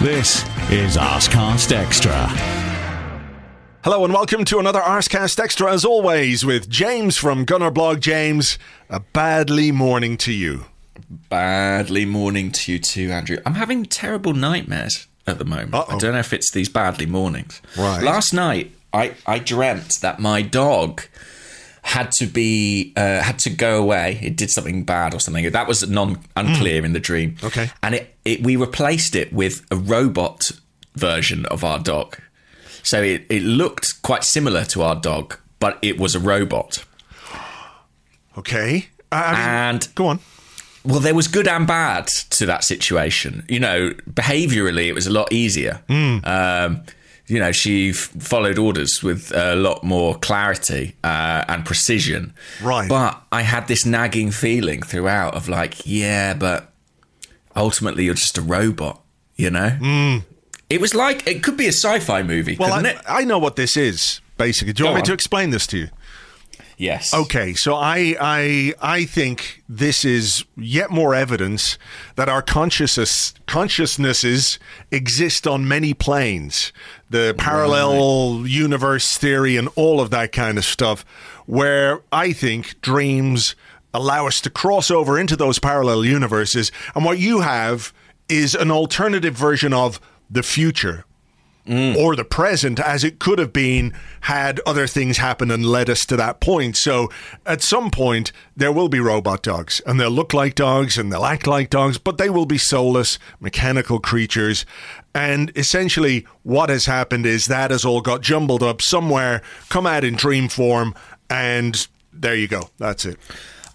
This 0.00 0.44
is 0.70 0.96
Arsecast 0.96 1.72
Extra. 1.72 2.26
Hello 3.84 4.02
and 4.02 4.14
welcome 4.14 4.46
to 4.46 4.58
another 4.58 4.80
Arsecast 4.80 5.38
Extra, 5.38 5.70
as 5.70 5.84
always, 5.84 6.42
with 6.42 6.70
James 6.70 7.18
from 7.18 7.44
Gunnerblog. 7.44 8.00
James, 8.00 8.58
a 8.88 9.00
badly 9.00 9.70
morning 9.70 10.16
to 10.16 10.32
you. 10.32 10.64
Badly 11.28 12.06
morning 12.06 12.50
to 12.50 12.72
you 12.72 12.78
too, 12.78 13.10
Andrew. 13.10 13.36
I'm 13.44 13.56
having 13.56 13.84
terrible 13.84 14.32
nightmares 14.32 15.06
at 15.26 15.38
the 15.38 15.44
moment. 15.44 15.74
Uh-oh. 15.74 15.96
I 15.96 15.98
don't 15.98 16.14
know 16.14 16.18
if 16.20 16.32
it's 16.32 16.50
these 16.50 16.70
badly 16.70 17.04
mornings. 17.04 17.60
Right. 17.76 18.02
Last 18.02 18.32
night, 18.32 18.72
I, 18.94 19.16
I 19.26 19.38
dreamt 19.38 20.00
that 20.00 20.18
my 20.18 20.40
dog 20.40 21.02
had 21.82 22.10
to 22.12 22.26
be 22.26 22.92
uh, 22.96 23.20
had 23.22 23.38
to 23.40 23.50
go 23.50 23.80
away. 23.82 24.18
It 24.22 24.36
did 24.36 24.50
something 24.50 24.84
bad 24.84 25.14
or 25.14 25.20
something. 25.20 25.50
That 25.50 25.66
was 25.68 25.88
non 25.88 26.18
unclear 26.36 26.84
in 26.84 26.92
the 26.92 27.00
dream. 27.00 27.36
Okay. 27.42 27.70
and 27.82 27.94
it, 27.94 28.14
it 28.24 28.42
we 28.42 28.56
replaced 28.56 29.14
it 29.16 29.32
with 29.32 29.64
a 29.70 29.76
robot 29.76 30.42
version 30.94 31.46
of 31.46 31.64
our 31.64 31.78
dog. 31.78 32.18
So 32.82 33.02
it, 33.02 33.26
it 33.28 33.42
looked 33.42 34.02
quite 34.02 34.24
similar 34.24 34.64
to 34.66 34.82
our 34.82 34.96
dog, 34.96 35.38
but 35.58 35.78
it 35.82 35.98
was 35.98 36.14
a 36.14 36.20
robot. 36.20 36.84
Okay. 38.38 38.86
I, 39.12 39.22
I 39.24 39.30
mean, 39.32 39.40
And 39.40 39.94
go 39.94 40.06
on. 40.06 40.20
Well, 40.84 41.00
there 41.00 41.14
was 41.14 41.28
good 41.28 41.46
and 41.46 41.66
bad 41.66 42.06
to 42.30 42.46
that 42.46 42.64
situation. 42.64 43.44
You 43.48 43.60
know, 43.60 43.90
behaviorally, 44.10 44.86
it 44.86 44.94
was 44.94 45.06
a 45.06 45.10
lot 45.10 45.30
easier. 45.32 45.82
Um, 45.90 46.82
you 47.30 47.38
know, 47.38 47.52
she 47.52 47.90
f- 47.90 47.96
followed 48.18 48.58
orders 48.58 49.02
with 49.02 49.32
a 49.34 49.54
lot 49.54 49.84
more 49.84 50.16
clarity 50.16 50.96
uh, 51.04 51.44
and 51.48 51.64
precision. 51.64 52.34
Right. 52.62 52.88
But 52.88 53.22
I 53.30 53.42
had 53.42 53.68
this 53.68 53.86
nagging 53.86 54.30
feeling 54.32 54.82
throughout 54.82 55.34
of 55.34 55.48
like, 55.48 55.86
yeah, 55.86 56.34
but 56.34 56.72
ultimately 57.54 58.04
you're 58.04 58.14
just 58.14 58.36
a 58.38 58.42
robot, 58.42 59.00
you 59.36 59.50
know? 59.50 60.20
It 60.68 60.80
was 60.80 60.94
like, 60.94 61.26
it 61.26 61.42
could 61.42 61.56
be 61.56 61.66
a 61.66 61.72
sci 61.72 61.98
fi 62.00 62.22
movie, 62.22 62.56
Well, 62.58 62.72
I? 62.72 62.96
I 63.06 63.24
know 63.24 63.38
what 63.38 63.56
this 63.56 63.76
is, 63.76 64.20
basically. 64.36 64.72
Do 64.72 64.82
you 64.82 64.86
Go 64.88 64.92
want 64.92 64.96
me 64.96 65.00
on. 65.02 65.06
to 65.06 65.12
explain 65.12 65.50
this 65.50 65.66
to 65.68 65.78
you? 65.78 65.88
Yes. 66.80 67.12
Okay, 67.12 67.52
so 67.52 67.74
I 67.74 68.16
I 68.18 68.72
I 68.80 69.04
think 69.04 69.62
this 69.68 70.02
is 70.02 70.46
yet 70.56 70.90
more 70.90 71.14
evidence 71.14 71.76
that 72.16 72.30
our 72.30 72.40
consciousness 72.40 73.34
consciousnesses 73.46 74.58
exist 74.90 75.46
on 75.46 75.68
many 75.68 75.92
planes. 75.92 76.72
The 77.10 77.34
parallel 77.36 78.46
universe 78.46 79.18
theory 79.18 79.58
and 79.58 79.68
all 79.76 80.00
of 80.00 80.08
that 80.08 80.32
kind 80.32 80.56
of 80.56 80.64
stuff 80.64 81.04
where 81.44 82.00
I 82.10 82.32
think 82.32 82.80
dreams 82.80 83.54
allow 83.92 84.26
us 84.26 84.40
to 84.40 84.48
cross 84.48 84.90
over 84.90 85.18
into 85.18 85.36
those 85.36 85.58
parallel 85.58 86.02
universes 86.06 86.72
and 86.94 87.04
what 87.04 87.18
you 87.18 87.40
have 87.40 87.92
is 88.30 88.54
an 88.54 88.70
alternative 88.70 89.34
version 89.34 89.74
of 89.74 90.00
the 90.30 90.42
future 90.42 91.04
or 91.68 92.16
the 92.16 92.24
present 92.24 92.80
as 92.80 93.04
it 93.04 93.20
could 93.20 93.38
have 93.38 93.52
been 93.52 93.92
had 94.22 94.60
other 94.66 94.86
things 94.86 95.18
happened 95.18 95.52
and 95.52 95.64
led 95.64 95.88
us 95.88 96.04
to 96.06 96.16
that 96.16 96.40
point. 96.40 96.76
So 96.76 97.08
at 97.46 97.62
some 97.62 97.90
point, 97.90 98.32
there 98.56 98.72
will 98.72 98.88
be 98.88 98.98
robot 98.98 99.42
dogs 99.42 99.80
and 99.86 100.00
they'll 100.00 100.10
look 100.10 100.34
like 100.34 100.56
dogs 100.56 100.98
and 100.98 101.12
they'll 101.12 101.24
act 101.24 101.46
like 101.46 101.70
dogs, 101.70 101.96
but 101.96 102.18
they 102.18 102.28
will 102.28 102.46
be 102.46 102.58
soulless, 102.58 103.18
mechanical 103.38 104.00
creatures. 104.00 104.66
And 105.14 105.52
essentially, 105.56 106.26
what 106.42 106.70
has 106.70 106.86
happened 106.86 107.26
is 107.26 107.46
that 107.46 107.70
has 107.70 107.84
all 107.84 108.00
got 108.00 108.20
jumbled 108.20 108.62
up 108.62 108.82
somewhere, 108.82 109.42
come 109.68 109.86
out 109.86 110.02
in 110.02 110.16
dream 110.16 110.48
form, 110.48 110.94
and 111.28 111.86
there 112.12 112.34
you 112.34 112.48
go. 112.48 112.70
That's 112.78 113.04
it. 113.04 113.18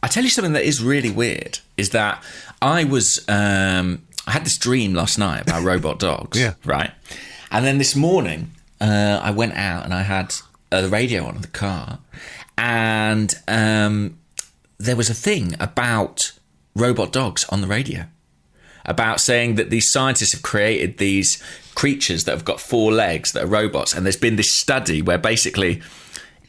I 0.04 0.08
tell 0.08 0.24
you 0.24 0.30
something 0.30 0.54
that 0.54 0.64
is 0.64 0.84
really 0.84 1.10
weird 1.10 1.60
is 1.78 1.92
that 1.92 2.24
I 2.62 2.84
was 2.84 3.24
um, 3.28 4.04
I 4.28 4.32
had 4.32 4.46
this 4.46 4.58
dream 4.58 4.94
last 4.94 5.18
night 5.18 5.42
about 5.42 5.64
robot 5.72 6.00
dogs. 6.00 6.40
Yeah. 6.40 6.54
Right. 6.64 6.92
And 7.56 7.66
then 7.66 7.78
this 7.78 7.96
morning, 7.96 8.52
uh, 8.82 9.22
I 9.24 9.32
went 9.32 9.54
out 9.54 9.86
and 9.86 9.94
I 9.94 10.02
had 10.02 10.36
uh, 10.74 10.82
the 10.82 10.90
radio 10.90 11.24
on 11.24 11.38
in 11.38 11.42
the 11.42 11.48
car, 11.48 12.00
and 12.58 13.34
um, 13.48 14.20
there 14.78 14.98
was 14.98 15.10
a 15.10 15.14
thing 15.14 15.56
about 15.58 16.34
robot 16.76 17.14
dogs 17.14 17.46
on 17.46 17.62
the 17.62 17.68
radio 17.68 18.08
about 18.84 19.22
saying 19.22 19.56
that 19.56 19.70
these 19.70 19.90
scientists 19.90 20.34
have 20.34 20.42
created 20.42 20.98
these 20.98 21.42
creatures 21.76 22.26
that 22.26 22.34
have 22.34 22.44
got 22.44 22.60
four 22.60 22.92
legs 22.92 23.32
that 23.32 23.46
are 23.46 23.48
robots. 23.48 23.94
And 23.94 24.06
there's 24.06 24.18
been 24.18 24.36
this 24.36 24.52
study 24.52 25.02
where 25.02 25.18
basically, 25.18 25.82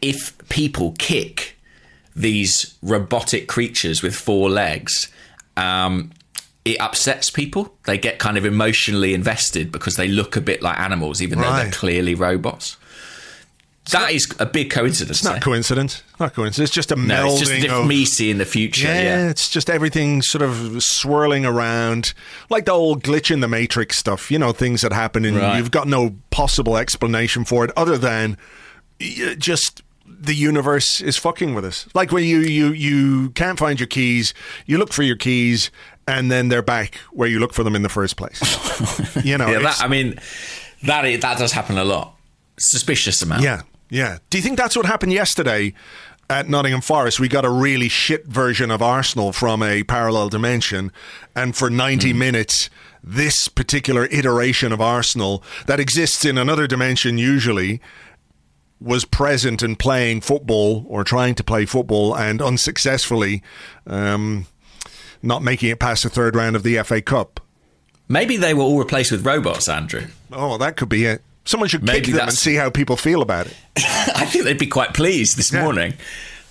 if 0.03 0.37
people 0.49 0.97
kick 0.99 1.57
these 2.17 2.77
robotic 2.83 3.47
creatures 3.47 4.03
with 4.03 4.17
four 4.17 4.51
legs, 4.51 5.09
um, 5.57 6.11
it 6.67 6.77
upsets 6.81 7.31
people. 7.31 7.73
They 7.85 7.97
get 7.97 8.19
kind 8.19 8.37
of 8.37 8.45
emotionally 8.45 9.15
invested 9.15 9.71
because 9.73 9.95
they 9.97 10.09
look 10.09 10.37
a 10.37 10.41
bit 10.41 10.61
like 10.63 10.79
animals, 10.79 11.23
even 11.23 11.41
though 11.41 11.53
they're 11.55 11.71
clearly 11.71 12.15
robots. 12.15 12.77
That 13.93 14.11
is 14.11 14.27
a 14.41 14.47
big 14.47 14.71
coincidence. 14.71 15.19
It's 15.19 15.25
not 15.25 15.41
coincidence. 15.41 16.03
Not 16.19 16.35
coincidence. 16.35 16.71
It's 16.71 16.75
just 16.75 16.91
a 16.91 16.97
No, 16.97 17.27
melding 17.29 17.41
it's 17.43 17.51
just 17.63 17.69
of 17.69 17.87
me 17.87 18.05
seeing 18.05 18.39
the 18.39 18.45
future. 18.45 18.89
Yeah, 18.89 19.01
Yeah. 19.03 19.29
it's 19.31 19.49
just 19.49 19.71
everything 19.71 20.23
sort 20.23 20.43
of 20.43 20.83
swirling 20.83 21.47
around, 21.47 22.13
like 22.51 22.65
the 22.65 22.73
old 22.73 23.05
glitch 23.05 23.31
in 23.31 23.39
the 23.39 23.47
matrix 23.49 23.97
stuff. 23.97 24.29
You 24.29 24.41
know, 24.41 24.51
things 24.51 24.81
that 24.81 24.93
happen, 24.93 25.25
and 25.25 25.37
Right. 25.37 25.57
you've 25.57 25.71
got 25.71 25.87
no 25.87 26.17
possible 26.33 26.77
explanation 26.77 27.45
for 27.45 27.65
it 27.65 27.71
other 27.77 27.97
than 27.97 28.37
just 29.39 29.83
the 30.05 30.35
universe 30.35 31.01
is 31.01 31.17
fucking 31.17 31.55
with 31.55 31.65
us. 31.65 31.87
Like 31.95 32.11
when 32.11 32.25
you 32.25 32.39
you 32.41 32.73
you 32.73 33.31
can't 33.31 33.57
find 33.59 33.79
your 33.79 33.87
keys, 33.87 34.35
you 34.67 34.79
look 34.79 34.93
for 34.93 35.05
your 35.05 35.17
keys, 35.17 35.71
and 36.07 36.31
then 36.31 36.49
they're 36.49 36.63
back 36.63 36.97
where 37.13 37.29
you 37.29 37.39
look 37.39 37.53
for 37.53 37.65
them 37.65 37.75
in 37.75 37.83
the 37.83 37.89
first 37.89 38.17
place. 38.17 38.41
you 39.25 39.37
know, 39.39 39.49
Yeah, 39.51 39.59
that, 39.61 39.81
I 39.81 39.89
mean, 39.89 40.19
that 40.83 41.03
that 41.21 41.39
does 41.39 41.53
happen 41.53 41.79
a 41.79 41.85
lot. 41.85 42.15
Suspicious 42.59 43.21
amount. 43.23 43.43
Yeah, 43.43 43.63
yeah. 43.91 44.19
Do 44.31 44.39
you 44.39 44.43
think 44.43 44.57
that's 44.57 44.77
what 44.77 44.87
happened 44.87 45.13
yesterday 45.13 45.75
at 46.31 46.49
Nottingham 46.49 46.81
Forest? 46.81 47.21
We 47.21 47.29
got 47.29 47.45
a 47.45 47.51
really 47.51 47.89
shit 47.89 48.27
version 48.27 48.71
of 48.71 48.83
Arsenal 48.83 49.33
from 49.33 49.63
a 49.63 49.83
parallel 49.83 50.29
dimension, 50.29 50.91
and 51.35 51.55
for 51.57 51.69
90 51.71 52.13
minutes, 52.13 52.71
this 53.03 53.49
particular 53.49 54.07
iteration 54.07 54.73
of 54.73 54.81
Arsenal 54.81 55.43
that 55.67 55.81
exists 55.81 56.25
in 56.25 56.39
another 56.39 56.67
dimension 56.67 57.19
usually 57.19 57.81
was 58.81 59.05
present 59.05 59.63
and 59.63 59.79
playing 59.79 60.21
football 60.21 60.85
or 60.89 61.03
trying 61.03 61.35
to 61.35 61.43
play 61.45 61.65
football 61.65 62.15
and 62.15 62.43
unsuccessfully 62.43 63.43
um, 63.87 64.47
not 65.27 65.43
making 65.43 65.71
it 65.71 65.79
past 65.79 66.03
the 66.05 66.09
third 66.09 66.35
round 66.37 66.57
of 66.57 66.63
the 66.63 66.83
FA 66.83 67.03
Cup. 67.03 67.41
Maybe 68.09 68.37
they 68.37 68.55
were 68.55 68.63
all 68.63 68.79
replaced 68.79 69.11
with 69.13 69.27
robots, 69.27 69.69
Andrew. 69.69 70.07
Oh, 70.33 70.59
that 70.59 70.77
could 70.77 70.89
be 70.89 71.05
it. 71.07 71.23
Someone 71.45 71.69
should 71.69 71.83
Maybe 71.85 72.07
kick 72.07 72.15
them 72.15 72.29
and 72.29 72.33
see 72.37 72.55
how 72.55 72.71
people 72.71 72.97
feel 72.97 73.23
about 73.23 73.47
it. 73.47 73.57
I 73.77 74.27
think 74.27 74.45
they'd 74.45 74.59
be 74.59 74.67
quite 74.67 74.95
pleased 74.95 75.37
this 75.37 75.53
Yeah. 75.53 75.63
morning. 75.63 75.95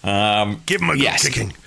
Um, 0.03 0.61
Give 0.65 0.79
them 0.79 0.89
a 0.91 0.97
good 0.97 1.11
kicking. 1.19 1.53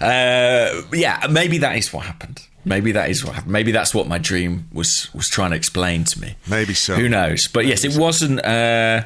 Uh, 0.00 0.82
yeah, 0.92 1.26
maybe 1.28 1.58
that 1.58 1.76
is 1.76 1.92
what 1.92 2.04
happened. 2.06 2.40
Maybe 2.64 2.92
that 2.92 3.10
is 3.10 3.24
what 3.24 3.34
happened. 3.34 3.52
Maybe 3.52 3.72
that's 3.72 3.92
what 3.94 4.06
my 4.06 4.18
dream 4.18 4.68
was 4.72 5.08
was 5.14 5.28
trying 5.28 5.50
to 5.50 5.56
explain 5.56 6.04
to 6.04 6.20
me. 6.20 6.36
Maybe 6.48 6.74
so. 6.74 6.94
Who 6.94 7.08
knows? 7.08 7.48
But 7.52 7.66
yes, 7.66 7.84
it 7.84 7.96
wasn't. 7.96 8.44
Uh, 8.44 9.04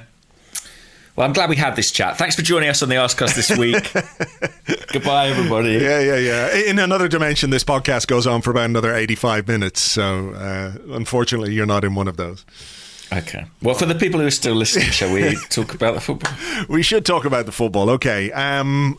Well, 1.15 1.27
I'm 1.27 1.35
glad 1.35 1.51
we 1.51 1.57
had 1.57 1.77
this 1.77 1.91
chat. 1.91 2.17
Thanks 2.17 2.37
for 2.37 2.43
joining 2.43 2.71
us 2.71 2.83
on 2.83 2.89
the 2.89 2.95
Arsecast 2.95 3.35
this 3.35 3.57
week. 3.59 3.93
Goodbye, 4.93 5.29
everybody. 5.29 5.73
Yeah, 5.73 6.01
yeah, 6.01 6.17
yeah. 6.17 6.55
In 6.55 6.79
another 6.79 7.07
dimension, 7.07 7.51
this 7.51 7.65
podcast 7.65 8.07
goes 8.07 8.27
on 8.27 8.41
for 8.41 8.51
about 8.51 8.65
another 8.65 8.95
85 8.95 9.47
minutes. 9.47 9.83
So, 9.83 10.31
uh, 10.31 10.73
unfortunately, 10.95 11.53
you're 11.53 11.67
not 11.67 11.85
in 11.85 11.95
one 11.95 12.09
of 12.09 12.17
those. 12.17 12.47
Okay. 13.13 13.45
Well, 13.61 13.75
for 13.75 13.85
the 13.85 13.95
people 13.95 14.21
who 14.21 14.27
are 14.27 14.31
still 14.31 14.55
listening, 14.55 14.91
shall 14.91 15.13
we 15.13 15.37
talk 15.51 15.75
about 15.75 15.95
the 15.95 16.01
football? 16.01 16.33
We 16.71 16.83
should 16.83 17.05
talk 17.05 17.27
about 17.27 17.45
the 17.45 17.53
football. 17.53 17.91
Okay. 17.91 18.33
Um, 18.33 18.99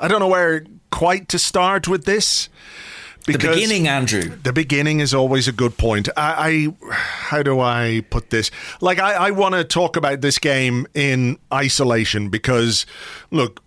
I 0.00 0.08
don't 0.08 0.18
know 0.18 0.26
where 0.26 0.64
quite 0.90 1.28
to 1.28 1.38
start 1.38 1.86
with 1.86 2.06
this. 2.06 2.48
The 3.32 3.38
beginning, 3.38 3.88
Andrew. 3.88 4.36
The 4.42 4.52
beginning 4.52 5.00
is 5.00 5.14
always 5.14 5.48
a 5.48 5.52
good 5.52 5.76
point. 5.76 6.08
I, 6.16 6.72
I 6.80 6.94
how 6.94 7.42
do 7.42 7.60
I 7.60 8.04
put 8.10 8.30
this? 8.30 8.50
Like, 8.80 8.98
I, 8.98 9.14
I 9.14 9.30
want 9.30 9.54
to 9.54 9.64
talk 9.64 9.96
about 9.96 10.20
this 10.20 10.38
game 10.38 10.86
in 10.94 11.38
isolation 11.52 12.28
because, 12.28 12.86
look, 13.30 13.62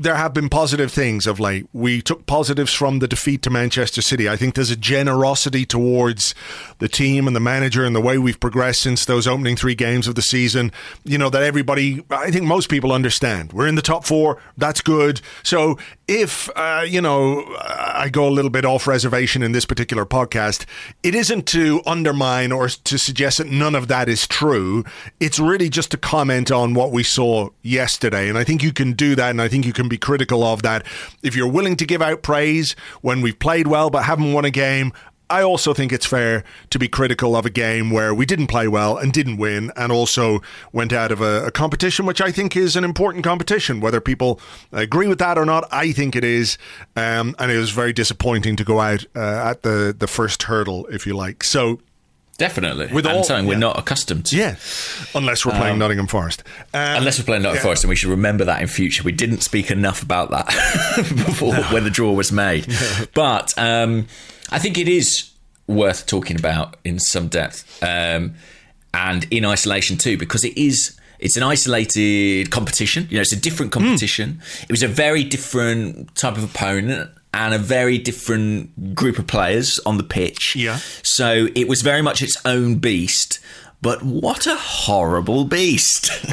there 0.00 0.14
have 0.14 0.32
been 0.32 0.48
positive 0.48 0.90
things 0.90 1.26
of 1.26 1.38
late. 1.38 1.68
We 1.74 2.00
took 2.00 2.24
positives 2.24 2.72
from 2.72 3.00
the 3.00 3.06
defeat 3.06 3.42
to 3.42 3.50
Manchester 3.50 4.00
City. 4.00 4.30
I 4.30 4.36
think 4.36 4.54
there's 4.54 4.70
a 4.70 4.76
generosity 4.76 5.66
towards 5.66 6.34
the 6.78 6.88
team 6.88 7.26
and 7.26 7.36
the 7.36 7.40
manager 7.40 7.84
and 7.84 7.94
the 7.94 8.00
way 8.00 8.16
we've 8.16 8.40
progressed 8.40 8.80
since 8.80 9.04
those 9.04 9.26
opening 9.26 9.56
three 9.56 9.74
games 9.74 10.08
of 10.08 10.14
the 10.14 10.22
season. 10.22 10.72
You 11.04 11.18
know, 11.18 11.28
that 11.28 11.42
everybody, 11.42 12.02
I 12.08 12.30
think 12.30 12.46
most 12.46 12.70
people 12.70 12.92
understand. 12.92 13.52
We're 13.52 13.66
in 13.66 13.74
the 13.74 13.82
top 13.82 14.06
four. 14.06 14.40
That's 14.56 14.80
good. 14.80 15.20
So 15.42 15.76
if, 16.08 16.48
uh, 16.56 16.86
you 16.88 17.02
know, 17.02 17.44
I 17.60 18.08
go 18.10 18.26
a 18.26 18.30
little 18.30 18.50
bit 18.50 18.64
off 18.64 18.86
reservation 18.86 19.42
in 19.42 19.52
this 19.52 19.66
particular 19.66 20.06
podcast, 20.06 20.64
it 21.02 21.14
isn't 21.14 21.46
to 21.48 21.82
undermine 21.84 22.52
or 22.52 22.68
to 22.68 22.98
suggest 22.98 23.36
that 23.36 23.48
none 23.48 23.74
of 23.74 23.88
that 23.88 24.08
is 24.08 24.26
true. 24.26 24.82
It's 25.20 25.38
really 25.38 25.68
just 25.68 25.90
to 25.90 25.98
comment 25.98 26.50
on 26.50 26.72
what 26.72 26.90
we 26.90 27.02
saw 27.02 27.50
yesterday. 27.60 28.30
And 28.30 28.38
I 28.38 28.44
think 28.44 28.62
you 28.62 28.72
can 28.72 28.94
do 28.94 29.14
that. 29.14 29.28
And 29.28 29.42
I 29.42 29.48
think 29.48 29.66
you 29.66 29.74
can 29.74 29.89
be 29.90 29.98
critical 29.98 30.42
of 30.42 30.62
that. 30.62 30.86
If 31.22 31.36
you're 31.36 31.50
willing 31.50 31.76
to 31.76 31.84
give 31.84 32.00
out 32.00 32.22
praise 32.22 32.74
when 33.02 33.20
we've 33.20 33.38
played 33.38 33.66
well 33.66 33.90
but 33.90 34.04
haven't 34.04 34.32
won 34.32 34.44
a 34.44 34.50
game, 34.50 34.92
I 35.30 35.42
also 35.42 35.72
think 35.72 35.92
it's 35.92 36.04
fair 36.04 36.42
to 36.70 36.78
be 36.78 36.88
critical 36.88 37.36
of 37.36 37.46
a 37.46 37.50
game 37.50 37.90
where 37.90 38.12
we 38.12 38.26
didn't 38.26 38.48
play 38.48 38.66
well 38.66 38.98
and 38.98 39.12
didn't 39.12 39.36
win, 39.36 39.70
and 39.76 39.92
also 39.92 40.40
went 40.72 40.92
out 40.92 41.12
of 41.12 41.20
a, 41.20 41.46
a, 41.46 41.50
competition 41.52 42.04
which 42.04 42.20
I 42.20 42.32
think 42.32 42.56
is 42.56 42.74
an 42.74 42.82
important 42.82 43.22
competition. 43.22 43.80
Whether 43.80 44.00
people 44.00 44.40
agree 44.72 45.06
with 45.06 45.20
that 45.20 45.38
or 45.38 45.46
not, 45.46 45.68
I 45.70 45.92
think 45.92 46.16
it 46.16 46.24
is, 46.24 46.58
um, 46.96 47.36
and 47.38 47.52
it 47.52 47.58
was 47.58 47.70
very 47.70 47.92
disappointing 47.92 48.56
to 48.56 48.64
go 48.64 48.80
out 48.80 49.04
uh, 49.14 49.20
at 49.20 49.62
the 49.62 49.94
the 49.96 50.08
first 50.08 50.42
hurdle, 50.42 50.86
if 50.86 51.06
you 51.06 51.16
like. 51.16 51.44
So 51.44 51.78
Definitely. 52.40 52.86
With 52.86 53.04
and 53.04 53.18
all, 53.18 53.22
something 53.22 53.44
yeah. 53.44 53.50
we're 53.50 53.58
not 53.58 53.78
accustomed 53.78 54.24
to. 54.26 54.36
Yeah. 54.36 54.56
Unless 55.14 55.44
we're 55.44 55.52
playing 55.52 55.74
um, 55.74 55.78
Nottingham 55.78 56.06
Forest. 56.06 56.42
Um, 56.72 56.96
unless 56.96 57.18
we're 57.18 57.26
playing 57.26 57.42
Nottingham 57.42 57.60
yeah. 57.60 57.64
Forest, 57.64 57.84
and 57.84 57.90
we 57.90 57.96
should 57.96 58.08
remember 58.08 58.46
that 58.46 58.62
in 58.62 58.66
future. 58.66 59.02
We 59.02 59.12
didn't 59.12 59.42
speak 59.42 59.70
enough 59.70 60.02
about 60.02 60.30
that 60.30 60.46
before 61.26 61.52
no. 61.52 61.62
when 61.64 61.84
the 61.84 61.90
draw 61.90 62.12
was 62.12 62.32
made. 62.32 62.66
No. 62.80 63.06
But 63.14 63.52
um, 63.58 64.06
I 64.50 64.58
think 64.58 64.78
it 64.78 64.88
is 64.88 65.30
worth 65.66 66.06
talking 66.06 66.38
about 66.38 66.78
in 66.82 66.98
some 66.98 67.28
depth 67.28 67.82
um, 67.82 68.34
and 68.94 69.26
in 69.30 69.44
isolation 69.44 69.98
too, 69.98 70.16
because 70.16 70.44
it 70.44 70.56
is 70.56 70.98
it's 71.18 71.36
an 71.36 71.42
isolated 71.42 72.50
competition. 72.50 73.06
You 73.10 73.16
know, 73.16 73.20
it's 73.20 73.34
a 73.34 73.40
different 73.40 73.72
hmm. 73.74 73.80
competition. 73.80 74.40
Mm. 74.40 74.62
It 74.62 74.70
was 74.70 74.82
a 74.82 74.88
very 74.88 75.24
different 75.24 76.14
type 76.14 76.38
of 76.38 76.44
opponent 76.44 77.10
and 77.32 77.54
a 77.54 77.58
very 77.58 77.98
different 77.98 78.94
group 78.94 79.18
of 79.18 79.26
players 79.26 79.78
on 79.80 79.96
the 79.96 80.02
pitch. 80.02 80.56
Yeah. 80.56 80.78
So 81.02 81.48
it 81.54 81.68
was 81.68 81.82
very 81.82 82.02
much 82.02 82.22
its 82.22 82.36
own 82.44 82.76
beast. 82.76 83.40
But 83.82 84.02
what 84.02 84.46
a 84.46 84.56
horrible 84.56 85.44
beast. 85.44 86.10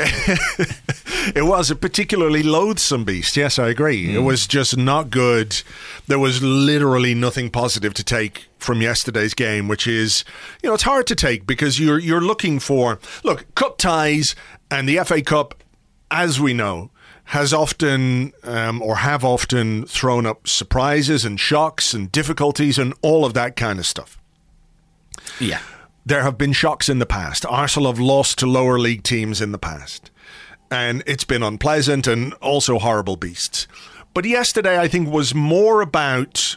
it 1.34 1.46
was 1.46 1.72
a 1.72 1.78
particularly 1.78 2.44
loathsome 2.44 3.06
beast. 3.06 3.38
Yes, 3.38 3.58
I 3.58 3.70
agree. 3.70 4.08
Mm. 4.08 4.16
It 4.16 4.20
was 4.20 4.48
just 4.48 4.76
not 4.76 5.10
good. 5.10 5.62
There 6.08 6.20
was 6.20 6.44
literally 6.44 7.14
nothing 7.14 7.50
positive 7.50 7.94
to 7.94 8.04
take 8.04 8.48
from 8.60 8.82
yesterday's 8.82 9.34
game, 9.34 9.70
which 9.70 9.88
is, 9.88 10.26
you 10.62 10.70
know, 10.70 10.74
it's 10.74 10.84
hard 10.84 11.08
to 11.08 11.16
take 11.16 11.48
because 11.48 11.80
you're 11.80 12.00
you're 12.00 12.22
looking 12.22 12.60
for 12.60 13.00
look, 13.24 13.46
cup 13.56 13.78
ties 13.78 14.36
and 14.70 14.90
the 14.90 14.98
FA 15.06 15.22
Cup 15.22 15.64
as 16.12 16.42
we 16.42 16.54
know 16.54 16.90
has 17.28 17.54
often 17.54 18.32
um, 18.44 18.82
or 18.82 18.98
have 18.98 19.26
often 19.26 19.86
thrown 19.86 20.26
up 20.26 20.48
surprises 20.48 21.26
and 21.26 21.40
shocks 21.40 21.94
and 21.94 22.10
difficulties 22.12 22.78
and 22.78 22.94
all 23.02 23.26
of 23.26 23.34
that 23.34 23.58
kind 23.58 23.80
of 23.80 23.86
stuff. 23.86 24.18
Yeah. 25.40 25.60
There 26.06 26.24
have 26.24 26.38
been 26.38 26.54
shocks 26.54 26.88
in 26.88 27.00
the 27.00 27.06
past. 27.06 27.46
Arsenal 27.46 27.92
have 27.92 28.00
lost 28.00 28.40
to 28.40 28.46
lower 28.48 28.80
league 28.80 29.04
teams 29.04 29.42
in 29.42 29.52
the 29.52 29.58
past. 29.58 30.10
And 30.72 31.04
it's 31.06 31.26
been 31.26 31.44
unpleasant 31.44 32.08
and 32.08 32.34
also 32.36 32.80
horrible 32.80 33.18
beasts. 33.18 33.68
But 34.14 34.24
yesterday, 34.24 34.80
I 34.80 34.88
think, 34.88 35.10
was 35.10 35.36
more 35.36 35.82
about 35.82 36.56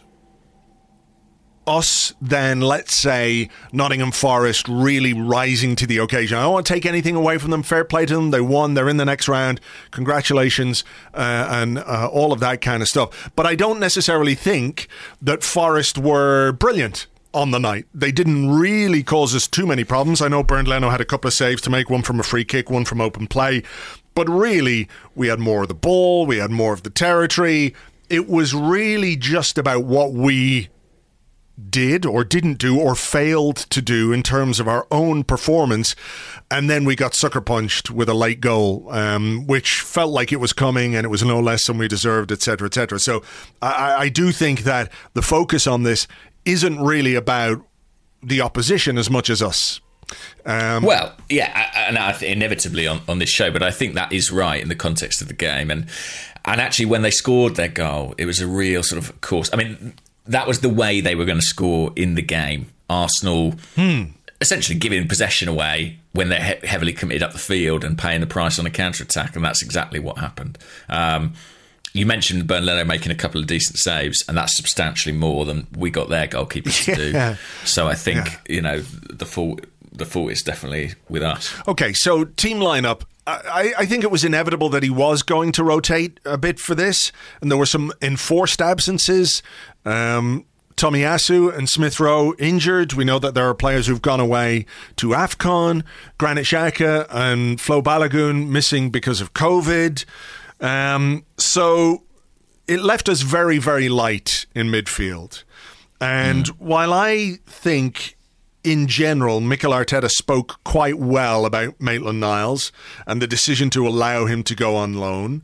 us 1.66 2.14
than, 2.20 2.60
let's 2.60 2.94
say, 2.94 3.48
Nottingham 3.72 4.12
Forest 4.12 4.66
really 4.68 5.12
rising 5.12 5.76
to 5.76 5.86
the 5.86 5.98
occasion. 5.98 6.38
I 6.38 6.42
don't 6.42 6.52
want 6.52 6.66
to 6.66 6.72
take 6.72 6.86
anything 6.86 7.14
away 7.14 7.38
from 7.38 7.50
them. 7.50 7.62
Fair 7.62 7.84
play 7.84 8.06
to 8.06 8.14
them. 8.14 8.30
They 8.30 8.40
won. 8.40 8.74
They're 8.74 8.88
in 8.88 8.96
the 8.96 9.04
next 9.04 9.28
round. 9.28 9.60
Congratulations 9.90 10.84
uh, 11.14 11.46
and 11.48 11.78
uh, 11.78 12.08
all 12.12 12.32
of 12.32 12.40
that 12.40 12.60
kind 12.60 12.82
of 12.82 12.88
stuff. 12.88 13.30
But 13.36 13.46
I 13.46 13.54
don't 13.54 13.78
necessarily 13.78 14.34
think 14.34 14.88
that 15.22 15.42
Forest 15.42 15.98
were 15.98 16.52
brilliant 16.52 17.06
on 17.32 17.50
the 17.52 17.60
night. 17.60 17.86
They 17.94 18.10
didn't 18.10 18.50
really 18.50 19.02
cause 19.02 19.34
us 19.34 19.46
too 19.46 19.66
many 19.66 19.84
problems. 19.84 20.20
I 20.20 20.28
know 20.28 20.42
Bernd 20.42 20.66
Leno 20.66 20.90
had 20.90 21.00
a 21.00 21.04
couple 21.04 21.28
of 21.28 21.34
saves 21.34 21.62
to 21.62 21.70
make, 21.70 21.88
one 21.88 22.02
from 22.02 22.18
a 22.18 22.24
free 22.24 22.44
kick, 22.44 22.70
one 22.70 22.84
from 22.84 23.00
open 23.00 23.26
play. 23.26 23.62
But 24.14 24.28
really, 24.28 24.88
we 25.14 25.28
had 25.28 25.38
more 25.38 25.62
of 25.62 25.68
the 25.68 25.74
ball, 25.74 26.26
we 26.26 26.38
had 26.38 26.50
more 26.50 26.72
of 26.72 26.82
the 26.82 26.90
territory. 26.90 27.74
It 28.08 28.28
was 28.28 28.52
really 28.52 29.14
just 29.14 29.56
about 29.56 29.84
what 29.84 30.12
we 30.12 30.68
did 31.68 32.06
or 32.06 32.24
didn't 32.24 32.54
do 32.54 32.78
or 32.78 32.94
failed 32.94 33.56
to 33.56 33.82
do 33.82 34.12
in 34.12 34.22
terms 34.22 34.60
of 34.60 34.68
our 34.68 34.86
own 34.90 35.24
performance. 35.24 35.94
And 36.50 36.68
then 36.68 36.84
we 36.84 36.96
got 36.96 37.14
sucker 37.14 37.40
punched 37.40 37.90
with 37.90 38.08
a 38.08 38.14
late 38.14 38.40
goal, 38.40 38.88
um, 38.90 39.46
which 39.46 39.80
felt 39.80 40.12
like 40.12 40.32
it 40.32 40.40
was 40.40 40.52
coming 40.52 40.94
and 40.94 41.04
it 41.04 41.08
was 41.08 41.22
no 41.22 41.40
less 41.40 41.66
than 41.66 41.78
we 41.78 41.88
deserved, 41.88 42.32
etc., 42.32 42.66
etc. 42.66 42.98
So 42.98 43.22
I, 43.62 43.96
I 43.98 44.08
do 44.08 44.32
think 44.32 44.60
that 44.60 44.90
the 45.14 45.22
focus 45.22 45.66
on 45.66 45.82
this 45.82 46.06
isn't 46.44 46.80
really 46.80 47.14
about 47.14 47.64
the 48.22 48.40
opposition 48.40 48.98
as 48.98 49.10
much 49.10 49.30
as 49.30 49.42
us. 49.42 49.80
Um, 50.44 50.82
well, 50.82 51.14
yeah, 51.28 51.70
and 51.88 51.96
I, 51.96 52.18
inevitably 52.20 52.86
on, 52.86 53.00
on 53.08 53.18
this 53.18 53.30
show, 53.30 53.50
but 53.50 53.62
I 53.62 53.70
think 53.70 53.94
that 53.94 54.12
is 54.12 54.32
right 54.32 54.60
in 54.60 54.68
the 54.68 54.74
context 54.74 55.22
of 55.22 55.28
the 55.28 55.34
game. 55.34 55.70
And 55.70 55.86
and 56.44 56.60
actually, 56.60 56.86
when 56.86 57.02
they 57.02 57.10
scored 57.10 57.56
their 57.56 57.68
goal, 57.68 58.14
it 58.18 58.24
was 58.24 58.40
a 58.40 58.46
real 58.46 58.82
sort 58.82 59.02
of 59.02 59.20
course. 59.20 59.50
I 59.52 59.56
mean, 59.56 59.94
that 60.30 60.46
was 60.46 60.60
the 60.60 60.68
way 60.68 61.00
they 61.00 61.14
were 61.14 61.24
going 61.24 61.38
to 61.38 61.44
score 61.44 61.92
in 61.96 62.14
the 62.14 62.22
game. 62.22 62.66
Arsenal 62.88 63.52
hmm. 63.76 64.04
essentially 64.40 64.78
giving 64.78 65.06
possession 65.06 65.48
away 65.48 65.98
when 66.12 66.28
they're 66.28 66.42
he- 66.42 66.66
heavily 66.66 66.92
committed 66.92 67.22
up 67.22 67.32
the 67.32 67.38
field 67.38 67.84
and 67.84 67.96
paying 67.96 68.20
the 68.20 68.26
price 68.26 68.58
on 68.58 68.66
a 68.66 68.70
counter 68.70 69.04
attack, 69.04 69.36
and 69.36 69.44
that's 69.44 69.62
exactly 69.62 70.00
what 70.00 70.18
happened. 70.18 70.58
Um, 70.88 71.34
you 71.92 72.06
mentioned 72.06 72.46
Bernd 72.46 72.66
Leno 72.66 72.84
making 72.84 73.10
a 73.10 73.16
couple 73.16 73.40
of 73.40 73.46
decent 73.46 73.78
saves, 73.78 74.24
and 74.28 74.36
that's 74.36 74.56
substantially 74.56 75.14
more 75.14 75.44
than 75.44 75.66
we 75.76 75.90
got 75.90 76.08
their 76.08 76.26
goalkeepers 76.26 76.84
to 76.84 76.90
yeah. 77.12 77.30
do. 77.32 77.38
So 77.66 77.88
I 77.88 77.94
think 77.94 78.26
yeah. 78.26 78.38
you 78.48 78.62
know 78.62 78.80
the 78.80 79.26
fault 79.26 79.64
the 79.92 80.04
fault 80.04 80.30
is 80.30 80.42
definitely 80.42 80.94
with 81.08 81.22
us. 81.22 81.54
Okay, 81.66 81.92
so 81.92 82.24
team 82.24 82.58
lineup. 82.58 83.02
I, 83.26 83.74
I, 83.78 83.86
think 83.86 84.02
it 84.02 84.10
was 84.10 84.24
inevitable 84.24 84.70
that 84.70 84.82
he 84.82 84.90
was 84.90 85.22
going 85.22 85.52
to 85.52 85.62
rotate 85.62 86.18
a 86.24 86.36
bit 86.36 86.58
for 86.58 86.74
this, 86.74 87.12
and 87.40 87.50
there 87.50 87.58
were 87.58 87.66
some 87.66 87.92
enforced 88.02 88.60
absences. 88.60 89.42
Um, 89.84 90.46
Tomiyasu 90.76 91.54
and 91.56 91.68
Smith 91.68 92.00
Rowe 92.00 92.34
injured. 92.38 92.94
We 92.94 93.04
know 93.04 93.18
that 93.18 93.34
there 93.34 93.46
are 93.48 93.54
players 93.54 93.86
who've 93.86 94.00
gone 94.00 94.18
away 94.18 94.64
to 94.96 95.08
AFCON. 95.08 95.84
Granit 96.16 96.46
Xhaka 96.46 97.06
and 97.10 97.60
Flo 97.60 97.82
Balogun 97.82 98.48
missing 98.48 98.88
because 98.88 99.20
of 99.20 99.34
COVID. 99.34 100.06
Um, 100.60 101.26
so 101.36 102.04
it 102.66 102.80
left 102.80 103.08
us 103.10 103.20
very, 103.20 103.58
very 103.58 103.90
light 103.90 104.46
in 104.54 104.68
midfield. 104.68 105.44
And 106.00 106.46
mm. 106.46 106.58
while 106.58 106.94
I 106.94 107.40
think 107.44 108.16
in 108.62 108.86
general, 108.86 109.40
Mikel 109.40 109.72
Arteta 109.72 110.10
spoke 110.10 110.62
quite 110.64 110.98
well 110.98 111.46
about 111.46 111.80
Maitland 111.80 112.20
Niles 112.20 112.72
and 113.06 113.20
the 113.20 113.26
decision 113.26 113.70
to 113.70 113.86
allow 113.86 114.26
him 114.26 114.42
to 114.44 114.54
go 114.54 114.76
on 114.76 114.94
loan. 114.94 115.42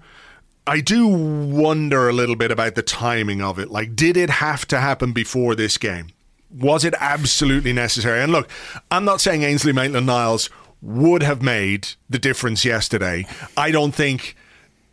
I 0.66 0.80
do 0.80 1.06
wonder 1.06 2.08
a 2.08 2.12
little 2.12 2.36
bit 2.36 2.50
about 2.50 2.74
the 2.74 2.82
timing 2.82 3.40
of 3.40 3.58
it. 3.58 3.70
Like, 3.70 3.94
did 3.94 4.16
it 4.16 4.30
have 4.30 4.66
to 4.68 4.80
happen 4.80 5.12
before 5.12 5.54
this 5.54 5.78
game? 5.78 6.08
Was 6.50 6.84
it 6.84 6.94
absolutely 6.98 7.72
necessary? 7.72 8.20
And 8.20 8.32
look, 8.32 8.48
I'm 8.90 9.04
not 9.04 9.20
saying 9.20 9.42
Ainsley 9.42 9.72
Maitland 9.72 10.06
Niles 10.06 10.50
would 10.82 11.22
have 11.22 11.40
made 11.40 11.88
the 12.10 12.18
difference 12.18 12.64
yesterday. 12.64 13.26
I 13.56 13.70
don't 13.70 13.94
think 13.94 14.36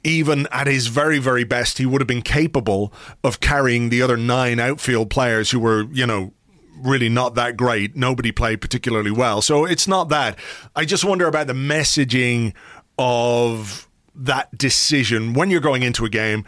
even 0.04 0.48
at 0.52 0.68
his 0.68 0.88
very, 0.88 1.18
very 1.18 1.44
best, 1.44 1.78
he 1.78 1.86
would 1.86 2.02
have 2.02 2.08
been 2.08 2.22
capable 2.22 2.94
of 3.24 3.40
carrying 3.40 3.90
the 3.90 4.02
other 4.02 4.18
nine 4.18 4.60
outfield 4.60 5.10
players 5.10 5.52
who 5.52 5.60
were, 5.60 5.84
you 5.92 6.06
know, 6.06 6.34
really 6.78 7.10
not 7.10 7.36
that 7.36 7.58
great. 7.58 7.96
Nobody 7.96 8.32
played 8.32 8.62
particularly 8.62 9.12
well. 9.12 9.42
So 9.42 9.66
it's 9.66 9.88
not 9.88 10.10
that. 10.10 10.38
I 10.76 10.86
just 10.86 11.06
wonder 11.06 11.28
about 11.28 11.48
the 11.48 11.54
messaging 11.54 12.54
of 12.98 13.88
that 14.16 14.56
decision 14.58 15.34
when 15.34 15.50
you're 15.50 15.62
going 15.62 15.84
into 15.84 16.06
a 16.06 16.10
game. 16.10 16.46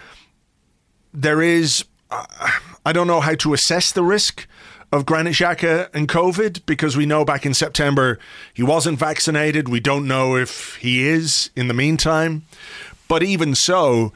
There 1.14 1.42
is, 1.42 1.86
uh, 2.12 2.26
I 2.86 2.92
don't 2.94 3.08
know 3.08 3.22
how 3.22 3.36
to 3.36 3.54
assess 3.54 3.92
the 3.92 4.04
risk 4.04 4.48
of 4.92 5.06
Granit 5.06 5.34
Xhaka 5.34 5.90
and 5.94 6.08
COVID 6.08 6.66
because 6.66 6.96
we 6.96 7.06
know 7.06 7.26
back 7.26 7.46
in 7.46 7.54
September 7.54 8.20
he 8.54 8.64
wasn't 8.64 9.00
vaccinated. 9.00 9.68
We 9.68 9.80
don't 9.80 10.08
know 10.08 10.36
if 10.36 10.76
he 10.76 11.08
is 11.08 11.50
in 11.56 11.68
the 11.68 11.74
meantime. 11.74 12.46
But 13.08 13.24
even 13.24 13.56
so, 13.56 14.14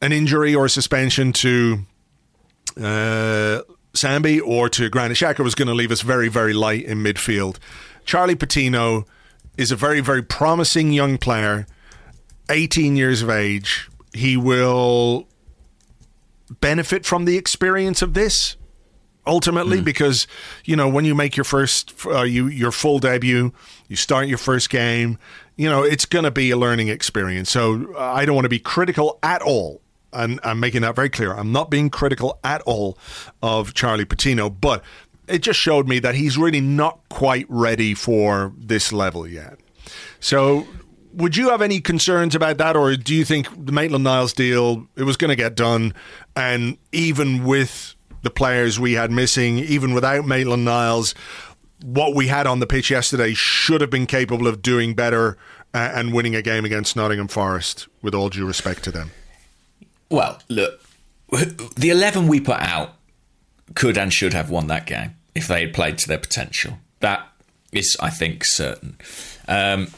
an 0.00 0.12
injury 0.12 0.54
or 0.54 0.66
a 0.66 0.70
suspension 0.70 1.32
to 1.34 1.80
uh, 2.80 3.60
Sambi 3.94 4.40
or 4.44 4.68
to 4.70 4.88
Granit 4.88 5.16
Xhaka 5.16 5.42
was 5.42 5.54
going 5.54 5.68
to 5.68 5.74
leave 5.74 5.90
us 5.90 6.02
very, 6.02 6.28
very 6.28 6.52
light 6.52 6.84
in 6.84 6.98
midfield. 6.98 7.58
Charlie 8.04 8.34
Patino 8.34 9.06
is 9.56 9.70
a 9.70 9.76
very, 9.76 10.00
very 10.00 10.22
promising 10.22 10.92
young 10.92 11.16
player, 11.16 11.66
18 12.50 12.96
years 12.96 13.22
of 13.22 13.30
age. 13.30 13.88
He 14.12 14.36
will 14.36 15.28
benefit 16.60 17.06
from 17.06 17.24
the 17.24 17.36
experience 17.36 18.02
of 18.02 18.14
this 18.14 18.56
ultimately 19.26 19.80
mm. 19.80 19.84
because 19.84 20.26
you 20.64 20.76
know 20.76 20.88
when 20.88 21.04
you 21.04 21.14
make 21.14 21.36
your 21.36 21.44
first 21.44 21.94
uh, 22.06 22.22
you 22.22 22.46
your 22.46 22.70
full 22.70 22.98
debut 22.98 23.52
you 23.88 23.96
start 23.96 24.28
your 24.28 24.38
first 24.38 24.68
game 24.68 25.18
you 25.56 25.68
know 25.68 25.82
it's 25.82 26.04
going 26.04 26.24
to 26.24 26.30
be 26.30 26.50
a 26.50 26.56
learning 26.56 26.88
experience 26.88 27.50
so 27.50 27.94
uh, 27.94 28.12
i 28.12 28.26
don't 28.26 28.34
want 28.34 28.44
to 28.44 28.50
be 28.50 28.58
critical 28.58 29.18
at 29.22 29.40
all 29.40 29.80
and 30.14 30.40
i'm 30.42 30.60
making 30.60 30.82
that 30.82 30.94
very 30.96 31.10
clear 31.10 31.32
i'm 31.34 31.52
not 31.52 31.70
being 31.70 31.90
critical 31.90 32.38
at 32.44 32.60
all 32.62 32.98
of 33.42 33.74
charlie 33.74 34.04
patino 34.04 34.48
but 34.48 34.82
it 35.26 35.40
just 35.40 35.58
showed 35.58 35.88
me 35.88 35.98
that 35.98 36.14
he's 36.14 36.36
really 36.36 36.60
not 36.60 37.00
quite 37.08 37.46
ready 37.48 37.94
for 37.94 38.52
this 38.58 38.92
level 38.92 39.26
yet 39.26 39.58
so 40.20 40.66
would 41.14 41.36
you 41.36 41.50
have 41.50 41.62
any 41.62 41.80
concerns 41.80 42.34
about 42.34 42.58
that, 42.58 42.76
or 42.76 42.96
do 42.96 43.14
you 43.14 43.24
think 43.24 43.48
the 43.66 43.72
Maitland 43.72 44.04
Niles 44.04 44.32
deal 44.32 44.86
it 44.96 45.04
was 45.04 45.16
going 45.16 45.28
to 45.28 45.36
get 45.36 45.54
done, 45.54 45.94
and 46.34 46.76
even 46.92 47.44
with 47.44 47.94
the 48.22 48.30
players 48.30 48.80
we 48.80 48.94
had 48.94 49.10
missing, 49.10 49.58
even 49.58 49.94
without 49.94 50.26
Maitland 50.26 50.64
Niles, 50.64 51.14
what 51.82 52.14
we 52.14 52.26
had 52.28 52.46
on 52.46 52.58
the 52.58 52.66
pitch 52.66 52.90
yesterday 52.90 53.34
should 53.34 53.80
have 53.80 53.90
been 53.90 54.06
capable 54.06 54.46
of 54.46 54.62
doing 54.62 54.94
better 54.94 55.36
uh, 55.72 55.92
and 55.94 56.12
winning 56.12 56.34
a 56.34 56.42
game 56.42 56.64
against 56.64 56.96
Nottingham 56.96 57.28
Forest, 57.28 57.86
with 58.02 58.14
all 58.14 58.28
due 58.28 58.46
respect 58.46 58.82
to 58.84 58.90
them. 58.90 59.10
Well, 60.10 60.40
look, 60.48 60.80
the 61.30 61.90
11 61.90 62.28
we 62.28 62.40
put 62.40 62.60
out 62.60 62.94
could 63.74 63.96
and 63.96 64.12
should 64.12 64.32
have 64.34 64.50
won 64.50 64.66
that 64.68 64.86
game 64.86 65.16
if 65.34 65.48
they 65.48 65.62
had 65.62 65.74
played 65.74 65.98
to 65.98 66.08
their 66.08 66.18
potential. 66.18 66.78
That 67.00 67.26
is, 67.72 67.96
I 68.00 68.10
think, 68.10 68.44
certain. 68.44 68.96
Um, 69.48 69.88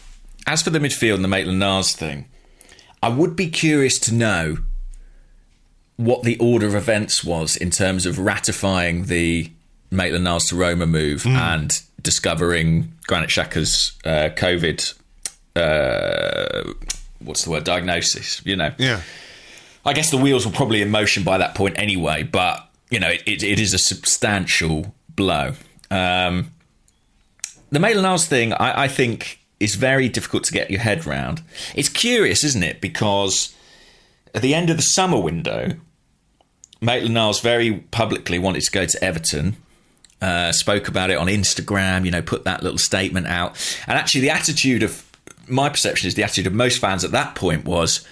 as 0.46 0.62
for 0.62 0.70
the 0.70 0.78
midfield 0.78 1.16
and 1.16 1.24
the 1.24 1.28
Maitland 1.28 1.58
Niles 1.58 1.92
thing, 1.92 2.26
I 3.02 3.08
would 3.08 3.36
be 3.36 3.48
curious 3.48 3.98
to 4.00 4.14
know 4.14 4.58
what 5.96 6.22
the 6.22 6.38
order 6.38 6.66
of 6.66 6.74
events 6.74 7.24
was 7.24 7.56
in 7.56 7.70
terms 7.70 8.06
of 8.06 8.18
ratifying 8.18 9.04
the 9.04 9.50
Maitland 9.90 10.24
Niles 10.24 10.44
to 10.46 10.56
Roma 10.56 10.86
move 10.86 11.22
mm. 11.22 11.34
and 11.34 11.80
discovering 12.02 12.92
Granit 13.06 13.30
Xhaka's 13.30 13.92
uh, 14.04 14.30
COVID. 14.36 14.94
Uh, 15.54 16.72
what's 17.20 17.44
the 17.44 17.50
word? 17.50 17.64
Diagnosis. 17.64 18.44
You 18.44 18.56
know. 18.56 18.72
Yeah. 18.78 19.00
I 19.86 19.92
guess 19.92 20.10
the 20.10 20.16
wheels 20.16 20.44
were 20.44 20.52
probably 20.52 20.82
in 20.82 20.90
motion 20.90 21.22
by 21.22 21.38
that 21.38 21.54
point 21.54 21.78
anyway, 21.78 22.24
but 22.24 22.68
you 22.90 23.00
know, 23.00 23.10
it, 23.10 23.42
it, 23.42 23.60
is 23.60 23.72
a 23.72 23.78
substantial 23.78 24.94
blow. 25.08 25.54
Um, 25.90 26.52
the 27.70 27.80
Maitland 27.80 28.04
Niles 28.04 28.26
thing, 28.26 28.52
I, 28.52 28.84
I 28.84 28.88
think, 28.88 29.40
is 29.58 29.74
very 29.74 30.08
difficult 30.08 30.44
to 30.44 30.52
get 30.52 30.70
your 30.70 30.80
head 30.80 31.06
round. 31.06 31.42
It's 31.74 31.88
curious, 31.88 32.44
isn't 32.44 32.62
it? 32.62 32.80
Because 32.80 33.54
at 34.34 34.42
the 34.42 34.54
end 34.54 34.70
of 34.70 34.76
the 34.76 34.82
summer 34.82 35.18
window, 35.18 35.72
Maitland 36.80 37.14
Niles 37.14 37.40
very 37.40 37.80
publicly 37.90 38.38
wanted 38.38 38.62
to 38.62 38.70
go 38.70 38.86
to 38.86 39.04
Everton. 39.04 39.56
Uh, 40.20 40.50
spoke 40.50 40.88
about 40.88 41.10
it 41.10 41.18
on 41.18 41.26
Instagram, 41.26 42.04
you 42.04 42.10
know, 42.10 42.22
put 42.22 42.44
that 42.44 42.62
little 42.62 42.78
statement 42.78 43.26
out. 43.26 43.56
And 43.86 43.98
actually, 43.98 44.22
the 44.22 44.30
attitude 44.30 44.82
of 44.82 45.04
my 45.46 45.68
perception 45.68 46.08
is 46.08 46.14
the 46.14 46.22
attitude 46.22 46.46
of 46.46 46.54
most 46.54 46.80
fans 46.80 47.04
at 47.04 47.10
that 47.12 47.34
point 47.34 47.64
was 47.64 48.06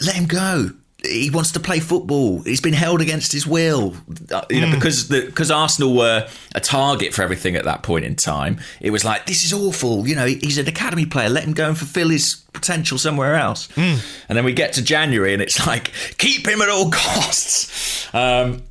let 0.00 0.14
him 0.14 0.26
go 0.26 0.70
he 1.06 1.30
wants 1.30 1.52
to 1.52 1.60
play 1.60 1.80
football. 1.80 2.42
He's 2.42 2.60
been 2.60 2.74
held 2.74 3.00
against 3.00 3.32
his 3.32 3.46
will, 3.46 3.94
uh, 4.32 4.44
you 4.50 4.60
know, 4.60 4.68
mm. 4.68 4.74
because 4.74 5.08
the 5.08 5.22
because 5.26 5.50
Arsenal 5.50 5.94
were 5.94 6.28
a 6.54 6.60
target 6.60 7.14
for 7.14 7.22
everything 7.22 7.56
at 7.56 7.64
that 7.64 7.82
point 7.82 8.04
in 8.04 8.16
time. 8.16 8.58
It 8.80 8.90
was 8.90 9.04
like 9.04 9.26
this 9.26 9.44
is 9.44 9.52
awful. 9.52 10.06
You 10.06 10.14
know, 10.14 10.26
he's 10.26 10.58
an 10.58 10.66
academy 10.66 11.06
player. 11.06 11.28
Let 11.28 11.44
him 11.44 11.52
go 11.52 11.68
and 11.68 11.78
fulfil 11.78 12.08
his 12.08 12.42
potential 12.52 12.98
somewhere 12.98 13.34
else. 13.34 13.68
Mm. 13.68 14.04
And 14.28 14.38
then 14.38 14.44
we 14.44 14.52
get 14.52 14.72
to 14.74 14.82
January, 14.82 15.32
and 15.32 15.42
it's 15.42 15.66
like 15.66 15.92
keep 16.18 16.46
him 16.46 16.62
at 16.62 16.68
all 16.68 16.90
costs. 16.90 18.12
Um, 18.14 18.62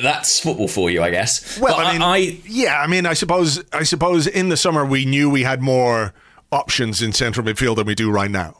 that's 0.00 0.40
football 0.40 0.68
for 0.68 0.90
you, 0.90 1.02
I 1.02 1.10
guess. 1.10 1.58
Well, 1.58 1.76
I 1.76 1.92
mean, 1.92 2.02
I, 2.02 2.14
I, 2.14 2.40
yeah, 2.46 2.80
I 2.80 2.86
mean, 2.86 3.06
I 3.06 3.14
suppose, 3.14 3.64
I 3.72 3.82
suppose 3.82 4.26
in 4.26 4.50
the 4.50 4.56
summer 4.56 4.84
we 4.84 5.06
knew 5.06 5.30
we 5.30 5.42
had 5.42 5.62
more 5.62 6.12
options 6.52 7.02
in 7.02 7.12
central 7.12 7.46
midfield 7.46 7.76
than 7.76 7.86
we 7.86 7.94
do 7.94 8.10
right 8.10 8.30
now 8.30 8.56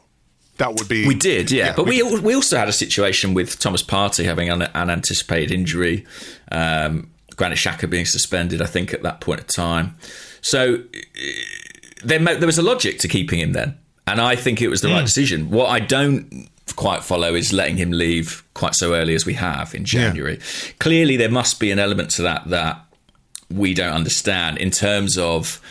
that 0.57 0.75
would 0.75 0.87
be. 0.87 1.07
We 1.07 1.15
did, 1.15 1.51
yeah. 1.51 1.67
yeah 1.67 1.73
but 1.75 1.85
we, 1.85 2.01
we 2.03 2.35
also 2.35 2.57
had 2.57 2.67
a 2.67 2.73
situation 2.73 3.33
with 3.33 3.59
Thomas 3.59 3.83
Partey 3.83 4.25
having 4.25 4.49
an 4.49 4.63
unanticipated 4.63 5.51
injury, 5.51 6.05
um, 6.51 7.09
Granit 7.35 7.57
Xhaka 7.57 7.89
being 7.89 8.05
suspended, 8.05 8.61
I 8.61 8.65
think, 8.65 8.93
at 8.93 9.03
that 9.03 9.21
point 9.21 9.39
of 9.39 9.47
time. 9.47 9.95
So 10.41 10.83
there, 12.03 12.19
there 12.19 12.47
was 12.47 12.57
a 12.57 12.63
logic 12.63 12.99
to 12.99 13.07
keeping 13.07 13.39
him 13.39 13.53
then. 13.53 13.77
And 14.07 14.21
I 14.21 14.35
think 14.35 14.61
it 14.61 14.69
was 14.69 14.81
the 14.81 14.87
mm. 14.87 14.93
right 14.95 15.05
decision. 15.05 15.49
What 15.49 15.67
I 15.67 15.79
don't 15.79 16.49
quite 16.75 17.03
follow 17.03 17.35
is 17.35 17.51
letting 17.51 17.77
him 17.77 17.91
leave 17.91 18.43
quite 18.53 18.75
so 18.75 18.93
early 18.93 19.15
as 19.15 19.25
we 19.25 19.33
have 19.33 19.75
in 19.75 19.83
January. 19.85 20.35
Yeah. 20.35 20.71
Clearly, 20.79 21.17
there 21.17 21.29
must 21.29 21.59
be 21.59 21.71
an 21.71 21.79
element 21.79 22.11
to 22.11 22.21
that 22.23 22.47
that 22.49 22.83
we 23.49 23.73
don't 23.73 23.93
understand 23.93 24.57
in 24.57 24.71
terms 24.71 25.17
of 25.17 25.61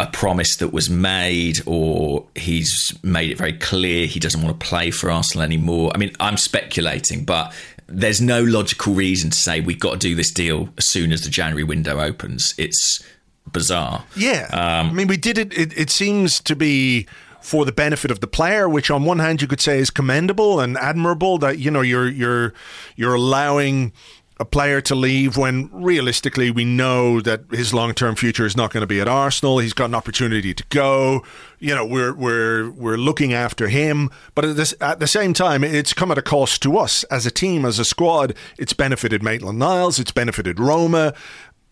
a 0.00 0.06
promise 0.06 0.56
that 0.56 0.72
was 0.72 0.88
made, 0.88 1.58
or 1.66 2.24
he's 2.36 2.96
made 3.02 3.30
it 3.30 3.38
very 3.38 3.52
clear 3.52 4.06
he 4.06 4.20
doesn't 4.20 4.42
want 4.42 4.58
to 4.58 4.66
play 4.66 4.90
for 4.90 5.10
Arsenal 5.10 5.42
anymore. 5.42 5.90
I 5.94 5.98
mean, 5.98 6.14
I'm 6.20 6.36
speculating, 6.36 7.24
but 7.24 7.52
there's 7.88 8.20
no 8.20 8.42
logical 8.42 8.94
reason 8.94 9.30
to 9.30 9.36
say 9.36 9.60
we've 9.60 9.80
got 9.80 9.92
to 9.92 9.98
do 9.98 10.14
this 10.14 10.30
deal 10.30 10.68
as 10.76 10.88
soon 10.88 11.10
as 11.10 11.22
the 11.22 11.30
January 11.30 11.64
window 11.64 12.00
opens. 12.00 12.54
It's 12.58 13.02
bizarre. 13.50 14.04
Yeah. 14.14 14.48
Um, 14.52 14.90
I 14.90 14.92
mean, 14.92 15.08
we 15.08 15.16
did 15.16 15.38
it, 15.38 15.56
it, 15.56 15.76
it 15.76 15.90
seems 15.90 16.40
to 16.40 16.54
be 16.54 17.06
for 17.40 17.64
the 17.64 17.72
benefit 17.72 18.10
of 18.10 18.20
the 18.20 18.26
player, 18.26 18.68
which 18.68 18.90
on 18.90 19.04
one 19.04 19.18
hand 19.18 19.40
you 19.40 19.48
could 19.48 19.60
say 19.60 19.78
is 19.78 19.90
commendable 19.90 20.60
and 20.60 20.76
admirable 20.76 21.38
that 21.38 21.58
you 21.58 21.70
know 21.70 21.80
you're 21.80 22.08
you're 22.08 22.52
you're 22.94 23.14
allowing 23.14 23.92
a 24.40 24.44
player 24.44 24.80
to 24.80 24.94
leave 24.94 25.36
when 25.36 25.68
realistically 25.72 26.50
we 26.50 26.64
know 26.64 27.20
that 27.20 27.42
his 27.50 27.74
long 27.74 27.92
term 27.92 28.14
future 28.14 28.46
is 28.46 28.56
not 28.56 28.72
going 28.72 28.82
to 28.82 28.86
be 28.86 29.00
at 29.00 29.08
Arsenal. 29.08 29.58
He's 29.58 29.72
got 29.72 29.86
an 29.86 29.94
opportunity 29.94 30.54
to 30.54 30.64
go. 30.68 31.24
You 31.58 31.74
know, 31.74 31.84
we're 31.84 32.14
we're 32.14 32.70
we're 32.70 32.96
looking 32.96 33.32
after 33.32 33.68
him, 33.68 34.10
but 34.34 34.44
at, 34.44 34.56
this, 34.56 34.74
at 34.80 35.00
the 35.00 35.08
same 35.08 35.32
time, 35.32 35.64
it's 35.64 35.92
come 35.92 36.12
at 36.12 36.18
a 36.18 36.22
cost 36.22 36.62
to 36.62 36.78
us 36.78 37.02
as 37.04 37.26
a 37.26 37.30
team, 37.30 37.64
as 37.64 37.78
a 37.78 37.84
squad. 37.84 38.34
It's 38.58 38.72
benefited 38.72 39.22
Maitland 39.22 39.58
Niles, 39.58 39.98
it's 39.98 40.12
benefited 40.12 40.60
Roma, 40.60 41.14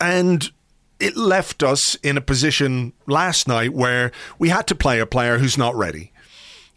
and 0.00 0.50
it 0.98 1.16
left 1.16 1.62
us 1.62 1.94
in 1.96 2.16
a 2.16 2.20
position 2.20 2.92
last 3.06 3.46
night 3.46 3.74
where 3.74 4.10
we 4.38 4.48
had 4.48 4.66
to 4.66 4.74
play 4.74 4.98
a 4.98 5.06
player 5.06 5.38
who's 5.38 5.56
not 5.56 5.74
ready. 5.76 6.12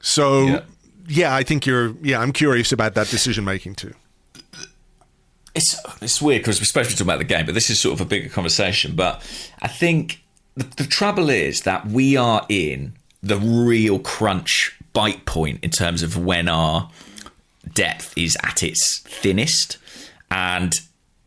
So. 0.02 0.44
Yeah. 0.44 0.62
yeah, 1.08 1.36
I 1.36 1.42
think 1.42 1.66
you're. 1.66 1.96
Yeah, 2.04 2.20
I'm 2.20 2.32
curious 2.32 2.72
about 2.72 2.94
that 2.94 3.08
decision 3.08 3.44
making 3.44 3.76
too 3.76 3.96
it's 5.60 6.02
it's 6.02 6.22
weird 6.22 6.42
because 6.42 6.60
we're 6.60 6.66
supposed 6.66 6.90
to 6.90 6.96
be 6.96 6.98
talking 6.98 7.10
about 7.10 7.18
the 7.20 7.34
game, 7.36 7.46
but 7.46 7.54
this 7.54 7.70
is 7.70 7.80
sort 7.80 7.94
of 7.94 8.02
a 8.02 8.06
bigger 8.06 8.30
conversation. 8.30 8.96
But 8.96 9.22
I 9.62 9.68
think 9.68 10.24
the, 10.56 10.64
the 10.64 10.86
trouble 10.86 11.30
is 11.30 11.62
that 11.62 11.86
we 11.88 12.16
are 12.16 12.46
in 12.50 12.94
the 13.22 13.38
real 13.38 14.00
crunch 14.00 14.78
bite 14.94 15.26
point 15.26 15.60
in 15.64 15.70
terms 15.70 16.02
of 16.04 16.18
when 16.18 16.48
our 16.48 16.90
depth 17.74 18.18
is 18.18 18.38
at 18.44 18.64
its 18.64 19.00
thinnest, 19.00 19.78
and 20.32 20.74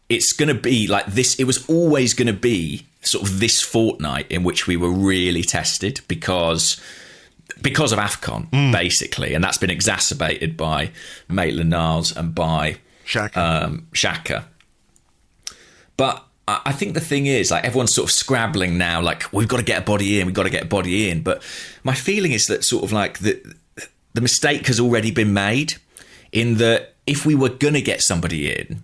it's 0.08 0.32
going 0.32 0.48
to 0.48 0.60
be 0.60 0.86
like 0.86 1.06
this. 1.06 1.36
It 1.36 1.44
was 1.44 1.68
always 1.68 2.14
going 2.14 2.26
to 2.26 2.32
be 2.32 2.86
sort 3.02 3.28
of 3.28 3.40
this 3.40 3.60
fortnight 3.60 4.30
in 4.30 4.44
which 4.44 4.66
we 4.66 4.76
were 4.76 4.90
really 4.90 5.42
tested 5.42 6.00
because 6.08 6.80
because 7.60 7.92
of 7.92 7.98
AFCON, 7.98 8.50
mm. 8.50 8.72
basically, 8.72 9.34
and 9.34 9.44
that's 9.44 9.58
been 9.58 9.70
exacerbated 9.70 10.56
by 10.56 10.90
Maitland 11.28 11.70
Niles 11.70 12.16
and 12.16 12.34
by 12.34 12.78
Xhaka. 13.12 13.36
Um, 13.36 13.88
Xhaka. 13.92 14.44
But 15.96 16.24
I 16.48 16.72
think 16.72 16.94
the 16.94 17.00
thing 17.00 17.26
is, 17.26 17.50
like 17.50 17.64
everyone's 17.64 17.94
sort 17.94 18.08
of 18.08 18.12
scrabbling 18.12 18.76
now, 18.76 19.00
like 19.00 19.32
we've 19.32 19.48
got 19.48 19.58
to 19.58 19.62
get 19.62 19.82
a 19.82 19.84
body 19.84 20.18
in, 20.18 20.26
we've 20.26 20.34
got 20.34 20.44
to 20.44 20.50
get 20.50 20.64
a 20.64 20.66
body 20.66 21.08
in. 21.08 21.22
But 21.22 21.42
my 21.84 21.94
feeling 21.94 22.32
is 22.32 22.46
that 22.46 22.64
sort 22.64 22.84
of 22.84 22.92
like 22.92 23.18
the 23.18 23.40
the 24.14 24.20
mistake 24.20 24.66
has 24.66 24.80
already 24.80 25.10
been 25.10 25.32
made. 25.32 25.74
In 26.32 26.56
that, 26.56 26.94
if 27.06 27.26
we 27.26 27.34
were 27.34 27.50
going 27.50 27.74
to 27.74 27.82
get 27.82 28.00
somebody 28.00 28.50
in, 28.50 28.82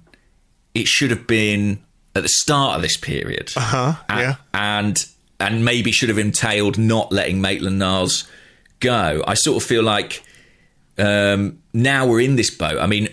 it 0.75 0.87
should 0.87 1.11
have 1.11 1.27
been 1.27 1.83
at 2.15 2.23
the 2.23 2.29
start 2.29 2.77
of 2.77 2.83
this 2.83 2.97
period. 2.97 3.53
Uh 3.57 3.61
huh. 3.61 3.95
Yeah. 4.11 4.35
And 4.53 5.07
and 5.41 5.65
maybe 5.65 5.91
should 5.91 6.11
have 6.11 6.19
entailed 6.19 6.79
not 6.79 7.11
letting 7.11 7.41
Maitland 7.41 7.79
Niles 7.79 8.29
go, 8.81 9.23
I 9.27 9.35
sort 9.35 9.63
of 9.63 9.69
feel 9.69 9.83
like 9.83 10.23
um, 10.99 11.61
now 11.73 12.07
we're 12.07 12.21
in 12.21 12.37
this 12.37 12.51
boat. 12.51 12.79
I 12.79 12.87
mean, 12.87 13.09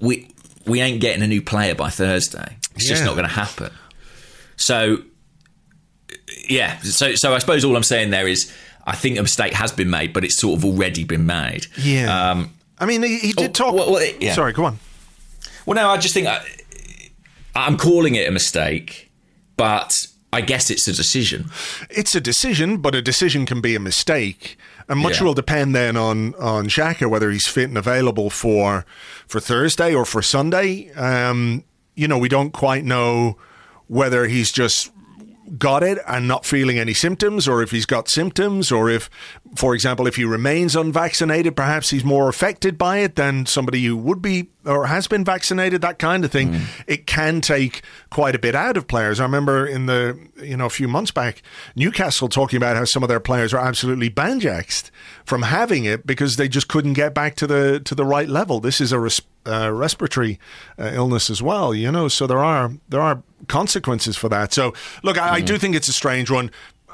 we 0.00 0.28
we 0.66 0.80
ain't 0.80 1.00
getting 1.00 1.22
a 1.22 1.26
new 1.26 1.42
player 1.42 1.74
by 1.74 1.90
Thursday. 1.90 2.56
It's 2.74 2.88
just 2.88 3.04
not 3.04 3.12
going 3.12 3.28
to 3.28 3.34
happen. 3.34 3.70
So 4.56 4.98
yeah, 6.48 6.78
so 6.80 7.14
so 7.14 7.34
I 7.34 7.38
suppose 7.38 7.64
all 7.64 7.76
I'm 7.76 7.82
saying 7.82 8.10
there 8.10 8.28
is 8.28 8.52
I 8.86 8.94
think 8.96 9.18
a 9.18 9.22
mistake 9.22 9.52
has 9.52 9.72
been 9.72 9.90
made, 9.90 10.12
but 10.12 10.24
it's 10.24 10.38
sort 10.38 10.58
of 10.58 10.64
already 10.64 11.04
been 11.04 11.26
made. 11.26 11.66
Yeah. 11.78 12.30
Um, 12.30 12.52
I 12.78 12.86
mean, 12.86 13.02
he, 13.02 13.18
he 13.18 13.32
did 13.32 13.50
oh, 13.50 13.52
talk. 13.52 13.74
well, 13.74 13.92
well, 13.92 14.12
yeah. 14.20 14.34
Sorry, 14.34 14.52
go 14.52 14.64
on. 14.64 14.78
well, 15.66 15.76
no, 15.76 15.88
I 15.88 15.98
just 15.98 16.14
think 16.14 16.26
I, 16.26 16.44
I'm 17.54 17.76
calling 17.76 18.16
it 18.16 18.28
a 18.28 18.32
mistake, 18.32 19.10
but 19.56 19.94
I 20.32 20.40
guess 20.40 20.70
it's 20.70 20.88
a 20.88 20.92
decision. 20.92 21.50
It's 21.90 22.14
a 22.14 22.20
decision, 22.20 22.78
but 22.78 22.94
a 22.94 23.02
decision 23.02 23.46
can 23.46 23.60
be 23.60 23.74
a 23.74 23.80
mistake, 23.80 24.58
and 24.88 24.98
much 25.00 25.18
Yeah. 25.18 25.24
will 25.24 25.34
depend 25.34 25.74
then 25.74 25.96
on 25.96 26.34
on 26.36 26.66
Xhaka 26.68 27.08
whether 27.08 27.30
he's 27.30 27.46
fit 27.48 27.68
and 27.68 27.78
available 27.78 28.30
for 28.30 28.84
for 29.26 29.40
Thursday 29.40 29.94
or 29.94 30.04
for 30.04 30.22
Sunday. 30.22 30.90
Um, 30.94 31.64
you 31.94 32.08
know, 32.08 32.18
we 32.18 32.28
don't 32.28 32.52
quite 32.52 32.84
know 32.84 33.36
whether 33.86 34.26
he's 34.26 34.50
just 34.50 34.90
got 35.58 35.82
it 35.82 35.98
and 36.08 36.26
not 36.26 36.46
feeling 36.46 36.78
any 36.78 36.94
symptoms, 36.94 37.46
or 37.46 37.62
if 37.62 37.70
he's 37.72 37.84
got 37.84 38.08
symptoms, 38.08 38.72
or 38.72 38.88
if, 38.88 39.10
for 39.54 39.74
example, 39.74 40.06
if 40.06 40.16
he 40.16 40.24
remains 40.24 40.74
unvaccinated, 40.74 41.54
perhaps 41.54 41.90
he's 41.90 42.04
more 42.04 42.30
affected 42.30 42.78
by 42.78 42.98
it 42.98 43.16
than 43.16 43.44
somebody 43.44 43.84
who 43.84 43.94
would 43.96 44.22
be 44.22 44.48
or 44.64 44.86
has 44.86 45.06
been 45.06 45.24
vaccinated, 45.24 45.80
that 45.82 45.98
kind 45.98 46.24
of 46.24 46.30
thing. 46.30 46.60
It 46.86 47.06
can 47.06 47.40
take 47.40 47.82
quite 48.10 48.34
a 48.34 48.38
bit 48.38 48.54
out 48.54 48.76
of 48.76 48.86
players. 48.86 49.20
I 49.20 49.24
remember 49.24 49.66
in 49.66 49.86
the, 49.86 50.18
you 50.42 50.56
know, 50.56 50.66
a 50.66 50.70
few 50.70 50.88
months 50.88 51.10
back, 51.10 51.42
Newcastle 51.74 52.28
talking 52.28 52.56
about 52.56 52.76
how 52.76 52.84
some 52.84 53.02
of 53.02 53.08
their 53.08 53.20
players 53.20 53.52
are 53.52 53.58
absolutely 53.58 54.10
banjaxed 54.10 54.90
from 55.24 55.42
having 55.42 55.84
it 55.84 56.06
because 56.06 56.36
they 56.36 56.48
just 56.48 56.68
couldn't 56.68 56.92
get 56.94 57.14
back 57.14 57.34
to 57.36 57.46
the 57.46 57.80
to 57.80 57.94
the 57.94 58.04
right 58.04 58.28
level. 58.28 58.60
This 58.60 58.80
is 58.80 58.92
a 58.92 58.98
res- 58.98 59.22
uh, 59.46 59.72
respiratory 59.72 60.38
uh, 60.78 60.90
illness 60.92 61.30
as 61.30 61.42
well, 61.42 61.74
you 61.74 61.90
know. 61.90 62.08
So 62.08 62.26
there 62.26 62.38
are 62.38 62.72
there 62.88 63.00
are 63.00 63.22
consequences 63.48 64.16
for 64.16 64.28
that. 64.28 64.52
So 64.52 64.72
look, 65.02 65.18
I, 65.18 65.34
I 65.34 65.40
do 65.40 65.58
think 65.58 65.74
it's 65.74 65.88
a 65.88 65.92
strange 65.92 66.30
one. 66.30 66.50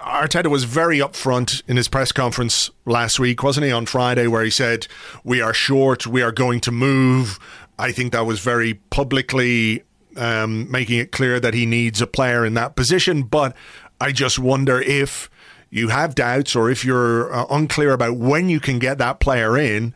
Arteta 0.09 0.47
was 0.47 0.65
very 0.65 0.99
upfront 0.99 1.62
in 1.69 1.77
his 1.77 1.87
press 1.87 2.12
conference 2.12 2.71
last 2.87 3.21
week, 3.21 3.43
wasn't 3.43 3.67
he, 3.67 3.73
on 3.73 3.85
Friday, 3.85 4.27
where 4.27 4.43
he 4.43 4.50
said, 4.50 4.87
We 5.23 5.43
are 5.43 5.53
short, 5.53 6.07
we 6.07 6.23
are 6.23 6.33
going 6.33 6.61
to 6.61 6.73
move. 6.73 7.38
I 7.79 7.93
think 7.93 8.12
that 8.12 8.25
was 8.25 8.41
very 8.41 8.75
publicly 8.91 9.83
um, 10.17 10.71
making 10.71 10.99
it 10.99 11.12
clear 11.12 11.38
that 11.41 11.53
he 11.53 11.67
needs 11.67 12.00
a 12.00 12.07
player 12.07 12.45
in 12.47 12.55
that 12.55 12.75
position. 12.75 13.23
But 13.23 13.55
I 14.00 14.12
just 14.12 14.38
wonder 14.38 14.81
if 14.81 15.29
you 15.71 15.88
have 15.88 16.15
doubts 16.15 16.57
or 16.57 16.71
if 16.71 16.87
you're 16.87 17.33
uh, 17.33 17.45
unclear 17.50 17.93
about 17.93 18.17
when 18.17 18.49
you 18.49 18.61
can 18.61 18.79
get 18.79 18.97
that 18.99 19.21
player 19.21 19.59
in, 19.59 19.95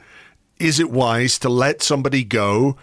is 0.58 0.78
it 0.78 0.90
wise 0.90 1.38
to 1.38 1.48
let 1.48 1.82
somebody 1.82 2.22
go 2.22 2.76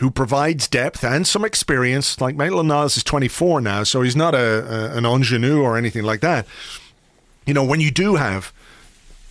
who 0.00 0.10
provides 0.10 0.66
depth 0.66 1.04
and 1.04 1.26
some 1.26 1.44
experience? 1.44 2.20
Like 2.20 2.34
Maitland 2.34 2.68
Niles 2.68 2.96
is 2.96 3.04
24 3.04 3.60
now, 3.60 3.84
so 3.84 4.02
he's 4.02 4.16
not 4.16 4.34
a, 4.34 4.92
a 4.94 4.96
an 4.96 5.04
ingenue 5.04 5.60
or 5.60 5.76
anything 5.76 6.02
like 6.02 6.20
that. 6.20 6.46
You 7.46 7.54
know, 7.54 7.64
when 7.64 7.80
you 7.80 7.90
do 7.90 8.16
have 8.16 8.52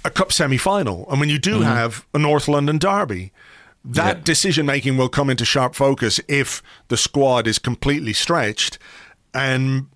a 0.05 0.09
cup 0.09 0.31
semi 0.31 0.57
final 0.57 1.05
and 1.09 1.19
when 1.19 1.29
you 1.29 1.39
do 1.39 1.55
mm-hmm. 1.55 1.63
have 1.63 2.05
a 2.13 2.19
North 2.19 2.47
London 2.47 2.77
derby, 2.77 3.31
that 3.83 4.17
Yeah. 4.17 4.23
decision 4.23 4.65
making 4.65 4.97
will 4.97 5.09
come 5.09 5.29
into 5.29 5.45
sharp 5.45 5.75
focus 5.75 6.19
if 6.27 6.61
the 6.89 6.97
squad 6.97 7.47
is 7.47 7.59
completely 7.59 8.13
stretched 8.13 8.77
and 9.33 9.87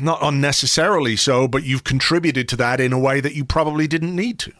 not 0.00 0.18
unnecessarily 0.22 1.16
so, 1.16 1.48
but 1.48 1.64
you've 1.64 1.84
contributed 1.84 2.48
to 2.48 2.56
that 2.56 2.80
in 2.80 2.92
a 2.92 2.98
way 2.98 3.20
that 3.20 3.34
you 3.34 3.44
probably 3.44 3.86
didn't 3.86 4.14
need 4.14 4.38
to. 4.40 4.52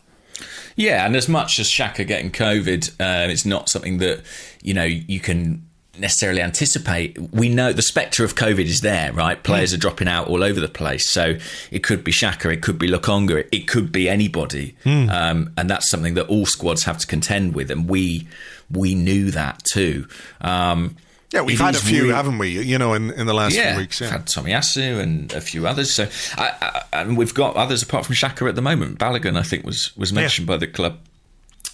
Yeah, 0.76 1.04
and 1.04 1.16
as 1.16 1.28
much 1.28 1.58
as 1.58 1.68
Xhaka 1.68 2.06
getting 2.06 2.30
COVID, 2.30 2.90
uh, 3.00 3.30
it's 3.30 3.44
not 3.44 3.68
something 3.68 3.98
that 3.98 4.22
you 4.62 4.74
know 4.74 4.84
you 4.84 5.20
can 5.20 5.66
necessarily 5.98 6.40
anticipate. 6.40 7.18
We 7.32 7.48
know 7.48 7.72
the 7.72 7.82
spectre 7.82 8.24
of 8.24 8.34
COVID 8.34 8.64
is 8.64 8.80
there, 8.80 9.12
right? 9.12 9.42
Players 9.42 9.72
are 9.74 9.76
dropping 9.76 10.08
out 10.08 10.28
all 10.28 10.42
over 10.42 10.60
the 10.60 10.68
place, 10.68 11.10
so 11.10 11.36
it 11.70 11.82
could 11.82 12.02
be 12.02 12.12
Xhaka, 12.12 12.52
it 12.52 12.62
could 12.62 12.78
be 12.78 12.88
Lokonga, 12.88 13.46
it, 13.52 13.68
could 13.68 13.92
be 13.92 14.08
anybody, 14.08 14.76
um, 14.86 15.52
and 15.56 15.68
that's 15.68 15.90
something 15.90 16.14
that 16.14 16.26
all 16.28 16.46
squads 16.46 16.84
have 16.84 16.98
to 16.98 17.06
contend 17.06 17.54
with, 17.54 17.70
and 17.70 17.88
we 17.88 18.26
we 18.70 18.94
knew 18.94 19.30
that 19.32 19.62
too. 19.64 20.06
Um, 20.40 20.96
Yeah, 21.32 21.42
we've 21.42 21.60
it 21.60 21.62
had 21.62 21.74
a 21.76 21.78
few, 21.78 22.08
haven't 22.10 22.38
we? 22.38 22.60
You 22.60 22.76
know, 22.78 22.94
in, 22.94 23.10
in 23.12 23.26
the 23.26 23.34
last 23.34 23.54
yeah, 23.54 23.72
few 23.72 23.80
weeks. 23.82 24.00
we've 24.00 24.10
Yeah. 24.10 24.18
had 24.18 24.26
Tomiyasu 24.26 24.98
and 25.00 25.32
a 25.32 25.40
few 25.40 25.66
others. 25.66 25.92
So, 25.94 26.08
I, 26.36 26.52
I, 26.60 27.00
and 27.00 27.16
we've 27.16 27.32
got 27.34 27.54
others 27.56 27.82
apart 27.82 28.04
from 28.06 28.16
Xhaka 28.16 28.48
at 28.48 28.56
the 28.56 28.62
moment. 28.62 28.98
Balogun, 28.98 29.36
I 29.38 29.42
think, 29.42 29.64
was 29.64 29.96
was 29.96 30.12
mentioned 30.12 30.46
by 30.48 30.56
the 30.56 30.66
club. 30.66 30.98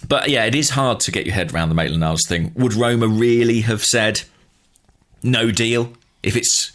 But 0.07 0.29
yeah, 0.29 0.45
it 0.45 0.53
is 0.53 0.69
hard 0.71 0.99
to 1.01 1.11
get 1.11 1.25
your 1.25 1.33
head 1.33 1.53
around 1.53 1.69
the 1.69 1.75
Maitland 1.75 2.01
Niles 2.01 2.21
thing. 2.27 2.51
Would 2.55 2.75
Roma 2.75 3.07
really 3.07 3.61
have 3.61 3.83
said 3.83 4.21
no 5.23 5.49
deal 5.49 5.91
if 6.21 6.35
it's 6.35 6.71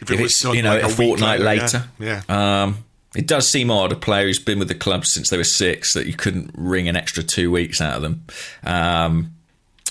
If 0.00 0.10
if 0.10 0.20
was 0.20 0.32
it's 0.32 0.44
you 0.44 0.62
know 0.62 0.74
like 0.74 0.82
a, 0.82 0.86
week 0.88 0.96
fortnight 0.96 1.40
later, 1.40 1.84
later? 2.00 2.22
Yeah. 2.28 2.62
Um, 2.64 2.78
it 3.14 3.28
does 3.28 3.48
seem 3.48 3.70
odd. 3.70 3.92
A 3.92 3.96
player 3.96 4.26
who's 4.26 4.40
been 4.40 4.58
with 4.58 4.68
the 4.68 4.74
club 4.74 5.04
since 5.06 5.28
they 5.30 5.36
were 5.36 5.44
six 5.44 5.94
that 5.94 6.06
you 6.06 6.14
couldn't 6.14 6.50
wring 6.56 6.88
an 6.88 6.96
extra 6.96 7.22
two 7.22 7.52
weeks 7.52 7.80
out 7.80 7.94
of 7.96 8.02
them. 8.02 8.24
Um, 8.64 9.34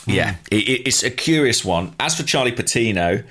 yeah, 0.08 0.36
it, 0.52 0.68
it- 0.68 0.88
it's 0.88 1.04
a 1.04 1.12
curious 1.12 1.64
one. 1.66 1.94
As 2.00 2.16
for 2.16 2.24
Charlie 2.24 2.52
Patino, 2.52 3.24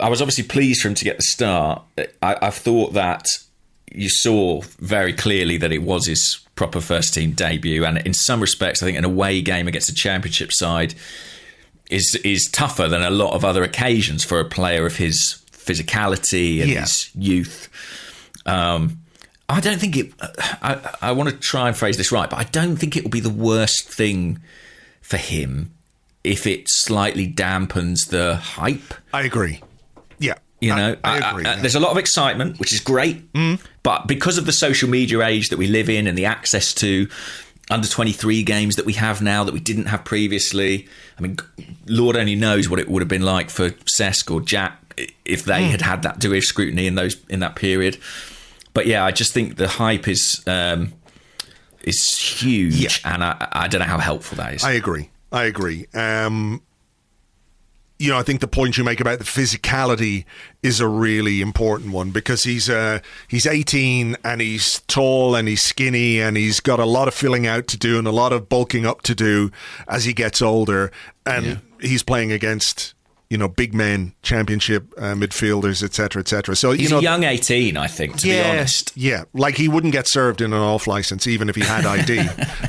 I 0.00 0.08
was 0.08 0.22
obviously 0.22 0.44
pleased 0.44 0.80
for 0.82 0.88
him 0.88 0.94
to 0.94 1.04
get 1.04 1.16
the 1.16 1.22
start. 1.22 1.82
I, 2.22 2.36
I 2.42 2.50
thought 2.50 2.94
that 2.94 3.26
you 3.94 4.08
saw 4.08 4.62
very 4.78 5.12
clearly 5.12 5.58
that 5.58 5.70
it 5.70 5.82
was 5.82 6.06
his 6.06 6.40
proper 6.54 6.80
first 6.80 7.12
team 7.14 7.32
debut, 7.32 7.84
and 7.84 7.98
in 7.98 8.14
some 8.14 8.40
respects, 8.40 8.82
I 8.82 8.86
think 8.86 8.96
an 8.98 9.04
away 9.04 9.42
game 9.42 9.68
against 9.68 9.90
a 9.90 9.94
championship 9.94 10.52
side 10.52 10.94
is 11.90 12.14
is 12.24 12.48
tougher 12.52 12.88
than 12.88 13.02
a 13.02 13.10
lot 13.10 13.34
of 13.34 13.44
other 13.44 13.62
occasions 13.62 14.24
for 14.24 14.40
a 14.40 14.44
player 14.46 14.86
of 14.86 14.96
his 14.96 15.42
physicality 15.52 16.60
and 16.62 16.70
Yeah. 16.70 16.80
his 16.80 17.10
youth. 17.14 17.68
Um, 18.46 18.98
I 19.48 19.60
don't 19.60 19.78
think 19.78 19.96
it. 19.98 20.12
I, 20.62 20.96
I 21.02 21.12
want 21.12 21.28
to 21.28 21.36
try 21.36 21.68
and 21.68 21.76
phrase 21.76 21.98
this 21.98 22.10
right, 22.10 22.30
but 22.30 22.38
I 22.38 22.44
don't 22.44 22.76
think 22.76 22.96
it 22.96 23.02
will 23.04 23.10
be 23.10 23.20
the 23.20 23.28
worst 23.30 23.88
thing 23.88 24.40
for 25.02 25.18
him 25.18 25.72
if 26.24 26.46
it 26.46 26.64
slightly 26.68 27.28
dampens 27.30 28.08
the 28.08 28.36
hype. 28.36 28.94
I 29.12 29.22
agree. 29.22 29.60
Yeah. 30.18 30.34
You 30.60 30.74
know, 30.74 30.96
I, 31.02 31.18
I 31.20 31.30
agree. 31.30 31.44
I- 31.44 31.56
there's 31.60 31.74
a 31.74 31.80
lot 31.80 31.90
of 31.90 31.98
excitement, 31.98 32.58
which 32.60 32.72
is 32.72 32.80
great. 32.80 33.22
But 33.82 34.06
because 34.06 34.38
of 34.38 34.46
the 34.46 34.52
social 34.52 34.88
media 34.88 35.20
age 35.22 35.48
that 35.50 35.58
we 35.58 35.66
live 35.66 35.88
in 35.90 36.06
and 36.06 36.16
the 36.16 36.24
access 36.26 36.72
to 36.74 37.08
under 37.70 37.88
23 37.88 38.42
games 38.44 38.76
that 38.76 38.86
we 38.86 38.92
have 38.92 39.20
now 39.22 39.42
that 39.44 39.52
we 39.52 39.58
didn't 39.60 39.86
have 39.86 40.04
previously, 40.04 40.86
I 41.18 41.22
mean, 41.22 41.38
Lord 41.86 42.16
only 42.16 42.36
knows 42.36 42.68
what 42.68 42.78
it 42.78 42.88
would 42.88 43.02
have 43.02 43.08
been 43.08 43.22
like 43.22 43.50
for 43.50 43.70
Cesc 43.70 44.30
or 44.32 44.40
Jack 44.40 44.78
if 45.24 45.44
they 45.44 45.64
had 45.64 45.80
had 45.80 46.02
that 46.02 46.18
degree 46.20 46.38
of 46.38 46.44
scrutiny 46.44 46.86
in 46.86 46.94
those 46.94 47.16
in 47.28 47.40
that 47.40 47.56
period. 47.56 47.98
But 48.74 48.86
yeah, 48.86 49.04
I 49.04 49.10
just 49.10 49.32
think 49.32 49.56
the 49.56 49.68
hype 49.68 50.06
is 50.06 50.42
um, 50.46 50.92
is 51.84 52.18
huge, 52.18 52.74
Yeah. 52.76 52.90
and 53.14 53.24
I, 53.24 53.48
I 53.52 53.68
don't 53.68 53.80
know 53.80 53.86
how 53.86 53.98
helpful 53.98 54.36
that 54.36 54.54
is. 54.54 54.64
I 54.64 54.72
agree. 54.72 55.10
I 55.30 55.44
agree. 55.44 55.86
Um, 55.94 56.62
you 57.98 58.10
know, 58.10 58.18
I 58.18 58.22
think 58.22 58.40
the 58.40 58.48
point 58.48 58.76
you 58.76 58.82
make 58.82 59.00
about 59.00 59.18
the 59.20 59.24
physicality 59.24 60.24
is 60.62 60.80
a 60.80 60.88
really 60.88 61.40
important 61.40 61.92
one 61.92 62.10
because 62.10 62.42
he's 62.42 62.68
uh, 62.68 62.98
he's 63.28 63.46
18 63.46 64.16
and 64.24 64.40
he's 64.40 64.80
tall 64.88 65.36
and 65.36 65.46
he's 65.46 65.62
skinny 65.62 66.20
and 66.20 66.36
he's 66.36 66.58
got 66.58 66.80
a 66.80 66.84
lot 66.84 67.06
of 67.06 67.14
filling 67.14 67.46
out 67.46 67.68
to 67.68 67.76
do 67.78 67.98
and 67.98 68.08
a 68.08 68.12
lot 68.12 68.32
of 68.32 68.48
bulking 68.48 68.84
up 68.84 69.02
to 69.02 69.14
do 69.14 69.52
as 69.86 70.04
he 70.04 70.12
gets 70.12 70.42
older 70.42 70.90
and 71.24 71.60
he's 71.80 72.02
playing 72.02 72.32
against 72.32 72.94
you 73.32 73.38
know 73.38 73.48
big 73.48 73.72
men, 73.72 74.12
championship 74.20 74.92
uh, 74.98 75.14
midfielders, 75.14 75.82
etc., 75.82 76.20
etc. 76.20 76.54
So 76.54 76.72
He's 76.72 76.82
you 76.82 76.88
know, 76.90 76.98
a 76.98 77.02
young 77.02 77.24
18, 77.24 77.78
I 77.78 77.86
think, 77.86 78.18
to 78.18 78.26
be 78.28 78.38
honest. 78.38 78.92
Yeah, 78.94 79.24
like 79.32 79.56
he 79.56 79.68
wouldn't 79.68 79.94
get 79.94 80.06
served 80.06 80.42
in 80.42 80.52
an 80.52 80.58
off 80.60 80.86
license 80.86 81.26
even 81.26 81.48
if 81.48 81.56
he 81.56 81.62
had 81.62 81.86
ID. 81.86 82.16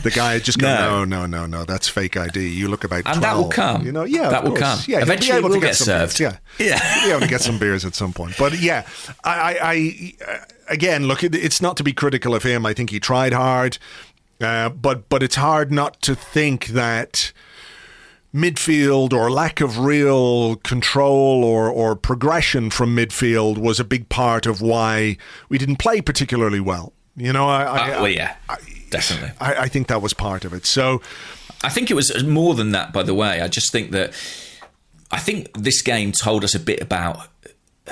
the 0.04 0.12
guy 0.16 0.40
just 0.40 0.60
go, 0.60 0.68
No. 0.74 1.04
no, 1.04 1.26
no, 1.26 1.26
no, 1.26 1.46
no, 1.46 1.66
that's 1.66 1.90
fake 1.90 2.16
ID. 2.16 2.48
You 2.48 2.70
look 2.70 2.86
about 2.86 3.04
And 3.06 3.22
that 3.22 3.36
will 3.36 3.50
come. 3.50 3.86
You 3.86 3.92
know, 3.92 4.06
yeah, 4.06 4.30
That 4.30 4.44
will 4.46 4.52
course. 4.52 4.62
come. 4.62 4.80
Yeah, 4.88 5.02
Eventually 5.02 5.38
able 5.38 5.50
it 5.50 5.50
to 5.50 5.56
will 5.56 5.62
get 5.62 5.68
get 5.68 5.76
served. 5.76 6.18
Beers. 6.18 6.40
Yeah, 6.60 6.66
Yeah. 6.66 6.80
he'll 7.02 7.04
be 7.04 7.10
able 7.12 7.20
to 7.22 7.28
get 7.28 7.42
some 7.42 7.60
beers 7.60 7.84
at 7.84 7.94
some 7.94 8.14
point. 8.14 8.36
But 8.40 8.58
yeah, 8.58 8.88
I, 9.26 9.34
I, 9.34 10.14
I 10.32 10.40
again, 10.70 11.08
look, 11.10 11.26
it's 11.26 11.62
not 11.62 11.76
to 11.76 11.84
be 11.84 11.92
critical 11.92 12.34
of 12.34 12.44
him. 12.44 12.66
I 12.66 12.74
think 12.74 12.90
he 12.90 13.02
tried 13.02 13.34
hard, 13.34 13.80
uh, 14.40 14.70
but 14.70 15.10
but 15.10 15.22
it's 15.24 15.36
hard 15.36 15.74
not 15.74 16.02
to 16.04 16.16
think 16.16 16.68
that 16.68 17.34
midfield 18.34 19.14
or 19.14 19.30
lack 19.32 19.62
of 19.62 19.78
real 19.80 20.56
control 20.58 21.44
or, 21.44 21.70
or 21.70 21.96
progression 21.96 22.70
from 22.70 22.96
midfield 22.96 23.58
was 23.58 23.80
a 23.80 23.84
big 23.84 24.10
part 24.10 24.46
of 24.46 24.62
why 24.62 25.18
we 25.50 25.58
didn't 25.58 25.78
play 25.78 26.02
particularly 26.02 26.60
well. 26.60 26.94
You 27.16 27.32
know, 27.32 27.48
I, 27.48 27.64
I, 27.64 27.92
Uh, 27.92 28.02
well, 28.02 28.10
yeah, 28.12 28.36
definitely. 28.90 29.32
I, 29.40 29.56
I 29.64 29.68
think 29.68 29.88
that 29.88 30.02
was 30.02 30.14
part 30.14 30.46
of 30.46 30.54
it. 30.54 30.66
So, 30.66 31.02
I 31.64 31.70
think 31.70 31.92
it 31.92 31.94
was 31.94 32.24
more 32.24 32.56
than 32.56 32.72
that, 32.72 32.92
by 32.92 33.04
the 33.04 33.14
way. 33.14 33.40
I 33.42 33.48
just 33.48 33.72
think 33.72 33.92
that 33.92 34.14
I 35.12 35.20
think 35.20 35.50
this 35.56 35.82
game 35.84 36.12
told 36.12 36.44
us 36.44 36.56
a 36.56 36.60
bit 36.60 36.82
about 36.82 37.28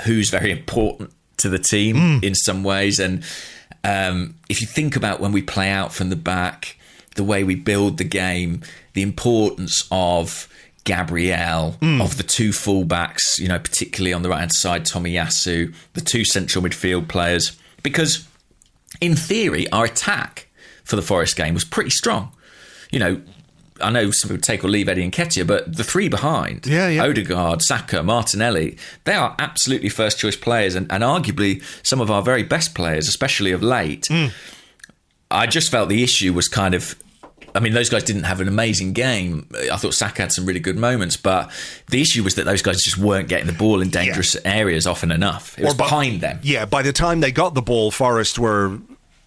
who's 0.04 0.28
very 0.28 0.50
important 0.50 1.12
to 1.38 1.48
the 1.48 1.58
team 1.58 1.96
Hmm. 1.96 2.18
in 2.24 2.34
some 2.34 2.64
ways, 2.64 2.98
and 2.98 3.22
Um, 3.84 4.34
if 4.48 4.60
you 4.60 4.66
think 4.68 4.94
about 4.94 5.18
when 5.20 5.32
we 5.32 5.42
play 5.42 5.68
out 5.68 5.92
from 5.92 6.08
the 6.10 6.14
back, 6.16 6.76
the 7.14 7.24
way 7.24 7.44
we 7.44 7.54
build 7.54 7.98
the 7.98 8.04
game, 8.04 8.62
the 8.94 9.02
importance 9.02 9.86
of 9.90 10.48
Gabriel, 10.84 11.72
hmm. 11.72 12.00
of 12.00 12.16
the 12.16 12.22
two 12.22 12.50
fullbacks, 12.50 13.38
you 13.38 13.48
know, 13.48 13.58
particularly 13.58 14.12
on 14.12 14.22
the 14.22 14.28
right 14.28 14.40
hand 14.40 14.52
side, 14.54 14.84
Tomiyasu, 14.84 15.74
the 15.94 16.00
two 16.00 16.24
central 16.24 16.64
midfield 16.64 17.08
players, 17.08 17.56
because 17.82 18.26
in 19.00 19.16
theory, 19.16 19.70
our 19.70 19.84
attack 19.84 20.48
for 20.84 20.96
the 20.96 21.02
Forest 21.02 21.36
game 21.36 21.54
was 21.54 21.64
pretty 21.64 21.90
strong. 21.90 22.32
You 22.90 22.98
know, 22.98 23.22
I 23.80 23.90
know 23.90 24.10
some 24.10 24.28
people 24.28 24.42
take 24.42 24.64
or 24.64 24.68
leave 24.68 24.88
Eddie 24.88 25.08
Nketiah, 25.10 25.46
but 25.46 25.76
the 25.76 25.84
three 25.84 26.08
behind, 26.08 26.66
Yeah, 26.66 26.88
yeah. 26.88 27.04
Odegaard, 27.04 27.62
Saka, 27.62 28.02
Martinelli, 28.02 28.76
they 29.04 29.14
are 29.14 29.34
absolutely 29.38 29.88
first 29.88 30.18
choice 30.18 30.36
players 30.36 30.74
and, 30.74 30.90
and 30.92 31.02
arguably 31.02 31.62
some 31.84 32.00
of 32.00 32.10
our 32.10 32.22
very 32.22 32.42
best 32.42 32.74
players, 32.74 33.08
especially 33.08 33.52
of 33.52 33.62
late. 33.62 34.06
Hmm. 34.08 34.26
I 35.32 35.46
just 35.46 35.70
felt 35.70 35.88
the 35.88 36.02
issue 36.02 36.32
was 36.32 36.48
kind 36.48 36.74
of. 36.74 36.96
I 37.54 37.60
mean, 37.60 37.74
those 37.74 37.90
guys 37.90 38.02
didn't 38.04 38.22
have 38.22 38.40
an 38.40 38.48
amazing 38.48 38.94
game. 38.94 39.46
I 39.70 39.76
thought 39.76 39.92
Saka 39.92 40.22
had 40.22 40.32
some 40.32 40.46
really 40.46 40.60
good 40.60 40.78
moments, 40.78 41.18
but 41.18 41.50
the 41.90 42.00
issue 42.00 42.22
was 42.22 42.36
that 42.36 42.44
those 42.46 42.62
guys 42.62 42.80
just 42.82 42.96
weren't 42.96 43.28
getting 43.28 43.46
the 43.46 43.52
ball 43.52 43.82
in 43.82 43.90
dangerous 43.90 44.36
areas 44.46 44.86
often 44.86 45.12
enough. 45.12 45.58
It 45.58 45.64
was 45.66 45.74
by- 45.74 45.84
behind 45.84 46.20
them. 46.22 46.38
Yeah, 46.42 46.64
by 46.64 46.80
the 46.80 46.94
time 46.94 47.20
they 47.20 47.30
got 47.30 47.52
the 47.52 47.60
ball, 47.60 47.90
Forest 47.90 48.38
were 48.38 48.78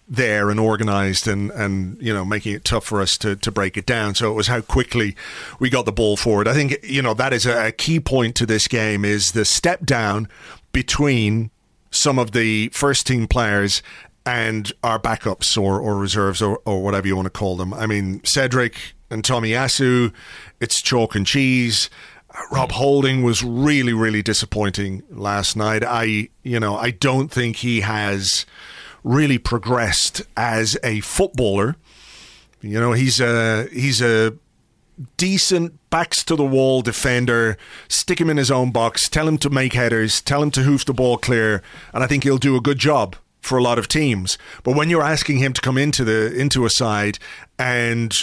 there 0.08 0.50
and 0.50 0.60
organised 0.60 1.26
and, 1.26 1.50
and 1.52 2.00
you 2.00 2.14
know 2.14 2.24
making 2.24 2.54
it 2.54 2.64
tough 2.64 2.84
for 2.84 3.00
us 3.00 3.16
to, 3.18 3.36
to 3.36 3.50
break 3.52 3.76
it 3.76 3.86
down. 3.86 4.14
So 4.14 4.30
it 4.30 4.34
was 4.34 4.46
how 4.48 4.60
quickly 4.60 5.16
we 5.58 5.70
got 5.70 5.84
the 5.84 5.92
ball 5.92 6.16
forward. 6.16 6.48
I 6.48 6.54
think 6.54 6.78
you 6.82 7.02
know 7.02 7.14
that 7.14 7.32
is 7.32 7.46
a, 7.46 7.66
a 7.68 7.72
key 7.72 8.00
point 8.00 8.34
to 8.36 8.46
this 8.46 8.66
game 8.68 9.04
is 9.04 9.32
the 9.32 9.44
step 9.44 9.84
down 9.84 10.28
between 10.72 11.50
some 11.90 12.18
of 12.18 12.32
the 12.32 12.68
first 12.68 13.06
team 13.06 13.26
players 13.26 13.82
and 14.26 14.72
our 14.82 14.98
backups 14.98 15.56
or, 15.56 15.80
or 15.80 15.96
reserves 15.96 16.42
or, 16.42 16.60
or 16.66 16.82
whatever 16.82 17.06
you 17.06 17.16
want 17.16 17.26
to 17.26 17.30
call 17.30 17.56
them. 17.56 17.72
I 17.72 17.86
mean 17.86 18.20
Cedric 18.24 18.76
and 19.08 19.22
Tomiyasu, 19.22 20.12
it's 20.60 20.82
chalk 20.82 21.14
and 21.14 21.26
cheese. 21.26 21.88
Uh, 22.28 22.40
Rob 22.50 22.70
mm. 22.70 22.72
Holding 22.72 23.22
was 23.22 23.44
really, 23.44 23.92
really 23.92 24.22
disappointing 24.22 25.04
last 25.10 25.56
night. 25.56 25.84
I, 25.84 26.28
you 26.42 26.58
know, 26.58 26.76
I 26.76 26.90
don't 26.90 27.28
think 27.28 27.56
he 27.56 27.80
has 27.80 28.44
really 29.04 29.38
progressed 29.38 30.22
as 30.36 30.76
a 30.82 31.00
footballer. 31.00 31.76
You 32.60 32.80
know, 32.80 32.92
he's 32.92 33.20
a 33.20 33.68
he's 33.72 34.02
a 34.02 34.36
decent 35.16 35.78
backs 35.90 36.24
to 36.24 36.34
the 36.34 36.44
wall 36.44 36.82
defender. 36.82 37.56
Stick 37.86 38.20
him 38.20 38.30
in 38.30 38.38
his 38.38 38.50
own 38.50 38.72
box. 38.72 39.08
Tell 39.08 39.28
him 39.28 39.38
to 39.38 39.50
make 39.50 39.74
headers. 39.74 40.20
Tell 40.20 40.42
him 40.42 40.50
to 40.52 40.62
hoof 40.62 40.84
the 40.84 40.94
ball 40.94 41.16
clear, 41.16 41.62
and 41.94 42.02
I 42.02 42.08
think 42.08 42.24
he'll 42.24 42.38
do 42.38 42.56
a 42.56 42.60
good 42.60 42.78
job 42.78 43.14
for 43.46 43.56
a 43.56 43.62
lot 43.62 43.78
of 43.78 43.88
teams. 43.88 44.36
But 44.62 44.76
when 44.76 44.90
you're 44.90 45.02
asking 45.02 45.38
him 45.38 45.52
to 45.52 45.60
come 45.60 45.78
into 45.78 46.04
the 46.04 46.34
into 46.34 46.66
a 46.66 46.70
side 46.70 47.18
and 47.58 48.14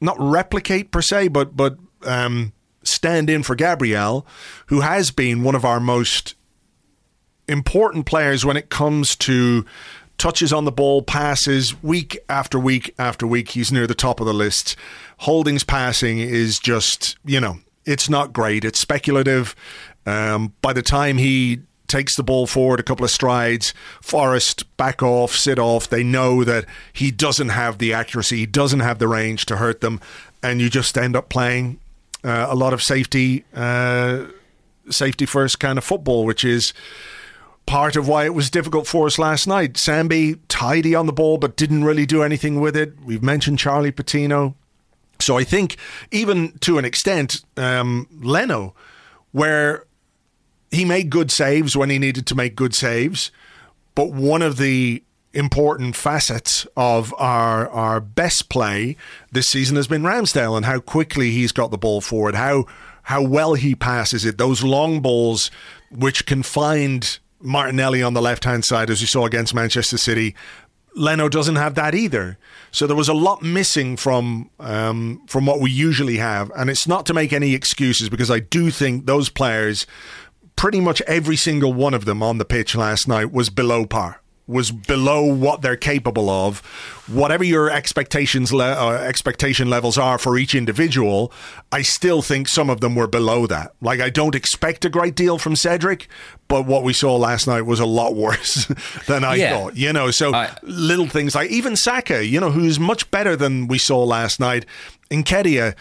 not 0.00 0.16
replicate 0.18 0.90
per 0.90 1.02
se, 1.02 1.28
but 1.28 1.56
but 1.56 1.76
um, 2.04 2.52
stand 2.82 3.30
in 3.30 3.42
for 3.42 3.54
Gabriel, 3.54 4.26
who 4.66 4.80
has 4.80 5.10
been 5.10 5.42
one 5.42 5.54
of 5.54 5.64
our 5.64 5.80
most 5.80 6.34
important 7.48 8.06
players 8.06 8.44
when 8.44 8.56
it 8.56 8.70
comes 8.70 9.16
to 9.16 9.64
touches 10.18 10.52
on 10.52 10.64
the 10.64 10.72
ball, 10.72 11.02
passes 11.02 11.82
week 11.82 12.18
after 12.28 12.58
week 12.58 12.94
after 12.98 13.26
week. 13.26 13.50
He's 13.50 13.72
near 13.72 13.86
the 13.86 13.94
top 13.94 14.20
of 14.20 14.26
the 14.26 14.34
list. 14.34 14.76
Holding's 15.18 15.64
passing 15.64 16.18
is 16.18 16.58
just, 16.58 17.16
you 17.24 17.40
know, 17.40 17.58
it's 17.84 18.08
not 18.08 18.32
great. 18.32 18.64
It's 18.64 18.80
speculative. 18.80 19.56
Um, 20.06 20.52
by 20.62 20.72
the 20.72 20.82
time 20.82 21.18
he 21.18 21.60
takes 21.92 22.16
the 22.16 22.22
ball 22.22 22.46
forward 22.46 22.80
a 22.80 22.82
couple 22.82 23.04
of 23.04 23.10
strides, 23.10 23.74
Forest 24.00 24.64
back 24.78 25.02
off, 25.02 25.36
sit 25.36 25.58
off. 25.58 25.88
They 25.88 26.02
know 26.02 26.42
that 26.42 26.64
he 26.92 27.10
doesn't 27.10 27.50
have 27.50 27.76
the 27.76 27.92
accuracy, 27.92 28.38
he 28.38 28.46
doesn't 28.46 28.80
have 28.80 28.98
the 28.98 29.06
range 29.06 29.44
to 29.46 29.56
hurt 29.56 29.82
them, 29.82 30.00
and 30.42 30.60
you 30.60 30.70
just 30.70 30.96
end 30.96 31.14
up 31.14 31.28
playing 31.28 31.78
uh, 32.24 32.46
a 32.48 32.54
lot 32.54 32.72
of 32.72 32.80
safety, 32.80 33.44
uh, 33.54 34.24
safety 34.88 35.26
first 35.26 35.60
kind 35.60 35.76
of 35.76 35.84
football, 35.84 36.24
which 36.24 36.44
is 36.44 36.72
part 37.66 37.94
of 37.94 38.08
why 38.08 38.24
it 38.24 38.34
was 38.34 38.48
difficult 38.48 38.86
for 38.86 39.06
us 39.06 39.18
last 39.18 39.46
night. 39.46 39.74
Sambi 39.74 40.38
tidy 40.48 40.94
on 40.94 41.06
the 41.06 41.12
ball, 41.12 41.36
but 41.36 41.56
didn't 41.56 41.84
really 41.84 42.06
do 42.06 42.22
anything 42.22 42.58
with 42.58 42.74
it. 42.74 42.94
We've 43.04 43.22
mentioned 43.22 43.58
Charlie 43.58 43.92
Patino. 43.92 44.54
So 45.20 45.36
I 45.36 45.44
think, 45.44 45.76
even 46.10 46.58
to 46.60 46.78
an 46.78 46.84
extent, 46.84 47.44
um, 47.56 48.08
Leno, 48.20 48.74
where 49.30 49.84
he 50.72 50.84
made 50.84 51.10
good 51.10 51.30
saves 51.30 51.76
when 51.76 51.90
he 51.90 51.98
needed 51.98 52.26
to 52.26 52.34
make 52.34 52.56
good 52.56 52.74
saves, 52.74 53.30
but 53.94 54.12
one 54.12 54.42
of 54.42 54.56
the 54.56 55.04
important 55.34 55.96
facets 55.96 56.66
of 56.76 57.14
our 57.16 57.68
our 57.70 58.00
best 58.00 58.50
play 58.50 58.96
this 59.30 59.48
season 59.48 59.76
has 59.76 59.86
been 59.86 60.02
Ramsdale 60.02 60.56
and 60.56 60.66
how 60.66 60.78
quickly 60.80 61.30
he's 61.30 61.52
got 61.52 61.70
the 61.70 61.78
ball 61.78 62.00
forward, 62.00 62.34
how 62.34 62.66
how 63.04 63.22
well 63.22 63.54
he 63.54 63.74
passes 63.74 64.24
it, 64.24 64.38
those 64.38 64.62
long 64.62 65.00
balls 65.00 65.50
which 65.90 66.26
can 66.26 66.42
find 66.42 67.18
Martinelli 67.40 68.02
on 68.02 68.14
the 68.14 68.22
left 68.22 68.44
hand 68.44 68.64
side, 68.64 68.90
as 68.90 69.00
you 69.00 69.06
saw 69.06 69.26
against 69.26 69.54
Manchester 69.54 69.98
City. 69.98 70.34
Leno 70.94 71.28
doesn't 71.28 71.56
have 71.56 71.74
that 71.74 71.94
either. 71.94 72.36
So 72.70 72.86
there 72.86 72.96
was 72.96 73.08
a 73.08 73.14
lot 73.14 73.42
missing 73.42 73.96
from 73.96 74.50
um, 74.60 75.22
from 75.26 75.46
what 75.46 75.60
we 75.60 75.70
usually 75.70 76.18
have, 76.18 76.50
and 76.56 76.68
it's 76.70 76.86
not 76.86 77.06
to 77.06 77.14
make 77.14 77.32
any 77.32 77.54
excuses 77.54 78.08
because 78.08 78.30
I 78.30 78.40
do 78.40 78.70
think 78.70 79.06
those 79.06 79.30
players, 79.30 79.86
pretty 80.56 80.80
much 80.80 81.00
every 81.02 81.36
single 81.36 81.72
one 81.72 81.94
of 81.94 82.04
them 82.04 82.22
on 82.22 82.38
the 82.38 82.44
pitch 82.44 82.74
last 82.74 83.08
night 83.08 83.32
was 83.32 83.50
below 83.50 83.86
par. 83.86 84.20
Was 84.48 84.72
below 84.72 85.24
what 85.24 85.62
they're 85.62 85.76
capable 85.76 86.28
of. 86.28 86.58
Whatever 87.06 87.44
your 87.44 87.70
expectations 87.70 88.52
le- 88.52 88.72
uh, 88.72 88.90
expectation 88.98 89.70
levels 89.70 89.96
are 89.96 90.18
for 90.18 90.36
each 90.36 90.54
individual, 90.56 91.32
I 91.70 91.82
still 91.82 92.22
think 92.22 92.48
some 92.48 92.68
of 92.68 92.80
them 92.80 92.96
were 92.96 93.06
below 93.06 93.46
that. 93.46 93.72
Like 93.80 94.00
I 94.00 94.10
don't 94.10 94.34
expect 94.34 94.84
a 94.84 94.90
great 94.90 95.14
deal 95.14 95.38
from 95.38 95.54
Cedric, 95.54 96.08
but 96.48 96.66
what 96.66 96.82
we 96.82 96.92
saw 96.92 97.16
last 97.16 97.46
night 97.46 97.62
was 97.62 97.78
a 97.78 97.86
lot 97.86 98.14
worse 98.16 98.66
than 99.06 99.22
I 99.24 99.36
Yeah. 99.36 99.50
thought. 99.56 99.76
You 99.76 99.92
know, 99.92 100.10
so 100.10 100.34
I- 100.34 100.50
little 100.64 101.06
things 101.06 101.36
like 101.36 101.50
even 101.50 101.76
Saka, 101.76 102.26
you 102.26 102.40
know, 102.40 102.50
who's 102.50 102.80
much 102.80 103.10
better 103.12 103.36
than 103.36 103.68
we 103.68 103.78
saw 103.78 104.02
last 104.02 104.40
night. 104.40 104.66
Nketiah, 105.10 105.74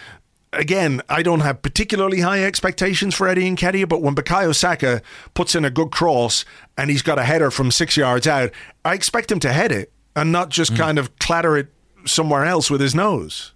again, 0.53 1.01
I 1.09 1.23
don't 1.23 1.39
have 1.41 1.61
particularly 1.61 2.19
high 2.21 2.43
expectations 2.43 3.15
for 3.15 3.27
Eddie 3.27 3.49
Nketiah, 3.49 3.87
but 3.87 4.01
when 4.01 4.15
Bukayo 4.15 4.53
Saka 4.55 5.01
puts 5.33 5.55
in 5.55 5.65
a 5.65 5.69
good 5.69 5.91
cross 5.91 6.45
and 6.77 6.89
he's 6.89 7.01
got 7.01 7.17
a 7.19 7.23
header 7.23 7.51
from 7.51 7.71
six 7.71 7.95
yards 7.97 8.27
out, 8.27 8.51
I 8.83 8.93
expect 8.93 9.31
him 9.31 9.39
to 9.39 9.53
head 9.53 9.71
it 9.71 9.91
and 10.15 10.31
not 10.31 10.49
just 10.49 10.75
kind 10.75 10.97
of 10.99 11.17
clatter 11.19 11.55
it 11.57 11.67
somewhere 12.05 12.45
else 12.45 12.69
with 12.69 12.81
his 12.81 12.93
nose. 12.95 13.53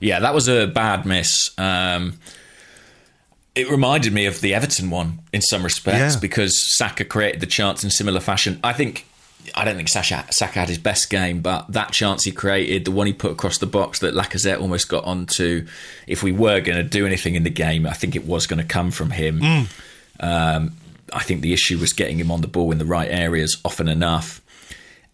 Yeah, 0.00 0.20
that 0.20 0.32
was 0.32 0.48
a 0.48 0.66
bad 0.66 1.04
miss. 1.04 1.50
Um, 1.58 2.18
it 3.54 3.68
reminded 3.70 4.12
me 4.14 4.24
of 4.26 4.40
the 4.40 4.54
Everton 4.54 4.88
one 4.88 5.20
in 5.32 5.42
some 5.42 5.62
respects 5.62 6.14
Yeah. 6.14 6.20
because 6.20 6.74
Saka 6.76 7.04
created 7.04 7.40
the 7.40 7.46
chance 7.46 7.84
in 7.84 7.90
similar 7.90 8.20
fashion. 8.20 8.58
I 8.64 8.72
think 8.72 9.06
I 9.54 9.64
don't 9.64 9.76
think 9.76 9.88
Sasha, 9.88 10.24
Saka 10.30 10.60
had 10.60 10.68
his 10.68 10.78
best 10.78 11.10
game, 11.10 11.40
but 11.40 11.70
that 11.72 11.92
chance 11.92 12.24
he 12.24 12.32
created, 12.32 12.84
the 12.84 12.90
one 12.90 13.06
he 13.06 13.12
put 13.12 13.32
across 13.32 13.58
the 13.58 13.66
box 13.66 13.98
that 14.00 14.14
Lacazette 14.14 14.60
almost 14.60 14.88
got 14.88 15.04
onto, 15.04 15.66
if 16.06 16.22
we 16.22 16.32
were 16.32 16.60
going 16.60 16.78
to 16.78 16.84
do 16.84 17.06
anything 17.06 17.34
in 17.34 17.42
the 17.42 17.50
game, 17.50 17.86
I 17.86 17.92
think 17.92 18.14
it 18.16 18.26
was 18.26 18.46
going 18.46 18.60
to 18.60 18.66
come 18.66 18.90
from 18.90 19.10
him. 19.10 19.40
Um, 20.20 20.72
I 21.12 21.22
think 21.22 21.40
the 21.40 21.52
issue 21.52 21.78
was 21.78 21.92
getting 21.92 22.18
him 22.18 22.30
on 22.30 22.40
the 22.40 22.46
ball 22.46 22.70
in 22.72 22.78
the 22.78 22.84
right 22.84 23.10
areas 23.10 23.56
often 23.64 23.88
enough. 23.88 24.40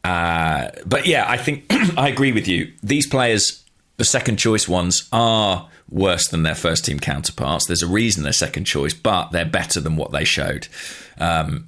Uh, 0.04 0.70
but 0.84 1.06
yeah, 1.06 1.24
I 1.28 1.36
think 1.36 1.64
I 1.96 2.08
agree 2.08 2.32
with 2.32 2.46
you. 2.46 2.72
These 2.82 3.06
players, 3.06 3.64
the 3.96 4.04
second 4.04 4.36
choice 4.36 4.68
ones, 4.68 5.08
are 5.12 5.68
worse 5.88 6.28
than 6.28 6.42
their 6.42 6.54
first 6.54 6.84
team 6.84 6.98
counterparts. 6.98 7.66
There's 7.66 7.82
a 7.82 7.88
reason 7.88 8.22
they're 8.22 8.32
second 8.32 8.64
choice, 8.64 8.94
but 8.94 9.30
they're 9.30 9.44
better 9.44 9.80
than 9.80 9.96
what 9.96 10.12
they 10.12 10.24
showed. 10.24 10.68
Um, 11.18 11.66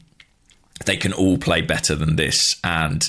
they 0.86 0.96
can 0.96 1.12
all 1.12 1.38
play 1.38 1.60
better 1.60 1.94
than 1.94 2.16
this, 2.16 2.56
and 2.64 3.08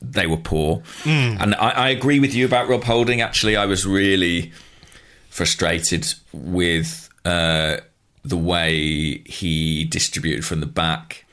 they 0.00 0.26
were 0.26 0.36
poor. 0.36 0.82
And 1.04 1.54
I, 1.56 1.70
I 1.70 1.88
agree 1.88 2.20
with 2.20 2.34
you 2.34 2.44
about 2.46 2.68
Rob 2.68 2.84
Holding. 2.84 3.20
Actually, 3.20 3.56
I 3.56 3.66
was 3.66 3.84
really 3.86 4.52
frustrated 5.30 6.06
with 6.32 7.08
uh, 7.24 7.78
the 8.24 8.36
way 8.36 9.18
he 9.26 9.84
distributed 9.84 10.44
from 10.44 10.60
the 10.60 10.66
back. 10.66 11.24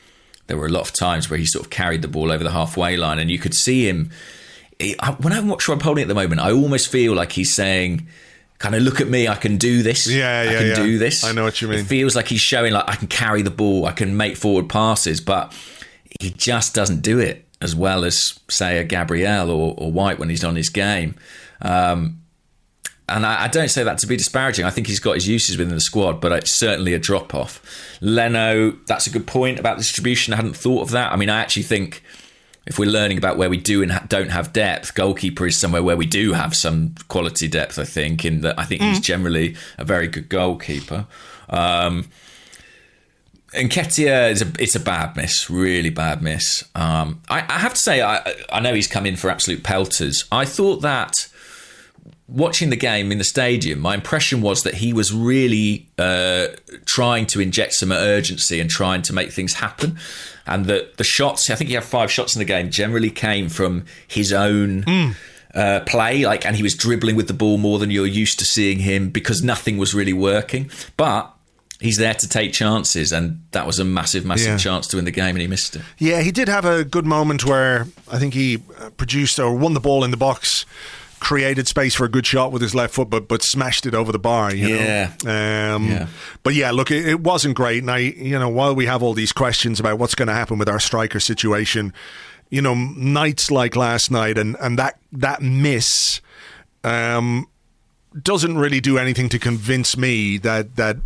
There 0.48 0.58
were 0.58 0.68
a 0.68 0.72
lot 0.72 0.82
of 0.88 0.94
times 0.94 1.30
where 1.30 1.40
he 1.40 1.46
sort 1.46 1.66
of 1.66 1.72
carried 1.72 2.02
the 2.02 2.08
ball 2.08 2.32
over 2.32 2.44
the 2.44 2.52
halfway 2.52 2.98
line, 2.98 3.20
and 3.20 3.32
you 3.32 3.40
could 3.40 3.54
see 3.56 3.88
him. 3.88 4.12
he- 4.80 4.96
I- 5.00 5.12
When 5.14 5.34
I 5.34 5.40
watch 5.40 5.68
Rob 5.68 5.82
Holding 5.82 6.04
at 6.04 6.08
the 6.08 6.14
moment, 6.16 6.42
I 6.42 6.52
almost 6.52 6.88
feel 6.90 7.14
like 7.16 7.32
he's 7.32 7.54
saying, 7.54 8.08
"Kind 8.60 8.76
of 8.76 8.84
look 8.84 9.02
at 9.02 9.08
me, 9.08 9.28
I 9.28 9.36
can 9.36 9.58
do 9.58 9.82
this. 9.82 10.06
Yeah, 10.08 10.42
I 10.42 10.54
can 10.54 10.68
yeah. 10.68 10.76
do 10.76 10.98
this." 11.00 11.24
I 11.24 11.32
know 11.32 11.44
what 11.44 11.62
you 11.62 11.68
mean. 11.68 11.80
It 11.80 11.88
feels 11.88 12.16
like 12.16 12.28
he's 12.28 12.42
showing 12.42 12.74
like 12.74 12.86
I 12.88 12.96
can 12.96 13.08
carry 13.08 13.42
the 13.42 13.50
ball, 13.52 13.86
I 13.88 13.92
can 13.92 14.16
make 14.18 14.38
forward 14.38 14.70
passes, 14.70 15.20
but 15.20 15.52
he 16.20 16.32
just 16.32 16.74
doesn't 16.74 17.02
do 17.02 17.20
it 17.20 17.46
as 17.62 17.76
well 17.76 18.04
as 18.04 18.40
say 18.50 18.78
a 18.78 18.84
Gabriel 18.84 19.50
or, 19.50 19.76
or 19.78 19.92
White 19.92 20.20
when 20.20 20.30
he's 20.30 20.44
on 20.44 20.56
his 20.56 20.70
game. 20.70 21.16
Um, 21.62 22.22
and 23.08 23.26
I, 23.26 23.44
I 23.44 23.48
don't 23.48 23.70
say 23.70 23.84
that 23.84 24.00
to 24.00 24.08
be 24.08 24.18
disparaging. 24.18 24.66
I 24.66 24.70
think 24.72 24.88
he's 24.88 25.00
got 25.00 25.14
his 25.14 25.28
uses 25.28 25.58
within 25.58 25.74
the 25.74 25.82
squad, 25.82 26.20
but 26.20 26.32
it's 26.32 26.56
certainly 26.56 26.94
a 26.94 27.00
drop 27.00 27.34
off. 27.36 27.62
Leno, 28.02 28.72
that's 28.88 29.08
a 29.08 29.10
good 29.10 29.28
point 29.28 29.60
about 29.60 29.78
distribution. 29.78 30.34
I 30.34 30.38
hadn't 30.38 30.58
thought 30.58 30.82
of 30.82 30.92
that. 30.92 31.12
I 31.12 31.16
mean, 31.16 31.30
I 31.30 31.40
actually 31.40 31.64
think 31.64 32.04
if 32.66 32.80
we're 32.80 32.90
learning 32.90 33.18
about 33.18 33.38
where 33.38 33.50
we 33.50 33.58
do 33.58 33.84
and 33.84 33.92
ha- 33.92 34.06
don't 34.08 34.32
have 34.32 34.54
depth, 34.54 34.96
goalkeeper 34.96 35.46
is 35.46 35.58
somewhere 35.58 35.84
where 35.84 35.98
we 35.98 36.08
do 36.08 36.34
have 36.34 36.56
some 36.56 36.96
quality 37.08 37.48
depth. 37.48 37.78
I 37.78 37.84
think 37.84 38.26
in 38.26 38.42
that 38.42 38.58
I 38.58 38.66
think 38.66 38.82
he's 38.82 39.00
generally 39.00 39.56
a 39.78 39.86
very 39.86 40.08
good 40.08 40.28
goalkeeper. 40.30 41.06
Um, 41.50 42.10
Nketiah 43.56 44.32
is 44.32 44.42
a 44.42 44.52
it's 44.60 44.76
a 44.76 44.80
bad 44.80 45.16
miss, 45.16 45.50
really 45.50 45.90
bad 45.90 46.22
miss. 46.22 46.64
Um, 46.76 47.22
I, 47.30 47.40
I 47.48 47.60
have 47.60 47.74
to 47.74 47.80
say, 47.80 48.02
I 48.02 48.34
I 48.52 48.60
know 48.60 48.74
he's 48.74 48.88
come 48.88 49.06
in 49.06 49.16
for 49.16 49.30
absolute 49.30 49.64
pelters. 49.64 50.26
I 50.32 50.46
thought 50.46 50.82
that 50.82 51.14
watching 52.28 52.70
the 52.70 52.76
game 52.76 53.12
in 53.12 53.18
the 53.18 53.24
stadium, 53.24 53.80
my 53.80 53.94
impression 53.94 54.42
was 54.42 54.64
that 54.64 54.76
he 54.76 54.94
was 54.94 55.14
really 55.14 55.88
uh, 55.98 56.48
trying 56.86 57.26
to 57.28 57.40
inject 57.40 57.74
some 57.74 57.92
urgency 57.92 58.60
and 58.60 58.70
trying 58.70 59.02
to 59.04 59.14
make 59.14 59.32
things 59.32 59.54
happen. 59.56 59.98
And 60.48 60.66
that 60.66 60.98
the 60.98 61.04
shots, 61.04 61.50
I 61.50 61.56
think 61.56 61.70
he 61.70 61.74
had 61.74 61.84
five 61.84 62.12
shots 62.12 62.36
in 62.36 62.40
the 62.40 62.46
game, 62.46 62.70
generally 62.70 63.10
came 63.10 63.50
from 63.50 63.86
his 64.08 64.32
own. 64.34 65.16
Uh, 65.54 65.80
play 65.86 66.26
like, 66.26 66.46
and 66.46 66.58
he 66.58 66.64
was 66.64 66.76
dribbling 66.76 67.16
with 67.16 67.30
the 67.30 67.34
ball 67.34 67.58
more 67.58 67.80
than 67.80 67.90
you're 67.90 68.06
used 68.06 68.38
to 68.40 68.44
seeing 68.44 68.80
him 68.80 69.10
because 69.10 69.42
nothing 69.42 69.78
was 69.78 69.94
really 69.94 70.12
working. 70.12 70.70
But 70.98 71.34
he's 71.80 71.98
there 71.98 72.14
to 72.14 72.28
take 72.30 72.54
chances, 72.54 73.12
and 73.12 73.42
that 73.52 73.66
was 73.68 73.80
a 73.80 73.86
massive, 73.86 74.26
massive 74.26 74.48
Yeah. 74.48 74.58
chance 74.58 74.88
to 74.88 74.96
win 74.98 75.06
the 75.06 75.12
game, 75.12 75.36
and 75.36 75.42
he 75.42 75.48
missed 75.48 75.76
it. 75.76 75.82
Yeah, 75.98 76.22
he 76.22 76.32
did 76.32 76.48
have 76.48 76.66
a 76.66 76.84
good 76.84 77.06
moment 77.06 77.46
where 77.46 77.88
I 78.12 78.18
think 78.20 78.34
he 78.34 78.60
uh, 78.80 78.90
produced 78.92 79.40
or 79.40 79.54
won 79.56 79.74
the 79.74 79.80
ball 79.80 80.04
in 80.04 80.12
the 80.12 80.18
box, 80.18 80.66
created 81.20 81.68
space 81.68 81.96
for 81.96 82.06
a 82.06 82.10
good 82.10 82.26
shot 82.28 82.52
with 82.52 82.62
his 82.62 82.76
left 82.76 82.94
foot, 82.94 83.10
but 83.10 83.28
but 83.28 83.42
smashed 83.42 83.86
it 83.86 83.94
over 83.96 84.12
the 84.12 84.20
bar. 84.20 84.54
You 84.54 84.76
Yeah. 84.76 85.12
Know? 85.24 85.76
Um, 85.76 85.90
Yeah. 85.90 86.08
But 86.44 86.54
yeah, 86.54 86.72
look, 86.72 86.92
it, 86.92 87.06
it 87.08 87.20
wasn't 87.22 87.56
great. 87.56 87.82
And 87.82 87.90
I, 87.92 87.98
you 88.00 88.38
know, 88.38 88.50
while 88.50 88.76
we 88.76 88.86
have 88.86 89.02
all 89.02 89.14
these 89.14 89.32
questions 89.32 89.80
about 89.80 89.98
what's 89.98 90.14
going 90.16 90.28
to 90.28 90.34
happen 90.34 90.58
with 90.60 90.70
our 90.70 90.80
striker 90.80 91.20
situation, 91.20 91.94
you 92.50 92.62
know, 92.62 92.76
nights 92.76 93.50
like 93.50 93.76
last 93.76 94.12
night 94.12 94.38
and 94.38 94.56
and 94.62 94.78
that 94.78 95.00
that 95.12 95.42
miss. 95.42 96.22
Um, 96.84 97.48
doesn't 98.22 98.58
really 98.58 98.80
do 98.80 98.98
anything 98.98 99.28
to 99.30 99.40
convince 99.40 99.98
me 99.98 100.38
that 100.38 100.76
that 100.78 100.98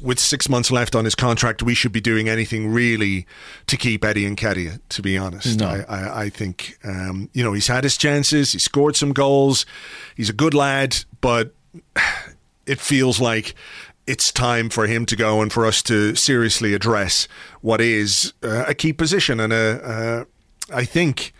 with 0.00 0.18
six 0.18 0.48
months 0.48 0.70
left 0.70 0.94
on 0.94 1.04
his 1.04 1.14
contract, 1.14 1.62
we 1.62 1.74
should 1.74 1.92
be 1.92 2.00
doing 2.00 2.28
anything 2.28 2.68
really 2.68 3.26
to 3.66 3.76
keep 3.76 4.04
Eddie 4.04 4.28
Nketiah. 4.28 4.80
To 4.90 5.02
be 5.02 5.16
honest, 5.16 5.60
I, 5.62 5.84
I, 5.88 6.22
I 6.24 6.28
think 6.30 6.78
um, 6.84 7.30
you 7.32 7.42
know 7.42 7.52
he's 7.52 7.66
had 7.66 7.84
his 7.84 7.96
chances. 7.96 8.52
He 8.52 8.58
scored 8.58 8.96
some 8.96 9.12
goals. 9.12 9.66
He's 10.16 10.30
a 10.30 10.34
good 10.34 10.54
lad, 10.54 10.96
but 11.20 11.54
it 12.66 12.80
feels 12.80 13.20
like 13.20 13.54
it's 14.06 14.30
time 14.30 14.70
for 14.70 14.86
him 14.86 15.04
to 15.06 15.16
go 15.16 15.40
and 15.40 15.52
for 15.52 15.66
us 15.66 15.82
to 15.82 16.14
seriously 16.14 16.74
address 16.74 17.26
what 17.60 17.80
is 17.80 18.32
uh, 18.42 18.64
a 18.68 18.74
key 18.74 18.92
position 18.92 19.40
and 19.40 19.52
a, 19.52 19.82
uh, 19.82 20.24
I 20.72 20.84
think, 20.84 21.32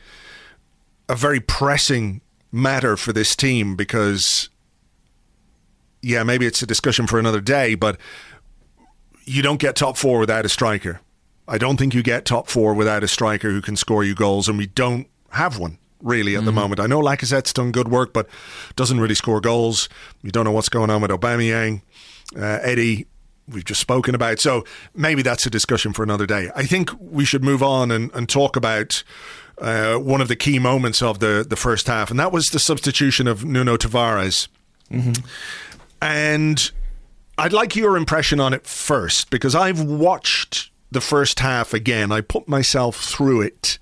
a 1.09 1.14
very 1.14 1.38
pressing 1.38 2.21
matter 2.51 2.97
for 2.97 3.12
this 3.12 3.37
team 3.37 3.77
because 3.77 4.49
yeah, 6.03 6.23
maybe 6.23 6.47
it's 6.47 6.62
a 6.62 6.66
discussion 6.66 7.07
for 7.07 7.19
another 7.19 7.40
day, 7.40 7.75
but 7.75 7.99
you 9.27 9.43
don't 9.43 9.61
get 9.61 9.77
top 9.77 9.97
four 9.97 10.19
without 10.19 10.45
a 10.45 10.49
striker. 10.49 11.01
I 11.49 11.59
don't 11.59 11.77
think 11.77 11.95
you 11.95 12.03
get 12.03 12.25
top 12.25 12.49
four 12.49 12.75
without 12.75 13.05
a 13.05 13.09
striker 13.09 13.51
who 13.51 13.61
can 13.61 13.77
score 13.77 14.03
you 14.03 14.15
goals, 14.15 14.49
and 14.49 14.59
we 14.59 14.67
don't 14.67 15.07
have 15.31 15.59
one 15.59 15.79
really 16.03 16.37
at 16.37 16.45
the 16.45 16.53
moment. 16.53 16.81
I 16.81 16.87
know 16.87 17.01
Lacazette's 17.01 17.53
done 17.53 17.73
good 17.73 17.89
work, 17.89 18.12
but 18.12 18.29
doesn't 18.77 19.01
really 19.01 19.15
score 19.15 19.41
goals. 19.41 19.89
You 20.23 20.31
don't 20.31 20.45
know 20.45 20.53
what's 20.53 20.69
going 20.69 20.91
on 20.91 21.03
with 21.03 21.11
Aubameyang, 21.11 21.83
uh, 22.37 22.59
Eddie. 22.62 23.07
We've 23.49 23.65
just 23.65 23.81
spoken 23.81 24.15
about, 24.15 24.41
so 24.41 24.65
maybe 24.95 25.23
that's 25.23 25.47
a 25.47 25.51
discussion 25.51 25.93
for 25.93 26.03
another 26.03 26.27
day. 26.27 26.51
I 26.57 26.65
think 26.65 26.91
we 27.01 27.25
should 27.25 27.45
move 27.45 27.62
on 27.62 27.93
and, 27.93 28.11
and 28.12 28.29
talk 28.29 28.57
about 28.57 29.05
uh, 29.59 29.95
one 29.97 30.21
of 30.21 30.27
the 30.27 30.35
key 30.35 30.59
moments 30.59 31.01
of 31.01 31.21
the 31.21 31.47
the 31.49 31.57
first 31.57 31.87
half, 31.87 32.11
and 32.11 32.19
that 32.19 32.33
was 32.33 32.47
the 32.47 32.59
substitution 32.59 33.29
of 33.29 33.45
Nuno 33.45 33.77
Tavares. 33.77 34.49
And 36.03 36.73
I'd 37.38 37.53
like 37.53 37.77
your 37.77 37.96
impression 37.96 38.40
on 38.40 38.55
it 38.55 38.66
first 38.66 39.31
because 39.31 39.55
I've 39.55 39.83
watched 39.83 40.70
the 40.90 41.01
first 41.01 41.40
half 41.40 41.75
again. 41.75 42.11
I 42.11 42.22
put 42.22 42.49
myself 42.49 42.96
through 42.96 43.42
it 43.42 43.79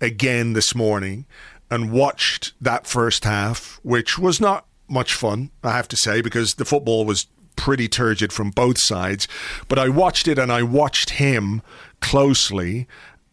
again 0.00 0.52
this 0.52 0.74
morning 0.74 1.26
and 1.70 1.92
watched 1.92 2.52
that 2.60 2.86
first 2.86 3.24
half, 3.24 3.80
which 3.82 4.18
was 4.18 4.40
not 4.40 4.66
much 4.88 5.14
fun, 5.14 5.50
I 5.62 5.70
have 5.72 5.88
to 5.88 5.96
say, 5.96 6.20
because 6.20 6.54
the 6.54 6.64
football 6.64 7.04
was 7.04 7.26
pretty 7.56 7.88
turgid 7.88 8.32
from 8.32 8.50
both 8.50 8.78
sides. 8.78 9.28
But 9.68 9.78
I 9.78 9.88
watched 9.88 10.28
it 10.28 10.38
and 10.38 10.52
I 10.52 10.62
watched 10.62 11.10
him 11.10 11.62
closely. 12.00 12.86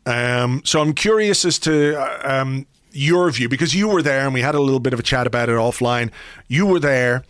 Um, 0.06 0.62
so 0.64 0.82
I'm 0.82 0.94
curious 0.94 1.44
as 1.44 1.60
to 1.60 2.00
uh, 2.00 2.42
um, 2.42 2.68
your 2.92 3.30
view 3.32 3.50
because 3.50 3.76
you 3.76 3.88
were 3.88 4.02
there 4.02 4.26
and 4.26 4.34
we 4.34 4.42
had 4.42 4.56
a 4.56 4.62
little 4.62 4.80
bit 4.80 4.94
of 4.94 5.00
a 5.00 5.04
chat 5.04 5.28
about 5.28 5.50
it 5.50 5.54
offline. 5.54 6.12
You 6.48 6.66
were 6.66 6.80
there 6.80 7.24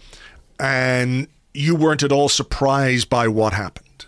and 0.59 1.27
you 1.57 1.75
weren't 1.75 2.03
at 2.03 2.11
all 2.11 2.29
surprised 2.29 3.09
by 3.09 3.27
what 3.27 3.53
happened. 3.53 4.05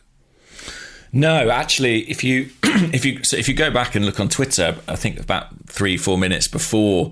No, 1.11 1.49
actually, 1.49 2.01
if 2.09 2.23
you 2.23 2.49
if 2.63 3.03
you 3.03 3.23
so 3.23 3.35
if 3.35 3.47
you 3.47 3.55
go 3.55 3.71
back 3.71 3.95
and 3.95 4.05
look 4.05 4.19
on 4.19 4.29
Twitter, 4.29 4.77
I 4.87 4.95
think 4.95 5.19
about 5.19 5.47
three 5.65 5.97
four 5.97 6.17
minutes 6.17 6.47
before 6.47 7.11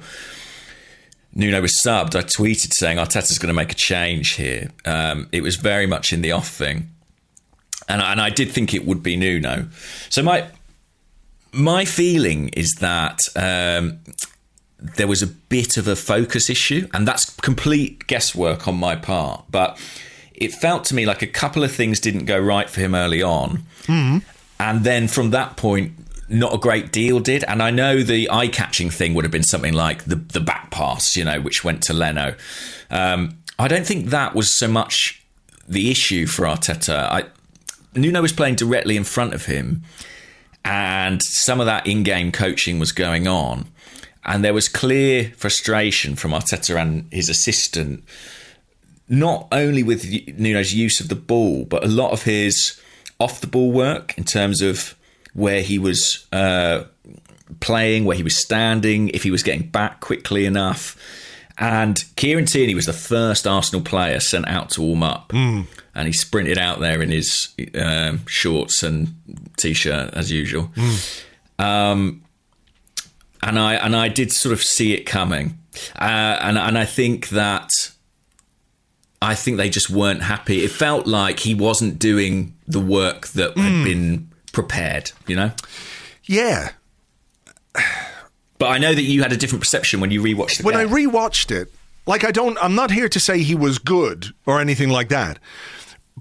Nuno 1.34 1.62
was 1.62 1.82
subbed, 1.84 2.15
I 2.15 2.21
tweeted 2.21 2.73
saying 2.73 2.97
Arteta's 2.97 3.39
going 3.39 3.50
to 3.50 3.56
make 3.56 3.71
a 3.71 3.76
change 3.76 4.34
here. 4.34 4.69
Um, 4.86 5.28
it 5.32 5.41
was 5.41 5.56
very 5.56 5.88
much 5.88 6.13
in 6.13 6.21
the 6.21 6.32
offing, 6.32 6.91
and 7.89 8.02
and 8.02 8.21
I 8.21 8.30
did 8.30 8.52
think 8.52 8.73
it 8.73 8.86
would 8.86 9.02
be 9.02 9.17
Nuno. 9.17 9.67
So 10.10 10.21
my 10.21 10.47
my 11.52 11.86
feeling 11.86 12.50
is 12.50 12.76
that. 12.80 13.19
Um, 13.36 14.00
there 14.80 15.08
was 15.08 15.23
a 15.23 15.28
bit 15.28 15.76
of 15.78 15.88
a 15.88 15.95
focus 15.95 16.52
issue, 16.52 16.88
and 16.93 17.08
that's 17.08 17.36
complete 17.38 18.06
guesswork 18.06 18.67
on 18.67 18.76
my 18.76 18.95
part. 18.95 19.45
But 19.50 19.80
it 20.38 20.54
felt 20.54 20.86
to 20.86 20.95
me 20.95 21.06
like 21.06 21.21
a 21.21 21.28
couple 21.28 21.63
of 21.63 21.71
things 21.71 22.00
didn't 22.00 22.26
go 22.26 22.39
right 22.39 22.69
for 22.69 22.80
him 22.80 22.95
early 22.95 23.21
on. 23.21 23.63
And 24.60 24.84
then 24.84 25.08
from 25.08 25.32
that 25.32 25.58
point, 25.58 25.93
not 26.30 26.54
a 26.54 26.58
great 26.58 26.91
deal 26.91 27.19
did. 27.19 27.43
And 27.45 27.62
I 27.62 27.71
know 27.71 28.04
the 28.04 28.30
eye 28.30 28.47
catching 28.47 28.89
thing 28.89 29.13
would 29.13 29.26
have 29.26 29.32
been 29.32 29.43
something 29.43 29.73
like 29.73 30.04
the, 30.06 30.15
the 30.15 30.39
back 30.39 30.71
pass, 30.71 31.15
you 31.15 31.26
know, 31.26 31.41
which 31.41 31.63
went 31.63 31.82
to 31.84 31.93
Leno. 31.93 32.36
Um, 32.89 33.38
I 33.58 33.67
don't 33.67 33.86
think 33.86 34.08
that 34.08 34.36
was 34.36 34.58
so 34.58 34.67
much 34.67 35.23
the 35.67 35.89
issue 35.89 36.28
for 36.28 36.45
Arteta. 36.45 36.97
I, 37.12 37.26
Nuno 37.95 38.21
was 38.21 38.34
playing 38.34 38.56
directly 38.56 38.95
in 38.95 39.04
front 39.04 39.34
of 39.34 39.45
him, 39.45 39.84
and 40.63 41.21
some 41.23 41.60
of 41.60 41.65
that 41.65 41.88
in 41.88 42.04
game 42.04 42.32
coaching 42.32 42.78
was 42.78 42.91
going 42.91 43.28
on. 43.28 43.65
And 44.23 44.43
there 44.43 44.54
was 44.54 44.67
clear 44.67 45.32
frustration 45.38 46.15
from 46.15 46.32
Arteta 46.32 46.80
and 46.80 47.08
his 47.12 47.30
assistant, 47.30 48.04
not 49.10 49.48
only 49.52 49.84
with 49.84 50.06
Nuno's 50.38 50.74
use 50.74 51.00
of 51.00 51.10
the 51.10 51.15
ball, 51.15 51.65
but 51.65 51.84
a 51.84 51.88
lot 51.88 52.12
of 52.12 52.24
his 52.24 52.80
off 53.20 53.41
the 53.41 53.48
ball 53.48 53.72
work 53.72 54.17
in 54.17 54.24
terms 54.24 54.62
of 54.62 54.96
where 55.34 55.62
he 55.62 55.80
was 55.80 56.28
uh, 56.32 56.84
playing, 57.60 58.06
where 58.06 58.17
he 58.17 58.24
was 58.24 58.36
standing, 58.36 59.10
if 59.10 59.24
he 59.24 59.32
was 59.32 59.43
getting 59.43 59.67
back 59.67 60.00
quickly 60.00 60.46
enough. 60.46 60.98
And 61.58 62.04
Kieran 62.15 62.46
Tierney 62.46 62.76
was 62.76 62.86
the 62.86 62.93
first 62.93 63.48
Arsenal 63.48 63.82
player 63.82 64.20
sent 64.20 64.48
out 64.48 64.70
to 64.72 64.82
warm 64.82 65.04
up. 65.04 65.32
And 65.96 66.06
he 66.06 66.13
sprinted 66.13 66.60
out 66.60 66.80
there 66.80 67.02
in 67.02 67.10
his 67.10 67.50
um, 67.80 68.26
shorts 68.28 68.84
and 68.84 69.15
t 69.58 69.74
shirt 69.74 70.13
as 70.13 70.32
usual. 70.32 70.70
Um, 71.58 72.24
and 73.41 73.58
I 73.58 73.76
and 73.76 73.96
I 73.96 74.08
did 74.08 74.32
sort 74.32 74.54
of 74.54 74.62
see 74.62 74.93
it 74.93 75.06
coming, 75.06 75.58
uh, 75.96 76.38
and 76.41 76.58
and 76.58 76.78
I 76.78 76.86
think 76.86 77.30
that 77.30 77.70
I 79.21 79.34
think 79.36 79.58
they 79.58 79.69
just 79.69 79.89
weren't 79.89 80.21
happy. 80.23 80.63
It 80.63 80.71
felt 80.71 81.08
like 81.08 81.39
he 81.39 81.56
wasn't 81.56 81.97
doing 81.99 82.53
the 82.67 82.80
work 82.80 83.27
that 83.30 83.58
had 83.58 83.84
been 83.84 84.30
prepared, 84.53 85.12
you 85.25 85.36
know. 85.36 85.51
Yeah. 86.25 86.71
But 88.60 88.67
I 88.67 88.77
know 88.80 88.93
that 88.93 89.01
you 89.03 89.21
had 89.21 89.32
a 89.32 89.38
different 89.38 89.62
perception 89.62 89.99
when 89.99 90.12
you 90.12 90.21
rewatched 90.21 90.58
the 90.58 90.63
When 90.63 90.75
I 90.75 90.86
game. 90.86 90.93
rewatched 91.12 91.51
it, 91.51 91.71
like 92.06 92.23
I 92.23 92.32
don't, 92.32 92.58
I'm 92.62 92.73
not 92.75 92.91
here 92.91 93.08
to 93.10 93.19
say 93.19 93.39
he 93.39 93.53
was 93.56 93.77
good 93.77 94.27
or 94.45 94.60
anything 94.60 94.89
like 94.89 95.10
that. 95.10 95.39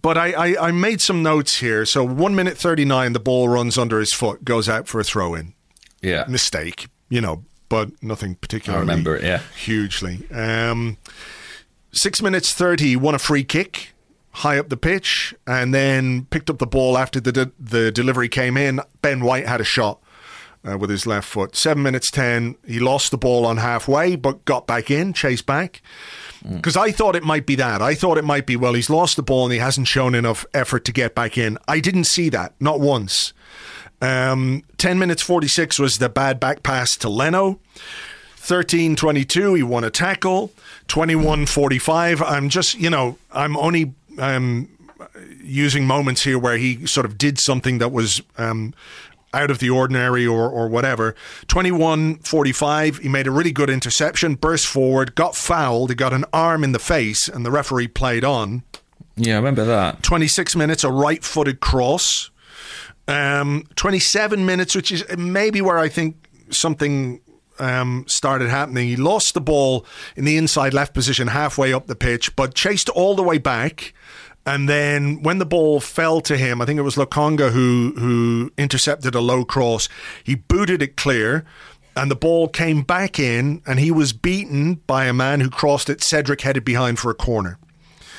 But 0.01 0.19
I, 0.19 0.33
I, 0.55 0.69
I 0.69 0.71
made 0.71 1.01
some 1.01 1.23
notes 1.23 1.57
here. 1.61 1.87
So 1.87 2.05
one 2.05 2.35
minute 2.35 2.59
39, 2.59 3.15
the 3.15 3.21
ball 3.21 3.49
runs 3.49 3.79
under 3.79 3.99
his 3.99 4.13
foot, 4.13 4.45
goes 4.45 4.69
out 4.69 4.87
for 4.87 5.01
a 5.01 5.05
throw 5.05 5.35
in. 5.35 5.55
yeah, 6.03 6.25
Mistake, 6.29 6.89
you 7.09 7.23
know, 7.23 7.45
but 7.71 7.91
nothing 8.03 8.35
particularly 8.35 8.79
I 8.79 8.81
remember 8.83 9.17
it, 9.17 9.25
yeah. 9.25 9.41
hugely. 9.59 10.29
Um, 10.31 10.99
six 11.97 12.23
minutes 12.23 12.53
30, 12.53 12.97
won 12.97 13.15
a 13.15 13.19
free 13.19 13.45
kick 13.45 13.95
high 14.37 14.59
up 14.59 14.69
the 14.69 14.77
pitch 14.77 15.35
and 15.47 15.73
then 15.73 16.27
picked 16.27 16.51
up 16.51 16.59
the 16.59 16.67
ball 16.67 16.99
after 16.99 17.19
the, 17.21 17.33
de- 17.33 17.53
the 17.59 17.91
delivery 17.91 18.29
came 18.29 18.57
in. 18.59 18.81
Ben 19.01 19.25
White 19.25 19.47
had 19.47 19.63
a 19.63 19.65
shot 19.65 19.99
uh, 20.69 20.77
with 20.77 20.91
his 20.91 21.07
left 21.07 21.27
foot. 21.27 21.57
Seven 21.57 21.83
minutes 21.83 22.11
10, 22.11 22.57
he 22.67 22.79
lost 22.79 23.11
the 23.11 23.17
ball 23.17 23.47
on 23.47 23.57
halfway 23.57 24.15
but 24.15 24.45
got 24.45 24.67
back 24.67 24.91
in, 24.91 25.15
chased 25.15 25.47
back. 25.47 25.81
Because 26.47 26.77
I 26.77 26.93
thought 26.93 27.17
it 27.17 27.25
might 27.25 27.47
be 27.47 27.55
that. 27.57 27.81
I 27.81 27.95
thought 27.95 28.19
it 28.19 28.25
might 28.25 28.45
be, 28.47 28.57
well, 28.57 28.75
he's 28.75 28.91
lost 28.91 29.17
the 29.17 29.23
ball 29.23 29.45
and 29.45 29.53
he 29.55 29.59
hasn't 29.59 29.89
shown 29.89 30.15
enough 30.15 30.45
effort 30.53 30.85
to 30.85 30.93
get 30.93 31.15
back 31.15 31.39
in. 31.39 31.59
I 31.67 31.81
didn't 31.81 32.05
see 32.05 32.29
that, 32.29 32.55
not 32.61 32.79
once. 32.79 33.33
Um, 34.03 34.65
10 34.77 34.99
minutes 34.99 35.23
46 35.23 35.79
was 35.79 35.95
the 35.95 36.11
bad 36.11 36.39
back 36.39 36.63
pass 36.63 36.95
to 36.99 37.09
Leno. 37.09 37.59
13-22, 38.47 39.57
he 39.57 39.63
won 39.63 39.83
a 39.83 39.91
tackle. 39.91 40.53
21-45. 40.89 42.23
I'm 42.25 42.49
just, 42.49 42.75
you 42.77 42.89
know, 42.89 43.19
I'm 43.33 43.57
only 43.57 43.93
um, 44.19 44.69
using 45.43 45.85
moments 45.85 46.23
here 46.23 46.39
where 46.39 46.57
he 46.57 46.87
sort 46.87 47.07
of 47.07 47.19
did 47.19 47.41
something 47.41 47.79
that 47.79 47.91
was 47.91 48.23
um, 48.39 48.73
out 49.35 49.51
of 49.51 49.59
the 49.59 49.69
ordinary 49.69 50.27
or, 50.27 50.49
or 50.49 50.69
whatever. 50.69 51.15
21 51.49 52.19
45, 52.19 52.99
he 52.99 53.09
made 53.09 53.27
a 53.27 53.31
really 53.31 53.53
good 53.53 53.69
interception, 53.69 54.37
burst 54.37 54.67
forward, 54.67 55.15
got 55.15 55.35
fouled, 55.35 55.91
he 55.91 55.97
got 55.97 56.13
an 56.13 56.25
arm 56.33 56.63
in 56.63 56.73
the 56.73 56.79
face, 56.79 57.29
and 57.29 57.45
the 57.45 57.51
referee 57.51 57.89
played 57.89 58.25
on. 58.25 58.63
Yeah, 59.17 59.35
I 59.35 59.37
remember 59.39 59.65
that. 59.65 60.03
26 60.03 60.55
minutes, 60.57 60.85
a 60.85 60.91
right 60.91 61.25
footed 61.25 61.61
cross. 61.61 62.31
Um, 63.09 63.67
27 63.77 64.45
minutes, 64.45 64.75
which 64.75 64.93
is 64.93 65.05
maybe 65.17 65.61
where 65.61 65.79
I 65.79 65.89
think 65.89 66.17
something 66.51 67.21
um, 67.59 68.05
started 68.07 68.49
happening. 68.49 68.89
He 68.89 68.97
lost 68.97 69.35
the 69.35 69.41
ball 69.41 69.85
in 70.17 70.25
the 70.25 70.37
inside 70.37 70.75
left 70.75 70.95
position 70.95 71.29
halfway 71.29 71.73
up 71.73 71.87
the 71.87 71.97
pitch, 71.97 72.35
but 72.37 72.55
chased 72.55 72.89
all 72.91 73.15
the 73.15 73.23
way 73.23 73.39
back. 73.39 73.95
And 74.45 74.69
then 74.69 75.23
when 75.23 75.39
the 75.39 75.47
ball 75.47 75.81
fell 75.81 76.21
to 76.23 76.37
him, 76.37 76.63
I 76.63 76.67
think 76.67 76.79
it 76.79 76.83
was 76.83 76.95
Lokonga 76.95 77.51
who 77.51 77.95
who 77.99 78.53
intercepted 78.57 79.15
a 79.15 79.21
low 79.21 79.45
cross. 79.45 79.89
He 80.23 80.37
booted 80.37 80.83
it 80.83 80.97
clear, 80.97 81.45
and 81.97 82.11
the 82.11 82.17
ball 82.17 82.47
came 82.47 82.83
back 82.83 83.19
in, 83.19 83.61
and 83.67 83.81
he 83.81 83.91
was 83.91 84.13
beaten 84.13 84.75
by 84.87 85.07
a 85.07 85.13
man 85.13 85.41
who 85.41 85.51
crossed 85.51 85.91
it. 85.91 86.03
Cedric 86.03 86.43
headed 86.43 86.65
behind 86.65 87.01
for 87.01 87.11
a 87.11 87.15
corner. 87.15 87.59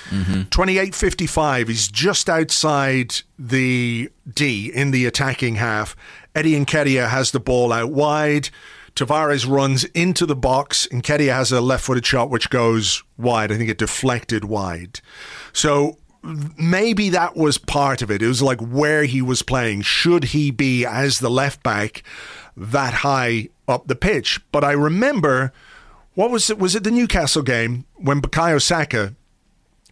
28-55 0.10 1.68
he's 1.68 1.90
just 1.90 2.30
outside 2.30 3.14
the 3.38 4.10
D 4.34 4.72
in 4.74 4.92
the 4.92 5.06
attacking 5.06 5.56
half 5.56 5.98
Eddie 6.34 6.54
Nketiah 6.54 7.10
has 7.10 7.32
the 7.32 7.42
ball 7.42 7.74
out 7.74 7.92
wide 7.92 8.50
Tavares 8.98 9.48
runs 9.48 9.84
into 9.86 10.26
the 10.26 10.36
box 10.36 10.88
Nketiah 10.92 11.34
has 11.34 11.52
a 11.52 11.62
left-footed 11.62 12.06
shot 12.06 12.32
which 12.32 12.50
goes 12.50 13.04
wide. 13.16 13.52
I 13.52 13.58
think 13.58 13.70
it 13.70 13.78
deflected 13.78 14.46
wide. 14.46 15.02
So 15.54 16.00
maybe 16.58 17.10
that 17.10 17.38
was 17.38 17.60
part 17.60 18.02
of 18.02 18.10
it. 18.10 18.24
It 18.24 18.28
was 18.28 18.42
like 18.42 18.60
where 18.60 19.04
he 19.04 19.22
was 19.22 19.44
playing. 19.44 19.84
Should 19.84 20.26
he 20.26 20.50
be 20.50 20.84
as 20.84 21.20
the 21.20 21.30
left 21.30 21.62
back 21.62 22.02
that 22.56 22.96
high 22.96 23.50
up 23.68 23.88
the 23.88 23.96
pitch? 23.96 24.42
But 24.52 24.64
I 24.64 24.72
remember 24.72 25.54
what 26.16 26.32
was 26.32 26.50
it 26.50 26.58
was 26.58 26.76
it 26.76 26.84
the 26.84 26.90
Newcastle 26.90 27.44
game 27.44 27.86
when 27.96 28.20
Bukayo 28.20 28.60
Saka 28.60 29.16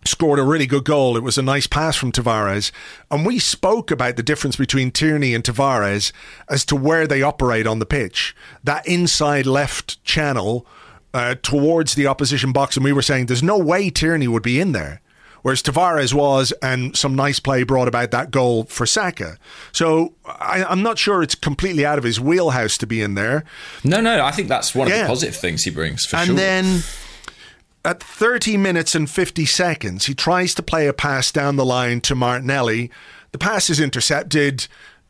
scored 0.08 0.40
a 0.40 0.44
really 0.44 0.68
good 0.68 0.86
goal. 0.86 1.18
It 1.18 1.24
was 1.24 1.38
a 1.38 1.42
nice 1.42 1.68
pass 1.68 1.96
from 1.96 2.12
Tavares. 2.12 2.72
And 3.10 3.26
we 3.26 3.40
spoke 3.40 3.92
about 3.92 4.16
the 4.16 4.24
difference 4.24 4.56
between 4.56 4.92
Tierney 4.92 5.34
and 5.34 5.44
Tavares 5.44 6.12
as 6.50 6.66
to 6.66 6.76
where 6.76 7.08
they 7.08 7.22
operate 7.22 7.68
on 7.68 7.80
the 7.80 7.86
pitch. 7.86 8.36
That 8.64 8.88
inside 8.88 9.46
left 9.46 10.04
channel 10.04 10.66
uh, 11.14 11.36
towards 11.42 11.96
the 11.96 12.08
opposition 12.08 12.52
box. 12.52 12.76
And 12.76 12.84
we 12.84 12.94
were 12.94 13.02
saying 13.02 13.26
there's 13.26 13.44
no 13.44 13.58
way 13.58 13.90
Tierney 13.90 14.28
would 14.28 14.44
be 14.44 14.60
in 14.60 14.72
there. 14.72 15.02
Whereas 15.42 15.62
Tavares 15.62 16.12
was, 16.12 16.54
and 16.64 16.98
some 16.98 17.14
nice 17.14 17.40
play 17.40 17.62
brought 17.62 17.88
about 17.88 18.10
that 18.10 18.32
goal 18.32 18.64
for 18.64 18.88
Saka. 18.88 19.38
So 19.74 20.16
I, 20.26 20.64
I'm 20.64 20.82
not 20.82 20.98
sure 20.98 21.22
it's 21.22 21.36
completely 21.36 21.86
out 21.86 22.00
of 22.00 22.04
his 22.04 22.20
wheelhouse 22.20 22.78
to 22.78 22.88
be 22.88 23.00
in 23.00 23.14
there. 23.14 23.44
No, 23.84 24.02
no, 24.02 24.26
I 24.26 24.32
think 24.32 24.48
that's 24.48 24.74
one 24.74 24.92
of 24.92 24.98
the 24.98 25.06
positive 25.06 25.36
things 25.36 25.62
he 25.62 25.70
brings 25.70 26.04
for 26.04 26.16
and 26.16 26.26
sure. 26.26 26.36
then 26.36 26.82
at 27.86 28.02
30 28.02 28.58
minutes 28.58 28.96
and 28.96 29.10
50 29.10 29.46
seconds, 29.46 30.08
he 30.08 30.16
tries 30.16 30.54
to 30.56 30.64
play 30.64 30.88
a 30.88 30.94
pass 30.94 31.32
down 31.32 31.56
the 31.56 31.66
line 31.66 32.02
to 32.02 32.16
Martinelli. 32.16 32.90
The 33.32 33.38
pass 33.38 33.70
is 33.70 33.80
intercepted. 33.80 34.68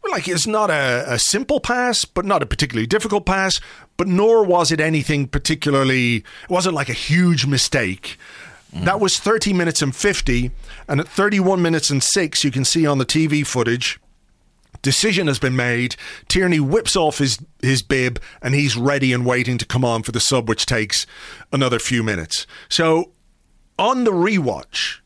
Like 0.09 0.27
it's 0.27 0.45
not 0.45 0.69
a, 0.69 1.05
a 1.07 1.17
simple 1.17 1.59
pass, 1.59 2.05
but 2.05 2.25
not 2.25 2.43
a 2.43 2.45
particularly 2.45 2.85
difficult 2.85 3.25
pass, 3.25 3.59
but 3.97 4.07
nor 4.07 4.43
was 4.43 4.71
it 4.71 4.79
anything 4.79 5.27
particularly, 5.27 6.17
it 6.17 6.49
wasn't 6.49 6.75
like 6.75 6.89
a 6.89 6.93
huge 6.93 7.45
mistake. 7.45 8.17
Mm. 8.73 8.85
That 8.85 8.99
was 8.99 9.19
30 9.19 9.53
minutes 9.53 9.81
and 9.81 9.95
50. 9.95 10.51
And 10.87 10.99
at 10.99 11.07
31 11.07 11.61
minutes 11.61 11.89
and 11.89 12.03
6, 12.03 12.43
you 12.43 12.51
can 12.51 12.65
see 12.65 12.85
on 12.85 12.97
the 12.97 13.05
TV 13.05 13.45
footage, 13.45 13.99
decision 14.85 15.25
has 15.25 15.39
been 15.39 15.55
made. 15.55 15.95
Tierney 16.27 16.59
whips 16.59 16.95
off 16.95 17.17
his, 17.17 17.39
his 17.59 17.81
bib 17.81 18.21
and 18.39 18.53
he's 18.53 18.77
ready 18.77 19.13
and 19.13 19.25
waiting 19.25 19.57
to 19.57 19.65
come 19.65 19.83
on 19.83 20.03
for 20.03 20.11
the 20.11 20.19
sub, 20.19 20.47
which 20.47 20.67
takes 20.67 21.07
another 21.51 21.79
few 21.79 22.03
minutes. 22.03 22.45
So 22.69 23.11
on 23.79 24.03
the 24.03 24.11
rewatch, 24.11 24.99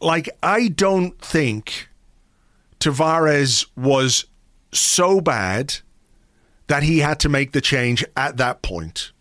like, 0.00 0.30
I 0.42 0.68
don't 0.68 1.20
think 1.20 1.90
Tavares 2.80 3.66
was 3.76 4.24
so 4.72 5.20
bad 5.20 5.76
that 6.68 6.82
he 6.82 7.00
had 7.00 7.20
to 7.20 7.28
make 7.28 7.52
the 7.52 7.60
change 7.60 8.02
at 8.16 8.38
that 8.38 8.62
point. 8.62 9.12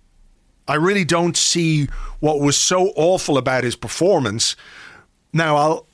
I 0.65 0.75
really 0.75 1.03
don't 1.03 1.35
see 1.35 1.89
what 2.21 2.39
was 2.39 2.57
so 2.57 2.93
awful 2.95 3.37
about 3.37 3.65
his 3.65 3.75
performance. 3.75 4.55
Now, 5.33 5.57
I'll 5.57 5.87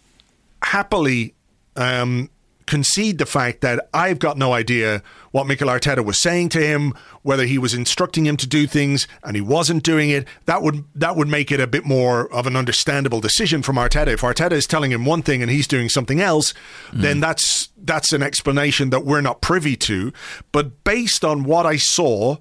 happily 0.61 1.33
um, 1.75 2.29
concede 2.69 3.17
the 3.17 3.25
fact 3.25 3.61
that 3.61 3.89
I've 3.95 4.19
got 4.19 4.37
no 4.37 4.53
idea 4.53 5.01
what 5.31 5.47
Mikel 5.47 5.67
Arteta 5.67 6.05
was 6.05 6.19
saying 6.19 6.49
to 6.49 6.61
him, 6.61 6.93
whether 7.23 7.45
he 7.45 7.57
was 7.57 7.73
instructing 7.73 8.27
him 8.27 8.37
to 8.37 8.47
do 8.47 8.67
things 8.67 9.07
and 9.23 9.35
he 9.35 9.41
wasn't 9.41 9.81
doing 9.81 10.11
it. 10.11 10.27
That 10.45 10.61
would 10.61 10.85
that 10.93 11.15
would 11.15 11.27
make 11.27 11.51
it 11.51 11.59
a 11.59 11.65
bit 11.65 11.83
more 11.83 12.31
of 12.31 12.45
an 12.45 12.55
understandable 12.55 13.21
decision 13.21 13.63
from 13.63 13.75
Arteta. 13.75 14.09
If 14.09 14.21
Arteta 14.21 14.51
is 14.51 14.67
telling 14.67 14.91
him 14.91 15.03
one 15.03 15.23
thing 15.23 15.41
and 15.41 15.49
he's 15.49 15.67
doing 15.67 15.89
something 15.89 16.21
else, 16.21 16.53
mm. 16.91 17.01
then 17.01 17.19
that's 17.19 17.69
that's 17.75 18.13
an 18.13 18.21
explanation 18.21 18.91
that 18.91 19.03
we're 19.03 19.21
not 19.21 19.41
privy 19.41 19.75
to. 19.77 20.13
But 20.51 20.83
based 20.83 21.25
on 21.25 21.43
what 21.43 21.65
I 21.65 21.77
saw, 21.77 22.37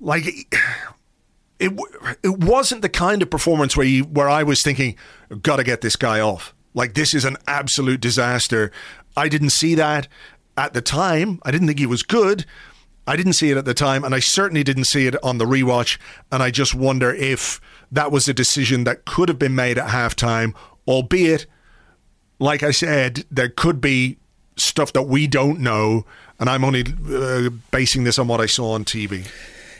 like 0.00 0.24
it 1.58 1.72
it 2.22 2.38
wasn't 2.38 2.82
the 2.82 2.90
kind 2.90 3.22
of 3.22 3.30
performance 3.30 3.74
where 3.74 3.86
you 3.86 4.04
where 4.04 4.28
I 4.28 4.42
was 4.42 4.62
thinking, 4.62 4.96
got 5.40 5.56
to 5.56 5.64
get 5.64 5.80
this 5.80 5.96
guy 5.96 6.20
off. 6.20 6.54
Like 6.74 6.94
this 6.94 7.14
is 7.14 7.24
an 7.24 7.36
absolute 7.46 8.00
disaster. 8.00 8.72
I 9.16 9.28
didn't 9.28 9.50
see 9.50 9.74
that 9.74 10.08
at 10.56 10.74
the 10.74 10.82
time. 10.82 11.40
I 11.44 11.50
didn't 11.50 11.66
think 11.66 11.78
he 11.78 11.86
was 11.86 12.02
good. 12.02 12.44
I 13.06 13.16
didn't 13.16 13.32
see 13.32 13.50
it 13.50 13.56
at 13.56 13.64
the 13.64 13.74
time, 13.74 14.04
and 14.04 14.14
I 14.14 14.20
certainly 14.20 14.62
didn't 14.62 14.84
see 14.84 15.06
it 15.06 15.22
on 15.24 15.38
the 15.38 15.44
rewatch. 15.44 15.98
And 16.30 16.42
I 16.42 16.50
just 16.50 16.74
wonder 16.74 17.12
if 17.12 17.60
that 17.90 18.12
was 18.12 18.28
a 18.28 18.34
decision 18.34 18.84
that 18.84 19.04
could 19.04 19.28
have 19.28 19.38
been 19.38 19.54
made 19.54 19.76
at 19.76 19.88
halftime, 19.88 20.54
albeit, 20.86 21.46
like 22.38 22.62
I 22.62 22.70
said, 22.70 23.24
there 23.30 23.48
could 23.48 23.80
be 23.80 24.18
stuff 24.56 24.92
that 24.92 25.02
we 25.02 25.26
don't 25.26 25.60
know, 25.60 26.06
and 26.38 26.48
I'm 26.48 26.64
only 26.64 26.84
uh, 27.12 27.50
basing 27.70 28.04
this 28.04 28.18
on 28.18 28.28
what 28.28 28.40
I 28.40 28.46
saw 28.46 28.72
on 28.72 28.84
TV. 28.84 29.26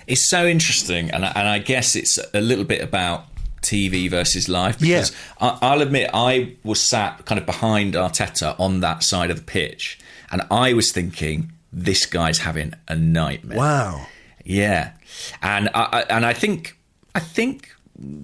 It's 0.07 0.29
so 0.29 0.47
interesting, 0.47 1.11
and 1.11 1.25
I, 1.25 1.33
and 1.37 1.49
I 1.49 1.59
guess 1.59 1.95
it's 1.95 2.19
a 2.35 2.41
little 2.41 2.65
bit 2.65 2.81
about 2.81 3.27
TV 3.63 4.11
versus 4.11 4.49
live. 4.49 4.79
Because 4.79 5.13
I, 5.41 5.59
I'll 5.63 5.81
admit, 5.83 6.11
I 6.13 6.57
was 6.65 6.81
sat 6.81 7.25
kind 7.25 7.39
of 7.39 7.47
behind 7.47 7.95
Arteta 7.95 8.59
on 8.61 8.81
that 8.81 9.03
side 9.03 9.31
of 9.31 9.37
the 9.39 9.43
pitch, 9.43 9.99
and 10.31 10.43
I 10.51 10.73
was 10.75 10.93
thinking, 10.93 11.53
this 11.73 12.05
guy's 12.07 12.39
having 12.39 12.75
a 12.89 12.97
nightmare. 12.97 13.59
Wow. 13.59 14.07
Yeah, 14.45 14.93
and 15.41 15.69
I, 15.75 15.83
I 15.93 16.01
and 16.03 16.27
I 16.27 16.33
think 16.33 16.77
I 17.15 17.21
think 17.21 17.71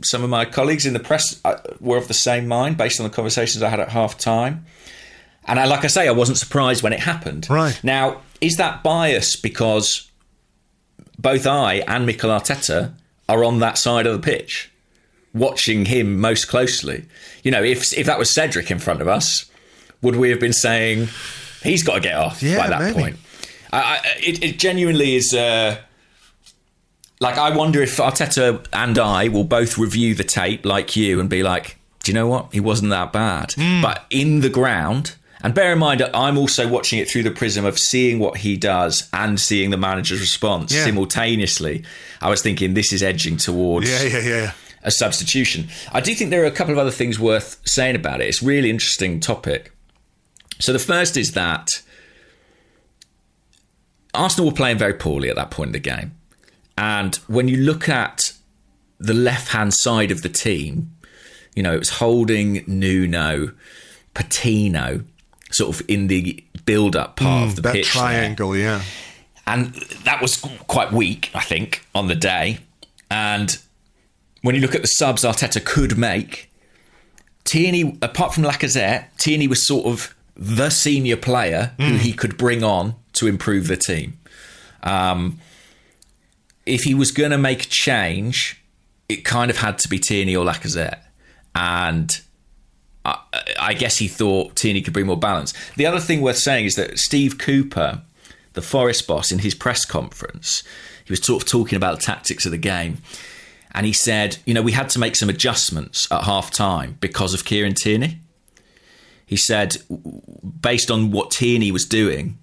some 0.02 0.24
of 0.24 0.30
my 0.30 0.44
colleagues 0.44 0.86
in 0.86 0.92
the 0.92 1.00
press 1.00 1.40
uh, 1.44 1.56
were 1.80 1.96
of 1.96 2.08
the 2.08 2.14
same 2.14 2.48
mind 2.48 2.76
based 2.76 3.00
on 3.00 3.04
the 3.04 3.14
conversations 3.14 3.62
I 3.62 3.68
had 3.68 3.80
at 3.80 3.90
half 3.90 4.18
time. 4.18 4.66
And 5.44 5.58
I, 5.58 5.64
like 5.64 5.84
I 5.84 5.86
say, 5.86 6.08
I 6.08 6.12
wasn't 6.12 6.38
surprised 6.38 6.82
when 6.82 6.92
it 6.92 7.00
happened. 7.00 7.48
Right. 7.48 7.78
now, 7.82 8.20
is 8.40 8.56
that 8.56 8.82
bias 8.82 9.36
because 9.36 10.10
both 11.18 11.46
I 11.46 11.76
and 11.86 12.06
Mikel 12.06 12.30
Arteta 12.30 12.92
are 13.28 13.44
on 13.44 13.58
that 13.60 13.78
side 13.78 14.06
of 14.06 14.12
the 14.12 14.24
pitch, 14.24 14.70
watching 15.34 15.84
him 15.86 16.20
most 16.20 16.46
closely? 16.46 17.04
You 17.42 17.50
know, 17.50 17.62
if 17.62 17.96
if 17.96 18.06
that 18.06 18.18
was 18.18 18.32
Cedric 18.34 18.70
in 18.70 18.78
front 18.78 19.00
of 19.00 19.08
us, 19.08 19.46
would 20.02 20.16
we 20.16 20.30
have 20.30 20.40
been 20.40 20.52
saying 20.52 21.08
he's 21.62 21.82
got 21.82 21.94
to 21.94 22.00
get 22.00 22.14
off 22.16 22.42
Yeah, 22.42 22.58
by 22.58 22.68
that 22.68 22.80
maybe. 22.82 22.94
point? 22.94 23.16
I, 23.72 23.78
I, 23.78 24.00
it, 24.20 24.42
it 24.42 24.58
genuinely 24.58 25.16
is. 25.16 25.34
Uh, 25.34 25.78
like, 27.20 27.36
I 27.36 27.54
wonder 27.54 27.82
if 27.82 27.96
Arteta 27.96 28.64
and 28.72 28.96
I 28.98 29.26
will 29.28 29.42
both 29.44 29.76
review 29.76 30.14
the 30.14 30.22
tape 30.24 30.64
like 30.64 30.94
you 30.94 31.18
and 31.18 31.28
be 31.28 31.42
like, 31.42 31.76
do 32.04 32.12
you 32.12 32.14
know 32.14 32.28
what? 32.28 32.52
He 32.52 32.60
wasn't 32.60 32.90
that 32.90 33.12
bad. 33.12 33.52
Hmm. 33.54 33.82
But 33.82 34.06
in 34.08 34.40
the 34.40 34.48
ground, 34.48 35.16
and 35.42 35.52
bear 35.52 35.72
in 35.72 35.80
mind, 35.80 36.00
I'm 36.14 36.38
also 36.38 36.68
watching 36.68 37.00
it 37.00 37.10
through 37.10 37.24
the 37.24 37.32
prism 37.32 37.64
of 37.64 37.76
seeing 37.76 38.20
what 38.20 38.36
he 38.38 38.56
does 38.56 39.08
and 39.12 39.38
seeing 39.40 39.70
the 39.70 39.76
manager's 39.76 40.20
response 40.20 40.72
Yeah. 40.72 40.84
simultaneously. 40.84 41.82
I 42.22 42.30
was 42.30 42.40
thinking 42.40 42.74
this 42.74 42.92
is 42.92 43.02
edging 43.02 43.36
towards 43.36 43.90
Yeah, 43.90 44.02
yeah, 44.20 44.28
yeah. 44.28 44.52
A 44.82 44.90
substitution. 44.90 45.68
I 45.92 46.00
do 46.00 46.14
think 46.14 46.30
there 46.30 46.42
are 46.42 46.46
a 46.46 46.50
couple 46.50 46.72
of 46.72 46.78
other 46.78 46.90
things 46.90 47.18
worth 47.18 47.60
saying 47.64 47.96
about 47.96 48.20
it. 48.20 48.28
It's 48.28 48.42
a 48.42 48.46
really 48.46 48.70
interesting 48.70 49.20
topic. 49.20 49.72
So 50.58 50.72
the 50.72 50.78
first 50.78 51.16
is 51.16 51.32
that 51.32 51.68
Arsenal 54.14 54.50
were 54.50 54.56
playing 54.56 54.78
very 54.78 54.94
poorly 54.94 55.28
at 55.30 55.36
that 55.36 55.50
point 55.50 55.68
in 55.68 55.72
the 55.72 55.78
game. 55.78 56.12
And 56.76 57.16
when 57.26 57.48
you 57.48 57.56
look 57.56 57.88
at 57.88 58.32
the 58.98 59.14
left 59.14 59.48
hand 59.48 59.74
side 59.74 60.10
of 60.10 60.22
the 60.22 60.28
team, 60.28 60.92
you 61.54 61.62
know, 61.62 61.74
it 61.74 61.78
was 61.78 61.90
holding 61.90 62.64
Nuno, 62.66 63.52
Patino, 64.14 65.02
sort 65.50 65.74
of 65.74 65.88
in 65.88 66.08
the 66.08 66.44
build-up 66.64 67.16
part 67.16 67.42
hmm, 67.42 67.48
of 67.48 67.56
the 67.56 67.62
that 67.62 67.72
pitch. 67.72 67.92
there. 67.94 68.02
triangle, 68.02 68.56
yeah. 68.56 68.82
and 69.46 69.74
that 70.04 70.20
was 70.20 70.36
quite 70.66 70.92
weak, 70.92 71.30
I 71.34 71.40
think, 71.40 71.84
on 71.94 72.08
the 72.08 72.14
day. 72.14 72.58
And 73.10 73.58
when 74.42 74.54
you 74.54 74.60
look 74.60 74.74
at 74.74 74.82
the 74.82 74.88
subs 74.88 75.24
Arteta 75.24 75.64
could 75.64 75.98
make, 75.98 76.50
Tierney, 77.44 77.98
apart 78.02 78.34
from 78.34 78.44
Lacazette, 78.44 79.06
Tierney 79.18 79.48
was 79.48 79.66
sort 79.66 79.86
of 79.86 80.14
the 80.36 80.70
senior 80.70 81.16
player 81.16 81.72
who 81.78 81.96
he 81.96 82.12
could 82.12 82.36
bring 82.36 82.62
on 82.62 82.94
to 83.14 83.26
improve 83.26 83.66
the 83.66 83.76
team. 83.76 84.18
Um, 84.82 85.40
if 86.64 86.82
he 86.82 86.94
was 86.94 87.10
going 87.10 87.30
to 87.30 87.38
make 87.38 87.64
a 87.64 87.68
change, 87.68 88.62
it 89.08 89.24
kind 89.24 89.50
of 89.50 89.56
had 89.58 89.78
to 89.78 89.88
be 89.88 89.98
Tierney 89.98 90.36
or 90.36 90.44
Lacazette. 90.44 91.00
And 91.54 92.20
I, 93.04 93.18
I 93.58 93.74
guess 93.74 93.96
he 93.96 94.06
thought 94.06 94.54
Tierney 94.54 94.82
could 94.82 94.92
bring 94.92 95.06
more 95.06 95.18
balance. 95.18 95.54
The 95.76 95.86
other 95.86 96.00
thing 96.00 96.20
worth 96.20 96.38
saying 96.38 96.66
is 96.66 96.76
that 96.76 96.98
Steve 96.98 97.38
Cooper, 97.38 98.02
the 98.52 98.62
Forest 98.62 99.06
boss, 99.06 99.32
in 99.32 99.40
his 99.40 99.54
press 99.54 99.84
conference, 99.84 100.62
he 101.04 101.12
was 101.12 101.24
sort 101.24 101.42
of 101.42 101.48
talking 101.48 101.76
about 101.76 101.98
the 101.98 102.04
tactics 102.04 102.44
of 102.44 102.52
the 102.52 102.58
game. 102.58 102.98
And 103.78 103.86
he 103.86 103.92
said, 103.92 104.38
you 104.44 104.54
know, 104.54 104.60
we 104.60 104.72
had 104.72 104.90
to 104.90 104.98
make 104.98 105.14
some 105.14 105.28
adjustments 105.28 106.10
at 106.10 106.24
half 106.24 106.50
time 106.50 106.98
because 106.98 107.32
of 107.32 107.44
Kieran 107.44 107.74
Tierney. 107.74 108.18
He 109.24 109.36
said, 109.36 109.76
based 110.60 110.90
on 110.90 111.12
what 111.12 111.30
Tierney 111.30 111.70
was 111.70 111.84
doing, 111.84 112.38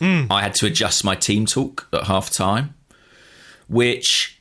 I 0.00 0.42
had 0.42 0.54
to 0.54 0.66
adjust 0.66 1.02
my 1.02 1.16
team 1.16 1.44
talk 1.44 1.88
at 1.92 2.04
half 2.04 2.30
time, 2.30 2.74
which 3.68 4.40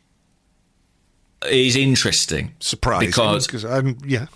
is 1.49 1.75
interesting. 1.75 2.53
Surprising 2.59 3.07
Because 3.07 3.47
because 3.47 3.65
I'm 3.65 3.87
um, 3.87 3.97
yeah. 4.05 4.27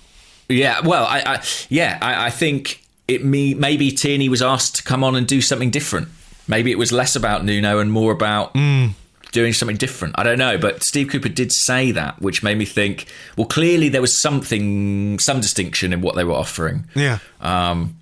yeah, 0.47 0.80
well, 0.80 1.05
I, 1.05 1.22
I 1.24 1.43
yeah, 1.70 1.99
I, 2.01 2.26
I 2.26 2.30
think 2.32 2.82
it 3.07 3.24
me 3.24 3.53
maybe 3.53 3.91
Tierney 3.91 4.30
was 4.30 4.41
asked 4.41 4.78
to 4.78 4.84
come 4.84 5.03
on 5.03 5.16
and 5.16 5.28
do 5.28 5.41
something 5.41 5.70
different. 5.70 6.07
Maybe 6.47 6.72
it 6.72 6.80
was 6.80 6.91
less 6.91 7.16
about 7.16 7.45
Nuno 7.45 7.78
and 7.78 7.91
more 7.91 8.12
about 8.12 8.55
mm. 8.55 8.93
Doing 9.32 9.53
something 9.53 9.77
different. 9.77 10.15
I 10.17 10.23
don't 10.23 10.39
know, 10.39 10.57
but 10.57 10.84
Steve 10.84 11.09
Cooper 11.09 11.30
did 11.30 11.51
say 11.51 11.91
that, 11.91 12.21
which 12.21 12.43
made 12.43 12.57
me 12.57 12.65
think. 12.65 13.05
Well, 13.38 13.47
clearly 13.47 13.89
there 13.89 14.01
was 14.01 14.21
something, 14.21 15.19
some 15.19 15.39
distinction 15.39 15.93
in 15.93 16.01
what 16.01 16.15
they 16.15 16.23
were 16.23 16.34
offering. 16.34 16.86
Yeah. 16.95 17.19
Um, 17.41 17.95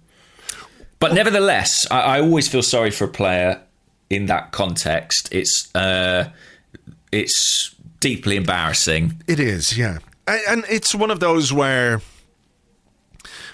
but 1.00 1.14
nevertheless, 1.14 1.86
I, 1.92 2.02
I 2.02 2.22
always 2.22 2.48
feel 2.48 2.64
sorry 2.64 2.92
for 2.92 3.06
a 3.06 3.10
player 3.10 3.62
in 4.10 4.28
that 4.28 4.52
context. 4.52 5.30
It's 5.32 5.74
uh, 5.76 6.30
it's 7.12 7.76
deeply 8.00 8.36
embarrassing. 8.36 9.22
It 9.28 9.40
is, 9.40 9.78
yeah. 9.78 10.00
And, 10.28 10.42
and 10.50 10.66
it's 10.70 10.96
one 10.96 11.12
of 11.12 11.20
those 11.20 11.52
where, 11.54 12.02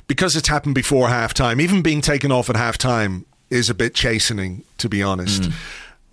because 0.08 0.36
it's 0.36 0.48
happened 0.48 0.76
before 0.76 1.08
halftime, 1.08 1.62
even 1.62 1.82
being 1.82 2.02
taken 2.02 2.32
off 2.32 2.50
at 2.50 2.56
halftime 2.56 3.26
is 3.50 3.70
a 3.70 3.74
bit 3.74 3.94
chastening, 3.94 4.64
to 4.80 4.90
be 4.90 5.04
honest. 5.04 5.50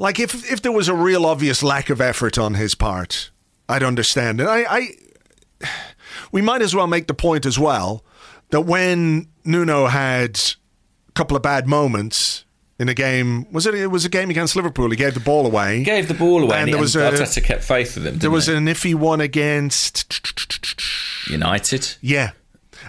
Like, 0.00 0.18
if, 0.18 0.50
if 0.50 0.62
there 0.62 0.72
was 0.72 0.88
a 0.88 0.94
real 0.94 1.26
obvious 1.26 1.62
lack 1.62 1.90
of 1.90 2.00
effort 2.00 2.38
on 2.38 2.54
his 2.54 2.74
part, 2.74 3.30
I'd 3.68 3.82
understand. 3.82 4.40
And 4.40 4.48
I, 4.48 4.64
I, 4.68 4.88
we 6.32 6.40
might 6.40 6.62
as 6.62 6.74
well 6.74 6.86
make 6.86 7.06
the 7.06 7.12
point 7.14 7.44
as 7.44 7.58
well 7.58 8.02
that 8.48 8.62
when 8.62 9.28
Nuno 9.44 9.86
had 9.88 10.40
a 11.08 11.12
couple 11.12 11.36
of 11.36 11.42
bad 11.42 11.68
moments 11.68 12.46
in 12.78 12.88
a 12.88 12.94
game, 12.94 13.44
was 13.52 13.66
it? 13.66 13.74
It 13.74 13.88
was 13.88 14.06
a 14.06 14.08
game 14.08 14.30
against 14.30 14.56
Liverpool. 14.56 14.88
He 14.88 14.96
gave 14.96 15.12
the 15.12 15.20
ball 15.20 15.44
away. 15.44 15.76
He 15.80 15.84
gave 15.84 16.08
the 16.08 16.14
ball 16.14 16.42
away, 16.44 16.56
And 16.56 16.62
and, 16.64 16.72
there 16.72 16.80
was 16.80 16.96
and 16.96 17.14
a- 17.14 17.18
Arteta 17.18 17.44
kept 17.44 17.62
faith 17.62 17.94
with 17.94 18.06
him. 18.06 18.18
There 18.20 18.30
was 18.30 18.48
an 18.48 18.64
iffy 18.64 18.94
one 18.94 19.20
against 19.20 20.18
United. 21.28 21.96
Yeah. 22.00 22.30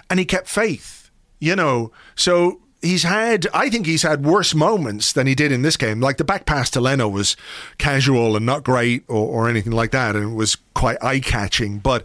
And 0.08 0.18
he 0.18 0.24
kept 0.24 0.48
faith, 0.48 1.10
you 1.40 1.54
know. 1.54 1.92
So 2.14 2.61
he's 2.82 3.04
had, 3.04 3.46
I 3.54 3.70
think 3.70 3.86
he's 3.86 4.02
had 4.02 4.24
worse 4.24 4.54
moments 4.54 5.12
than 5.12 5.26
he 5.26 5.34
did 5.34 5.52
in 5.52 5.62
this 5.62 5.76
game. 5.76 6.00
Like 6.00 6.18
the 6.18 6.24
back 6.24 6.44
pass 6.44 6.68
to 6.70 6.80
Leno 6.80 7.08
was 7.08 7.36
casual 7.78 8.36
and 8.36 8.44
not 8.44 8.64
great 8.64 9.04
or, 9.08 9.26
or 9.26 9.48
anything 9.48 9.72
like 9.72 9.92
that. 9.92 10.14
And 10.16 10.32
it 10.32 10.34
was 10.34 10.56
quite 10.74 11.02
eye 11.02 11.20
catching. 11.20 11.78
But, 11.78 12.04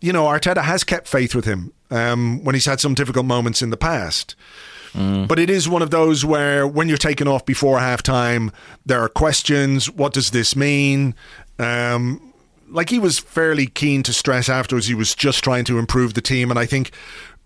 you 0.00 0.12
know, 0.12 0.24
Arteta 0.24 0.62
has 0.62 0.84
kept 0.84 1.08
faith 1.08 1.34
with 1.34 1.44
him 1.44 1.72
um, 1.90 2.44
when 2.44 2.54
he's 2.54 2.66
had 2.66 2.80
some 2.80 2.94
difficult 2.94 3.24
moments 3.24 3.62
in 3.62 3.70
the 3.70 3.76
past. 3.76 4.34
But 5.26 5.38
it 5.38 5.50
is 5.50 5.68
one 5.68 5.82
of 5.82 5.90
those 5.90 6.24
where 6.24 6.66
when 6.66 6.88
you're 6.88 6.96
taken 6.96 7.28
off 7.28 7.44
before 7.44 7.78
halftime, 7.78 8.50
there 8.86 9.02
are 9.02 9.10
questions. 9.10 9.90
What 9.90 10.14
does 10.14 10.30
this 10.30 10.56
mean? 10.56 11.14
Um, 11.58 12.32
like 12.70 12.88
he 12.88 12.98
was 12.98 13.18
fairly 13.18 13.66
keen 13.66 14.02
to 14.04 14.14
stress 14.14 14.48
afterwards, 14.48 14.86
he 14.86 14.94
was 14.94 15.14
just 15.14 15.44
trying 15.44 15.64
to 15.66 15.78
improve 15.78 16.14
the 16.14 16.22
team. 16.22 16.50
And 16.50 16.58
I 16.58 16.64
think, 16.64 16.92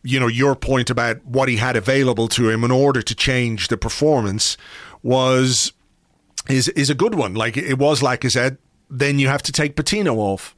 you 0.03 0.19
know, 0.19 0.29
your 0.29 0.55
point 0.55 0.91
about 0.91 1.25
what 1.25 1.49
he 1.49 1.57
had 1.57 1.77
available 1.77 2.29
to 2.29 2.49
him 2.49 2.65
in 2.65 2.71
order 2.71 3.03
to 3.03 3.15
change 3.15 3.69
the 3.69 3.77
performance 3.77 4.57
was 5.03 5.73
is 6.49 6.69
is 6.71 6.91
a 6.91 6.95
good 6.95 7.15
one. 7.15 7.35
Like 7.35 7.57
it 7.57 7.79
was, 7.79 8.03
like 8.03 8.25
I 8.25 8.29
said, 8.29 8.59
then 8.89 9.19
you 9.19 9.29
have 9.29 9.43
to 9.43 9.53
take 9.53 9.77
Patino 9.77 10.17
off. 10.17 10.57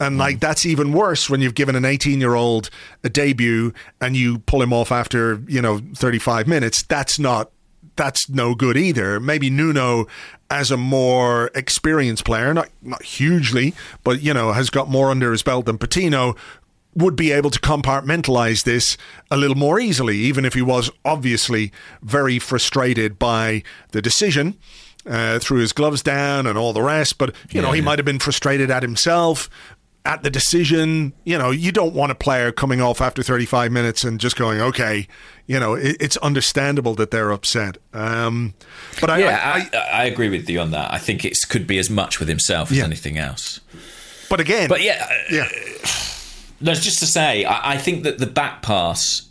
And 0.00 0.18
like 0.18 0.36
mm. 0.36 0.40
that's 0.40 0.66
even 0.66 0.92
worse 0.92 1.30
when 1.30 1.40
you've 1.40 1.54
given 1.54 1.76
an 1.76 1.84
18 1.84 2.20
year 2.20 2.34
old 2.34 2.68
a 3.04 3.08
debut 3.08 3.72
and 4.00 4.16
you 4.16 4.40
pull 4.40 4.60
him 4.60 4.72
off 4.72 4.90
after 4.90 5.40
you 5.46 5.62
know 5.62 5.80
35 5.94 6.48
minutes. 6.48 6.82
That's 6.82 7.18
not 7.18 7.50
that's 7.96 8.28
no 8.28 8.54
good 8.54 8.76
either. 8.76 9.20
Maybe 9.20 9.50
Nuno, 9.50 10.06
as 10.50 10.70
a 10.70 10.76
more 10.76 11.50
experienced 11.54 12.24
player, 12.24 12.52
not 12.52 12.68
not 12.82 13.02
hugely, 13.02 13.74
but 14.02 14.20
you 14.20 14.34
know 14.34 14.52
has 14.52 14.68
got 14.68 14.88
more 14.88 15.10
under 15.10 15.30
his 15.30 15.42
belt 15.42 15.66
than 15.66 15.78
Patino, 15.78 16.34
would 16.96 17.16
be 17.16 17.32
able 17.32 17.50
to 17.50 17.58
compartmentalize 17.60 18.64
this 18.64 18.96
a 19.30 19.36
little 19.36 19.56
more 19.56 19.80
easily, 19.80 20.16
even 20.18 20.44
if 20.44 20.54
he 20.54 20.62
was 20.62 20.90
obviously 21.04 21.72
very 22.02 22.38
frustrated 22.38 23.18
by 23.18 23.62
the 23.92 24.00
decision. 24.02 24.56
Uh, 25.06 25.38
threw 25.38 25.58
his 25.58 25.74
gloves 25.74 26.02
down 26.02 26.46
and 26.46 26.56
all 26.56 26.72
the 26.72 26.80
rest, 26.80 27.18
but 27.18 27.34
you 27.50 27.60
know 27.60 27.72
he 27.72 27.82
might 27.82 27.98
have 27.98 28.06
been 28.06 28.18
frustrated 28.18 28.70
at 28.70 28.82
himself, 28.82 29.50
at 30.06 30.22
the 30.22 30.30
decision. 30.30 31.12
You 31.24 31.36
know, 31.36 31.50
you 31.50 31.72
don't 31.72 31.92
want 31.94 32.10
a 32.10 32.14
player 32.14 32.50
coming 32.52 32.80
off 32.80 33.02
after 33.02 33.22
35 33.22 33.70
minutes 33.70 34.02
and 34.02 34.18
just 34.18 34.34
going, 34.36 34.62
okay, 34.62 35.06
you 35.46 35.60
know, 35.60 35.74
it, 35.74 35.98
it's 36.00 36.16
understandable 36.18 36.94
that 36.94 37.10
they're 37.10 37.32
upset. 37.32 37.76
Um, 37.92 38.54
but 38.98 39.10
I, 39.10 39.18
Yeah, 39.18 39.40
I, 39.44 39.76
I, 39.76 39.78
I, 39.78 40.04
agree 40.04 40.30
with 40.30 40.48
you 40.48 40.58
on 40.60 40.70
that. 40.70 40.90
I 40.90 40.96
think 40.96 41.22
it 41.22 41.36
could 41.50 41.66
be 41.66 41.78
as 41.78 41.90
much 41.90 42.18
with 42.18 42.28
himself 42.28 42.70
as 42.70 42.78
Yeah. 42.78 42.84
anything 42.84 43.18
else. 43.18 43.60
but 44.30 44.40
again, 44.40 44.70
But 44.70 44.82
yeah, 44.82 45.06
uh, 45.06 45.14
yeah, 45.30 45.48
It's 46.72 46.80
just 46.80 46.98
to 47.00 47.06
say, 47.06 47.44
I, 47.44 47.74
I 47.74 47.78
think 47.78 48.04
that 48.04 48.18
the 48.18 48.26
back 48.26 48.62
pass 48.62 49.28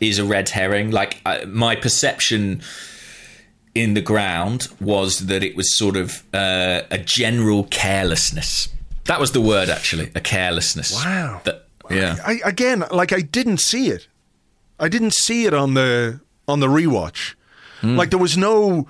is 0.00 0.18
a 0.18 0.24
red 0.24 0.48
herring. 0.48 0.90
Like 0.90 1.20
I, 1.26 1.44
my 1.44 1.76
perception 1.76 2.62
in 3.74 3.94
the 3.94 4.00
ground 4.00 4.68
was 4.80 5.26
that 5.26 5.42
it 5.42 5.56
was 5.56 5.76
sort 5.76 5.96
of 5.96 6.22
uh, 6.32 6.82
a 6.90 6.98
general 6.98 7.64
carelessness. 7.64 8.68
That 9.04 9.20
was 9.20 9.32
the 9.32 9.40
word, 9.40 9.68
actually, 9.68 10.10
a 10.14 10.20
carelessness. 10.20 10.92
Wow. 10.94 11.40
That, 11.44 11.66
yeah. 11.90 12.16
I, 12.24 12.40
again, 12.44 12.84
like 12.90 13.12
I 13.12 13.20
didn't 13.20 13.60
see 13.60 13.88
it. 13.88 14.08
I 14.80 14.88
didn't 14.88 15.14
see 15.14 15.46
it 15.46 15.54
on 15.54 15.74
the 15.74 16.20
on 16.48 16.60
the 16.60 16.66
rewatch. 16.66 17.34
Like 17.82 18.10
there 18.10 18.18
was 18.18 18.36
no 18.36 18.88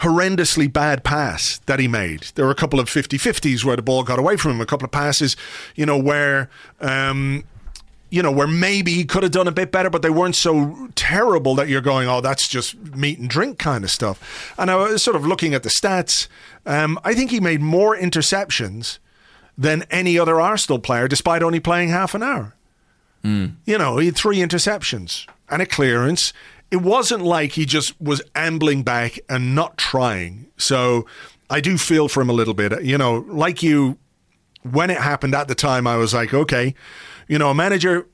horrendously 0.00 0.72
bad 0.72 1.04
pass 1.04 1.58
that 1.66 1.78
he 1.78 1.88
made. 1.88 2.26
There 2.34 2.44
were 2.44 2.50
a 2.50 2.56
couple 2.56 2.80
of 2.80 2.88
50-50s 2.88 3.64
where 3.64 3.76
the 3.76 3.82
ball 3.82 4.02
got 4.02 4.18
away 4.18 4.36
from 4.36 4.52
him, 4.52 4.60
a 4.60 4.66
couple 4.66 4.84
of 4.84 4.90
passes, 4.90 5.36
you 5.76 5.86
know, 5.86 5.98
where 5.98 6.50
um 6.80 7.44
you 8.10 8.22
know, 8.22 8.30
where 8.30 8.46
maybe 8.46 8.94
he 8.94 9.04
could 9.04 9.24
have 9.24 9.32
done 9.32 9.48
a 9.48 9.52
bit 9.52 9.72
better, 9.72 9.90
but 9.90 10.02
they 10.02 10.10
weren't 10.10 10.36
so 10.36 10.88
terrible 10.94 11.56
that 11.56 11.68
you're 11.68 11.80
going, 11.80 12.06
oh, 12.06 12.20
that's 12.20 12.46
just 12.48 12.76
meat 12.94 13.18
and 13.18 13.28
drink 13.28 13.58
kind 13.58 13.82
of 13.82 13.90
stuff. 13.90 14.54
And 14.56 14.70
I 14.70 14.76
was 14.76 15.02
sort 15.02 15.16
of 15.16 15.26
looking 15.26 15.52
at 15.52 15.64
the 15.64 15.68
stats. 15.68 16.28
Um, 16.64 16.96
I 17.02 17.12
think 17.14 17.32
he 17.32 17.40
made 17.40 17.60
more 17.60 17.96
interceptions 17.96 18.98
than 19.58 19.82
any 19.90 20.16
other 20.16 20.40
Arsenal 20.40 20.78
player, 20.78 21.08
despite 21.08 21.42
only 21.42 21.58
playing 21.58 21.88
half 21.88 22.14
an 22.14 22.22
hour. 22.22 22.54
You 23.64 23.78
know, 23.78 23.96
he 23.98 24.06
had 24.06 24.16
three 24.16 24.38
interceptions 24.38 25.26
and 25.48 25.60
a 25.60 25.66
clearance. 25.66 26.32
It 26.74 26.82
wasn't 26.82 27.22
like 27.22 27.52
he 27.52 27.66
just 27.66 28.00
was 28.00 28.20
ambling 28.34 28.82
back 28.82 29.20
and 29.28 29.54
not 29.54 29.78
trying. 29.78 30.48
So 30.56 31.06
I 31.48 31.60
do 31.60 31.78
feel 31.78 32.08
for 32.08 32.20
him 32.20 32.28
a 32.28 32.32
little 32.32 32.52
bit. 32.52 32.82
You 32.82 32.98
know, 32.98 33.24
like 33.28 33.62
you, 33.62 33.96
when 34.68 34.90
it 34.90 34.98
happened 34.98 35.36
at 35.36 35.46
the 35.46 35.54
time, 35.54 35.86
I 35.86 35.94
was 35.94 36.12
like, 36.12 36.34
okay, 36.34 36.74
you 37.28 37.38
know, 37.38 37.50
a 37.50 37.54
manager 37.54 38.08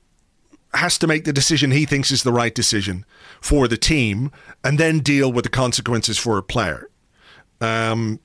has 0.75 0.99
to 0.99 1.07
make 1.07 1.25
the 1.25 1.33
decision 1.33 1.71
he 1.71 1.87
thinks 1.87 2.11
is 2.11 2.23
the 2.23 2.35
right 2.35 2.55
decision 2.55 3.07
for 3.41 3.67
the 3.67 3.79
team 3.79 4.31
and 4.63 4.79
then 4.79 4.99
deal 4.99 5.33
with 5.33 5.45
the 5.45 5.49
consequences 5.49 6.19
for 6.19 6.37
a 6.37 6.43
player. 6.43 6.91
Um, 7.63 8.21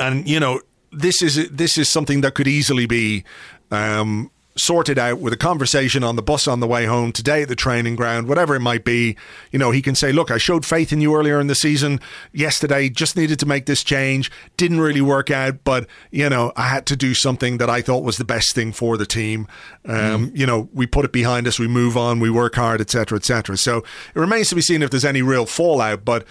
and 0.00 0.28
you 0.28 0.40
know, 0.40 0.62
this 0.90 1.22
is 1.22 1.48
this 1.48 1.78
is 1.78 1.88
something 1.88 2.22
that 2.22 2.34
could 2.34 2.48
easily 2.48 2.86
be 2.86 3.22
um, 3.70 4.32
sorted 4.56 4.98
out 4.98 5.18
with 5.18 5.32
a 5.32 5.36
conversation 5.36 6.04
on 6.04 6.16
the 6.16 6.22
bus 6.22 6.46
on 6.46 6.60
the 6.60 6.66
way 6.66 6.86
home 6.86 7.10
today 7.12 7.42
at 7.42 7.48
the 7.48 7.56
training 7.56 7.96
ground, 7.96 8.28
whatever 8.28 8.54
it 8.54 8.60
might 8.60 8.84
be. 8.84 9.16
You 9.50 9.58
know, 9.58 9.70
he 9.70 9.82
can 9.82 9.94
say, 9.94 10.12
Look, 10.12 10.30
I 10.30 10.38
showed 10.38 10.64
faith 10.64 10.92
in 10.92 11.00
you 11.00 11.14
earlier 11.14 11.40
in 11.40 11.48
the 11.48 11.54
season. 11.54 12.00
Yesterday, 12.32 12.88
just 12.88 13.16
needed 13.16 13.38
to 13.40 13.46
make 13.46 13.66
this 13.66 13.82
change. 13.82 14.30
Didn't 14.56 14.80
really 14.80 15.00
work 15.00 15.30
out, 15.30 15.64
but, 15.64 15.86
you 16.10 16.28
know, 16.28 16.52
I 16.56 16.68
had 16.68 16.86
to 16.86 16.96
do 16.96 17.14
something 17.14 17.58
that 17.58 17.68
I 17.68 17.82
thought 17.82 18.04
was 18.04 18.16
the 18.16 18.24
best 18.24 18.54
thing 18.54 18.72
for 18.72 18.96
the 18.96 19.06
team. 19.06 19.48
Um, 19.86 20.30
mm. 20.30 20.36
You 20.36 20.46
know, 20.46 20.68
we 20.72 20.86
put 20.86 21.04
it 21.04 21.12
behind 21.12 21.46
us, 21.48 21.58
we 21.58 21.68
move 21.68 21.96
on, 21.96 22.20
we 22.20 22.30
work 22.30 22.54
hard, 22.54 22.80
etc., 22.80 23.16
etc. 23.16 23.56
So 23.56 23.78
it 23.78 24.18
remains 24.18 24.50
to 24.50 24.54
be 24.54 24.62
seen 24.62 24.82
if 24.82 24.90
there's 24.90 25.04
any 25.04 25.22
real 25.22 25.46
fallout, 25.46 26.04
but 26.04 26.24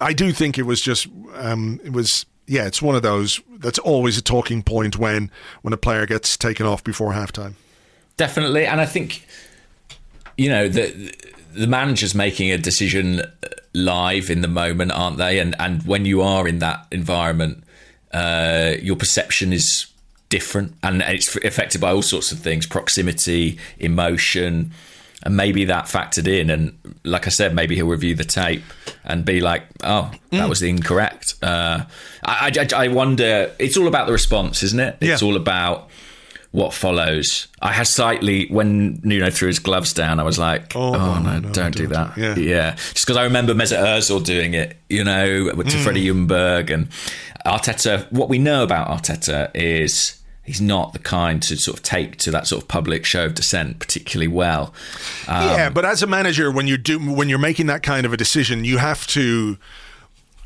I 0.00 0.12
do 0.12 0.32
think 0.32 0.58
it 0.58 0.64
was 0.64 0.80
just, 0.80 1.06
um, 1.34 1.80
it 1.84 1.92
was 1.92 2.26
yeah, 2.48 2.66
it's 2.66 2.80
one 2.80 2.94
of 2.94 3.02
those 3.02 3.40
that's 3.58 3.78
always 3.80 4.16
a 4.16 4.22
talking 4.22 4.62
point 4.62 4.96
when 4.96 5.30
when 5.62 5.74
a 5.74 5.76
player 5.76 6.06
gets 6.06 6.36
taken 6.36 6.64
off 6.64 6.84
before 6.84 7.12
halftime. 7.12 7.54
Definitely, 8.16 8.66
and 8.66 8.80
I 8.80 8.86
think 8.86 9.26
you 10.36 10.48
know 10.48 10.68
the 10.68 11.14
the 11.52 11.66
manager's 11.66 12.14
making 12.14 12.50
a 12.50 12.58
decision 12.58 13.22
live 13.74 14.30
in 14.30 14.40
the 14.40 14.48
moment, 14.48 14.92
aren't 14.92 15.18
they? 15.18 15.38
And 15.38 15.54
and 15.58 15.82
when 15.84 16.04
you 16.04 16.22
are 16.22 16.48
in 16.48 16.58
that 16.60 16.86
environment, 16.90 17.64
uh, 18.12 18.74
your 18.80 18.96
perception 18.96 19.52
is 19.52 19.86
different, 20.28 20.74
and 20.82 21.02
it's 21.02 21.36
affected 21.36 21.80
by 21.80 21.90
all 21.90 22.02
sorts 22.02 22.32
of 22.32 22.38
things: 22.38 22.66
proximity, 22.66 23.58
emotion, 23.78 24.72
and 25.22 25.36
maybe 25.36 25.64
that 25.66 25.84
factored 25.84 26.26
in. 26.26 26.50
And 26.50 26.78
like 27.04 27.26
I 27.26 27.30
said, 27.30 27.54
maybe 27.54 27.74
he'll 27.74 27.86
review 27.86 28.14
the 28.14 28.24
tape 28.24 28.64
and 29.04 29.24
be 29.24 29.40
like, 29.40 29.64
"Oh, 29.84 30.10
that 30.30 30.46
mm. 30.46 30.48
was 30.48 30.62
incorrect." 30.62 31.34
Uh, 31.42 31.84
I, 32.24 32.52
I, 32.58 32.84
I, 32.84 32.88
wonder. 32.88 33.52
It's 33.58 33.76
all 33.76 33.88
about 33.88 34.06
the 34.06 34.12
response, 34.12 34.62
isn't 34.62 34.80
it? 34.80 34.96
It's 35.00 35.22
yeah. 35.22 35.28
all 35.28 35.36
about 35.36 35.90
what 36.56 36.72
follows. 36.72 37.48
I 37.60 37.70
had 37.70 37.86
slightly 37.86 38.46
when 38.48 38.98
Nuno 39.04 39.28
threw 39.28 39.48
his 39.48 39.58
gloves 39.58 39.92
down. 39.92 40.18
I 40.18 40.22
was 40.22 40.38
like, 40.38 40.74
"Oh, 40.74 40.94
oh 40.94 41.20
no, 41.20 41.34
no, 41.34 41.40
don't, 41.40 41.52
don't, 41.52 41.76
do 41.76 41.86
that." 41.88 42.16
Yeah, 42.16 42.34
yeah. 42.34 42.74
just 42.76 43.04
because 43.04 43.18
I 43.18 43.24
remember 43.24 43.52
Mesut 43.52 43.78
Ozil 43.78 44.24
doing 44.24 44.54
it, 44.54 44.74
you 44.88 45.04
know, 45.04 45.50
to 45.50 45.54
mm. 45.54 45.84
Freddie 45.84 46.06
Ljungberg 46.06 46.72
and 46.72 46.88
Arteta. 47.44 48.10
What 48.10 48.30
we 48.30 48.38
know 48.38 48.62
about 48.62 48.88
Arteta 48.88 49.50
is 49.54 50.18
he's 50.44 50.62
not 50.62 50.94
the 50.94 50.98
kind 50.98 51.42
to 51.42 51.58
sort 51.58 51.76
of 51.76 51.82
take 51.82 52.16
to 52.20 52.30
that 52.30 52.46
sort 52.46 52.62
of 52.62 52.68
public 52.68 53.04
show 53.04 53.26
of 53.26 53.34
dissent 53.34 53.78
particularly 53.78 54.28
well. 54.28 54.72
Um, 55.28 55.50
yeah, 55.50 55.68
but 55.68 55.84
as 55.84 56.02
a 56.02 56.06
manager, 56.06 56.50
when 56.50 56.66
you're 56.66 56.78
do 56.78 56.98
when 56.98 57.28
you're 57.28 57.38
making 57.38 57.66
that 57.66 57.82
kind 57.82 58.06
of 58.06 58.14
a 58.14 58.16
decision, 58.16 58.64
you 58.64 58.78
have 58.78 59.06
to. 59.08 59.58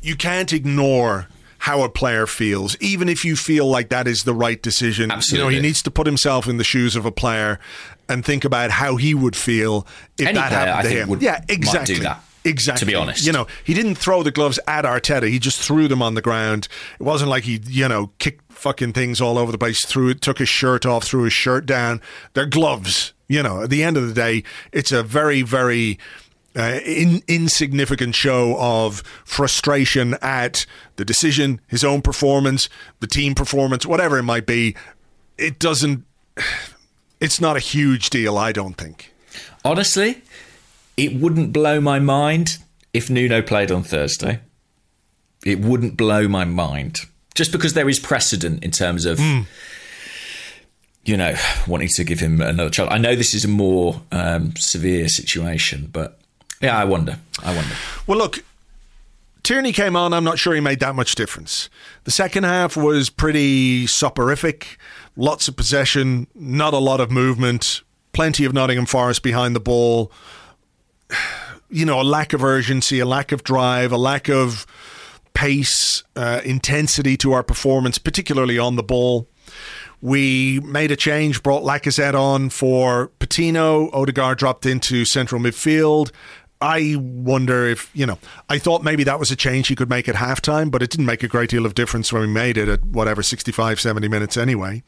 You 0.03 0.15
can't 0.17 0.51
ignore 0.51 1.27
how 1.61 1.83
a 1.83 1.89
player 1.89 2.25
feels, 2.25 2.75
even 2.79 3.07
if 3.07 3.23
you 3.23 3.35
feel 3.35 3.67
like 3.67 3.89
that 3.89 4.07
is 4.07 4.23
the 4.23 4.33
right 4.33 4.63
decision. 4.63 5.11
Absolutely. 5.11 5.37
You 5.37 5.43
know, 5.43 5.55
he 5.55 5.61
needs 5.61 5.83
to 5.83 5.91
put 5.91 6.07
himself 6.07 6.47
in 6.47 6.57
the 6.57 6.63
shoes 6.63 6.95
of 6.95 7.05
a 7.05 7.11
player 7.11 7.59
and 8.09 8.25
think 8.25 8.43
about 8.43 8.71
how 8.71 8.95
he 8.95 9.13
would 9.13 9.35
feel 9.35 9.85
if 10.17 10.27
Any 10.27 10.39
that 10.39 10.51
happened 10.51 10.89
to 10.89 10.99
him. 11.01 11.09
Would, 11.09 11.21
yeah, 11.21 11.45
exactly. 11.47 12.03
Exactly. 12.43 12.79
To 12.79 12.85
be 12.87 12.95
honest, 12.95 13.27
you 13.27 13.31
know, 13.31 13.45
he 13.63 13.75
didn't 13.75 13.93
throw 13.93 14.23
the 14.23 14.31
gloves 14.31 14.59
at 14.67 14.85
Arteta. 14.85 15.29
He 15.29 15.37
just 15.37 15.59
threw 15.59 15.87
them 15.87 16.01
on 16.01 16.15
the 16.15 16.21
ground. 16.23 16.67
It 16.99 17.03
wasn't 17.03 17.29
like 17.29 17.43
he, 17.43 17.61
you 17.67 17.87
know, 17.87 18.09
kicked 18.17 18.51
fucking 18.51 18.93
things 18.93 19.21
all 19.21 19.37
over 19.37 19.51
the 19.51 19.59
place. 19.59 19.85
Threw 19.85 20.09
it, 20.09 20.21
took 20.21 20.39
his 20.39 20.49
shirt 20.49 20.83
off, 20.83 21.03
threw 21.03 21.25
his 21.25 21.33
shirt 21.33 21.67
down. 21.67 22.01
They're 22.33 22.47
gloves. 22.47 23.13
You 23.27 23.43
know, 23.43 23.61
at 23.61 23.69
the 23.69 23.83
end 23.83 23.97
of 23.97 24.07
the 24.07 24.15
day, 24.15 24.43
it's 24.71 24.91
a 24.91 25.03
very, 25.03 25.43
very 25.43 25.99
uh, 26.55 26.79
in, 26.85 27.23
insignificant 27.27 28.15
show 28.15 28.55
of 28.59 28.99
frustration 29.25 30.15
at 30.21 30.65
the 30.97 31.05
decision, 31.05 31.61
his 31.67 31.83
own 31.83 32.01
performance, 32.01 32.69
the 32.99 33.07
team 33.07 33.35
performance, 33.35 33.85
whatever 33.85 34.17
it 34.17 34.23
might 34.23 34.45
be. 34.45 34.75
It 35.37 35.59
doesn't. 35.59 36.05
It's 37.19 37.39
not 37.39 37.55
a 37.55 37.59
huge 37.59 38.09
deal, 38.09 38.37
I 38.37 38.51
don't 38.51 38.73
think. 38.73 39.13
Honestly, 39.63 40.23
it 40.97 41.13
wouldn't 41.13 41.53
blow 41.53 41.79
my 41.79 41.99
mind 41.99 42.57
if 42.93 43.09
Nuno 43.09 43.41
played 43.41 43.71
on 43.71 43.83
Thursday. 43.83 44.39
It 45.45 45.59
wouldn't 45.59 45.97
blow 45.97 46.27
my 46.27 46.45
mind 46.45 47.01
just 47.33 47.51
because 47.51 47.73
there 47.73 47.87
is 47.87 47.99
precedent 47.99 48.63
in 48.63 48.71
terms 48.71 49.05
of. 49.05 49.17
Mm 49.19 49.45
you 51.03 51.17
know, 51.17 51.33
wanting 51.67 51.87
to 51.87 52.03
give 52.03 52.19
him 52.19 52.41
another 52.41 52.69
chance. 52.69 52.89
I 52.91 52.97
know 52.97 53.15
this 53.15 53.33
is 53.33 53.43
a 53.43 53.47
more 53.47 54.01
um, 54.11 54.55
severe 54.55 55.07
situation, 55.07 55.89
but 55.91 56.20
yeah, 56.61 56.77
I 56.77 56.85
wonder. 56.85 57.17
I 57.43 57.55
wonder. 57.55 57.73
Well, 58.07 58.17
look, 58.17 58.43
Tierney 59.43 59.71
came 59.71 59.95
on. 59.95 60.13
I'm 60.13 60.23
not 60.23 60.39
sure 60.39 60.53
he 60.53 60.61
made 60.61 60.79
that 60.81 60.95
much 60.95 61.15
difference. 61.15 61.69
The 62.03 62.11
second 62.11 62.43
half 62.43 62.77
was 62.77 63.09
pretty 63.09 63.87
soporific. 63.87 64.77
Lots 65.15 65.47
of 65.47 65.55
possession, 65.55 66.27
not 66.35 66.73
a 66.73 66.77
lot 66.77 66.99
of 66.99 67.11
movement, 67.11 67.81
plenty 68.13 68.45
of 68.45 68.53
Nottingham 68.53 68.85
Forest 68.85 69.23
behind 69.23 69.55
the 69.55 69.59
ball. 69.59 70.11
You 71.73 71.85
know, 71.85 72.01
a 72.01 72.03
lack 72.03 72.33
of 72.33 72.43
urgency, 72.43 72.99
a 72.99 73.05
lack 73.05 73.31
of 73.31 73.45
drive, 73.45 73.93
a 73.93 73.97
lack 73.97 74.27
of 74.27 74.65
pace, 75.33 76.03
uh, 76.17 76.41
intensity 76.43 77.15
to 77.15 77.31
our 77.31 77.43
performance, 77.43 77.97
particularly 77.97 78.59
on 78.59 78.75
the 78.75 78.83
ball. 78.83 79.29
We 80.01 80.59
made 80.59 80.91
a 80.91 80.97
change, 80.97 81.43
brought 81.43 81.63
Lacazette 81.63 82.13
on 82.13 82.49
for 82.49 83.07
Patino. 83.19 83.89
Odegaard 83.93 84.39
dropped 84.39 84.65
into 84.65 85.05
central 85.05 85.39
midfield. 85.39 86.11
I 86.61 86.95
wonder 86.97 87.67
if, 87.67 87.89
you 87.93 88.05
know, 88.05 88.19
I 88.49 88.59
thought 88.59 88.83
maybe 88.83 89.03
that 89.03 89.19
was 89.19 89.31
a 89.31 89.35
change 89.35 89.67
he 89.67 89.75
could 89.75 89.89
make 89.89 90.07
at 90.07 90.15
halftime, 90.15 90.69
but 90.69 90.83
it 90.83 90.89
didn't 90.91 91.07
make 91.07 91.23
a 91.23 91.27
great 91.27 91.49
deal 91.49 91.65
of 91.65 91.73
difference 91.73 92.13
when 92.13 92.21
we 92.21 92.27
made 92.27 92.57
it 92.57 92.69
at 92.69 92.85
whatever, 92.85 93.23
65, 93.23 93.79
70 93.79 94.07
minutes 94.07 94.37
anyway. 94.37 94.83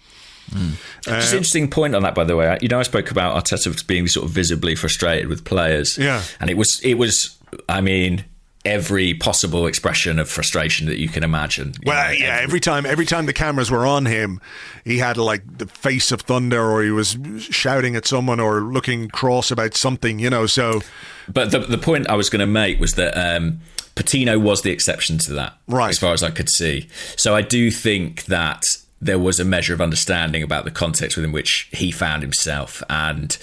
Mm. 0.51 0.73
Uh, 1.07 1.19
Just 1.19 1.31
an 1.31 1.37
interesting 1.37 1.69
point 1.69 1.95
on 1.95 2.03
that, 2.03 2.15
by 2.15 2.23
the 2.23 2.35
way. 2.35 2.57
You 2.61 2.67
know, 2.67 2.79
I 2.79 2.83
spoke 2.83 3.09
about 3.11 3.43
Arteta 3.43 3.85
being 3.87 4.07
sort 4.07 4.25
of 4.25 4.31
visibly 4.31 4.75
frustrated 4.75 5.27
with 5.27 5.45
players. 5.45 5.97
Yeah. 5.97 6.21
And 6.39 6.49
it 6.49 6.57
was, 6.57 6.79
it 6.83 6.95
was, 6.95 7.37
I 7.67 7.81
mean, 7.81 8.25
every 8.65 9.13
possible 9.13 9.67
expression 9.67 10.19
of 10.19 10.29
frustration 10.29 10.87
that 10.87 10.97
you 10.97 11.09
can 11.09 11.23
imagine. 11.23 11.73
Well, 11.85 12.05
know, 12.05 12.11
yeah, 12.11 12.25
every, 12.25 12.43
every, 12.43 12.59
time 12.59 12.85
every 12.85 13.05
time 13.05 13.25
the 13.25 13.33
cameras 13.33 13.69
were 13.69 13.85
on 13.85 14.05
him, 14.05 14.39
he 14.85 14.99
had 14.99 15.17
like 15.17 15.57
the 15.57 15.65
face 15.65 16.11
of 16.11 16.21
thunder 16.21 16.61
or 16.61 16.83
he 16.83 16.91
was 16.91 17.17
shouting 17.39 17.95
at 17.95 18.05
someone 18.05 18.39
or 18.39 18.61
looking 18.61 19.09
cross 19.09 19.51
about 19.51 19.75
something, 19.75 20.19
you 20.19 20.29
know, 20.29 20.45
so 20.45 20.81
But 21.27 21.51
the 21.51 21.59
the 21.59 21.77
point 21.77 22.09
I 22.09 22.15
was 22.15 22.29
going 22.29 22.39
to 22.39 22.45
make 22.45 22.79
was 22.79 22.93
that 22.93 23.13
um, 23.17 23.59
Patino 23.95 24.39
was 24.39 24.61
the 24.61 24.71
exception 24.71 25.17
to 25.19 25.33
that, 25.33 25.57
right. 25.67 25.89
as 25.89 25.99
far 25.99 26.13
as 26.13 26.23
I 26.23 26.31
could 26.31 26.49
see. 26.49 26.87
So 27.15 27.35
I 27.35 27.41
do 27.41 27.69
think 27.69 28.25
that 28.25 28.63
there 29.01 29.19
was 29.19 29.39
a 29.39 29.45
measure 29.45 29.73
of 29.73 29.81
understanding 29.81 30.43
about 30.43 30.63
the 30.63 30.71
context 30.71 31.17
within 31.17 31.33
which 31.33 31.67
he 31.73 31.91
found 31.91 32.21
himself 32.21 32.81
and 32.89 33.37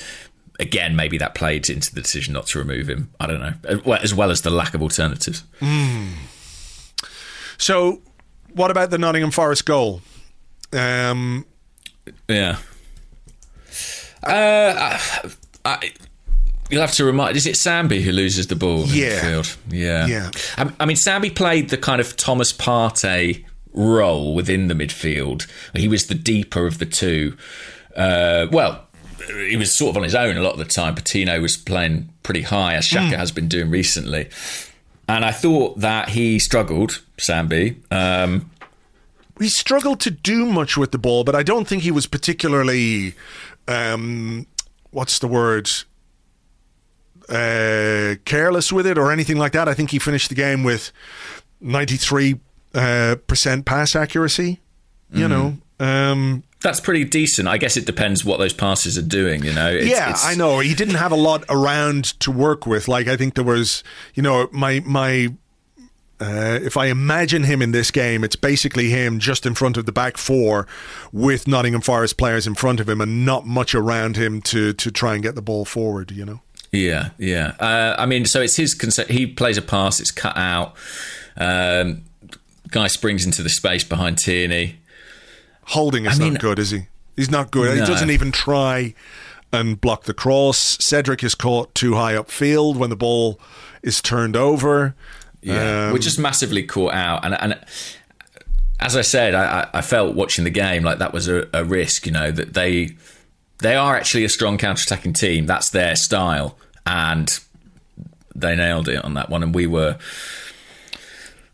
again, 0.61 0.95
maybe 0.95 1.19
that 1.19 1.35
played 1.35 1.69
into 1.69 1.93
the 1.95 2.01
decision 2.01 2.35
not 2.35 2.47
to 2.49 2.59
remove 2.59 2.89
him. 2.89 3.11
I 3.19 3.27
don't 3.27 3.41
know, 3.41 3.95
as 3.95 4.15
well 4.15 4.31
as 4.31 4.43
the 4.43 4.51
lack 4.51 4.75
of 4.75 4.83
alternatives. 4.83 5.43
Mm. 5.61 6.13
So, 7.59 8.01
what 8.53 8.71
about 8.71 8.91
the 8.91 8.99
Nottingham 8.99 9.31
Forest 9.31 9.67
goal? 9.67 10.03
Um, 10.73 11.47
yeah. 12.29 12.59
Uh, 14.23 14.99
I, 15.65 15.93
you'll 16.69 16.81
have 16.81 16.93
to 16.93 17.05
remind. 17.05 17.37
Is 17.37 17.47
it 17.47 17.55
Sambi 17.55 18.03
who 18.03 18.13
loses 18.13 18.47
the 18.47 18.57
ball? 18.57 18.87
Yeah. 18.87 19.07
In 19.07 19.15
the 19.15 19.21
field? 19.21 19.57
Yeah. 19.71 20.07
Yeah. 20.07 20.31
I, 20.57 20.73
I 20.81 20.87
mean, 20.87 20.97
Sambi 20.97 21.35
played 21.35 21.71
the 21.71 21.79
kind 21.79 22.01
of 22.01 22.17
Thomas 22.17 22.53
Partey 22.53 23.45
role 23.73 24.35
within 24.35 24.69
the 24.69 24.75
midfield. 24.75 25.47
He 25.75 25.89
was 25.89 26.07
the 26.07 26.15
deeper 26.15 26.67
of 26.67 26.79
the 26.79 26.87
two. 26.87 27.37
Uh, 27.97 28.47
well, 28.51 28.87
he 29.49 29.57
was 29.57 29.76
sort 29.76 29.91
of 29.91 29.97
on 29.99 30.03
his 30.03 30.14
own 30.14 30.37
a 30.37 30.43
lot 30.43 30.53
of 30.53 30.59
the 30.59 30.64
time. 30.64 30.95
Patino 30.95 31.41
was 31.41 31.57
playing 31.57 32.09
pretty 32.22 32.43
high, 32.43 32.74
as 32.74 32.89
Xhaka 32.89 33.12
mm. 33.12 33.16
has 33.16 33.33
been 33.33 33.49
doing 33.49 33.70
recently. 33.70 34.28
And 35.09 35.24
I 35.24 35.33
thought 35.33 35.81
that 35.81 36.11
he 36.11 36.39
struggled, 36.39 37.03
Sambi. 37.18 37.76
Um, 37.93 38.51
he 39.41 39.49
struggled 39.49 40.01
to 40.01 40.11
do 40.11 40.47
much 40.47 40.76
with 40.76 40.93
the 40.93 40.99
ball, 40.99 41.24
but 41.24 41.35
I 41.35 41.43
don't 41.43 41.66
think 41.66 41.83
he 41.83 41.91
was 41.91 42.07
particularly. 42.07 43.14
Um, 43.66 44.47
what's 44.91 45.18
the 45.18 45.28
word? 45.28 45.68
Uh, 47.28 48.16
careless 48.24 48.72
with 48.72 48.87
it 48.87 48.99
or 48.99 49.12
anything 49.12 49.37
like 49.37 49.53
that. 49.53 49.68
I 49.68 49.74
think 49.74 49.91
he 49.91 49.99
finished 49.99 50.28
the 50.28 50.35
game 50.35 50.64
with 50.64 50.93
93% 51.62 52.39
uh, 52.74 53.62
pass 53.64 53.95
accuracy. 53.95 54.61
You 55.12 55.26
mm. 55.26 55.31
know, 55.31 55.85
um, 55.85 56.43
that's 56.63 56.81
pretty 56.81 57.05
decent. 57.05 57.49
I 57.49 57.59
guess 57.59 57.77
it 57.77 57.87
depends 57.87 58.25
what 58.25 58.39
those 58.39 58.53
passes 58.53 58.99
are 58.99 59.03
doing. 59.03 59.45
You 59.45 59.53
know. 59.53 59.71
It's, 59.71 59.87
yeah, 59.87 60.11
it's... 60.11 60.27
I 60.27 60.35
know. 60.35 60.59
He 60.59 60.75
didn't 60.75 60.97
have 60.97 61.13
a 61.13 61.17
lot 61.17 61.45
around 61.49 62.19
to 62.21 62.31
work 62.31 62.67
with. 62.67 62.89
Like 62.89 63.09
I 63.09 63.17
think 63.17 63.35
there 63.35 63.45
was, 63.45 63.83
you 64.15 64.23
know, 64.23 64.49
my 64.53 64.81
my. 64.85 65.35
Uh, 66.23 66.59
if 66.63 66.77
I 66.77 66.87
imagine 66.87 67.45
him 67.45 67.63
in 67.63 67.73
this 67.73 67.91
game, 67.91 68.25
it's 68.25 68.37
basically 68.37 68.91
him 68.91 69.21
just 69.21 69.47
in 69.47 69.55
front 69.55 69.79
of 69.79 69.87
the 69.87 69.93
back 69.93 70.19
four, 70.19 70.67
with 71.13 71.49
Nottingham 71.49 71.81
Forest 71.81 72.19
players 72.19 72.47
in 72.47 72.55
front 72.55 72.79
of 72.79 72.91
him, 72.91 73.01
and 73.01 73.25
not 73.25 73.47
much 73.47 73.75
around 73.75 74.17
him 74.17 74.43
to 74.43 74.75
to 74.75 74.91
try 74.91 75.15
and 75.15 75.23
get 75.23 75.35
the 75.35 75.43
ball 75.43 75.65
forward. 75.65 76.11
You 76.11 76.27
know. 76.27 76.41
Yeah, 76.73 77.11
yeah. 77.19 77.55
Uh, 77.59 77.97
I 77.99 78.07
mean, 78.07 78.27
so 78.27 78.43
it's 78.43 78.57
his 78.57 78.75
concept. 78.75 79.11
He 79.11 79.27
plays 79.27 79.57
a 79.57 79.63
pass. 79.63 79.99
It's 79.99 80.11
cut 80.11 80.37
out. 80.37 80.77
Um, 81.37 82.03
guy 82.71 82.87
springs 82.87 83.25
into 83.25 83.43
the 83.43 83.49
space 83.49 83.83
behind 83.83 84.19
Tierney. 84.19 84.80
Holding 85.65 86.07
is 86.07 86.19
I 86.19 86.25
mean, 86.25 86.33
not 86.35 86.43
good, 86.43 86.59
is 86.59 86.71
he? 86.71 86.87
He's 87.17 87.31
not 87.31 87.51
good. 87.51 87.79
He 87.79 87.85
doesn't 87.85 88.11
even 88.11 88.33
try 88.33 88.95
and 89.53 89.81
block 89.81 90.05
the 90.05 90.15
cross. 90.15 90.59
Cedric 90.81 91.23
is 91.23 91.35
caught 91.35 91.75
too 91.75 91.95
high 91.95 92.15
upfield 92.15 92.77
when 92.77 92.91
the 92.91 92.97
ball 92.97 93.39
is 93.83 94.01
turned 94.01 94.37
over. 94.37 94.95
Yeah, 95.43 95.87
Um, 95.87 95.93
we're 95.93 95.99
just 95.99 96.19
massively 96.19 96.63
caught 96.63 96.93
out, 96.95 97.25
and 97.25 97.35
and 97.35 97.59
as 98.79 98.97
I 98.97 99.03
said, 99.03 99.35
I, 99.35 99.63
I 99.63 99.79
I 99.79 99.81
felt 99.83 100.15
watching 100.15 100.45
the 100.45 100.51
game 100.51 100.83
like 100.83 100.99
that 100.99 101.13
was 101.13 101.29
a, 101.29 101.49
a 101.53 101.65
risk. 101.65 102.07
You 102.07 102.13
know 102.13 102.31
that 102.31 102.55
they 102.55 102.91
they 103.59 103.75
are 103.75 103.97
actually 103.97 104.25
a 104.25 104.29
strong 104.29 104.59
counter-attacking 104.59 105.13
team. 105.15 105.47
That's 105.47 105.71
their 105.71 105.97
style, 105.97 106.57
and 106.87 107.39
they 108.35 108.55
nailed 108.57 108.89
it 108.89 109.05
on 109.05 109.15
that 109.15 109.31
one. 109.31 109.43
And 109.43 109.55
we 109.55 109.67
were. 109.67 109.99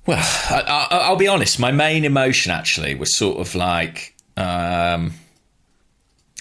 Well, 0.07 0.19
I, 0.19 0.87
I, 0.91 0.97
I'll 0.99 1.17
be 1.17 1.29
honest. 1.29 1.59
My 1.59 1.73
main 1.73 2.05
emotion 2.05 2.53
actually 2.53 2.95
was 2.95 3.17
sort 3.17 3.39
of 3.39 3.55
like 3.55 4.15
um, 4.37 5.13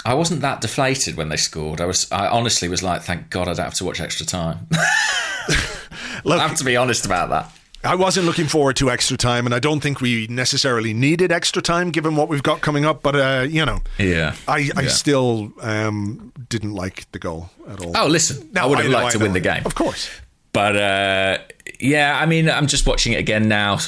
I 0.06 0.14
wasn't 0.14 0.42
that 0.42 0.62
deflated 0.62 1.18
when 1.18 1.30
they 1.30 1.38
scored. 1.38 1.82
I 1.82 1.86
was. 1.86 2.12
I 2.12 2.28
honestly 2.28 2.68
was 2.70 2.84
like, 2.84 3.02
thank 3.02 3.30
God 3.30 3.48
I 3.48 3.54
don't 3.54 3.66
have 3.66 3.74
to 3.76 3.86
watch 3.86 4.00
extra 4.02 4.26
time. 4.26 4.68
Look, 6.24 6.40
I 6.40 6.48
have 6.48 6.58
to 6.58 6.64
be 6.64 6.76
honest 6.78 7.06
about 7.06 7.30
that. 7.30 7.52
I 7.84 7.94
wasn't 7.94 8.26
looking 8.26 8.48
forward 8.48 8.76
to 8.78 8.90
extra 8.90 9.16
time, 9.16 9.46
and 9.46 9.54
I 9.54 9.60
don't 9.60 9.80
think 9.80 10.02
we 10.02 10.26
necessarily 10.28 10.92
needed 10.92 11.32
extra 11.32 11.62
time 11.62 11.92
given 11.92 12.16
what 12.16 12.30
we've 12.30 12.42
got 12.42 12.62
coming 12.62 12.84
up. 12.84 13.04
But 13.04 13.16
uh, 13.16 13.46
you 13.48 13.64
know, 13.64 13.82
Yeah. 14.00 14.36
I, 14.48 14.72
I 14.76 14.82
Yeah. 14.84 14.88
still 14.90 15.54
um, 15.62 16.34
didn't 16.50 16.74
like 16.74 17.12
the 17.12 17.20
goal 17.20 17.52
at 17.70 17.84
all. 17.86 17.92
Oh, 17.96 18.08
listen, 18.08 18.50
No, 18.54 18.62
I 18.62 18.66
would 18.66 18.80
have 18.80 18.90
liked 18.92 19.12
to 19.14 19.20
win 19.20 19.34
the 19.34 19.40
game. 19.40 19.62
of 19.66 19.76
course. 19.76 20.10
But 20.56 20.76
uh, 20.78 21.38
yeah, 21.82 22.18
I 22.18 22.26
mean, 22.26 22.50
I'm 22.50 22.68
just 22.68 22.88
watching 22.88 23.12
it 23.12 23.20
again 23.20 23.50
now. 23.50 23.80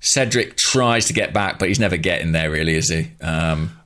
Cedric 0.00 0.56
tries 0.58 1.06
to 1.06 1.14
get 1.14 1.32
back, 1.32 1.58
but 1.58 1.68
he's 1.68 1.80
never 1.80 1.96
getting 1.96 2.32
there, 2.32 2.50
really, 2.50 2.74
is 2.74 2.90
he? 2.90 3.08
Um, 3.24 3.78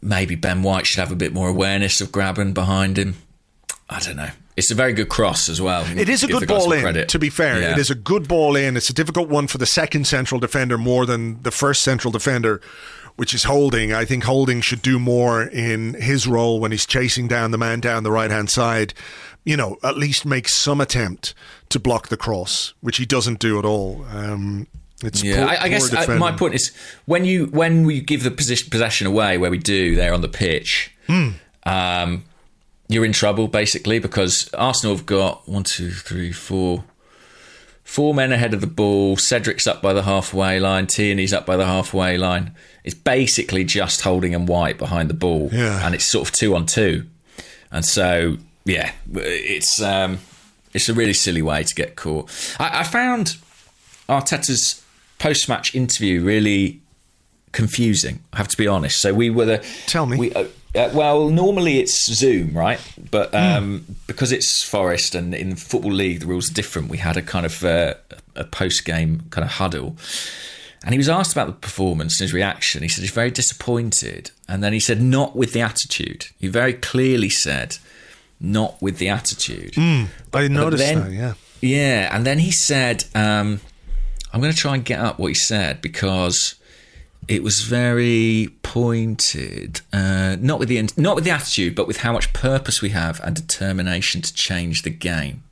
maybe 0.00 0.36
Ben 0.36 0.62
White 0.62 0.86
should 0.86 1.00
have 1.00 1.12
a 1.12 1.16
bit 1.16 1.34
more 1.34 1.48
awareness 1.50 2.00
of 2.00 2.10
grabbing 2.10 2.54
behind 2.54 2.96
him. 2.98 3.16
I 3.90 4.00
don't 4.00 4.16
know. 4.16 4.30
It's 4.56 4.70
a 4.70 4.74
very 4.74 4.94
good 4.94 5.10
cross 5.10 5.50
as 5.50 5.60
well. 5.60 5.84
It 5.98 6.08
is 6.08 6.22
a 6.22 6.28
good 6.28 6.48
ball 6.48 6.72
in. 6.72 6.80
credit. 6.80 7.10
To 7.10 7.18
be 7.18 7.28
fair, 7.28 7.60
Yeah. 7.60 7.72
it 7.72 7.78
is 7.78 7.90
a 7.90 7.94
good 7.94 8.26
ball 8.26 8.56
in. 8.56 8.74
It's 8.74 8.88
a 8.88 8.94
difficult 8.94 9.28
one 9.28 9.48
for 9.48 9.58
the 9.58 9.66
second 9.66 10.06
central 10.06 10.40
defender 10.40 10.78
more 10.78 11.04
than 11.04 11.42
the 11.42 11.50
first 11.50 11.82
central 11.82 12.10
defender, 12.10 12.62
which 13.16 13.34
is 13.34 13.44
Holding. 13.44 13.92
I 13.92 14.06
think 14.06 14.24
Holding 14.24 14.62
should 14.62 14.80
do 14.80 14.98
more 14.98 15.42
in 15.42 15.92
his 15.94 16.26
role 16.26 16.58
when 16.58 16.70
he's 16.70 16.86
chasing 16.86 17.28
down 17.28 17.50
the 17.50 17.58
man 17.58 17.80
down 17.80 18.02
the 18.02 18.10
right 18.10 18.30
hand 18.30 18.48
side. 18.48 18.94
You 19.46 19.56
know, 19.56 19.78
at 19.82 19.96
least 19.96 20.26
make 20.26 20.48
some 20.48 20.80
attempt 20.80 21.32
to 21.70 21.78
block 21.78 22.08
the 22.08 22.16
cross, 22.18 22.74
which 22.82 22.98
he 22.98 23.06
doesn't 23.06 23.38
do 23.38 23.58
at 23.58 23.64
all. 23.64 24.04
Um, 24.12 24.66
it's 25.02 25.22
Yeah, 25.22 25.36
poor, 25.36 25.48
I, 25.54 25.56
I 25.62 25.68
guess 25.68 25.92
uh, 25.94 26.16
my 26.18 26.32
point 26.32 26.54
is 26.54 26.72
when 27.06 27.24
you 27.24 27.46
when 27.46 27.84
we 27.86 28.00
give 28.00 28.22
the 28.24 28.30
position, 28.32 28.70
possession 28.70 29.06
away, 29.06 29.38
where 29.38 29.50
we 29.50 29.58
do 29.58 29.94
there 29.96 30.12
on 30.12 30.20
the 30.20 30.28
pitch, 30.28 30.90
Hmm. 31.06 31.28
um, 31.64 32.24
you're 32.88 33.04
in 33.04 33.12
trouble 33.12 33.46
basically 33.48 33.98
because 34.00 34.50
Arsenal 34.54 34.96
have 34.96 35.06
got 35.06 35.48
one, 35.48 35.62
two, 35.64 35.90
three, 35.90 36.32
four, 36.32 36.84
four 37.84 38.14
men 38.14 38.32
ahead 38.32 38.54
of 38.54 38.60
the 38.60 38.66
ball. 38.66 39.16
Cedric's 39.16 39.66
up 39.66 39.80
by 39.82 39.92
the 39.92 40.02
halfway 40.02 40.58
line. 40.60 40.86
Tierney's 40.86 41.32
up 41.32 41.46
by 41.46 41.56
the 41.56 41.66
halfway 41.66 42.16
line. 42.16 42.52
It's 42.84 42.94
basically 42.94 43.64
just 43.64 44.00
holding 44.02 44.34
and 44.34 44.48
White 44.48 44.78
behind 44.78 45.08
the 45.10 45.14
ball, 45.14 45.50
Yeah. 45.52 45.84
and 45.86 45.94
it's 45.94 46.04
sort 46.04 46.28
of 46.28 46.32
two 46.34 46.54
on 46.54 46.66
two, 46.66 47.06
and 47.70 47.84
so 47.84 48.38
yeah, 48.66 48.92
it's 49.14 49.80
um, 49.80 50.18
it's 50.74 50.88
a 50.88 50.94
really 50.94 51.14
silly 51.14 51.42
way 51.42 51.62
to 51.62 51.74
get 51.74 51.96
caught. 51.96 52.30
I, 52.60 52.80
I 52.80 52.82
found 52.82 53.36
Arteta's 54.08 54.84
post 55.18 55.48
match 55.48 55.74
interview 55.74 56.22
really 56.22 56.80
confusing. 57.52 58.20
I 58.32 58.38
have 58.38 58.48
to 58.48 58.56
be 58.56 58.66
honest. 58.66 59.00
So 59.00 59.14
we 59.14 59.30
were 59.30 59.46
the 59.46 59.64
Tell 59.86 60.04
me. 60.04 60.18
We, 60.18 60.34
uh, 60.34 60.46
uh, 60.74 60.90
well, 60.92 61.30
normally 61.30 61.78
it's 61.78 62.12
Zoom, 62.12 62.52
right? 62.54 62.78
But 63.10 63.34
um, 63.34 63.86
because 64.06 64.32
it's 64.32 64.62
Forest 64.62 65.14
and 65.14 65.34
in 65.34 65.50
the 65.50 65.56
Football 65.56 65.92
League 65.92 66.20
the 66.20 66.26
rules 66.26 66.50
are 66.50 66.54
different, 66.54 66.90
we 66.90 66.98
had 66.98 67.16
a 67.16 67.22
kind 67.22 67.46
of 67.46 67.64
uh, 67.64 67.94
a 68.34 68.44
post 68.44 68.84
game 68.84 69.22
kind 69.30 69.44
of 69.44 69.52
huddle. 69.52 69.96
And 70.84 70.92
he 70.92 70.98
was 70.98 71.08
asked 71.08 71.32
about 71.32 71.46
the 71.46 71.54
performance 71.54 72.20
and 72.20 72.26
his 72.26 72.34
reaction. 72.34 72.82
He 72.82 72.88
said 72.88 73.02
he's 73.02 73.10
very 73.10 73.30
disappointed. 73.30 74.30
And 74.48 74.62
then 74.62 74.72
he 74.72 74.78
said, 74.78 75.00
not 75.00 75.34
with 75.34 75.52
the 75.52 75.60
attitude. 75.60 76.26
He 76.38 76.46
very 76.46 76.74
clearly 76.74 77.30
said, 77.30 77.78
not 78.40 78.80
with 78.82 78.98
the 78.98 79.08
attitude. 79.08 79.76
I 79.78 80.48
noticed 80.48 80.82
then- 80.82 81.00
that. 81.04 81.12
Yeah. 81.12 81.34
Yeah, 81.62 82.14
and 82.14 82.26
then 82.26 82.38
he 82.38 82.50
said, 82.50 83.04
um, 83.14 83.60
"I'm 84.32 84.40
going 84.40 84.52
to 84.52 84.58
try 84.58 84.74
and 84.74 84.84
get 84.84 85.00
up 85.00 85.18
what 85.18 85.28
he 85.28 85.34
said 85.34 85.80
because 85.80 86.54
it 87.28 87.42
was 87.42 87.62
very 87.62 88.50
pointed, 88.62 89.80
uh, 89.92 90.36
not 90.38 90.58
with 90.58 90.68
the 90.68 90.88
not 90.98 91.14
with 91.16 91.24
the 91.24 91.30
attitude, 91.30 91.74
but 91.74 91.86
with 91.86 91.98
how 91.98 92.12
much 92.12 92.32
purpose 92.34 92.82
we 92.82 92.90
have 92.90 93.20
and 93.24 93.34
determination 93.34 94.20
to 94.22 94.34
change 94.34 94.82
the 94.82 94.90
game." 94.90 95.42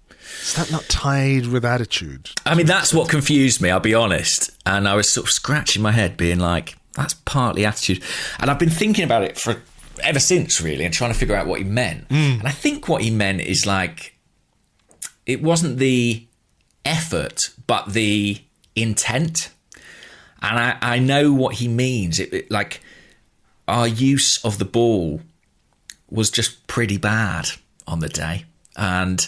Is 0.42 0.54
that 0.54 0.70
not 0.70 0.84
tied 0.88 1.46
with 1.46 1.64
attitude? 1.64 2.30
I 2.44 2.54
mean, 2.54 2.66
that's 2.66 2.92
what 2.92 3.08
confused 3.08 3.60
me. 3.62 3.70
I'll 3.70 3.80
be 3.80 3.94
honest, 3.94 4.50
and 4.66 4.86
I 4.86 4.94
was 4.94 5.10
sort 5.12 5.26
of 5.28 5.32
scratching 5.32 5.82
my 5.82 5.92
head, 5.92 6.16
being 6.18 6.38
like, 6.38 6.76
"That's 6.94 7.14
partly 7.24 7.64
attitude," 7.64 8.02
and 8.38 8.50
I've 8.50 8.58
been 8.58 8.70
thinking 8.70 9.04
about 9.04 9.22
it 9.22 9.38
for 9.38 9.56
ever 10.02 10.18
since, 10.20 10.60
really, 10.60 10.84
and 10.84 10.92
trying 10.92 11.12
to 11.12 11.18
figure 11.18 11.34
out 11.36 11.46
what 11.46 11.58
he 11.58 11.64
meant. 11.64 12.06
Hmm. 12.08 12.38
And 12.40 12.46
I 12.48 12.50
think 12.50 12.88
what 12.88 13.02
he 13.02 13.10
meant 13.10 13.40
is 13.40 13.64
like, 13.66 14.14
it 15.26 15.42
wasn't 15.42 15.78
the 15.78 16.26
effort, 16.84 17.38
but 17.66 17.92
the 17.92 18.38
intent. 18.76 19.50
And 20.42 20.58
I, 20.58 20.76
I 20.82 20.98
know 20.98 21.32
what 21.32 21.56
he 21.56 21.68
means. 21.68 22.20
It, 22.20 22.32
it- 22.32 22.50
like 22.50 22.80
our 23.66 23.88
use 23.88 24.44
of 24.44 24.58
the 24.58 24.64
ball 24.66 25.20
was 26.10 26.30
just 26.30 26.66
pretty 26.66 26.98
bad 26.98 27.48
on 27.86 28.00
the 28.00 28.08
day, 28.10 28.44
and 28.76 29.26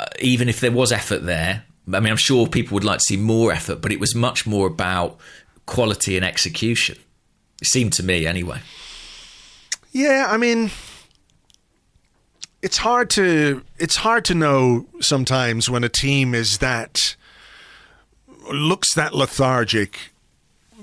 uh, 0.00 0.06
even 0.18 0.48
if 0.48 0.60
there 0.60 0.72
was 0.72 0.90
effort 0.92 1.24
there, 1.26 1.64
I 1.92 2.00
mean, 2.00 2.10
I'm 2.10 2.16
sure 2.16 2.46
people 2.46 2.74
would 2.74 2.84
like 2.84 2.98
to 3.00 3.04
see 3.04 3.16
more 3.18 3.52
effort, 3.52 3.82
but 3.82 3.92
it 3.92 4.00
was 4.00 4.14
much 4.14 4.46
more 4.46 4.66
about 4.66 5.18
quality 5.66 6.16
and 6.16 6.24
execution. 6.24 6.96
Seemed 7.62 7.92
to 7.94 8.02
me, 8.02 8.26
anyway. 8.26 8.60
Yeah, 9.92 10.26
I 10.28 10.36
mean, 10.36 10.70
it's 12.62 12.78
hard 12.78 13.10
to 13.10 13.62
it's 13.78 13.96
hard 13.96 14.24
to 14.24 14.34
know 14.34 14.86
sometimes 15.00 15.68
when 15.68 15.84
a 15.84 15.88
team 15.88 16.34
is 16.34 16.58
that 16.58 17.16
looks 18.50 18.94
that 18.94 19.14
lethargic. 19.14 19.98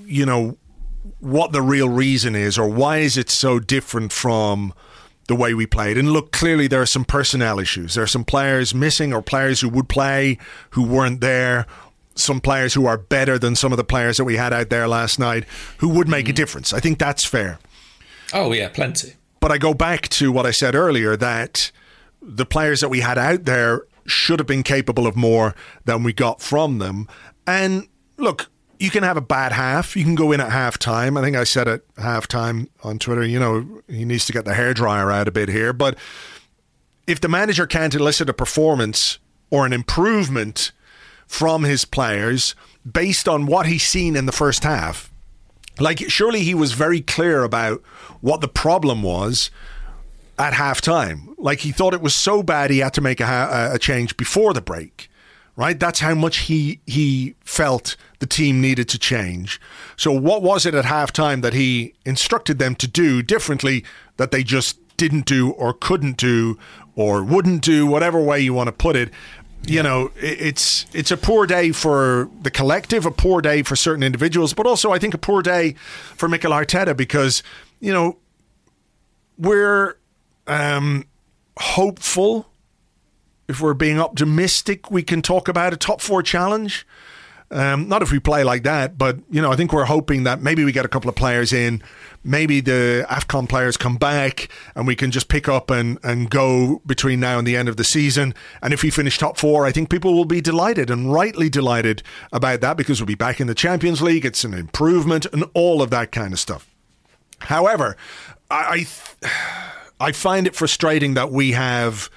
You 0.06 0.24
know 0.24 0.56
what 1.20 1.52
the 1.52 1.60
real 1.60 1.88
reason 1.88 2.34
is, 2.34 2.56
or 2.56 2.68
why 2.68 2.98
is 2.98 3.16
it 3.16 3.30
so 3.30 3.58
different 3.58 4.12
from 4.12 4.72
the 5.28 5.34
way 5.34 5.54
we 5.54 5.66
played? 5.66 5.98
And 5.98 6.12
look, 6.12 6.32
clearly 6.32 6.68
there 6.68 6.82
are 6.82 6.86
some 6.86 7.04
personnel 7.04 7.58
issues. 7.58 7.94
There 7.94 8.04
are 8.04 8.08
some 8.08 8.24
players 8.24 8.74
missing, 8.74 9.12
or 9.12 9.20
players 9.20 9.60
who 9.60 9.68
would 9.68 9.88
play 9.88 10.38
who 10.70 10.84
weren't 10.84 11.20
there. 11.20 11.66
Some 12.14 12.40
players 12.40 12.74
who 12.74 12.86
are 12.86 12.98
better 12.98 13.38
than 13.38 13.56
some 13.56 13.72
of 13.72 13.78
the 13.78 13.84
players 13.84 14.16
that 14.18 14.24
we 14.24 14.36
had 14.36 14.52
out 14.52 14.70
there 14.70 14.86
last 14.86 15.18
night, 15.18 15.44
who 15.78 15.88
would 15.88 16.08
make 16.08 16.26
a 16.26 16.28
mm-hmm. 16.28 16.36
difference. 16.36 16.72
I 16.72 16.80
think 16.80 16.98
that's 16.98 17.24
fair. 17.24 17.58
Oh, 18.32 18.52
yeah, 18.52 18.68
plenty. 18.68 19.14
But 19.40 19.50
I 19.50 19.58
go 19.58 19.74
back 19.74 20.08
to 20.10 20.30
what 20.30 20.46
I 20.46 20.50
said 20.50 20.74
earlier 20.74 21.16
that 21.16 21.72
the 22.20 22.46
players 22.46 22.80
that 22.80 22.88
we 22.88 23.00
had 23.00 23.18
out 23.18 23.44
there 23.44 23.82
should 24.06 24.38
have 24.38 24.46
been 24.46 24.62
capable 24.62 25.06
of 25.06 25.16
more 25.16 25.54
than 25.84 26.02
we 26.02 26.12
got 26.12 26.40
from 26.40 26.78
them. 26.78 27.08
And 27.46 27.88
look, 28.16 28.50
you 28.78 28.90
can 28.90 29.02
have 29.02 29.16
a 29.16 29.22
bad 29.22 29.52
half. 29.52 29.96
You 29.96 30.04
can 30.04 30.14
go 30.14 30.32
in 30.32 30.40
at 30.40 30.50
half 30.50 30.78
time. 30.78 31.16
I 31.16 31.22
think 31.22 31.36
I 31.36 31.44
said 31.44 31.68
at 31.68 31.82
half 31.98 32.26
time 32.26 32.68
on 32.82 32.98
Twitter, 32.98 33.24
you 33.24 33.38
know, 33.38 33.82
he 33.88 34.04
needs 34.04 34.26
to 34.26 34.32
get 34.32 34.44
the 34.44 34.52
hairdryer 34.52 35.12
out 35.12 35.28
a 35.28 35.32
bit 35.32 35.48
here. 35.48 35.72
But 35.72 35.96
if 37.06 37.20
the 37.20 37.28
manager 37.28 37.66
can't 37.66 37.94
elicit 37.94 38.28
a 38.28 38.32
performance 38.32 39.18
or 39.50 39.66
an 39.66 39.72
improvement 39.72 40.72
from 41.32 41.62
his 41.64 41.86
players 41.86 42.54
based 42.90 43.26
on 43.26 43.46
what 43.46 43.64
he's 43.64 43.82
seen 43.82 44.16
in 44.16 44.26
the 44.26 44.32
first 44.32 44.64
half, 44.64 45.10
like 45.80 45.98
surely 46.10 46.40
he 46.40 46.54
was 46.54 46.72
very 46.72 47.00
clear 47.00 47.42
about 47.42 47.80
what 48.20 48.42
the 48.42 48.48
problem 48.48 49.02
was 49.02 49.50
at 50.38 50.52
halftime. 50.52 51.34
Like 51.38 51.60
he 51.60 51.72
thought 51.72 51.94
it 51.94 52.02
was 52.02 52.14
so 52.14 52.42
bad 52.42 52.70
he 52.70 52.80
had 52.80 52.92
to 52.92 53.00
make 53.00 53.18
a, 53.18 53.70
a 53.72 53.78
change 53.78 54.14
before 54.18 54.52
the 54.52 54.60
break. 54.60 55.08
Right? 55.56 55.80
That's 55.80 56.00
how 56.00 56.14
much 56.14 56.36
he 56.48 56.80
he 56.86 57.34
felt 57.40 57.96
the 58.18 58.26
team 58.26 58.60
needed 58.60 58.90
to 58.90 58.98
change. 58.98 59.58
So 59.96 60.12
what 60.12 60.42
was 60.42 60.66
it 60.66 60.74
at 60.74 60.84
halftime 60.84 61.40
that 61.40 61.54
he 61.54 61.94
instructed 62.04 62.58
them 62.58 62.74
to 62.74 62.86
do 62.86 63.22
differently 63.22 63.84
that 64.18 64.32
they 64.32 64.42
just 64.42 64.78
didn't 64.98 65.24
do 65.24 65.50
or 65.52 65.72
couldn't 65.72 66.18
do 66.18 66.58
or 66.94 67.24
wouldn't 67.24 67.62
do 67.62 67.86
whatever 67.86 68.20
way 68.20 68.38
you 68.38 68.52
want 68.52 68.68
to 68.68 68.72
put 68.72 68.96
it? 68.96 69.10
You 69.64 69.82
know, 69.82 70.10
it's 70.16 70.86
it's 70.92 71.10
a 71.10 71.16
poor 71.16 71.46
day 71.46 71.70
for 71.70 72.28
the 72.42 72.50
collective, 72.50 73.06
a 73.06 73.12
poor 73.12 73.40
day 73.40 73.62
for 73.62 73.76
certain 73.76 74.02
individuals, 74.02 74.52
but 74.54 74.66
also 74.66 74.90
I 74.90 74.98
think 74.98 75.14
a 75.14 75.18
poor 75.18 75.40
day 75.40 75.74
for 76.16 76.28
Mikel 76.28 76.50
Arteta 76.50 76.96
because 76.96 77.42
you 77.78 77.92
know 77.92 78.18
we're 79.38 79.96
um, 80.46 81.06
hopeful. 81.58 82.48
If 83.48 83.60
we're 83.60 83.74
being 83.74 84.00
optimistic, 84.00 84.90
we 84.90 85.02
can 85.02 85.20
talk 85.20 85.46
about 85.46 85.72
a 85.72 85.76
top 85.76 86.00
four 86.00 86.22
challenge. 86.22 86.86
Um, 87.52 87.86
not 87.86 88.00
if 88.00 88.10
we 88.10 88.18
play 88.18 88.44
like 88.44 88.62
that, 88.62 88.96
but 88.96 89.18
you 89.30 89.42
know, 89.42 89.52
I 89.52 89.56
think 89.56 89.74
we're 89.74 89.84
hoping 89.84 90.22
that 90.24 90.40
maybe 90.40 90.64
we 90.64 90.72
get 90.72 90.86
a 90.86 90.88
couple 90.88 91.10
of 91.10 91.14
players 91.14 91.52
in, 91.52 91.82
maybe 92.24 92.60
the 92.60 93.06
Afcon 93.10 93.46
players 93.46 93.76
come 93.76 93.96
back, 93.96 94.48
and 94.74 94.86
we 94.86 94.96
can 94.96 95.10
just 95.10 95.28
pick 95.28 95.48
up 95.50 95.70
and 95.70 95.98
and 96.02 96.30
go 96.30 96.80
between 96.86 97.20
now 97.20 97.38
and 97.38 97.46
the 97.46 97.54
end 97.54 97.68
of 97.68 97.76
the 97.76 97.84
season. 97.84 98.34
And 98.62 98.72
if 98.72 98.82
we 98.82 98.88
finish 98.88 99.18
top 99.18 99.36
four, 99.36 99.66
I 99.66 99.72
think 99.72 99.90
people 99.90 100.14
will 100.14 100.24
be 100.24 100.40
delighted 100.40 100.88
and 100.88 101.12
rightly 101.12 101.50
delighted 101.50 102.02
about 102.32 102.62
that 102.62 102.78
because 102.78 103.00
we'll 103.00 103.06
be 103.06 103.14
back 103.14 103.38
in 103.38 103.48
the 103.48 103.54
Champions 103.54 104.00
League. 104.00 104.24
It's 104.24 104.44
an 104.44 104.54
improvement 104.54 105.26
and 105.32 105.44
all 105.52 105.82
of 105.82 105.90
that 105.90 106.10
kind 106.10 106.32
of 106.32 106.40
stuff. 106.40 106.66
However, 107.40 107.98
I 108.50 108.86
I, 109.22 109.28
I 110.08 110.12
find 110.12 110.46
it 110.46 110.54
frustrating 110.54 111.12
that 111.14 111.30
we 111.30 111.52
have 111.52 112.08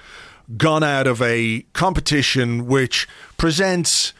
gone 0.56 0.82
out 0.82 1.06
of 1.06 1.20
a 1.20 1.66
competition 1.74 2.66
which 2.66 3.06
presents 3.36 4.14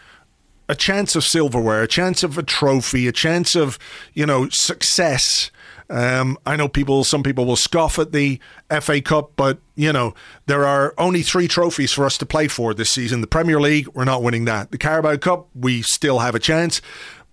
a 0.68 0.74
chance 0.74 1.14
of 1.14 1.24
silverware, 1.24 1.82
a 1.82 1.88
chance 1.88 2.22
of 2.22 2.38
a 2.38 2.42
trophy, 2.42 3.06
a 3.06 3.12
chance 3.12 3.54
of 3.54 3.78
you 4.14 4.26
know 4.26 4.48
success. 4.50 5.50
Um, 5.88 6.36
I 6.44 6.56
know 6.56 6.68
people. 6.68 7.04
Some 7.04 7.22
people 7.22 7.46
will 7.46 7.56
scoff 7.56 7.98
at 7.98 8.12
the 8.12 8.40
FA 8.80 9.00
Cup, 9.00 9.32
but 9.36 9.58
you 9.74 9.92
know 9.92 10.14
there 10.46 10.64
are 10.64 10.94
only 10.98 11.22
three 11.22 11.48
trophies 11.48 11.92
for 11.92 12.04
us 12.04 12.18
to 12.18 12.26
play 12.26 12.48
for 12.48 12.74
this 12.74 12.90
season. 12.90 13.20
The 13.20 13.26
Premier 13.26 13.60
League, 13.60 13.88
we're 13.88 14.04
not 14.04 14.22
winning 14.22 14.44
that. 14.46 14.70
The 14.70 14.78
Carabao 14.78 15.18
Cup, 15.18 15.48
we 15.54 15.82
still 15.82 16.18
have 16.18 16.34
a 16.34 16.40
chance, 16.40 16.82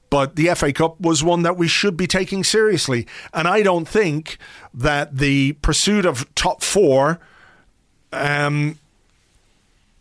but 0.09 0.35
the 0.35 0.53
FA 0.55 0.71
Cup 0.71 0.99
was 1.01 1.23
one 1.23 1.41
that 1.41 1.57
we 1.57 1.67
should 1.67 1.97
be 1.97 2.07
taking 2.07 2.43
seriously. 2.43 3.07
And 3.33 3.47
I 3.47 3.63
don't 3.63 3.87
think 3.87 4.37
that 4.73 5.17
the 5.17 5.53
pursuit 5.53 6.05
of 6.05 6.33
top 6.35 6.61
four 6.61 7.19
um, 8.11 8.77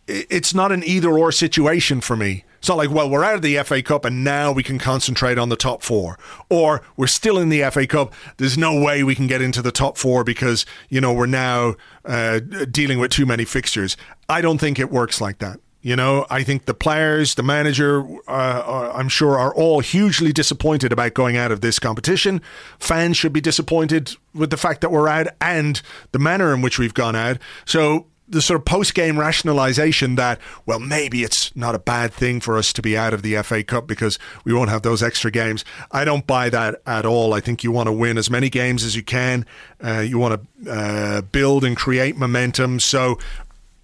it's 0.07 0.53
not 0.53 0.71
an 0.71 0.83
either 0.83 1.17
or 1.17 1.31
situation 1.31 2.01
for 2.01 2.15
me. 2.15 2.43
It's 2.63 2.69
not 2.69 2.77
like, 2.77 2.91
well, 2.91 3.09
we're 3.09 3.25
out 3.25 3.35
of 3.35 3.41
the 3.41 3.61
FA 3.63 3.83
Cup 3.83 4.05
and 4.05 4.23
now 4.23 4.53
we 4.53 4.63
can 4.63 4.79
concentrate 4.79 5.37
on 5.37 5.49
the 5.49 5.57
top 5.57 5.83
four. 5.83 6.17
Or 6.49 6.81
we're 6.95 7.07
still 7.07 7.37
in 7.37 7.49
the 7.49 7.69
FA 7.69 7.85
Cup. 7.85 8.13
There's 8.37 8.57
no 8.57 8.79
way 8.81 9.03
we 9.03 9.15
can 9.15 9.27
get 9.27 9.41
into 9.41 9.61
the 9.61 9.69
top 9.69 9.97
four 9.97 10.23
because, 10.23 10.65
you 10.87 11.01
know, 11.01 11.11
we're 11.11 11.25
now 11.25 11.75
uh, 12.05 12.39
dealing 12.39 12.99
with 12.99 13.11
too 13.11 13.25
many 13.25 13.43
fixtures. 13.43 13.97
I 14.29 14.39
don't 14.39 14.59
think 14.59 14.79
it 14.79 14.89
works 14.89 15.19
like 15.19 15.39
that. 15.39 15.59
You 15.81 15.97
know, 15.97 16.25
I 16.29 16.43
think 16.43 16.63
the 16.63 16.73
players, 16.73 17.35
the 17.35 17.43
manager, 17.43 18.05
uh, 18.29 18.31
uh 18.31 18.93
I'm 18.95 19.09
sure, 19.09 19.37
are 19.37 19.53
all 19.53 19.81
hugely 19.81 20.31
disappointed 20.31 20.93
about 20.93 21.15
going 21.15 21.35
out 21.35 21.51
of 21.51 21.59
this 21.59 21.79
competition. 21.79 22.41
Fans 22.79 23.17
should 23.17 23.33
be 23.33 23.41
disappointed 23.41 24.15
with 24.33 24.51
the 24.51 24.57
fact 24.57 24.79
that 24.79 24.89
we're 24.89 25.09
out 25.09 25.27
and 25.41 25.81
the 26.13 26.19
manner 26.19 26.53
in 26.53 26.61
which 26.61 26.79
we've 26.79 26.93
gone 26.93 27.17
out. 27.17 27.39
So 27.65 28.07
the 28.27 28.41
sort 28.41 28.59
of 28.59 28.65
post 28.65 28.93
game 28.93 29.19
rationalization 29.19 30.15
that, 30.15 30.39
well, 30.65 30.79
maybe 30.79 31.23
it's 31.23 31.55
not 31.55 31.75
a 31.75 31.79
bad 31.79 32.13
thing 32.13 32.39
for 32.39 32.57
us 32.57 32.71
to 32.73 32.81
be 32.81 32.97
out 32.97 33.13
of 33.13 33.21
the 33.21 33.41
FA 33.43 33.63
Cup 33.63 33.87
because 33.87 34.17
we 34.45 34.53
won't 34.53 34.69
have 34.69 34.81
those 34.81 35.03
extra 35.03 35.29
games. 35.29 35.65
I 35.91 36.05
don't 36.05 36.25
buy 36.25 36.49
that 36.49 36.81
at 36.85 37.05
all. 37.05 37.33
I 37.33 37.39
think 37.39 37.63
you 37.63 37.71
want 37.71 37.87
to 37.87 37.93
win 37.93 38.17
as 38.17 38.29
many 38.29 38.49
games 38.49 38.83
as 38.83 38.95
you 38.95 39.03
can. 39.03 39.45
Uh, 39.83 39.99
you 39.99 40.17
want 40.17 40.41
to 40.63 40.71
uh, 40.71 41.21
build 41.21 41.63
and 41.63 41.75
create 41.75 42.17
momentum. 42.17 42.79
So, 42.79 43.19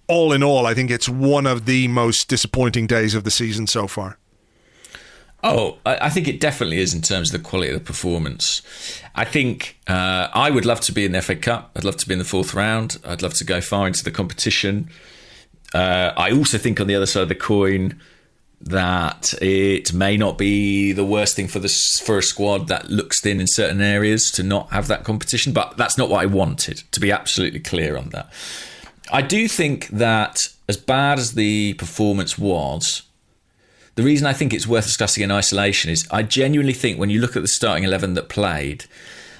all 0.08 0.32
in 0.32 0.42
all, 0.42 0.66
I 0.66 0.74
think 0.74 0.90
it's 0.90 1.08
one 1.08 1.46
of 1.46 1.66
the 1.66 1.86
most 1.86 2.28
disappointing 2.28 2.88
days 2.88 3.14
of 3.14 3.22
the 3.22 3.30
season 3.30 3.68
so 3.68 3.86
far. 3.86 4.18
Oh, 5.42 5.78
I 5.86 6.10
think 6.10 6.28
it 6.28 6.38
definitely 6.38 6.78
is 6.78 6.92
in 6.92 7.00
terms 7.00 7.32
of 7.32 7.42
the 7.42 7.48
quality 7.48 7.70
of 7.72 7.78
the 7.78 7.84
performance. 7.84 8.60
I 9.14 9.24
think 9.24 9.78
uh, 9.86 10.28
I 10.34 10.50
would 10.50 10.66
love 10.66 10.80
to 10.82 10.92
be 10.92 11.06
in 11.06 11.12
the 11.12 11.22
FA 11.22 11.34
Cup. 11.34 11.70
I'd 11.74 11.84
love 11.84 11.96
to 11.96 12.06
be 12.06 12.12
in 12.12 12.18
the 12.18 12.26
fourth 12.26 12.52
round. 12.52 12.98
I'd 13.06 13.22
love 13.22 13.34
to 13.34 13.44
go 13.44 13.62
far 13.62 13.86
into 13.86 14.04
the 14.04 14.10
competition. 14.10 14.90
Uh, 15.72 16.12
I 16.16 16.30
also 16.32 16.58
think 16.58 16.78
on 16.78 16.88
the 16.88 16.94
other 16.94 17.06
side 17.06 17.22
of 17.22 17.28
the 17.28 17.34
coin 17.34 17.98
that 18.60 19.32
it 19.40 19.94
may 19.94 20.18
not 20.18 20.36
be 20.36 20.92
the 20.92 21.04
worst 21.04 21.34
thing 21.36 21.48
for 21.48 21.58
the 21.58 21.68
for 22.04 22.18
a 22.18 22.22
squad 22.22 22.68
that 22.68 22.90
looks 22.90 23.22
thin 23.22 23.40
in 23.40 23.46
certain 23.46 23.80
areas 23.80 24.30
to 24.32 24.42
not 24.42 24.70
have 24.70 24.88
that 24.88 25.04
competition. 25.04 25.54
But 25.54 25.78
that's 25.78 25.96
not 25.96 26.10
what 26.10 26.20
I 26.20 26.26
wanted. 26.26 26.82
To 26.92 27.00
be 27.00 27.10
absolutely 27.10 27.60
clear 27.60 27.96
on 27.96 28.10
that, 28.10 28.30
I 29.10 29.22
do 29.22 29.48
think 29.48 29.88
that 29.88 30.38
as 30.68 30.76
bad 30.76 31.18
as 31.18 31.32
the 31.32 31.74
performance 31.74 32.36
was 32.36 33.02
the 34.00 34.06
reason 34.06 34.26
I 34.26 34.32
think 34.32 34.54
it's 34.54 34.66
worth 34.66 34.86
discussing 34.86 35.22
in 35.22 35.30
isolation 35.30 35.90
is 35.90 36.08
I 36.10 36.22
genuinely 36.22 36.72
think 36.72 36.98
when 36.98 37.10
you 37.10 37.20
look 37.20 37.36
at 37.36 37.42
the 37.42 37.48
starting 37.48 37.84
11 37.84 38.14
that 38.14 38.30
played, 38.30 38.86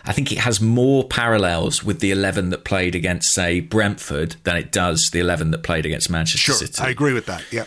I 0.04 0.12
think 0.12 0.30
it 0.32 0.38
has 0.38 0.60
more 0.60 1.04
parallels 1.04 1.82
with 1.82 2.00
the 2.00 2.10
11 2.10 2.50
that 2.50 2.64
played 2.64 2.94
against, 2.94 3.32
say, 3.32 3.60
Brentford 3.60 4.36
than 4.44 4.56
it 4.56 4.70
does 4.70 5.08
the 5.14 5.20
11 5.20 5.50
that 5.52 5.62
played 5.62 5.86
against 5.86 6.10
Manchester 6.10 6.52
sure, 6.52 6.54
City. 6.56 6.82
I 6.82 6.90
agree 6.90 7.14
with 7.14 7.24
that, 7.24 7.42
yeah. 7.50 7.64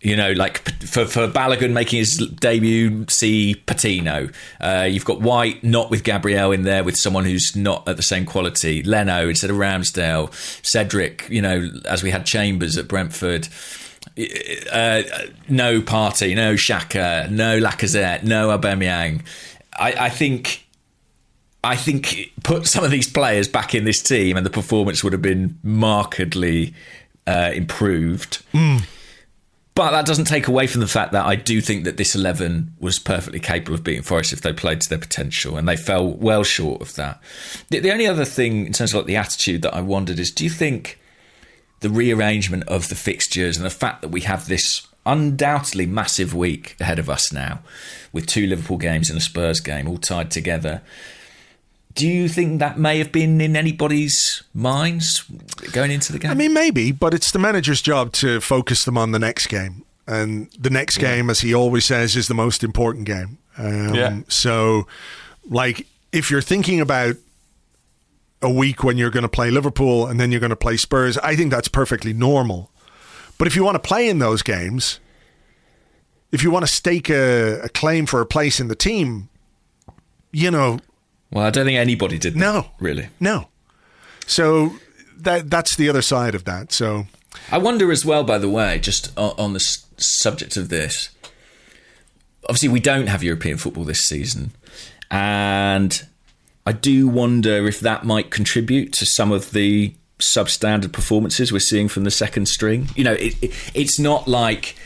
You 0.00 0.16
know, 0.16 0.32
like 0.32 0.66
for, 0.82 1.04
for 1.04 1.28
Balogun 1.28 1.72
making 1.72 1.98
his 1.98 2.16
debut, 2.16 3.04
see 3.10 3.56
Patino. 3.66 4.30
Uh, 4.58 4.88
you've 4.90 5.04
got 5.04 5.20
White 5.20 5.62
not 5.62 5.90
with 5.90 6.04
Gabriel 6.04 6.52
in 6.52 6.62
there, 6.62 6.82
with 6.82 6.96
someone 6.96 7.26
who's 7.26 7.54
not 7.54 7.86
at 7.86 7.98
the 7.98 8.02
same 8.02 8.24
quality. 8.24 8.82
Leno 8.82 9.28
instead 9.28 9.50
of 9.50 9.56
Ramsdale. 9.56 10.32
Cedric, 10.64 11.28
you 11.28 11.42
know, 11.42 11.68
as 11.84 12.02
we 12.02 12.10
had 12.10 12.24
Chambers 12.24 12.78
at 12.78 12.88
Brentford 12.88 13.48
uh, 14.72 15.02
no 15.48 15.80
Partey, 15.80 16.34
no 16.34 16.54
Xhaka, 16.54 17.30
no 17.30 17.60
Lacazette, 17.60 18.22
no 18.22 18.56
Aubameyang. 18.56 19.22
I, 19.78 19.92
I 19.92 20.08
think 20.08 20.66
I 21.62 21.76
think 21.76 22.32
put 22.42 22.66
some 22.66 22.84
of 22.84 22.90
these 22.90 23.10
players 23.10 23.48
back 23.48 23.74
in 23.74 23.84
this 23.84 24.02
team, 24.02 24.36
and 24.36 24.46
the 24.46 24.50
performance 24.50 25.04
would 25.04 25.12
have 25.12 25.22
been 25.22 25.58
markedly 25.62 26.74
uh, 27.26 27.52
improved. 27.54 28.42
Mm. 28.52 28.84
But 29.74 29.92
that 29.92 30.04
doesn't 30.04 30.24
take 30.24 30.48
away 30.48 30.66
from 30.66 30.80
the 30.80 30.88
fact 30.88 31.12
that 31.12 31.24
I 31.24 31.36
do 31.36 31.60
think 31.60 31.84
that 31.84 31.96
this 31.96 32.14
11 32.14 32.74
was 32.80 32.98
perfectly 32.98 33.40
capable 33.40 33.74
of 33.74 33.84
beating 33.84 34.02
Forest 34.02 34.32
if 34.32 34.40
they 34.42 34.52
played 34.52 34.80
to 34.80 34.88
their 34.88 34.98
potential, 34.98 35.56
and 35.56 35.68
they 35.68 35.76
fell 35.76 36.06
well 36.06 36.44
short 36.44 36.82
of 36.82 36.94
that. 36.96 37.20
The, 37.68 37.78
the 37.78 37.92
only 37.92 38.06
other 38.06 38.24
thing, 38.24 38.66
in 38.66 38.72
terms 38.72 38.92
of 38.92 38.98
like 38.98 39.06
the 39.06 39.16
attitude, 39.16 39.62
that 39.62 39.74
I 39.74 39.80
wondered 39.80 40.18
is 40.18 40.30
do 40.30 40.44
you 40.44 40.50
think 40.50 40.98
the 41.80 41.90
rearrangement 41.90 42.64
of 42.68 42.88
the 42.88 42.94
fixtures 42.94 43.56
and 43.56 43.66
the 43.66 43.70
fact 43.70 44.02
that 44.02 44.08
we 44.08 44.22
have 44.22 44.46
this 44.46 44.86
undoubtedly 45.06 45.86
massive 45.86 46.34
week 46.34 46.76
ahead 46.78 46.98
of 46.98 47.08
us 47.08 47.32
now 47.32 47.60
with 48.12 48.26
two 48.26 48.46
Liverpool 48.46 48.76
games 48.76 49.08
and 49.08 49.18
a 49.18 49.20
Spurs 49.20 49.60
game 49.60 49.88
all 49.88 49.98
tied 49.98 50.30
together. 50.30 50.82
Do 51.94 52.06
you 52.06 52.28
think 52.28 52.60
that 52.60 52.78
may 52.78 52.98
have 52.98 53.10
been 53.10 53.40
in 53.40 53.56
anybody's 53.56 54.44
minds 54.54 55.24
going 55.72 55.90
into 55.90 56.12
the 56.12 56.18
game? 56.18 56.30
I 56.30 56.34
mean, 56.34 56.52
maybe, 56.52 56.92
but 56.92 57.14
it's 57.14 57.32
the 57.32 57.38
manager's 57.38 57.82
job 57.82 58.12
to 58.12 58.40
focus 58.40 58.84
them 58.84 58.96
on 58.96 59.12
the 59.12 59.18
next 59.18 59.48
game. 59.48 59.84
And 60.06 60.50
the 60.58 60.70
next 60.70 60.98
game, 60.98 61.30
as 61.30 61.40
he 61.40 61.54
always 61.54 61.84
says, 61.84 62.16
is 62.16 62.28
the 62.28 62.34
most 62.34 62.62
important 62.64 63.06
game. 63.06 63.38
Um, 63.58 63.94
yeah. 63.94 64.20
So, 64.28 64.86
like, 65.48 65.86
if 66.12 66.30
you're 66.30 66.42
thinking 66.42 66.80
about 66.80 67.16
a 68.42 68.50
week 68.50 68.82
when 68.82 68.96
you're 68.96 69.10
going 69.10 69.22
to 69.22 69.28
play 69.28 69.50
Liverpool 69.50 70.06
and 70.06 70.18
then 70.18 70.30
you're 70.30 70.40
going 70.40 70.50
to 70.50 70.56
play 70.56 70.76
Spurs. 70.76 71.18
I 71.18 71.36
think 71.36 71.50
that's 71.50 71.68
perfectly 71.68 72.12
normal. 72.12 72.70
But 73.38 73.46
if 73.46 73.56
you 73.56 73.64
want 73.64 73.74
to 73.76 73.86
play 73.86 74.08
in 74.08 74.18
those 74.18 74.42
games, 74.42 75.00
if 76.32 76.42
you 76.42 76.50
want 76.50 76.66
to 76.66 76.72
stake 76.72 77.08
a, 77.10 77.60
a 77.62 77.68
claim 77.68 78.06
for 78.06 78.20
a 78.20 78.26
place 78.26 78.60
in 78.60 78.68
the 78.68 78.74
team, 78.74 79.28
you 80.32 80.50
know. 80.50 80.78
Well, 81.30 81.44
I 81.44 81.50
don't 81.50 81.66
think 81.66 81.78
anybody 81.78 82.18
did. 82.18 82.34
That, 82.34 82.38
no, 82.38 82.66
really, 82.78 83.08
no. 83.18 83.48
So 84.26 84.74
that 85.16 85.50
that's 85.50 85.76
the 85.76 85.88
other 85.88 86.02
side 86.02 86.34
of 86.34 86.44
that. 86.44 86.72
So 86.72 87.06
I 87.50 87.58
wonder 87.58 87.90
as 87.90 88.04
well. 88.04 88.24
By 88.24 88.38
the 88.38 88.48
way, 88.48 88.78
just 88.78 89.16
on 89.16 89.52
the 89.52 89.60
subject 89.60 90.56
of 90.56 90.68
this, 90.68 91.10
obviously 92.44 92.68
we 92.68 92.80
don't 92.80 93.08
have 93.08 93.22
European 93.22 93.56
football 93.56 93.84
this 93.84 94.00
season, 94.00 94.52
and 95.10 96.06
I 96.66 96.72
do 96.72 97.08
wonder 97.08 97.66
if 97.66 97.80
that 97.80 98.04
might 98.04 98.30
contribute 98.30 98.92
to 98.94 99.06
some 99.06 99.32
of 99.32 99.52
the 99.52 99.94
substandard 100.18 100.92
performances 100.92 101.52
we're 101.52 101.58
seeing 101.58 101.88
from 101.88 102.04
the 102.04 102.10
second 102.10 102.46
string. 102.46 102.88
You 102.94 103.04
know, 103.04 103.14
it, 103.14 103.42
it, 103.42 103.52
it's 103.74 103.98
not 103.98 104.28
like 104.28 104.76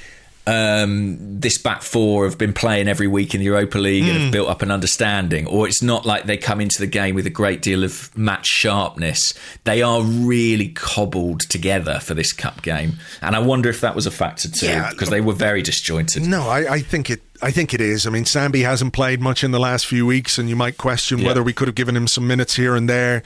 um, 0.47 1.17
this 1.41 1.59
back 1.59 1.83
four 1.83 2.25
have 2.27 2.37
been 2.37 2.53
playing 2.53 2.87
every 2.87 3.07
week 3.07 3.35
in 3.35 3.41
the 3.41 3.47
Europa 3.47 3.79
League 3.79 4.05
mm. 4.05 4.09
and 4.09 4.17
have 4.19 4.27
hmm. 4.27 4.33
built 4.33 4.49
up 4.49 4.63
an 4.63 4.71
understanding, 4.71 5.47
or 5.47 5.67
it's 5.67 5.83
not 5.83 6.05
like 6.05 6.25
they 6.25 6.37
come 6.37 6.61
into 6.61 6.81
the 6.81 6.87
game 6.87 7.15
with 7.15 7.27
a 7.27 7.31
great 7.31 7.63
deal 7.63 7.83
of 7.83 8.17
match 8.17 8.47
sharpness. 8.47 9.33
They 9.65 9.81
are 9.81 10.03
really 10.03 10.69
cobbled 10.69 11.41
together 11.49 11.99
for 12.01 12.13
this 12.15 12.33
cup 12.33 12.63
game, 12.63 12.99
and 13.23 13.35
I 13.35 13.39
wonder 13.39 13.71
if 13.71 13.81
that 13.81 13.95
was 13.95 14.07
a 14.07 14.11
factor 14.11 14.51
too, 14.51 14.83
because 14.91 15.09
yeah. 15.09 15.11
they 15.11 15.21
were 15.23 15.33
very 15.33 15.63
disjointed. 15.63 16.27
No, 16.27 16.49
I, 16.49 16.75
I 16.75 16.81
think 16.81 17.11
it 17.11 17.23
I 17.43 17.51
think 17.51 17.75
it 17.75 17.81
is. 17.81 18.07
I 18.07 18.11
mean, 18.11 18.25
Sambi 18.25 18.63
hasn't 18.63 18.93
played 18.93 19.21
much 19.21 19.43
in 19.43 19.51
the 19.51 19.59
last 19.59 19.87
few 19.87 20.07
weeks, 20.07 20.39
and 20.39 20.49
you 20.49 20.57
might 20.57 20.79
question 20.79 21.19
yeah. 21.19 21.27
whether 21.27 21.43
we 21.43 21.53
could 21.53 21.69
have 21.69 21.75
given 21.75 21.97
him 21.97 22.07
some 22.07 22.27
minutes 22.27 22.55
here 22.55 22.77
and 22.77 22.89
there. 22.89 23.23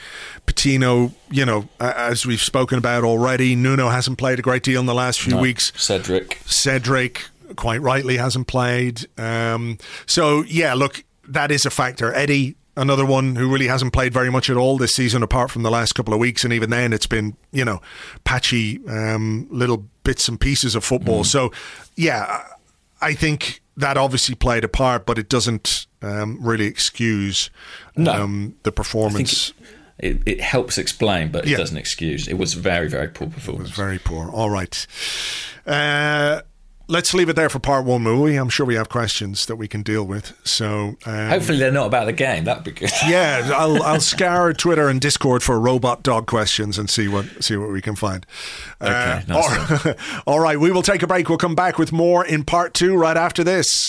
Patino, 0.46 1.12
you 1.30 1.44
know, 1.44 1.68
as 1.78 2.24
we've 2.24 2.40
spoken 2.40 2.78
about 2.78 3.04
already, 3.04 3.54
Nuno 3.54 3.90
hasn't 3.90 4.18
played 4.18 4.38
a 4.38 4.42
great 4.42 4.62
deal 4.62 4.80
in 4.80 4.86
the 4.86 4.94
last 4.94 5.20
few 5.20 5.34
no. 5.34 5.40
weeks. 5.40 5.72
Cedric. 5.76 6.40
Cedric, 6.46 7.26
quite 7.56 7.82
rightly, 7.82 8.16
hasn't 8.16 8.46
played. 8.46 9.06
Um, 9.18 9.78
so, 10.06 10.42
yeah, 10.42 10.74
look, 10.74 11.04
that 11.28 11.50
is 11.50 11.66
a 11.66 11.70
factor. 11.70 12.12
Eddie, 12.14 12.56
another 12.78 13.04
one 13.04 13.36
who 13.36 13.52
really 13.52 13.66
hasn't 13.66 13.92
played 13.92 14.14
very 14.14 14.30
much 14.30 14.48
at 14.48 14.56
all 14.56 14.78
this 14.78 14.92
season, 14.92 15.22
apart 15.22 15.50
from 15.50 15.62
the 15.62 15.70
last 15.70 15.94
couple 15.94 16.14
of 16.14 16.20
weeks, 16.20 16.44
and 16.44 16.52
even 16.52 16.70
then, 16.70 16.92
it's 16.94 17.06
been 17.06 17.36
you 17.52 17.64
know 17.64 17.82
patchy 18.24 18.80
um, 18.88 19.46
little 19.50 19.84
bits 20.04 20.28
and 20.28 20.40
pieces 20.40 20.74
of 20.74 20.82
football. 20.82 21.22
Mm. 21.22 21.26
So, 21.26 21.52
yeah, 21.96 22.44
I 23.00 23.12
think 23.14 23.60
that 23.78 23.96
obviously 23.96 24.34
played 24.34 24.64
a 24.64 24.68
part, 24.68 25.06
but 25.06 25.18
it 25.18 25.28
doesn't 25.28 25.86
um, 26.02 26.38
really 26.40 26.66
excuse 26.66 27.50
No. 27.96 28.12
um, 28.12 28.54
the 28.64 28.72
performance. 28.72 29.52
It, 29.98 30.22
it 30.26 30.40
helps 30.40 30.78
explain, 30.78 31.30
but 31.32 31.44
it 31.46 31.50
Yeah. 31.50 31.56
doesn't 31.56 31.76
excuse. 31.76 32.28
It 32.28 32.38
was 32.38 32.54
very, 32.54 32.88
very 32.88 33.08
poor 33.08 33.26
It 33.26 33.34
was 33.34 33.44
performance. 33.44 33.70
very 33.70 33.98
poor. 33.98 34.30
All 34.30 34.50
right. 34.50 34.86
Uh, 35.66 36.42
let's 36.88 37.14
leave 37.14 37.28
it 37.28 37.36
there 37.36 37.48
for 37.48 37.58
part 37.58 37.84
one, 37.84 38.02
will 38.04 38.22
we? 38.22 38.36
I'm 38.36 38.48
sure 38.48 38.66
we 38.66 38.74
have 38.74 38.88
questions 38.88 39.46
that 39.46 39.56
we 39.56 39.68
can 39.68 39.82
deal 39.82 40.04
with. 40.04 40.32
So 40.44 40.96
um, 41.06 41.28
Hopefully, 41.28 41.58
they're 41.58 41.70
not 41.70 41.86
about 41.86 42.06
the 42.06 42.12
game. 42.12 42.44
That'd 42.44 42.64
be 42.64 42.72
good. 42.72 42.90
yeah, 43.06 43.50
I'll 43.56 43.82
I'll 43.82 44.00
scour 44.00 44.52
Twitter 44.52 44.88
and 44.88 45.00
Discord 45.00 45.42
for 45.42 45.58
robot 45.60 46.02
dog 46.02 46.26
questions 46.26 46.78
and 46.78 46.88
see 46.90 47.08
what 47.08 47.26
see 47.44 47.56
what 47.56 47.70
we 47.70 47.80
can 47.80 47.94
find. 47.94 48.26
Okay, 48.82 48.90
Uh, 48.92 49.22
nice 49.28 49.86
all, 49.86 49.94
all 50.34 50.40
right, 50.40 50.58
we 50.58 50.70
will 50.70 50.82
take 50.82 51.02
a 51.02 51.06
break. 51.06 51.28
We'll 51.28 51.38
come 51.38 51.54
back 51.54 51.78
with 51.78 51.92
more 51.92 52.24
in 52.24 52.44
part 52.44 52.74
two 52.74 52.96
right 52.96 53.16
after 53.16 53.44
this. 53.44 53.88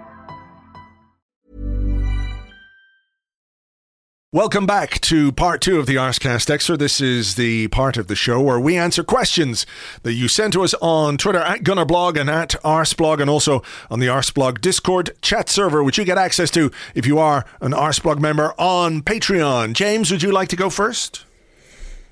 Welcome 4.33 4.65
back 4.65 5.01
to 5.01 5.33
part 5.33 5.59
two 5.59 5.77
of 5.77 5.87
the 5.87 5.95
Arsecast 5.95 6.49
Extra. 6.49 6.77
This 6.77 7.01
is 7.01 7.35
the 7.35 7.67
part 7.67 7.97
of 7.97 8.07
the 8.07 8.15
show 8.15 8.39
where 8.39 8.61
we 8.61 8.77
answer 8.77 9.03
questions 9.03 9.65
that 10.03 10.13
you 10.13 10.29
send 10.29 10.53
to 10.53 10.63
us 10.63 10.73
on 10.75 11.17
Twitter 11.17 11.39
at 11.39 11.63
Gunnerblog 11.63 12.17
and 12.17 12.29
at 12.29 12.51
Arseblog 12.63 13.19
and 13.19 13.29
also 13.29 13.61
on 13.89 13.99
the 13.99 14.07
Arseblog 14.07 14.61
Discord 14.61 15.09
chat 15.21 15.49
server, 15.49 15.83
which 15.83 15.97
you 15.97 16.05
get 16.05 16.17
access 16.17 16.49
to 16.51 16.71
if 16.95 17.05
you 17.05 17.19
are 17.19 17.43
an 17.59 17.73
Arseblog 17.73 18.19
member 18.19 18.53
on 18.57 19.01
Patreon. 19.01 19.73
James, 19.73 20.09
would 20.11 20.23
you 20.23 20.31
like 20.31 20.47
to 20.47 20.55
go 20.55 20.69
first? 20.69 21.25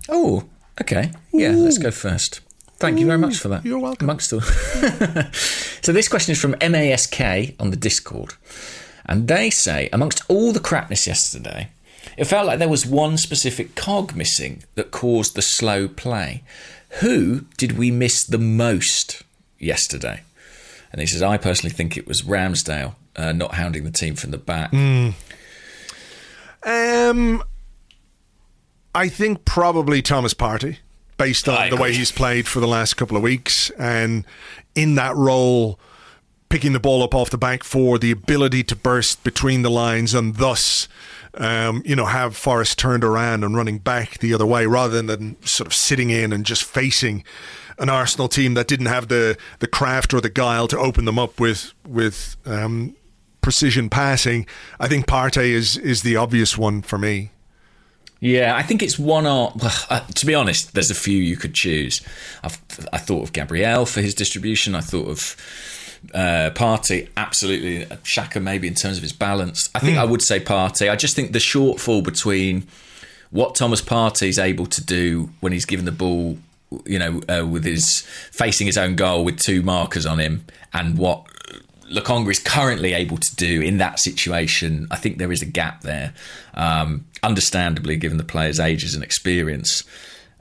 Oh, 0.10 0.44
okay. 0.82 1.14
Yeah, 1.32 1.52
let's 1.52 1.78
go 1.78 1.90
first. 1.90 2.42
Thank 2.80 3.00
you 3.00 3.06
very 3.06 3.18
much 3.18 3.38
for 3.38 3.48
that. 3.48 3.64
You're 3.64 3.80
welcome. 3.80 4.10
Amongst 4.10 4.34
all. 4.34 4.42
so 5.32 5.94
this 5.94 6.10
question 6.10 6.34
is 6.34 6.42
from 6.42 6.56
MASK 6.60 7.56
on 7.62 7.70
the 7.70 7.78
Discord, 7.78 8.34
and 9.06 9.30
they 9.30 9.50
say 9.50 9.88
amongst 9.94 10.22
all 10.28 10.52
the 10.52 10.60
crapness 10.60 11.08
yesterday, 11.08 11.70
it 12.20 12.28
felt 12.28 12.46
like 12.46 12.60
there 12.60 12.68
was 12.68 12.86
one 12.86 13.16
specific 13.18 13.76
cog 13.76 14.14
missing 14.14 14.64
that 14.76 14.92
caused 14.92 15.36
the 15.36 15.42
slow 15.42 15.88
play. 15.88 16.44
Who 17.00 17.46
did 17.58 17.78
we 17.78 17.92
miss 17.92 18.26
the 18.26 18.38
most 18.38 19.24
yesterday? 19.58 20.24
And 20.92 21.00
he 21.00 21.08
says, 21.08 21.24
I 21.24 21.38
personally 21.38 21.74
think 21.74 21.96
it 21.96 22.06
was 22.06 22.24
Ramsdale 22.24 22.96
uh, 23.16 23.32
not 23.32 23.54
hounding 23.56 23.86
the 23.86 23.92
team 23.92 24.16
from 24.16 24.32
the 24.32 24.38
back. 24.38 24.74
Um, 24.74 25.16
I 28.94 29.08
think 29.08 29.46
probably 29.46 30.02
Thomas 30.02 30.34
Partey, 30.34 30.80
based 31.18 31.48
on 31.48 31.58
I 31.58 31.70
the 31.70 31.78
way 31.78 31.94
he's 31.94 32.12
played 32.12 32.50
for 32.50 32.60
the 32.60 32.68
last 32.68 32.96
couple 32.96 33.16
of 33.16 33.24
weeks, 33.24 33.70
and 33.80 34.26
in 34.76 34.96
that 34.96 35.16
role, 35.16 35.80
picking 36.50 36.74
the 36.74 36.82
ball 36.82 37.02
up 37.02 37.16
off 37.16 37.30
the 37.30 37.38
back 37.38 37.64
for 37.64 37.98
the 37.98 38.12
ability 38.12 38.64
to 38.64 38.76
burst 38.76 39.24
between 39.24 39.62
the 39.62 39.72
lines 39.72 40.14
and 40.14 40.36
thus. 40.36 40.90
Um, 41.36 41.84
you 41.86 41.96
know, 41.96 42.06
have 42.06 42.36
Forest 42.36 42.80
turned 42.80 43.04
around 43.04 43.44
and 43.44 43.56
running 43.56 43.78
back 43.78 44.18
the 44.18 44.34
other 44.34 44.46
way 44.46 44.66
rather 44.66 45.02
than 45.02 45.42
sort 45.44 45.68
of 45.68 45.74
sitting 45.74 46.10
in 46.10 46.34
and 46.34 46.44
just 46.46 46.64
facing 46.64 47.24
an 47.78 47.88
Arsenal 47.90 48.28
team 48.28 48.56
that 48.56 48.68
didn't 48.68 48.88
have 48.88 49.08
the, 49.08 49.38
the 49.60 49.68
craft 49.68 50.14
or 50.14 50.22
the 50.22 50.30
guile 50.30 50.68
to 50.68 50.78
open 50.78 51.06
them 51.06 51.20
up 51.20 51.40
with 51.40 51.74
with 51.88 52.36
um, 52.46 52.96
precision 53.42 53.90
passing. 53.90 54.46
I 54.80 54.88
think 54.88 55.06
Partey 55.06 55.52
is 55.52 55.78
is 55.78 56.02
the 56.02 56.16
obvious 56.16 56.58
one 56.58 56.82
for 56.82 56.98
me. 56.98 57.32
Yeah, 58.22 58.56
I 58.56 58.64
think 58.64 58.84
it's 58.84 59.00
one 59.00 59.26
or 59.26 59.54
uh, 59.90 60.02
to 60.02 60.26
be 60.26 60.36
honest, 60.36 60.74
there's 60.74 60.92
a 60.92 60.96
few 60.96 61.18
you 61.18 61.38
could 61.38 61.54
choose. 61.54 62.02
I've, 62.44 62.60
I 62.92 62.98
thought 62.98 63.24
of 63.24 63.34
Gabriel 63.34 63.86
for 63.86 64.02
his 64.02 64.14
distribution. 64.14 64.76
I 64.76 64.82
thought 64.82 65.08
of 65.08 65.38
uh, 66.14 66.52
Partey, 66.54 67.10
absolutely. 67.18 67.86
Xhaka 67.98 68.42
maybe 68.42 68.68
in 68.68 68.76
terms 68.76 68.98
of 68.98 69.04
his 69.04 69.14
balance. 69.14 69.70
I 69.76 69.80
think 69.80 69.98
I 69.98 70.06
would 70.06 70.22
say 70.22 70.40
Partey. 70.40 70.90
I 70.90 70.96
just 70.96 71.16
think 71.16 71.34
the 71.34 71.40
shortfall 71.40 72.04
between 72.04 72.68
what 73.32 73.56
Thomas 73.56 73.82
Partey 73.82 74.28
is 74.28 74.40
able 74.40 74.66
to 74.68 74.84
do 74.84 75.30
when 75.40 75.54
he's 75.54 75.66
given 75.66 75.86
the 75.86 75.92
ball, 75.92 76.38
you 76.86 77.00
know, 77.00 77.22
uh, 77.30 77.46
with 77.46 77.64
his 77.64 78.02
facing 78.32 78.68
his 78.68 78.78
own 78.78 78.96
goal 78.96 79.24
with 79.24 79.40
two 79.40 79.62
markers 79.62 80.06
on 80.06 80.20
him, 80.20 80.46
and 80.74 80.98
what 80.98 81.26
Lokonga 81.92 82.32
is 82.32 82.40
currently 82.40 82.94
able 82.94 83.18
to 83.18 83.36
do 83.36 83.62
in 83.62 83.78
that 83.78 84.00
situation, 84.00 84.88
I 84.92 84.96
think 84.96 85.18
there 85.18 85.32
is 85.32 85.42
a 85.42 85.46
gap 85.46 85.82
there. 85.82 86.14
Um, 86.54 87.06
understandably, 87.24 87.98
given 87.98 88.18
the 88.18 88.24
player's 88.24 88.60
ages 88.60 88.96
and 88.96 89.04
experience, 89.04 89.84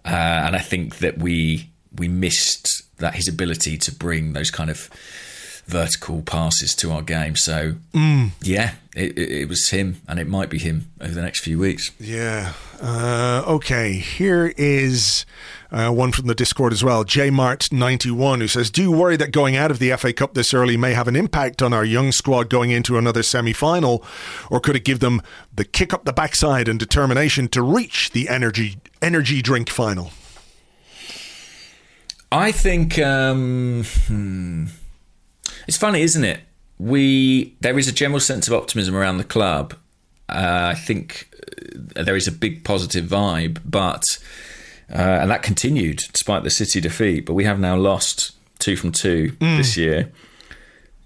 uh, 0.04 0.08
and 0.46 0.56
I 0.56 0.60
think 0.60 0.98
that 0.98 1.18
we 1.18 1.70
we 1.96 2.08
missed 2.08 2.82
that 2.98 3.14
his 3.14 3.28
ability 3.28 3.78
to 3.78 3.92
bring 3.92 4.32
those 4.32 4.50
kind 4.50 4.70
of 4.70 4.90
vertical 5.68 6.22
passes 6.22 6.74
to 6.74 6.90
our 6.90 7.02
game. 7.02 7.36
So 7.36 7.74
yeah, 8.42 8.74
it, 8.96 9.16
it, 9.16 9.30
it 9.30 9.48
was 9.48 9.68
him, 9.70 10.00
and 10.08 10.18
it 10.18 10.26
might 10.26 10.50
be 10.50 10.58
him 10.58 10.90
over 11.00 11.14
the 11.14 11.22
next 11.22 11.40
few 11.40 11.58
weeks. 11.58 11.92
Yeah. 12.00 12.54
Uh, 12.80 13.44
okay. 13.46 13.92
Here 13.94 14.52
is 14.56 15.26
uh, 15.70 15.90
one 15.90 16.10
from 16.12 16.26
the 16.26 16.34
Discord 16.34 16.72
as 16.72 16.82
well. 16.82 17.04
JMart91, 17.04 18.40
who 18.40 18.48
says, 18.48 18.70
Do 18.70 18.82
you 18.82 18.90
worry 18.90 19.16
that 19.16 19.30
going 19.30 19.56
out 19.56 19.70
of 19.70 19.78
the 19.78 19.94
FA 19.96 20.12
Cup 20.12 20.34
this 20.34 20.54
early 20.54 20.76
may 20.76 20.94
have 20.94 21.08
an 21.08 21.16
impact 21.16 21.62
on 21.62 21.72
our 21.72 21.84
young 21.84 22.12
squad 22.12 22.48
going 22.48 22.70
into 22.70 22.96
another 22.96 23.22
semi 23.22 23.52
final? 23.52 24.02
Or 24.50 24.60
could 24.60 24.76
it 24.76 24.84
give 24.84 25.00
them 25.00 25.22
the 25.54 25.64
kick 25.64 25.92
up 25.92 26.04
the 26.04 26.12
backside 26.12 26.68
and 26.68 26.78
determination 26.78 27.48
to 27.48 27.62
reach 27.62 28.10
the 28.10 28.28
energy 28.28 28.78
energy 29.02 29.42
drink 29.42 29.68
final? 29.68 30.10
I 32.30 32.52
think 32.52 32.98
um, 32.98 33.84
hmm. 34.06 34.66
It's 35.66 35.76
funny, 35.76 36.02
isn't 36.02 36.24
it? 36.24 36.40
We 36.78 37.54
there 37.60 37.78
is 37.78 37.88
a 37.88 37.92
general 37.92 38.20
sense 38.20 38.46
of 38.46 38.54
optimism 38.54 38.94
around 38.94 39.18
the 39.18 39.24
club. 39.24 39.74
Uh, 40.28 40.72
I 40.72 40.74
think 40.74 41.28
uh, 41.96 42.02
there 42.02 42.16
is 42.16 42.28
a 42.28 42.32
big 42.32 42.64
positive 42.64 43.06
vibe, 43.06 43.60
but 43.64 44.04
uh, 44.92 44.98
and 45.22 45.30
that 45.30 45.42
continued 45.42 45.98
despite 46.12 46.44
the 46.44 46.50
City 46.50 46.80
defeat. 46.80 47.26
But 47.26 47.34
we 47.34 47.44
have 47.44 47.58
now 47.58 47.76
lost 47.76 48.32
two 48.58 48.76
from 48.76 48.92
two 48.92 49.32
this 49.40 49.76
year. 49.76 50.12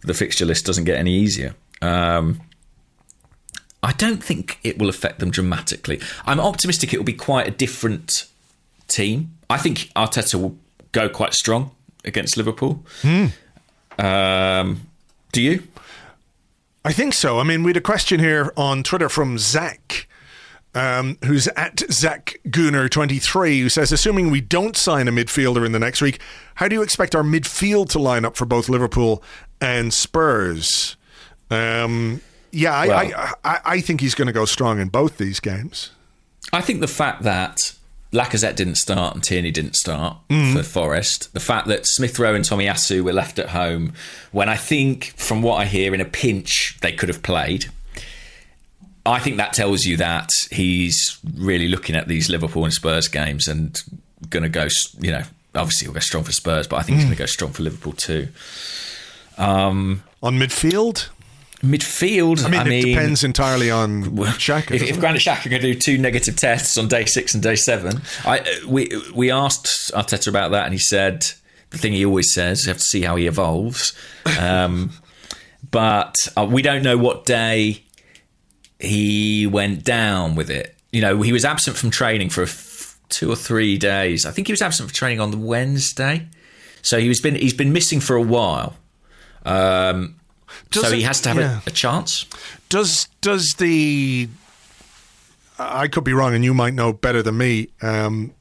The 0.02 0.14
fixture 0.14 0.44
list 0.44 0.66
doesn't 0.66 0.84
get 0.84 0.98
any 0.98 1.14
easier. 1.14 1.54
Um, 1.80 2.40
I 3.82 3.92
don't 3.92 4.22
think 4.22 4.58
it 4.62 4.78
will 4.78 4.88
affect 4.88 5.18
them 5.18 5.30
dramatically. 5.30 6.00
I'm 6.24 6.38
optimistic 6.40 6.92
it 6.94 6.98
will 6.98 7.04
be 7.04 7.12
quite 7.12 7.48
a 7.48 7.50
different 7.50 8.26
team. 8.88 9.36
I 9.50 9.58
think 9.58 9.90
Arteta 9.96 10.40
will 10.40 10.56
go 10.92 11.08
quite 11.08 11.34
strong 11.34 11.72
against 12.04 12.36
Liverpool. 12.36 12.84
Um, 13.98 14.82
do 15.32 15.40
you? 15.42 15.62
I 16.84 16.92
think 16.92 17.14
so. 17.14 17.38
I 17.38 17.44
mean, 17.44 17.62
we 17.62 17.70
had 17.70 17.76
a 17.76 17.80
question 17.82 18.18
here 18.20 18.52
on 18.56 18.82
Twitter 18.82 19.08
from 19.08 19.38
Zach. 19.38 20.08
um, 20.74 21.18
who's 21.24 21.48
at 21.48 21.80
Zach 21.92 22.38
Gooner 22.48 22.90
23, 22.90 23.60
who 23.60 23.68
says, 23.68 23.92
assuming 23.92 24.30
we 24.30 24.40
don't 24.40 24.74
sign 24.76 25.06
a 25.06 25.12
midfielder 25.12 25.66
in 25.66 25.72
the 25.72 25.78
next 25.78 26.00
week, 26.00 26.18
how 26.54 26.66
do 26.66 26.74
you 26.74 26.80
expect 26.82 27.14
our 27.14 27.22
midfield 27.22 27.90
to 27.90 27.98
line 27.98 28.24
up 28.24 28.36
for 28.36 28.46
both 28.46 28.70
Liverpool 28.70 29.22
and 29.60 29.92
Spurs? 29.92 30.96
Um, 31.50 32.22
yeah, 32.52 32.74
I, 32.74 32.86
Well- 32.88 33.12
I, 33.14 33.34
I, 33.44 33.60
I 33.64 33.80
think 33.82 34.00
he's 34.00 34.14
going 34.14 34.26
to 34.28 34.32
go 34.32 34.46
strong 34.46 34.80
in 34.80 34.88
both 34.88 35.18
these 35.18 35.40
games. 35.40 35.90
I 36.54 36.62
think 36.62 36.80
the 36.80 36.88
fact 36.88 37.22
that 37.22 37.74
Lacazette 38.12 38.56
didn't 38.56 38.74
start 38.74 39.14
and 39.14 39.24
Tierney 39.24 39.50
didn't 39.50 39.74
start 39.74 40.16
mm. 40.28 40.54
for 40.54 40.62
Forest, 40.62 41.32
the 41.32 41.40
fact 41.40 41.66
that 41.68 41.86
Smith 41.86 42.18
Rowe 42.18 42.34
and 42.34 42.44
Tomiyasu 42.44 43.02
were 43.02 43.12
left 43.12 43.38
at 43.38 43.50
home, 43.50 43.94
when 44.32 44.48
I 44.48 44.56
think, 44.56 45.14
from 45.16 45.42
what 45.42 45.56
I 45.56 45.64
hear, 45.64 45.94
in 45.94 46.00
a 46.00 46.04
pinch 46.04 46.78
they 46.82 46.92
could 46.92 47.08
have 47.08 47.22
played. 47.22 47.66
I 49.04 49.18
think 49.18 49.38
that 49.38 49.54
tells 49.54 49.84
you 49.84 49.96
that 49.96 50.28
he's 50.50 51.18
really 51.36 51.68
looking 51.68 51.96
at 51.96 52.06
these 52.06 52.28
Liverpool 52.28 52.64
and 52.64 52.72
Spurs 52.72 53.08
games 53.08 53.48
and 53.48 53.82
going 54.28 54.44
to 54.44 54.48
go, 54.48 54.68
you 55.00 55.10
know, 55.10 55.22
obviously 55.54 55.86
he'll 55.86 55.94
go 55.94 56.00
strong 56.00 56.22
for 56.22 56.32
Spurs, 56.32 56.66
but 56.66 56.76
I 56.76 56.82
think 56.82 56.96
he's 56.96 57.04
mm. 57.04 57.08
going 57.08 57.16
to 57.16 57.22
go 57.22 57.26
strong 57.26 57.52
for 57.52 57.62
Liverpool 57.62 57.94
too. 57.94 58.28
Um, 59.38 60.02
On 60.22 60.38
midfield, 60.38 61.08
Midfield, 61.62 62.44
I 62.44 62.48
mean, 62.48 62.60
I 62.60 62.64
it 62.64 62.68
mean 62.68 62.84
depends 62.86 63.22
entirely 63.22 63.70
on 63.70 64.02
Xhaka. 64.04 64.72
If, 64.72 64.82
if? 64.82 64.98
Granit 64.98 65.24
going 65.24 65.40
to 65.50 65.58
do 65.60 65.74
two 65.74 65.96
negative 65.96 66.34
tests 66.34 66.76
on 66.76 66.88
day 66.88 67.04
six 67.04 67.34
and 67.34 67.42
day 67.42 67.54
seven, 67.54 68.02
I 68.24 68.40
uh, 68.40 68.44
we 68.66 68.90
we 69.14 69.30
asked 69.30 69.92
Arteta 69.94 70.26
about 70.26 70.50
that, 70.50 70.64
and 70.64 70.72
he 70.72 70.80
said 70.80 71.24
the 71.70 71.78
thing 71.78 71.92
he 71.92 72.04
always 72.04 72.32
says: 72.34 72.64
you 72.64 72.70
have 72.70 72.78
to 72.78 72.84
see 72.84 73.02
how 73.02 73.14
he 73.14 73.28
evolves. 73.28 73.92
Um, 74.40 74.90
but 75.70 76.16
uh, 76.36 76.48
we 76.50 76.62
don't 76.62 76.82
know 76.82 76.98
what 76.98 77.26
day 77.26 77.84
he 78.80 79.46
went 79.46 79.84
down 79.84 80.34
with 80.34 80.50
it. 80.50 80.76
You 80.90 81.00
know, 81.00 81.22
he 81.22 81.32
was 81.32 81.44
absent 81.44 81.76
from 81.76 81.90
training 81.90 82.30
for 82.30 82.40
a 82.42 82.46
f- 82.46 82.98
two 83.08 83.30
or 83.30 83.36
three 83.36 83.78
days. 83.78 84.26
I 84.26 84.32
think 84.32 84.48
he 84.48 84.52
was 84.52 84.62
absent 84.62 84.88
from 84.88 84.94
training 84.94 85.20
on 85.20 85.30
the 85.30 85.38
Wednesday, 85.38 86.26
so 86.82 86.98
he 86.98 87.06
was 87.06 87.20
been 87.20 87.36
he's 87.36 87.54
been 87.54 87.72
missing 87.72 88.00
for 88.00 88.16
a 88.16 88.22
while. 88.22 88.74
Um, 89.44 90.16
Does 90.70 90.82
so 90.84 90.88
it- 90.88 90.96
he 90.96 91.02
has 91.02 91.20
to 91.22 91.28
have 91.30 91.38
yeah. 91.38 91.60
a, 91.66 91.68
a 91.68 91.70
chance. 91.70 92.26
does 92.68 93.08
does 93.20 93.54
the 93.58 94.28
I 95.58 95.86
could 95.88 96.04
be 96.04 96.12
wrong, 96.12 96.34
and 96.34 96.44
you 96.44 96.54
might 96.54 96.74
know 96.74 96.92
better 96.92 97.22
than 97.22 97.36
me. 97.36 97.68
Um, 97.82 98.32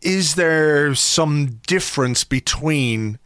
is 0.00 0.34
there 0.34 0.94
some 0.94 1.60
difference 1.66 2.24
between 2.24 3.18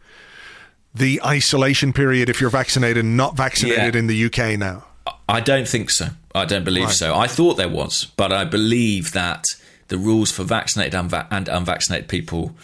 the 0.94 1.20
isolation 1.24 1.92
period 1.92 2.28
if 2.28 2.40
you're 2.40 2.50
vaccinated 2.50 3.04
and 3.04 3.16
not 3.16 3.36
vaccinated 3.36 3.94
Yeah. 3.94 3.98
in 3.98 4.06
the 4.08 4.24
UK 4.26 4.58
now? 4.58 4.84
I 5.28 5.40
don't 5.40 5.68
think 5.68 5.90
so. 5.90 6.08
I 6.34 6.44
don't 6.44 6.64
believe 6.64 6.92
so. 6.92 7.14
I 7.16 7.28
thought 7.28 7.54
there 7.56 7.68
was, 7.68 8.06
but 8.16 8.32
I 8.32 8.44
believe 8.44 9.12
that 9.12 9.44
the 9.88 9.96
rules 9.96 10.30
for 10.30 10.42
vaccinated 10.44 10.94
and, 10.94 11.10
unva- 11.10 11.26
and 11.30 11.48
unvaccinated 11.48 12.08
people, 12.08 12.54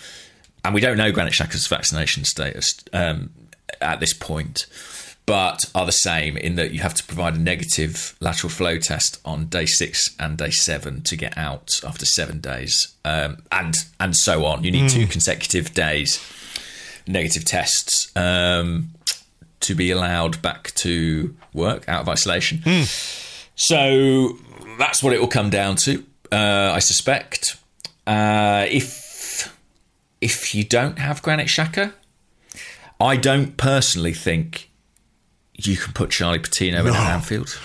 and 0.64 0.74
we 0.74 0.80
don't 0.80 0.96
know 0.98 1.10
Granit 1.12 1.32
Xhaka's 1.34 1.66
vaccination 1.66 2.24
status 2.24 2.66
um, 2.92 3.30
at 3.80 4.00
this 4.00 4.12
point, 4.12 4.66
but 5.26 5.60
are 5.74 5.86
the 5.86 5.92
same 5.92 6.36
in 6.36 6.56
that 6.56 6.72
you 6.72 6.80
have 6.80 6.94
to 6.94 7.04
provide 7.04 7.36
a 7.36 7.38
negative 7.38 8.16
lateral 8.20 8.50
flow 8.50 8.78
test 8.78 9.20
on 9.24 9.46
day 9.46 9.66
six 9.66 10.14
and 10.18 10.36
day 10.36 10.50
seven 10.50 11.02
to 11.02 11.16
get 11.16 11.36
out 11.38 11.80
after 11.84 12.04
seven 12.04 12.40
days, 12.40 12.94
um, 13.04 13.38
and 13.50 13.74
and 14.00 14.16
so 14.16 14.44
on. 14.44 14.64
You 14.64 14.70
need 14.70 14.90
two 14.90 15.06
consecutive 15.06 15.72
days 15.74 16.20
negative 17.06 17.44
tests. 17.44 18.14
Um, 18.16 18.90
to 19.62 19.74
be 19.74 19.90
allowed 19.90 20.42
back 20.42 20.72
to 20.74 21.34
work 21.52 21.88
out 21.88 22.02
of 22.02 22.08
isolation. 22.08 22.60
So 23.54 24.36
that's 24.78 25.02
what 25.02 25.12
it 25.12 25.20
will 25.20 25.28
come 25.28 25.50
down 25.50 25.76
to, 25.84 26.04
uh, 26.30 26.72
I 26.74 26.80
suspect. 26.80 27.56
Uh, 28.06 28.66
if 28.68 29.56
if 30.20 30.54
you 30.54 30.64
don't 30.64 30.98
have 30.98 31.22
Granit 31.22 31.46
Xhaka, 31.46 31.92
I 33.00 33.16
don't 33.16 33.56
personally 33.56 34.12
think 34.12 34.68
you 35.66 35.76
can 35.76 35.92
put 35.92 36.10
Charlie 36.10 36.38
Patino 36.38 36.80
in 36.80 36.86
No. 36.86 36.94
at 36.94 37.14
Anfield. 37.14 37.58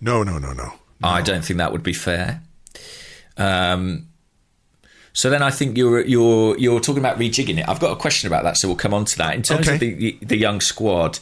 No, 0.00 0.22
no, 0.22 0.38
no, 0.38 0.52
no. 0.52 0.64
no. 0.64 0.72
I 1.02 1.22
don't 1.22 1.44
think 1.44 1.58
that 1.58 1.72
would 1.72 1.82
be 1.82 1.92
fair. 1.92 2.40
Um, 3.36 4.06
so 5.12 5.30
then 5.30 5.42
I 5.42 5.50
think 5.50 5.76
you're 5.76 6.00
you're 6.04 6.58
you're 6.58 6.80
talking 6.80 7.00
about 7.00 7.18
rejigging 7.18 7.58
it. 7.58 7.68
I've 7.68 7.80
got 7.80 7.92
a 7.92 7.96
question 7.96 8.26
about 8.26 8.42
that, 8.44 8.56
so 8.56 8.68
we'll 8.68 8.76
come 8.76 8.94
on 8.94 9.04
to 9.06 9.18
that. 9.18 9.34
In 9.34 9.42
terms 9.42 9.68
of 9.68 9.74
Okay. 9.74 9.92
the 9.94 10.18
the 10.22 10.36
young 10.36 10.60
squad, 10.60 11.18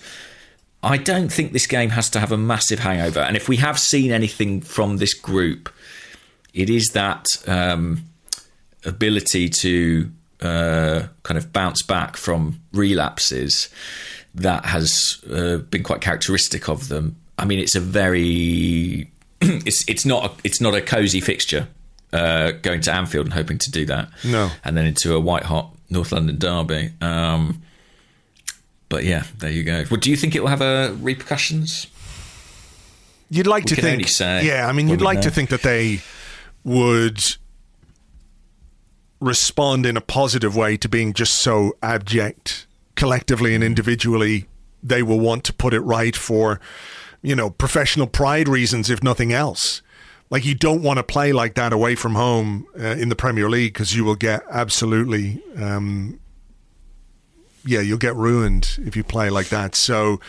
I 0.82 0.96
don't 0.96 1.30
think 1.32 1.52
this 1.52 1.66
game 1.66 1.90
has 1.90 2.08
to 2.10 2.20
have 2.20 2.32
a 2.32 2.36
massive 2.38 2.78
hangover. 2.80 3.20
And 3.20 3.36
if 3.36 3.48
we 3.48 3.56
have 3.58 3.78
seen 3.78 4.10
anything 4.12 4.60
from 4.62 4.96
this 4.96 5.14
group, 5.14 5.68
it 6.54 6.70
is 6.70 6.88
that 6.94 7.26
um, 7.46 8.06
ability 8.84 9.48
to 9.50 10.10
uh, 10.40 11.02
kind 11.22 11.38
of 11.38 11.52
bounce 11.52 11.82
back 11.82 12.16
from 12.16 12.60
relapses 12.72 13.68
that 14.34 14.64
has 14.66 15.22
uh, 15.30 15.58
been 15.58 15.82
quite 15.82 16.00
characteristic 16.00 16.68
of 16.68 16.88
them. 16.88 17.16
I 17.38 17.44
mean, 17.44 17.58
it's 17.58 17.74
a 17.74 17.80
very 17.80 19.10
it's 19.40 19.88
it's 19.88 20.04
not 20.04 20.24
a, 20.24 20.34
it's 20.44 20.60
not 20.60 20.74
a 20.74 20.80
cozy 20.80 21.20
fixture 21.20 21.68
uh, 22.12 22.52
going 22.62 22.80
to 22.82 22.92
Anfield 22.92 23.26
and 23.26 23.32
hoping 23.34 23.58
to 23.58 23.70
do 23.70 23.84
that. 23.86 24.08
No. 24.24 24.50
and 24.64 24.76
then 24.76 24.86
into 24.86 25.14
a 25.14 25.20
white 25.20 25.44
hot 25.44 25.74
North 25.90 26.12
London 26.12 26.38
derby. 26.38 26.92
Um, 27.00 27.62
but 28.88 29.04
yeah, 29.04 29.24
there 29.38 29.50
you 29.50 29.64
go. 29.64 29.84
Well, 29.90 30.00
do 30.00 30.10
you 30.10 30.16
think 30.16 30.34
it 30.34 30.40
will 30.40 30.48
have 30.48 30.62
uh, 30.62 30.94
repercussions? 31.00 31.86
You'd 33.30 33.46
like 33.46 33.64
We 33.64 33.76
to 33.76 33.80
think, 33.80 34.18
yeah. 34.20 34.66
I 34.68 34.72
mean, 34.72 34.88
you'd 34.88 35.00
like 35.00 35.22
to 35.22 35.30
think 35.30 35.48
that 35.48 35.62
they 35.62 36.00
would 36.64 37.18
respond 39.20 39.86
in 39.86 39.96
a 39.96 40.02
positive 40.02 40.54
way 40.54 40.76
to 40.76 40.88
being 40.88 41.14
just 41.14 41.36
so 41.36 41.72
abject, 41.82 42.66
collectively 42.94 43.54
and 43.54 43.62
individually. 43.62 44.46
They 44.82 45.02
will 45.02 45.20
want 45.20 45.44
to 45.44 45.52
put 45.52 45.74
it 45.74 45.80
right 45.80 46.16
for, 46.16 46.60
you 47.22 47.36
know, 47.36 47.50
professional 47.50 48.06
pride 48.06 48.48
reasons, 48.48 48.90
if 48.90 49.02
nothing 49.02 49.32
else. 49.32 49.82
Like 50.30 50.44
you 50.44 50.54
don't 50.54 50.82
want 50.82 50.96
to 50.96 51.02
play 51.02 51.32
like 51.32 51.54
that 51.54 51.72
away 51.72 51.94
from 51.94 52.14
home 52.14 52.66
uh, 52.78 52.82
in 52.86 53.10
the 53.10 53.16
Premier 53.16 53.50
League 53.50 53.74
because 53.74 53.94
you 53.94 54.02
will 54.02 54.16
get 54.16 54.42
absolutely 54.50 55.42
um, 55.56 56.18
yeah, 57.64 57.80
you'll 57.80 57.98
get 57.98 58.14
ruined 58.16 58.78
if 58.80 58.96
you 58.96 59.04
play 59.04 59.30
like 59.30 59.48
that. 59.48 59.74
So, 59.74 60.20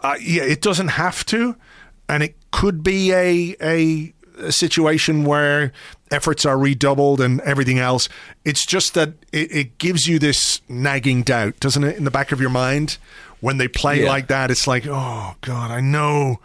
uh, 0.00 0.16
yeah, 0.20 0.42
it 0.42 0.60
doesn't 0.60 0.88
have 0.88 1.24
to, 1.26 1.56
and 2.08 2.22
it 2.22 2.36
could 2.50 2.82
be 2.82 3.12
a, 3.12 3.56
a 3.60 4.12
a 4.38 4.52
situation 4.52 5.24
where 5.24 5.72
efforts 6.10 6.44
are 6.46 6.58
redoubled 6.58 7.20
and 7.20 7.40
everything 7.40 7.78
else. 7.78 8.08
It's 8.44 8.64
just 8.66 8.94
that 8.94 9.14
it, 9.32 9.50
it 9.54 9.78
gives 9.78 10.06
you 10.06 10.18
this 10.18 10.60
nagging 10.68 11.22
doubt, 11.22 11.58
doesn't 11.60 11.82
it, 11.84 11.96
in 11.96 12.04
the 12.04 12.10
back 12.10 12.32
of 12.32 12.40
your 12.40 12.50
mind 12.50 12.98
when 13.40 13.58
they 13.58 13.68
play 13.68 14.02
Yeah. 14.02 14.08
like 14.08 14.28
that? 14.28 14.50
It's 14.50 14.66
like, 14.66 14.86
oh 14.86 15.34
God, 15.40 15.70
I 15.70 15.80
know 15.80 16.40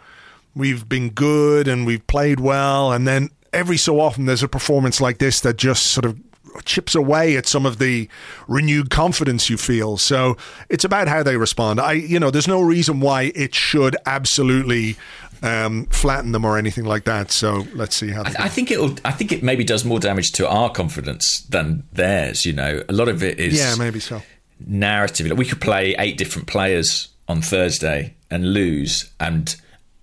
we've 0.54 0.88
been 0.88 1.10
good 1.10 1.68
and 1.68 1.86
we've 1.86 2.06
played 2.06 2.40
well, 2.40 2.92
and 2.92 3.06
then 3.06 3.30
every 3.52 3.76
so 3.76 4.00
often 4.00 4.24
there's 4.26 4.42
a 4.42 4.48
performance 4.48 5.00
like 5.00 5.18
this 5.18 5.40
that 5.40 5.56
just 5.56 5.86
sort 5.86 6.04
of 6.04 6.18
chips 6.66 6.94
away 6.94 7.36
at 7.36 7.46
some 7.46 7.64
of 7.64 7.78
the 7.78 8.06
renewed 8.46 8.90
confidence 8.90 9.48
you 9.48 9.56
feel. 9.56 9.96
So 9.96 10.36
it's 10.68 10.84
about 10.84 11.08
how 11.08 11.22
they 11.22 11.36
respond. 11.38 11.80
I, 11.80 11.92
you 11.92 12.20
know, 12.20 12.30
there's 12.30 12.48
no 12.48 12.60
reason 12.60 13.00
why 13.00 13.32
it 13.34 13.54
should 13.54 13.96
absolutely 14.04 14.96
um, 15.42 15.86
flatten 15.86 16.32
them 16.32 16.44
or 16.44 16.56
anything 16.56 16.84
like 16.84 17.04
that. 17.04 17.30
So 17.30 17.66
let's 17.74 17.96
see 17.96 18.10
how. 18.10 18.22
They 18.22 18.34
I 18.38 18.48
think 18.48 18.70
it'll. 18.70 18.94
I 19.04 19.12
think 19.12 19.32
it 19.32 19.42
maybe 19.42 19.64
does 19.64 19.84
more 19.84 19.98
damage 19.98 20.32
to 20.32 20.48
our 20.48 20.70
confidence 20.70 21.40
than 21.42 21.84
theirs. 21.92 22.46
You 22.46 22.52
know, 22.52 22.82
a 22.88 22.92
lot 22.92 23.08
of 23.08 23.22
it 23.22 23.38
is 23.38 23.58
yeah, 23.58 23.74
maybe 23.76 24.00
so. 24.00 24.22
narrative. 24.66 25.26
Like, 25.26 25.38
we 25.38 25.46
could 25.46 25.60
play 25.60 25.94
eight 25.98 26.16
different 26.16 26.48
players 26.48 27.08
on 27.28 27.42
Thursday 27.42 28.14
and 28.30 28.52
lose, 28.52 29.10
and 29.18 29.54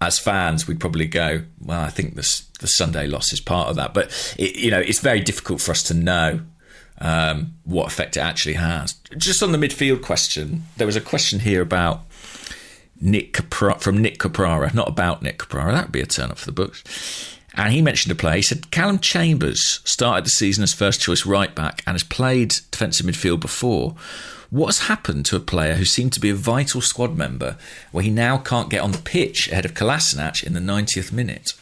as 0.01 0.19
fans, 0.19 0.67
we'd 0.67 0.79
probably 0.79 1.07
go, 1.07 1.43
"Well, 1.61 1.81
I 1.81 1.89
think 1.89 2.15
this 2.15 2.41
the 2.59 2.67
Sunday 2.67 3.07
loss 3.07 3.31
is 3.31 3.39
part 3.39 3.69
of 3.69 3.75
that." 3.77 3.93
But 3.93 4.35
it, 4.37 4.55
you 4.55 4.71
know, 4.71 4.79
it's 4.79 4.99
very 4.99 5.21
difficult 5.21 5.61
for 5.61 5.71
us 5.71 5.83
to 5.83 5.93
know 5.93 6.41
um, 7.01 7.53
what 7.63 7.87
effect 7.87 8.17
it 8.17 8.21
actually 8.21 8.55
has. 8.55 8.93
Just 9.17 9.41
on 9.41 9.51
the 9.51 9.57
midfield 9.57 10.01
question, 10.01 10.63
there 10.77 10.87
was 10.87 10.95
a 10.95 11.01
question 11.01 11.39
here 11.39 11.61
about 11.61 12.03
Nick 13.01 13.33
Capra- 13.33 13.79
from 13.79 14.01
Nick 14.01 14.19
Caprara, 14.19 14.73
not 14.73 14.87
about 14.87 15.21
Nick 15.21 15.39
Caprara. 15.39 15.71
That 15.71 15.85
would 15.85 15.91
be 15.91 16.01
a 16.01 16.05
turn 16.05 16.31
up 16.31 16.37
for 16.37 16.45
the 16.45 16.51
books. 16.51 17.37
And 17.53 17.73
he 17.73 17.81
mentioned 17.81 18.11
a 18.11 18.15
play. 18.15 18.37
He 18.37 18.41
said 18.41 18.71
Callum 18.71 18.99
Chambers 18.99 19.81
started 19.83 20.25
the 20.25 20.29
season 20.29 20.63
as 20.63 20.73
first 20.73 21.01
choice 21.01 21.25
right 21.25 21.53
back 21.53 21.81
and 21.85 21.95
has 21.95 22.03
played 22.03 22.55
defensive 22.71 23.05
midfield 23.05 23.39
before. 23.39 23.95
What 24.49 24.67
has 24.67 24.87
happened 24.87 25.25
to 25.27 25.35
a 25.35 25.41
player 25.41 25.75
who 25.75 25.85
seemed 25.85 26.13
to 26.13 26.19
be 26.19 26.29
a 26.29 26.35
vital 26.35 26.81
squad 26.81 27.15
member 27.15 27.57
where 27.91 28.03
he 28.03 28.09
now 28.09 28.37
can't 28.37 28.69
get 28.69 28.81
on 28.81 28.91
the 28.91 28.97
pitch 28.97 29.49
ahead 29.51 29.65
of 29.65 29.73
Kolasinac 29.73 30.43
in 30.43 30.53
the 30.53 30.59
90th 30.59 31.11
minute? 31.11 31.53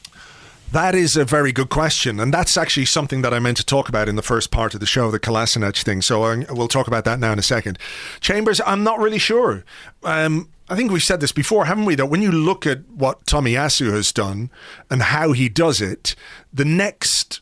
That 0.71 0.95
is 0.95 1.15
a 1.15 1.23
very 1.23 1.53
good 1.53 1.69
question, 1.69 2.19
and 2.19 2.33
that's 2.33 2.57
actually 2.57 2.85
something 2.85 3.21
that 3.21 3.33
I 3.33 3.39
meant 3.39 3.55
to 3.57 3.65
talk 3.65 3.87
about 3.87 4.09
in 4.09 4.17
the 4.17 4.21
first 4.21 4.51
part 4.51 4.73
of 4.73 4.81
the 4.81 4.85
show, 4.85 5.09
the 5.09 5.19
Kolasinac 5.19 5.81
thing. 5.81 6.01
So 6.01 6.23
I, 6.23 6.45
we'll 6.49 6.67
talk 6.67 6.87
about 6.87 7.05
that 7.05 7.19
now 7.19 7.31
in 7.31 7.39
a 7.39 7.43
second. 7.43 7.79
Chambers, 8.19 8.59
I'm 8.65 8.83
not 8.83 8.99
really 8.99 9.17
sure. 9.17 9.63
Um, 10.03 10.49
I 10.69 10.75
think 10.75 10.91
we've 10.91 11.01
said 11.01 11.21
this 11.21 11.31
before, 11.31 11.65
haven't 11.65 11.85
we? 11.85 11.95
That 11.95 12.07
when 12.07 12.21
you 12.21 12.31
look 12.31 12.67
at 12.67 12.87
what 12.89 13.25
Tomiyasu 13.25 13.91
has 13.91 14.11
done 14.11 14.51
and 14.89 15.01
how 15.01 15.31
he 15.31 15.47
does 15.47 15.81
it, 15.81 16.15
the 16.51 16.65
next, 16.65 17.41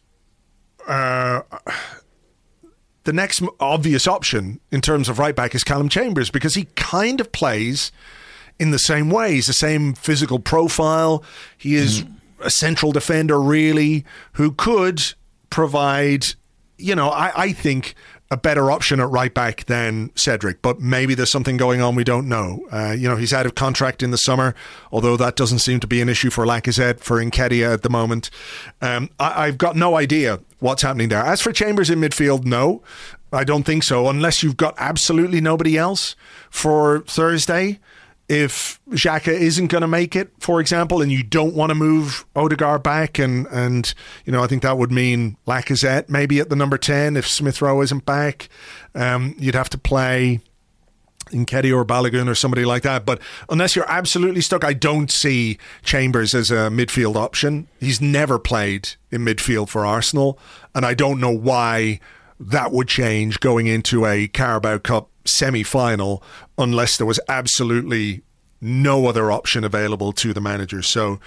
uh, 0.87 1.41
the 3.03 3.13
next 3.13 3.41
obvious 3.59 4.07
option 4.07 4.59
in 4.71 4.81
terms 4.81 5.09
of 5.09 5.17
right 5.17 5.35
back 5.35 5.55
is 5.55 5.63
Callum 5.63 5.89
Chambers 5.89 6.29
because 6.29 6.55
he 6.55 6.65
kind 6.75 7.19
of 7.19 7.31
plays 7.31 7.91
in 8.59 8.71
the 8.71 8.79
same 8.79 9.09
way. 9.09 9.33
He's 9.33 9.47
the 9.47 9.53
same 9.53 9.93
physical 9.93 10.39
profile. 10.39 11.23
He 11.57 11.75
is 11.75 12.05
a 12.39 12.49
central 12.49 12.91
defender, 12.91 13.41
really, 13.41 14.05
who 14.33 14.51
could 14.51 15.01
provide, 15.49 16.25
you 16.77 16.95
know, 16.95 17.09
I, 17.09 17.31
I 17.35 17.51
think 17.53 17.95
a 18.31 18.37
better 18.37 18.71
option 18.71 18.99
at 18.99 19.09
right 19.09 19.33
back 19.33 19.65
than 19.65 20.09
Cedric, 20.15 20.61
but 20.61 20.79
maybe 20.79 21.13
there's 21.13 21.31
something 21.31 21.57
going 21.57 21.81
on 21.81 21.93
we 21.93 22.03
don't 22.03 22.27
know. 22.27 22.65
Uh, 22.71 22.91
you 22.91 23.07
know, 23.07 23.15
he's 23.15 23.33
out 23.33 23.45
of 23.45 23.53
contract 23.53 24.01
in 24.01 24.09
the 24.09 24.17
summer, 24.17 24.55
although 24.91 25.15
that 25.15 25.35
doesn't 25.35 25.59
seem 25.59 25.79
to 25.79 25.87
be 25.87 26.01
an 26.01 26.09
issue 26.09 26.31
for 26.31 26.43
Lacazette, 26.45 26.99
for 26.99 27.23
Nketiah 27.23 27.73
at 27.73 27.83
the 27.83 27.89
moment. 27.89 28.31
Um, 28.81 29.09
I, 29.19 29.45
I've 29.45 29.57
got 29.59 29.75
no 29.75 29.95
idea 29.95 30.39
what's 30.59 30.81
happening 30.81 31.09
there. 31.09 31.23
As 31.23 31.41
for 31.41 31.51
Chambers 31.51 31.91
in 31.91 31.99
midfield, 31.99 32.45
no, 32.45 32.81
I 33.31 33.43
don't 33.43 33.63
think 33.63 33.83
so, 33.83 34.09
unless 34.09 34.41
you've 34.41 34.57
got 34.57 34.73
absolutely 34.77 35.39
nobody 35.39 35.77
else 35.77 36.15
for 36.49 37.01
Thursday 37.01 37.79
if 38.27 38.79
Xhaka 38.89 39.27
isn't 39.27 39.67
going 39.67 39.81
to 39.81 39.87
make 39.87 40.15
it, 40.15 40.31
for 40.39 40.59
example, 40.59 41.01
and 41.01 41.11
you 41.11 41.23
don't 41.23 41.53
want 41.53 41.69
to 41.69 41.75
move 41.75 42.25
Odegaard 42.35 42.83
back, 42.83 43.19
and 43.19 43.45
and 43.47 43.93
you 44.25 44.31
know 44.31 44.43
I 44.43 44.47
think 44.47 44.63
that 44.63 44.77
would 44.77 44.91
mean 44.91 45.37
Lacazette 45.47 46.09
maybe 46.09 46.39
at 46.39 46.49
the 46.49 46.55
number 46.55 46.77
ten 46.77 47.17
if 47.17 47.27
Smith 47.27 47.61
Rowe 47.61 47.81
isn't 47.81 48.05
back, 48.05 48.49
um, 48.93 49.35
you'd 49.37 49.55
have 49.55 49.69
to 49.69 49.77
play. 49.77 50.41
Nketiah 51.31 51.75
or 51.75 51.83
Balogun 51.83 52.29
or 52.29 52.35
somebody 52.35 52.65
like 52.65 52.83
that. 52.83 53.03
But 53.03 53.19
unless 53.49 53.75
you're 53.75 53.89
absolutely 53.89 54.41
stuck, 54.41 54.63
I 54.63 54.73
don't 54.73 55.09
see 55.09 55.57
Chambers 55.81 56.35
as 56.35 56.51
a 56.51 56.69
midfield 56.69 57.15
option. 57.15 57.67
He's 57.79 57.99
never 57.99 58.37
played 58.37 58.89
in 59.09 59.25
midfield 59.25 59.69
for 59.69 59.87
Arsenal, 59.87 60.37
and 60.75 60.85
I 60.85 60.93
don't 60.93 61.19
know 61.19 61.31
why 61.31 61.99
that 62.39 62.71
would 62.71 62.87
change 62.87 63.39
going 63.39 63.65
into 63.65 64.05
a 64.05 64.27
Carabao 64.27 64.77
Cup 64.77 65.09
semi 65.25 65.63
final 65.63 66.23
unless 66.57 66.97
there 66.97 67.07
was 67.07 67.19
absolutely 67.27 68.21
no 68.61 69.07
other 69.07 69.31
option 69.31 69.63
available 69.63 70.11
to 70.13 70.33
the 70.33 70.41
manager. 70.41 70.81
So 70.81 71.19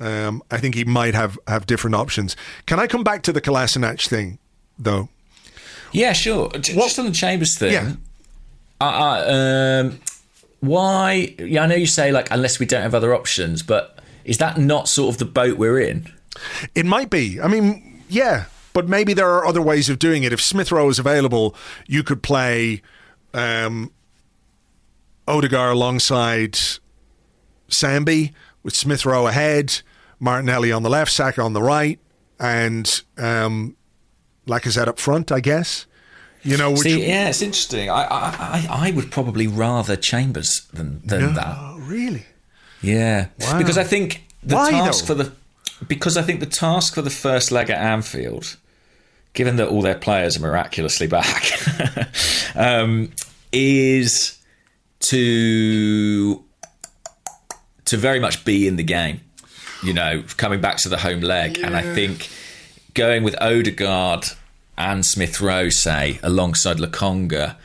um, 0.00 0.42
I 0.50 0.58
think 0.58 0.74
he 0.74 0.84
might 0.84 1.14
have, 1.14 1.38
have 1.46 1.66
different 1.66 1.94
options. 1.94 2.36
Can 2.66 2.80
I 2.80 2.86
come 2.86 3.04
back 3.04 3.22
to 3.24 3.32
the 3.32 3.40
Kolasinac 3.40 4.08
thing, 4.08 4.38
though? 4.78 5.08
Yeah, 5.92 6.12
sure. 6.14 6.48
J- 6.58 6.74
What- 6.74 6.84
Just 6.84 6.98
on 6.98 7.06
the 7.06 7.12
Chambers 7.12 7.58
thing. 7.58 7.72
Yeah. 7.72 7.92
Um, 8.80 10.00
why? 10.60 11.34
Yeah, 11.38 11.64
I 11.64 11.66
know 11.66 11.74
you 11.74 11.86
say 11.86 12.12
like 12.12 12.30
unless 12.30 12.58
we 12.58 12.66
don't 12.66 12.82
have 12.82 12.94
other 12.94 13.14
options, 13.14 13.62
but 13.62 13.98
is 14.24 14.38
that 14.38 14.58
not 14.58 14.88
sort 14.88 15.14
of 15.14 15.18
the 15.18 15.24
boat 15.24 15.58
we're 15.58 15.78
in? 15.80 16.10
It 16.74 16.86
might 16.86 17.10
be. 17.10 17.40
I 17.40 17.48
mean, 17.48 18.02
yeah, 18.08 18.44
but 18.72 18.88
maybe 18.88 19.12
there 19.12 19.28
are 19.30 19.46
other 19.46 19.60
ways 19.62 19.88
of 19.88 19.98
doing 19.98 20.22
it. 20.22 20.32
If 20.32 20.40
Smith 20.40 20.70
Rowe 20.72 20.88
is 20.88 20.98
available, 20.98 21.54
you 21.86 22.02
could 22.02 22.22
play 22.22 22.82
um, 23.34 23.90
Odegaard 25.26 25.74
alongside 25.74 26.58
Sambi 27.68 28.32
with 28.62 28.74
Smith 28.74 29.06
Rowe 29.06 29.26
ahead, 29.26 29.82
Martinelli 30.18 30.72
on 30.72 30.82
the 30.82 30.90
left, 30.90 31.12
Saka 31.12 31.40
on 31.42 31.52
the 31.52 31.62
right, 31.62 31.98
and 32.38 33.02
um, 33.16 33.76
Lacazette 34.46 34.88
up 34.88 34.98
front, 34.98 35.30
I 35.32 35.40
guess. 35.40 35.86
You 36.42 36.56
know, 36.56 36.70
which 36.70 36.80
See, 36.80 37.06
yeah, 37.06 37.28
it's 37.28 37.42
interesting. 37.42 37.90
I, 37.90 38.02
I, 38.02 38.66
I, 38.70 38.90
would 38.92 39.10
probably 39.10 39.46
rather 39.46 39.94
Chambers 39.94 40.66
than 40.72 41.02
than 41.04 41.34
that. 41.34 41.56
Oh, 41.58 41.78
really? 41.80 42.24
Yeah, 42.80 43.26
Wow. 43.40 43.58
because 43.58 43.76
I 43.76 43.84
think 43.84 44.24
the 44.42 44.56
Why, 44.56 44.70
task 44.70 45.04
though? 45.04 45.14
for 45.16 45.22
the 45.24 45.32
because 45.86 46.16
I 46.16 46.22
think 46.22 46.40
the 46.40 46.46
task 46.46 46.94
for 46.94 47.02
the 47.02 47.10
first 47.10 47.52
leg 47.52 47.68
at 47.68 47.76
Anfield, 47.78 48.56
given 49.32 49.56
that 49.56 49.68
all 49.68 49.82
their 49.82 49.96
players 49.98 50.36
are 50.36 50.40
miraculously 50.40 51.06
back, 51.06 51.52
um, 52.54 53.12
is 53.52 54.38
to 55.00 56.44
to 57.86 57.96
very 57.96 58.20
much 58.20 58.44
be 58.44 58.68
in 58.68 58.76
the 58.76 58.82
game. 58.84 59.20
You 59.82 59.94
know, 59.94 60.22
coming 60.36 60.60
back 60.60 60.76
to 60.78 60.88
the 60.88 60.98
home 60.98 61.20
leg, 61.20 61.58
and 61.58 61.74
I 61.74 61.82
think 61.82 62.28
going 62.94 63.22
with 63.22 63.34
Odegaard 63.40 64.26
and 64.76 65.04
Smith 65.04 65.40
Rowe, 65.40 65.70
say 65.70 66.18
alongside 66.22 66.76
Lokonga, 66.76 67.56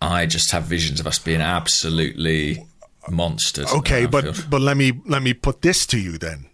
I 0.00 0.26
just 0.26 0.52
have 0.52 0.64
visions 0.64 1.00
of 1.00 1.06
us 1.06 1.18
being 1.18 1.40
absolutely 1.40 2.64
monsters. 3.10 3.72
Okay, 3.72 4.06
but 4.06 4.46
but 4.48 4.60
let 4.60 4.76
me 4.76 4.92
let 5.06 5.22
me 5.22 5.34
put 5.34 5.62
this 5.62 5.86
to 5.86 5.98
you 5.98 6.18
then. 6.18 6.46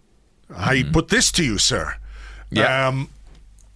I 0.57 0.83
put 0.83 1.09
this 1.09 1.31
to 1.33 1.45
you, 1.45 1.59
sir. 1.59 1.97
Yeah. 2.51 2.89
Um, 2.89 3.09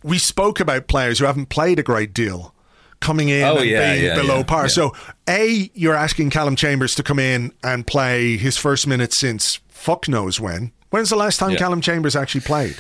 we 0.05 0.19
spoke 0.19 0.61
about 0.61 0.87
players 0.87 1.19
who 1.19 1.25
haven't 1.25 1.49
played 1.49 1.81
a 1.81 1.83
great 1.83 2.15
deal 2.15 2.55
coming 3.01 3.29
in 3.31 3.43
Oh, 3.43 3.57
and 3.57 3.69
yeah, 3.69 3.93
being 3.95 4.05
yeah, 4.05 4.15
below 4.15 4.39
yeah, 4.39 4.43
par. 4.45 4.69
So, 4.69 4.93
A, 5.29 5.71
you're 5.75 5.95
asking 5.97 6.31
Callum 6.31 6.55
Chambers 6.57 6.95
to 6.95 7.03
come 7.03 7.19
in 7.19 7.53
and 7.65 7.87
play 7.87 8.37
his 8.37 8.57
first 8.57 8.87
minute 8.87 9.13
since 9.13 9.59
fuck 9.69 10.07
knows 10.09 10.39
when. 10.39 10.73
When's 10.91 11.11
the 11.11 11.17
last 11.17 11.39
time. 11.39 11.57
Callum 11.57 11.81
Chambers 11.81 12.15
actually 12.15 12.43
played? 12.43 12.77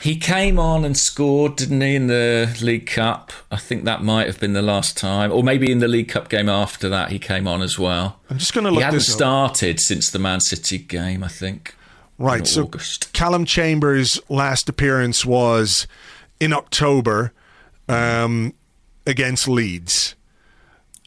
He 0.00 0.16
came 0.16 0.58
on 0.58 0.84
and 0.84 0.98
scored, 0.98 1.56
didn't 1.56 1.80
he, 1.80 1.94
in 1.94 2.08
the 2.08 2.54
League 2.60 2.86
Cup? 2.88 3.32
I 3.50 3.56
think 3.56 3.84
that 3.84 4.02
might 4.02 4.26
have 4.26 4.38
been 4.38 4.52
the 4.52 4.60
last 4.60 4.98
time, 4.98 5.32
or 5.32 5.42
maybe 5.42 5.72
in 5.72 5.78
the 5.78 5.88
League 5.88 6.08
Cup 6.08 6.28
game 6.28 6.48
after 6.50 6.90
that, 6.90 7.10
he 7.10 7.18
came 7.18 7.48
on 7.48 7.62
as 7.62 7.78
well. 7.78 8.20
I'm 8.28 8.36
just 8.36 8.52
going 8.52 8.64
to 8.64 8.70
look. 8.70 8.80
He 8.80 8.84
hadn't 8.84 9.00
started 9.00 9.80
since 9.80 10.10
the 10.10 10.18
Man 10.18 10.40
City 10.40 10.76
game, 10.76 11.24
I 11.24 11.28
think. 11.28 11.74
Right. 12.18 12.46
So 12.46 12.64
August. 12.64 13.14
Callum 13.14 13.46
Chambers' 13.46 14.20
last 14.28 14.68
appearance 14.68 15.24
was 15.24 15.86
in 16.40 16.52
October 16.52 17.32
um, 17.88 18.52
against 19.06 19.48
Leeds. 19.48 20.14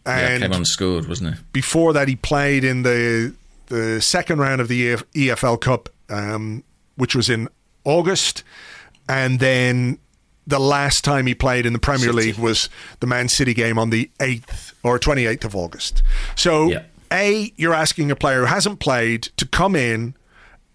Yeah, 0.06 0.30
And 0.30 0.42
came 0.44 0.52
on 0.52 0.58
and 0.58 0.68
scored, 0.68 1.08
wasn't 1.08 1.36
he? 1.36 1.42
before 1.52 1.94
that, 1.94 2.08
he 2.08 2.16
played 2.16 2.64
in 2.64 2.84
the 2.84 3.34
the 3.68 4.02
second 4.02 4.40
round 4.40 4.62
of 4.62 4.70
the 4.70 4.94
EFL 5.14 5.60
Cup, 5.60 5.90
um, 6.10 6.64
which 6.96 7.14
was 7.14 7.30
in 7.30 7.50
August, 7.84 8.44
and 9.10 9.42
then 9.42 9.98
the 10.46 10.60
last 10.60 11.04
time 11.04 11.28
he 11.28 11.36
played 11.36 11.66
in 11.66 11.74
the 11.74 11.80
Premier 11.80 12.14
City. 12.14 12.28
League 12.28 12.38
was 12.38 12.70
the 13.02 13.08
Man 13.08 13.28
City 13.28 13.54
game 13.54 13.78
on 13.78 13.90
the 13.90 14.10
eighth 14.22 14.74
or 14.84 14.98
twenty 14.98 15.26
eighth 15.26 15.44
of 15.44 15.54
August. 15.58 16.02
So, 16.38 16.70
Yeah. 16.70 16.84
a 17.12 17.52
you're 17.58 17.74
asking 17.74 18.10
a 18.12 18.16
player 18.16 18.40
who 18.42 18.46
hasn't 18.46 18.80
played 18.80 19.24
to 19.36 19.46
come 19.46 19.76
in 19.76 20.16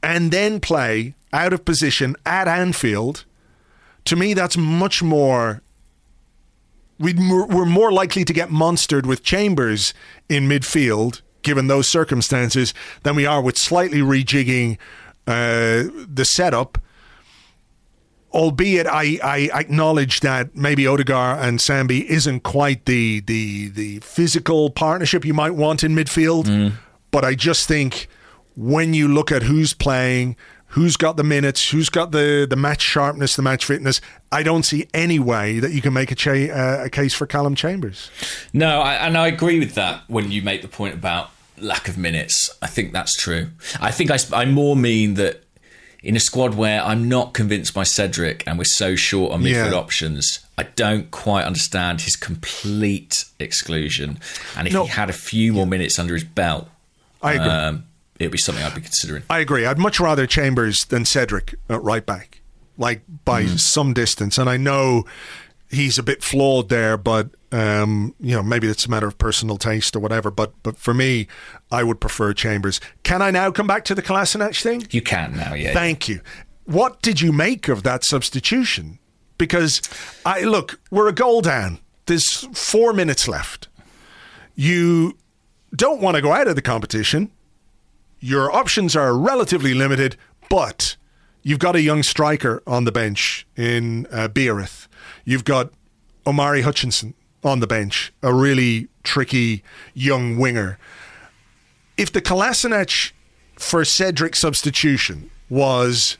and 0.02 0.30
then 0.30 0.60
play 0.60 1.14
out 1.32 1.54
of 1.54 1.64
position 1.64 2.14
at 2.26 2.46
Anfield. 2.48 3.24
To 4.06 4.16
me, 4.16 4.34
that's 4.34 4.56
much 4.56 5.02
more 5.02 5.62
We'd, 6.98 7.18
we're 7.18 7.64
more 7.66 7.90
likely 7.90 8.24
to 8.24 8.32
get 8.32 8.50
monstered 8.50 9.06
with 9.06 9.24
Chambers 9.24 9.92
in 10.28 10.48
midfield, 10.48 11.20
given 11.42 11.66
those 11.66 11.88
circumstances, 11.88 12.72
than 13.02 13.16
we 13.16 13.26
are 13.26 13.42
with 13.42 13.58
slightly 13.58 13.98
rejigging 13.98 14.78
uh, 15.26 15.90
the 16.06 16.24
setup. 16.24 16.78
Albeit, 18.32 18.86
I, 18.86 19.18
I 19.22 19.50
acknowledge 19.52 20.20
that 20.20 20.54
maybe 20.54 20.86
Odegaard 20.86 21.44
and 21.44 21.58
Sambi 21.58 22.04
isn't 22.04 22.44
quite 22.44 22.86
the 22.86 23.20
the 23.20 23.68
the 23.70 23.98
physical 24.00 24.70
partnership 24.70 25.24
you 25.24 25.34
might 25.34 25.56
want 25.56 25.82
in 25.82 25.96
midfield. 25.96 26.72
But 27.10 27.24
I 27.24 27.34
just 27.34 27.66
think 27.66 28.08
when 28.54 28.94
you 28.94 29.08
look 29.08 29.32
at 29.32 29.42
who's 29.42 29.74
playing, 29.74 30.36
who's 30.72 30.96
got 30.96 31.16
the 31.16 31.24
minutes, 31.24 31.70
who's 31.70 31.88
got 31.88 32.12
the, 32.12 32.46
the 32.48 32.56
match 32.56 32.80
sharpness, 32.82 33.36
the 33.36 33.42
match 33.42 33.64
fitness, 33.64 34.00
I 34.30 34.42
don't 34.42 34.62
see 34.64 34.86
any 34.94 35.18
way 35.18 35.58
that 35.58 35.72
you 35.72 35.80
can 35.82 35.92
make 35.92 36.10
a, 36.10 36.14
cha- 36.14 36.30
uh, 36.52 36.84
a 36.84 36.90
case 36.90 37.14
for 37.14 37.26
Callum 37.26 37.54
Chambers. 37.54 38.10
No, 38.52 38.80
I, 38.80 38.94
and 38.94 39.16
I 39.18 39.26
agree 39.28 39.58
with 39.58 39.74
that 39.74 40.02
when 40.08 40.30
you 40.30 40.42
make 40.42 40.62
the 40.62 40.68
point 40.68 40.94
about 40.94 41.30
lack 41.58 41.88
of 41.88 41.98
minutes. 41.98 42.50
I 42.62 42.66
think 42.68 42.92
that's 42.92 43.14
true. 43.16 43.50
I 43.80 43.90
think 43.90 44.10
I, 44.10 44.18
I 44.32 44.44
more 44.46 44.74
mean 44.74 45.14
that 45.14 45.44
in 46.02 46.16
a 46.16 46.20
squad 46.20 46.54
where 46.54 46.82
I'm 46.82 47.08
not 47.08 47.32
convinced 47.34 47.74
by 47.74 47.84
Cedric 47.84 48.42
and 48.46 48.58
we're 48.58 48.64
so 48.64 48.96
short 48.96 49.30
on 49.32 49.42
midfield 49.42 49.70
Yeah. 49.72 49.76
options, 49.76 50.40
I 50.58 50.64
don't 50.64 51.10
quite 51.10 51.44
understand 51.44 52.00
his 52.00 52.16
complete 52.16 53.24
exclusion. 53.38 54.18
And 54.56 54.66
if 54.66 54.72
No. 54.74 54.84
he 54.84 54.88
had 54.88 55.10
a 55.10 55.12
few 55.12 55.52
more 55.52 55.66
minutes 55.66 55.98
under 55.98 56.14
his 56.14 56.24
belt, 56.24 56.68
I 57.22 57.34
agree. 57.34 57.46
um, 57.46 57.84
it'd 58.18 58.32
be 58.32 58.38
something 58.38 58.64
I'd 58.64 58.74
be 58.74 58.80
considering. 58.80 59.22
I 59.30 59.40
agree. 59.40 59.66
I'd 59.66 59.78
much 59.78 60.00
rather 60.00 60.26
Chambers 60.26 60.84
than 60.86 61.04
Cedric 61.04 61.54
at 61.68 61.82
right 61.82 62.04
back, 62.04 62.42
like 62.78 63.02
by 63.24 63.46
some 63.46 63.92
distance. 63.92 64.38
And 64.38 64.48
I 64.48 64.56
know 64.56 65.04
he's 65.70 65.98
a 65.98 66.02
bit 66.02 66.22
flawed 66.22 66.68
there, 66.68 66.96
but 66.96 67.30
um, 67.50 68.14
you 68.20 68.34
know 68.34 68.42
maybe 68.42 68.68
it's 68.68 68.86
a 68.86 68.90
matter 68.90 69.06
of 69.06 69.18
personal 69.18 69.56
taste 69.56 69.96
or 69.96 70.00
whatever. 70.00 70.30
But 70.30 70.52
but 70.62 70.78
for 70.78 70.94
me, 70.94 71.26
I 71.70 71.82
would 71.82 72.00
prefer 72.00 72.32
Chambers. 72.32 72.80
Can 73.02 73.22
I 73.22 73.30
now 73.30 73.50
come 73.50 73.66
back 73.66 73.84
to 73.86 73.94
the 73.94 74.02
Kolasinac 74.02 74.60
thing? 74.62 74.86
You 74.90 75.02
can 75.02 75.36
now, 75.36 75.54
yeah. 75.54 75.72
Thank 75.72 76.08
you. 76.08 76.20
What 76.64 77.02
did 77.02 77.20
you 77.20 77.32
make 77.32 77.68
of 77.68 77.82
that 77.82 78.04
substitution? 78.04 78.98
Because 79.36 79.82
I 80.24 80.42
look, 80.42 80.80
we're 80.90 81.08
a 81.08 81.12
goal 81.12 81.40
down. 81.40 81.80
There's 82.06 82.46
four 82.52 82.92
minutes 82.92 83.26
left. 83.26 83.68
You 84.54 85.16
don't 85.74 86.00
want 86.00 86.16
to 86.16 86.22
go 86.22 86.32
out 86.32 86.46
of 86.46 86.54
the 86.54 86.62
competition. 86.62 87.30
Your 88.24 88.54
options 88.54 88.94
are 88.94 89.18
relatively 89.18 89.74
limited, 89.74 90.16
but 90.48 90.96
you've 91.42 91.58
got 91.58 91.74
a 91.74 91.82
young 91.82 92.04
striker 92.04 92.62
on 92.68 92.84
the 92.84 92.92
bench 92.92 93.48
in 93.56 94.06
uh, 94.12 94.28
Biereth. 94.28 94.86
You've 95.24 95.42
got 95.42 95.72
Omari 96.24 96.62
Hutchinson 96.62 97.14
on 97.42 97.58
the 97.58 97.66
bench, 97.66 98.12
a 98.22 98.32
really 98.32 98.86
tricky 99.02 99.64
young 99.92 100.36
winger. 100.38 100.78
If 101.96 102.12
the 102.12 102.22
Kolasinac 102.22 103.10
for 103.58 103.84
Cedric 103.84 104.36
substitution 104.36 105.28
was 105.50 106.16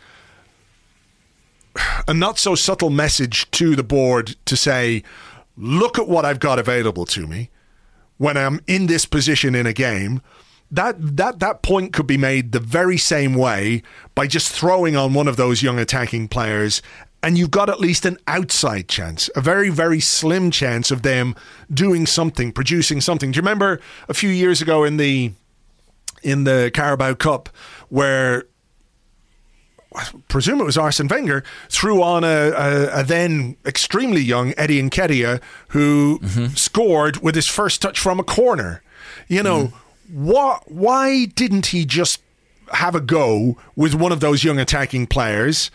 a 2.09 2.13
not 2.13 2.37
so 2.37 2.57
subtle 2.57 2.91
message 2.91 3.49
to 3.53 3.77
the 3.77 3.85
board 3.85 4.35
to 4.47 4.57
say, 4.57 5.05
look 5.57 6.01
at 6.01 6.09
what 6.09 6.25
I've 6.25 6.41
got 6.41 6.59
available 6.59 7.07
to 7.07 7.29
me 7.29 7.51
when 8.19 8.37
I'm 8.37 8.61
in 8.67 8.89
this 8.89 9.07
position 9.07 9.55
in 9.55 9.67
a 9.69 9.73
game. 9.73 10.21
That, 10.73 10.97
that 11.17 11.39
that 11.41 11.63
point 11.63 11.93
could 11.93 12.07
be 12.07 12.17
made 12.17 12.53
the 12.53 12.61
very 12.61 12.97
same 12.97 13.35
way 13.35 13.83
by 14.15 14.27
just 14.27 14.51
throwing 14.51 14.97
on 14.97 15.15
one 15.15 15.29
of 15.29 15.37
those 15.37 15.63
young 15.63 15.79
attacking 15.79 16.29
players 16.29 16.83
and 17.23 17.39
you've 17.39 17.53
got 17.53 17.69
at 17.69 17.79
least 17.79 18.05
an 18.05 18.19
outside 18.27 18.89
chance, 18.89 19.31
a 19.37 19.41
very, 19.41 19.69
very 19.69 20.01
slim 20.01 20.51
chance 20.51 20.91
of 20.91 21.03
them 21.03 21.37
doing 21.73 22.05
something, 22.05 22.51
producing 22.51 23.01
something. 23.01 23.31
Do 23.31 23.37
you 23.37 23.43
remember 23.43 23.81
a 24.09 24.15
few 24.15 24.31
years 24.31 24.61
ago 24.61 24.83
in 24.83 24.97
the 24.97 25.33
in 26.23 26.45
the 26.45 26.71
Carabao 26.75 27.15
Cup 27.15 27.49
where 27.89 28.45
I 29.95 30.07
presume 30.29 30.61
it 30.61 30.65
was 30.65 30.79
Arsene 30.79 31.09
Wenger, 31.09 31.45
threw 31.69 32.03
on 32.03 32.25
a, 32.25 32.51
a, 32.51 33.01
a 33.01 33.05
then 33.05 33.57
extremely 33.67 34.23
young 34.23 34.55
Eddie 34.57 34.83
Nketiah 34.83 35.41
who 35.69 36.19
mm-hmm. 36.23 36.55
scored 36.55 37.19
with 37.19 37.35
his 37.35 37.47
first 37.47 37.83
touch 37.83 38.01
from 38.01 38.19
a 38.19 38.25
corner. 38.25 38.83
You 39.29 39.43
know, 39.43 39.67
mm. 39.67 39.73
What? 40.13 40.71
Why 40.71 41.25
didn't 41.25 41.67
he 41.67 41.85
just 41.85 42.21
have 42.73 42.95
a 42.95 43.01
go 43.01 43.57
with 43.75 43.95
one 43.95 44.13
of 44.13 44.21
those 44.21 44.45
young 44.45 44.59
attacking 44.59 45.07
players 45.07 45.71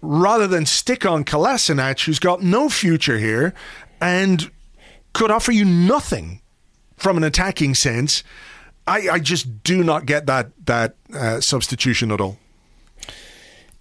rather 0.00 0.46
than 0.46 0.66
stick 0.66 1.06
on 1.06 1.24
Kolasinac, 1.24 2.04
who's 2.04 2.18
got 2.18 2.42
no 2.42 2.68
future 2.68 3.18
here 3.18 3.54
and 4.00 4.50
could 5.12 5.30
offer 5.30 5.52
you 5.52 5.64
nothing 5.64 6.40
from 6.96 7.16
an 7.16 7.24
attacking 7.24 7.74
sense? 7.74 8.24
I, 8.86 9.08
I 9.08 9.18
just 9.18 9.62
do 9.62 9.82
not 9.82 10.06
get 10.06 10.26
that 10.26 10.50
that 10.66 10.96
uh, 11.14 11.40
substitution 11.40 12.10
at 12.10 12.20
all. 12.20 12.38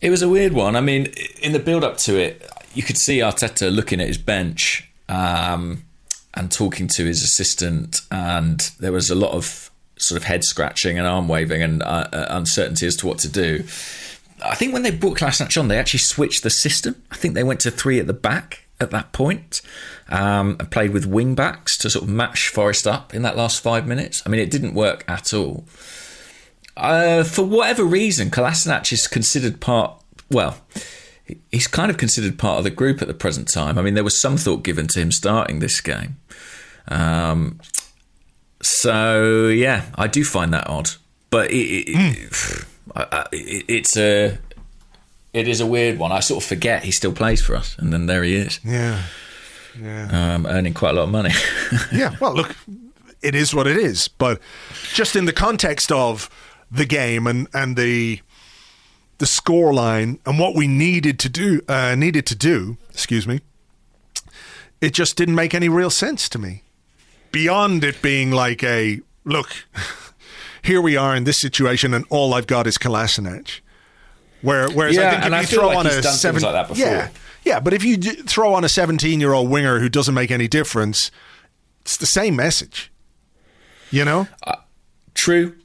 It 0.01 0.09
was 0.09 0.21
a 0.21 0.29
weird 0.29 0.51
one. 0.51 0.75
I 0.75 0.81
mean, 0.81 1.13
in 1.41 1.53
the 1.53 1.59
build 1.59 1.83
up 1.83 1.97
to 1.99 2.17
it, 2.17 2.45
you 2.73 2.83
could 2.83 2.97
see 2.97 3.19
Arteta 3.19 3.73
looking 3.73 4.01
at 4.01 4.07
his 4.07 4.17
bench 4.17 4.89
um, 5.07 5.85
and 6.33 6.51
talking 6.51 6.87
to 6.89 7.05
his 7.05 7.23
assistant, 7.23 8.01
and 8.11 8.59
there 8.79 8.91
was 8.91 9.09
a 9.09 9.15
lot 9.15 9.31
of 9.31 9.71
sort 10.03 10.21
of 10.21 10.25
head 10.25 10.43
scratching 10.43 10.97
and 10.97 11.07
arm 11.07 11.27
waving 11.27 11.61
and 11.61 11.83
uh, 11.83 12.07
uh 12.11 12.27
uncertainty 12.29 12.85
as 12.87 12.95
to 12.97 13.07
what 13.07 13.19
to 13.19 13.29
do. 13.29 13.63
I 14.43 14.55
think 14.55 14.73
when 14.73 14.83
they 14.83 14.91
brought 14.91 15.17
Kolasinac 15.17 15.57
on, 15.59 15.67
they 15.69 15.77
actually 15.77 15.99
switched 15.99 16.43
the 16.43 16.49
system. 16.49 17.01
I 17.11 17.15
think 17.15 17.33
they 17.33 17.43
went 17.43 17.61
to 17.61 17.71
three 17.71 17.99
at 17.99 18.07
the 18.07 18.13
back 18.13 18.65
at 18.79 18.91
that 18.91 19.13
point, 19.13 19.61
um, 20.09 20.57
and 20.59 20.69
played 20.69 20.91
with 20.91 21.05
wing 21.05 21.35
backs 21.35 21.77
to 21.79 21.89
sort 21.89 22.03
of 22.03 22.09
match 22.09 22.49
Forest 22.49 22.85
up 22.85 23.13
in 23.13 23.21
that 23.21 23.37
last 23.37 23.61
five 23.61 23.87
minutes. 23.87 24.21
I 24.25 24.29
mean, 24.29 24.41
it 24.41 24.51
didn't 24.51 24.73
work 24.73 25.05
at 25.07 25.33
all. 25.33 25.65
Uh, 26.75 27.23
for 27.23 27.45
whatever 27.45 27.83
reason, 27.83 28.29
Kolasinac 28.29 28.91
is 28.91 29.07
considered 29.07 29.61
part. 29.61 30.01
Well, 30.29 30.57
he's 31.51 31.67
kind 31.67 31.89
of 31.89 31.97
considered 31.97 32.37
part 32.37 32.57
of 32.57 32.63
the 32.63 32.69
group 32.69 33.01
at 33.01 33.07
the 33.07 33.13
present 33.13 33.51
time. 33.51 33.77
I 33.77 33.81
mean, 33.81 33.93
there 33.93 34.03
was 34.03 34.19
some 34.19 34.37
thought 34.37 34.63
given 34.63 34.87
to 34.87 34.99
him 34.99 35.11
starting 35.11 35.59
this 35.59 35.79
game. 35.81 36.17
Um, 36.87 37.59
so 38.63 39.47
yeah, 39.47 39.85
I 39.95 40.07
do 40.07 40.23
find 40.23 40.53
that 40.53 40.67
odd, 40.67 40.89
but 41.29 41.51
it, 41.51 41.55
it, 41.55 41.87
mm. 41.87 42.65
it, 43.31 43.65
it's 43.67 43.97
a 43.97 44.37
it 45.33 45.47
is 45.47 45.61
a 45.61 45.65
weird 45.65 45.99
one. 45.99 46.11
I 46.11 46.21
sort 46.21 46.43
of 46.43 46.47
forget 46.47 46.83
he 46.83 46.91
still 46.91 47.13
plays 47.13 47.41
for 47.41 47.55
us, 47.55 47.75
and 47.77 47.91
then 47.91 48.05
there 48.05 48.23
he 48.23 48.35
is. 48.35 48.59
Yeah, 48.63 49.03
yeah, 49.79 50.35
um, 50.35 50.45
earning 50.45 50.73
quite 50.73 50.91
a 50.91 50.93
lot 50.93 51.03
of 51.03 51.09
money. 51.09 51.31
yeah. 51.91 52.15
Well, 52.21 52.33
look, 52.33 52.55
it 53.21 53.35
is 53.35 53.53
what 53.53 53.67
it 53.67 53.77
is, 53.77 54.07
but 54.07 54.39
just 54.93 55.15
in 55.15 55.25
the 55.25 55.33
context 55.33 55.91
of 55.91 56.29
the 56.71 56.85
game 56.85 57.27
and 57.27 57.47
and 57.53 57.75
the 57.75 58.21
the 59.17 59.25
score 59.25 59.73
line 59.73 60.19
and 60.25 60.39
what 60.39 60.55
we 60.55 60.67
needed 60.67 61.19
to 61.19 61.29
do 61.29 61.61
uh, 61.67 61.95
needed 61.95 62.25
to 62.27 62.35
do. 62.35 62.77
Excuse 62.91 63.27
me. 63.27 63.41
It 64.81 64.93
just 64.93 65.15
didn't 65.15 65.35
make 65.35 65.53
any 65.53 65.69
real 65.69 65.89
sense 65.89 66.27
to 66.29 66.39
me. 66.39 66.63
Beyond 67.33 67.83
it 67.83 67.99
being 68.03 68.29
like 68.31 68.63
a 68.63 69.01
look, 69.25 69.49
here 70.61 70.79
we 70.79 70.95
are 70.95 71.15
in 71.15 71.23
this 71.23 71.39
situation, 71.39 71.93
and 71.93 72.05
all 72.09 72.33
I've 72.33 72.45
got 72.47 72.67
is 72.67 72.77
Kolasinac. 72.77 73.59
Where, 74.43 74.69
whereas 74.69 74.95
yeah, 74.95 75.21
I 75.23 75.29
think 75.29 75.43
if 75.43 75.51
you 75.51 75.57
throw 75.57 75.67
like 75.69 75.77
on 75.77 75.87
a 75.87 76.03
seven, 76.03 76.41
like 76.43 76.77
yeah, 76.77 77.09
yeah, 77.43 77.59
but 77.59 77.73
if 77.73 77.83
you 77.83 77.97
throw 77.97 78.53
on 78.53 78.63
a 78.63 78.69
seventeen-year-old 78.69 79.49
winger 79.49 79.79
who 79.79 79.89
doesn't 79.89 80.13
make 80.13 80.29
any 80.29 80.47
difference, 80.47 81.09
it's 81.81 81.97
the 81.97 82.05
same 82.05 82.35
message. 82.35 82.91
You 83.89 84.05
know, 84.05 84.27
uh, 84.43 84.57
true, 85.15 85.55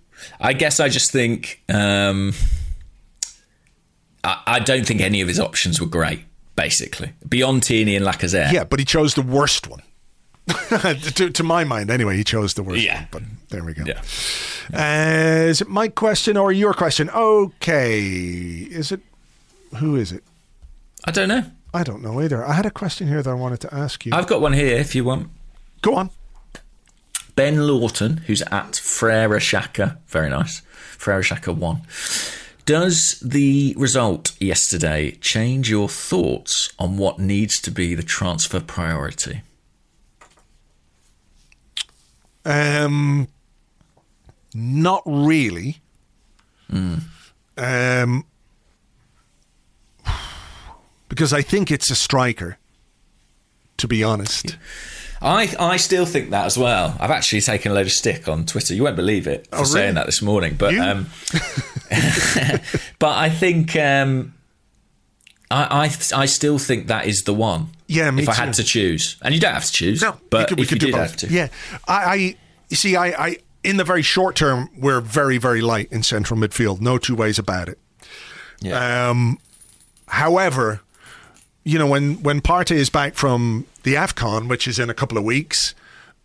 I 0.41 0.55
guess 0.55 0.81
I 0.81 0.89
just 0.89 1.11
think 1.11 1.63
um, 1.69 2.33
I, 4.25 4.43
I, 4.47 4.59
don't 4.61 4.87
think 4.87 5.01
any 5.01 5.21
of 5.21 5.29
his 5.29 5.39
options 5.39 5.81
were 5.81 5.87
great. 5.87 6.25
Basically, 6.57 7.13
beyond 7.29 7.63
Tierney 7.65 7.95
and 7.95 8.07
Lacazette. 8.07 8.53
Yeah, 8.53 8.65
but 8.65 8.79
he 8.79 8.85
chose 8.87 9.15
the 9.15 9.23
worst 9.23 9.69
one. 9.69 9.83
to, 11.15 11.31
to, 11.31 11.43
my 11.43 11.65
mind, 11.65 11.91
anyway, 11.91 12.17
he 12.17 12.25
chose 12.25 12.55
the 12.55 12.63
worst. 12.63 12.83
Yeah, 12.83 13.01
one, 13.01 13.07
but 13.11 13.23
there 13.51 13.65
we 13.65 13.75
go. 13.75 13.85
Yeah. 13.85 14.01
Uh, 14.73 15.49
is 15.49 15.61
it 15.61 15.69
my 15.69 15.89
question 15.89 16.37
or 16.37 16.53
your 16.53 16.75
question? 16.75 17.11
Okay, 17.11 18.01
is 18.01 18.93
it? 18.93 19.01
Who 19.77 19.97
is 19.97 20.13
it? 20.13 20.25
I 21.05 21.11
don't 21.11 21.29
know. 21.29 21.45
I 21.75 21.83
don't 21.83 22.03
know 22.03 22.21
either. 22.21 22.45
I 22.45 22.55
had 22.55 22.67
a 22.67 22.71
question 22.71 23.09
here 23.09 23.23
that 23.23 23.31
I 23.31 23.35
wanted 23.35 23.61
to 23.61 23.75
ask 23.75 24.07
you. 24.07 24.13
I've 24.15 24.27
got 24.27 24.41
one 24.41 24.55
here 24.55 24.77
if 24.77 24.95
you 24.95 25.05
want. 25.05 25.31
Go 25.83 25.95
on. 25.95 26.11
Ben 27.35 27.69
Lawton, 27.69 28.17
who's 28.27 28.43
at 28.43 28.77
Frere 28.77 29.39
Shaka, 29.39 29.99
very 30.09 30.29
nice, 30.29 30.61
Frere 30.97 31.23
Shaka 31.23 31.53
1. 31.53 31.83
Does 32.65 33.21
the 33.21 33.75
result 33.79 34.33
yesterday 34.41 35.13
change 35.21 35.71
your 35.71 35.89
thoughts 35.89 36.73
on 36.79 36.97
what 36.97 37.21
needs 37.21 37.61
to 37.61 37.71
be 37.71 37.95
the 37.95 38.03
transfer 38.03 38.61
priority? 38.61 39.43
Um, 42.49 43.29
not 44.55 45.03
really. 45.05 45.81
Mm. 46.73 47.03
Um, 47.59 48.25
because 51.09 51.33
I 51.33 51.43
think 51.43 51.71
it's 51.71 51.91
a 51.91 51.95
striker. 51.95 52.59
To 53.77 53.87
be 53.87 54.03
honest. 54.03 54.57
I 55.23 55.55
I 55.59 55.77
still 55.77 56.07
think 56.07 56.31
that 56.31 56.47
as 56.47 56.59
well. 56.59 56.97
I've 56.99 57.13
actually 57.13 57.43
taken 57.43 57.71
a 57.71 57.75
load 57.75 57.87
of 57.87 57.93
stick 57.93 58.27
on 58.27 58.45
Twitter. 58.45 58.75
You 58.75 58.85
won't 58.85 58.97
believe 58.97 59.29
it 59.29 59.47
for 59.47 59.57
oh, 59.57 59.59
really? 59.59 59.71
saying 59.71 59.95
that 59.95 60.07
this 60.07 60.21
morning, 60.21 60.57
but 60.59 60.77
um, 60.77 61.07
but 62.99 63.17
I 63.17 63.31
think 63.31 63.77
um, 63.77 64.35
I, 65.51 65.87
I 65.87 66.23
I 66.23 66.27
still 66.27 66.59
think 66.59 66.89
that 66.89 67.07
is 67.07 67.23
the 67.25 67.35
one. 67.35 67.69
Yeah, 67.89 68.15
if 68.15 68.29
I 68.29 68.35
had 68.35 68.53
to 68.55 68.65
choose, 68.65 69.17
and 69.23 69.35
you 69.35 69.41
don't 69.41 69.55
have 69.55 69.65
to 69.65 69.73
choose. 69.73 70.03
No, 70.03 70.21
but 70.29 70.49
could, 70.49 70.61
if 70.61 70.71
you 70.71 70.79
did 70.79 70.93
both. 70.93 71.01
have 71.01 71.17
to, 71.17 71.29
yeah, 71.29 71.49
I, 71.89 71.95
I 71.95 72.15
you 72.69 72.77
see, 72.77 72.97
I, 72.97 73.07
I 73.07 73.37
in 73.65 73.79
the 73.79 73.85
very 73.85 74.03
short 74.03 74.37
term, 74.37 74.69
we're 74.77 75.01
very 75.01 75.39
very 75.39 75.63
light 75.63 75.89
in 75.91 76.03
central 76.03 76.39
midfield. 76.39 76.83
No 76.83 76.99
two 76.99 77.15
ways 77.15 77.39
about 77.39 77.69
it. 77.69 77.79
Yeah. 78.61 79.09
Um, 79.09 79.39
however, 80.09 80.83
you 81.65 81.79
know, 81.79 81.87
when 81.87 82.23
when 82.23 82.43
Partey 82.43 82.77
is 82.77 82.91
back 82.91 83.15
from 83.15 83.67
the 83.85 83.95
Afcon, 83.95 84.49
which 84.49 84.69
is 84.69 84.79
in 84.79 84.91
a 84.91 84.95
couple 84.95 85.17
of 85.17 85.25
weeks, 85.25 85.75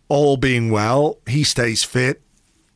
all 0.08 0.36
being 0.36 0.70
well, 0.70 1.18
he 1.26 1.44
stays 1.44 1.82
fit. 1.82 2.20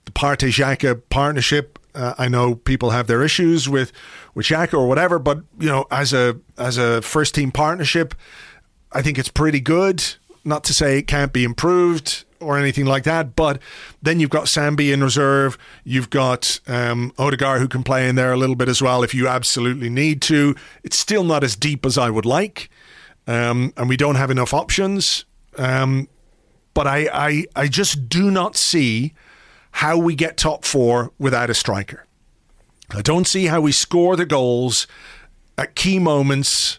The 0.06 0.12
Partey 0.12 0.48
Xhaka 0.48 1.02
partnership. 1.10 1.78
Uh, 1.94 2.14
I 2.16 2.28
know 2.28 2.54
people 2.54 2.90
have 2.90 3.06
their 3.06 3.22
issues 3.22 3.68
with 3.68 3.92
with 4.34 4.46
Xhaka 4.46 4.74
or 4.74 4.88
whatever, 4.88 5.18
but 5.18 5.40
you 5.58 5.68
know, 5.68 5.86
as 5.90 6.12
a 6.12 6.38
as 6.56 6.78
a 6.78 7.02
first 7.02 7.34
team 7.34 7.50
partnership, 7.50 8.14
I 8.92 9.02
think 9.02 9.18
it's 9.18 9.28
pretty 9.28 9.60
good. 9.60 10.04
Not 10.44 10.64
to 10.64 10.72
say 10.72 10.98
it 10.98 11.06
can't 11.06 11.32
be 11.32 11.44
improved 11.44 12.24
or 12.40 12.58
anything 12.58 12.86
like 12.86 13.04
that. 13.04 13.36
But 13.36 13.60
then 14.00 14.20
you've 14.20 14.30
got 14.30 14.46
Sambi 14.46 14.92
in 14.92 15.02
reserve. 15.02 15.58
You've 15.84 16.10
got 16.10 16.60
um, 16.66 17.12
who 17.16 17.68
can 17.68 17.82
play 17.82 18.08
in 18.08 18.14
there 18.14 18.32
a 18.32 18.36
little 18.36 18.56
bit 18.56 18.68
as 18.68 18.80
well 18.80 19.02
if 19.02 19.14
you 19.14 19.28
absolutely 19.28 19.90
need 19.90 20.22
to. 20.22 20.54
It's 20.82 20.98
still 20.98 21.24
not 21.24 21.44
as 21.44 21.56
deep 21.56 21.84
as 21.84 21.98
I 21.98 22.10
would 22.10 22.26
like, 22.26 22.70
um, 23.26 23.72
and 23.76 23.88
we 23.88 23.96
don't 23.96 24.16
have 24.16 24.30
enough 24.30 24.54
options. 24.54 25.24
Um, 25.56 26.08
but 26.74 26.86
I, 26.86 27.08
I, 27.12 27.44
I 27.56 27.68
just 27.68 28.08
do 28.08 28.30
not 28.30 28.56
see 28.56 29.12
how 29.72 29.98
we 29.98 30.14
get 30.14 30.36
top 30.36 30.64
four 30.64 31.12
without 31.18 31.50
a 31.50 31.54
striker. 31.54 32.04
I 32.90 33.02
don't 33.02 33.26
see 33.26 33.46
how 33.46 33.60
we 33.60 33.72
score 33.72 34.16
the 34.16 34.24
goals 34.24 34.86
at 35.58 35.74
key 35.74 35.98
moments 35.98 36.78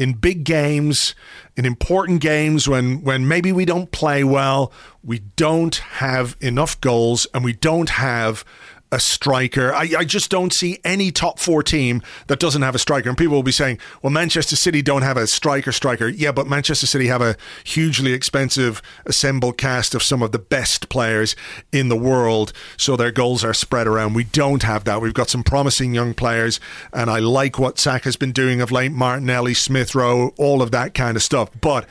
in 0.00 0.14
big 0.14 0.44
games, 0.44 1.14
in 1.58 1.66
important 1.66 2.22
games 2.22 2.66
when 2.66 3.02
when 3.02 3.28
maybe 3.28 3.52
we 3.52 3.66
don't 3.66 3.92
play 3.92 4.24
well, 4.24 4.72
we 5.04 5.18
don't 5.36 5.76
have 5.76 6.38
enough 6.40 6.80
goals 6.80 7.26
and 7.34 7.44
we 7.44 7.52
don't 7.52 7.90
have 7.90 8.42
a 8.92 8.98
striker. 8.98 9.72
I, 9.72 9.90
I, 9.98 10.04
just 10.04 10.30
don't 10.30 10.52
see 10.52 10.78
any 10.84 11.12
top 11.12 11.38
four 11.38 11.62
team 11.62 12.02
that 12.26 12.40
doesn't 12.40 12.62
have 12.62 12.74
a 12.74 12.78
striker. 12.78 13.08
And 13.08 13.16
people 13.16 13.36
will 13.36 13.42
be 13.42 13.52
saying, 13.52 13.78
well, 14.02 14.10
Manchester 14.10 14.56
City 14.56 14.82
don't 14.82 15.02
have 15.02 15.16
a 15.16 15.26
striker 15.26 15.70
striker. 15.70 16.08
Yeah, 16.08 16.32
but 16.32 16.48
Manchester 16.48 16.86
City 16.86 17.06
have 17.06 17.22
a 17.22 17.36
hugely 17.62 18.12
expensive 18.12 18.82
assembled 19.06 19.58
cast 19.58 19.94
of 19.94 20.02
some 20.02 20.22
of 20.22 20.32
the 20.32 20.38
best 20.38 20.88
players 20.88 21.36
in 21.70 21.88
the 21.88 21.96
world. 21.96 22.52
So 22.76 22.96
their 22.96 23.12
goals 23.12 23.44
are 23.44 23.54
spread 23.54 23.86
around. 23.86 24.14
We 24.14 24.24
don't 24.24 24.64
have 24.64 24.84
that. 24.84 25.00
We've 25.00 25.14
got 25.14 25.30
some 25.30 25.44
promising 25.44 25.94
young 25.94 26.12
players. 26.12 26.58
And 26.92 27.10
I 27.10 27.20
like 27.20 27.58
what 27.58 27.78
Saka's 27.78 28.16
been 28.16 28.32
doing 28.32 28.60
of 28.60 28.72
late, 28.72 28.92
Martinelli, 28.92 29.54
Smith 29.54 29.94
Rowe, 29.94 30.34
all 30.36 30.62
of 30.62 30.72
that 30.72 30.94
kind 30.94 31.16
of 31.16 31.22
stuff. 31.22 31.48
But 31.60 31.86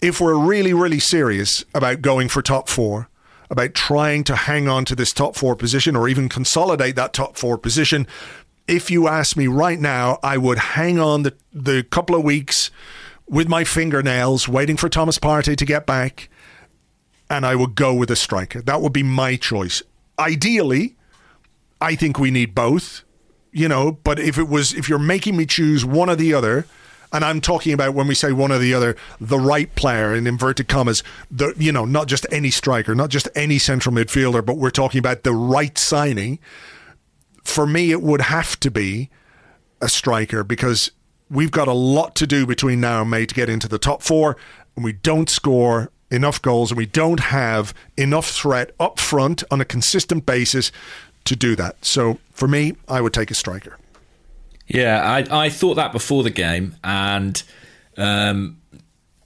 if 0.00 0.20
we're 0.20 0.38
really, 0.38 0.72
really 0.72 1.00
serious 1.00 1.64
about 1.74 2.00
going 2.00 2.28
for 2.28 2.42
top 2.42 2.68
four, 2.68 3.08
about 3.50 3.74
trying 3.74 4.24
to 4.24 4.36
hang 4.36 4.68
on 4.68 4.84
to 4.84 4.94
this 4.94 5.12
top 5.12 5.36
four 5.36 5.56
position 5.56 5.96
or 5.96 6.08
even 6.08 6.28
consolidate 6.28 6.96
that 6.96 7.12
top 7.12 7.36
four 7.36 7.58
position. 7.58 8.06
If 8.66 8.90
you 8.90 9.08
ask 9.08 9.36
me 9.36 9.46
right 9.46 9.80
now, 9.80 10.18
I 10.22 10.36
would 10.36 10.58
hang 10.58 10.98
on 10.98 11.22
the, 11.22 11.34
the 11.52 11.82
couple 11.82 12.14
of 12.14 12.22
weeks 12.22 12.70
with 13.26 13.48
my 13.48 13.64
fingernails, 13.64 14.48
waiting 14.48 14.76
for 14.76 14.88
Thomas 14.88 15.18
Partey 15.18 15.56
to 15.56 15.64
get 15.64 15.86
back, 15.86 16.28
and 17.30 17.44
I 17.44 17.54
would 17.54 17.74
go 17.74 17.94
with 17.94 18.10
a 18.10 18.16
striker. 18.16 18.62
That 18.62 18.80
would 18.80 18.92
be 18.92 19.02
my 19.02 19.36
choice. 19.36 19.82
Ideally, 20.18 20.96
I 21.80 21.94
think 21.94 22.18
we 22.18 22.30
need 22.30 22.54
both, 22.54 23.04
you 23.52 23.68
know, 23.68 23.92
but 23.92 24.18
if 24.18 24.38
it 24.38 24.48
was, 24.48 24.74
if 24.74 24.88
you're 24.88 24.98
making 24.98 25.36
me 25.36 25.46
choose 25.46 25.84
one 25.84 26.10
or 26.10 26.16
the 26.16 26.34
other, 26.34 26.66
and 27.12 27.24
I'm 27.24 27.40
talking 27.40 27.72
about 27.72 27.94
when 27.94 28.06
we 28.06 28.14
say 28.14 28.32
one 28.32 28.52
or 28.52 28.58
the 28.58 28.74
other, 28.74 28.96
the 29.20 29.38
right 29.38 29.74
player 29.74 30.14
in 30.14 30.26
inverted 30.26 30.68
commas, 30.68 31.02
the 31.30 31.54
you 31.56 31.72
know, 31.72 31.84
not 31.84 32.06
just 32.06 32.26
any 32.30 32.50
striker, 32.50 32.94
not 32.94 33.10
just 33.10 33.28
any 33.34 33.58
central 33.58 33.94
midfielder, 33.94 34.44
but 34.44 34.56
we're 34.56 34.70
talking 34.70 34.98
about 34.98 35.22
the 35.22 35.32
right 35.32 35.76
signing. 35.78 36.38
For 37.42 37.66
me, 37.66 37.90
it 37.90 38.02
would 38.02 38.20
have 38.20 38.60
to 38.60 38.70
be 38.70 39.10
a 39.80 39.88
striker 39.88 40.44
because 40.44 40.90
we've 41.30 41.50
got 41.50 41.68
a 41.68 41.72
lot 41.72 42.14
to 42.16 42.26
do 42.26 42.46
between 42.46 42.80
now 42.80 43.02
and 43.02 43.10
May 43.10 43.26
to 43.26 43.34
get 43.34 43.48
into 43.48 43.68
the 43.68 43.78
top 43.78 44.02
four, 44.02 44.36
and 44.76 44.84
we 44.84 44.92
don't 44.92 45.30
score 45.30 45.90
enough 46.10 46.40
goals 46.40 46.70
and 46.70 46.78
we 46.78 46.86
don't 46.86 47.20
have 47.20 47.74
enough 47.96 48.30
threat 48.30 48.70
up 48.80 48.98
front 48.98 49.44
on 49.50 49.60
a 49.60 49.64
consistent 49.64 50.24
basis 50.24 50.72
to 51.24 51.36
do 51.36 51.54
that. 51.56 51.84
So 51.84 52.18
for 52.32 52.48
me, 52.48 52.76
I 52.88 53.00
would 53.00 53.12
take 53.12 53.30
a 53.30 53.34
striker. 53.34 53.76
Yeah, 54.68 55.02
I, 55.02 55.44
I 55.46 55.48
thought 55.48 55.74
that 55.74 55.92
before 55.92 56.22
the 56.22 56.30
game, 56.30 56.76
and 56.84 57.42
um, 57.96 58.60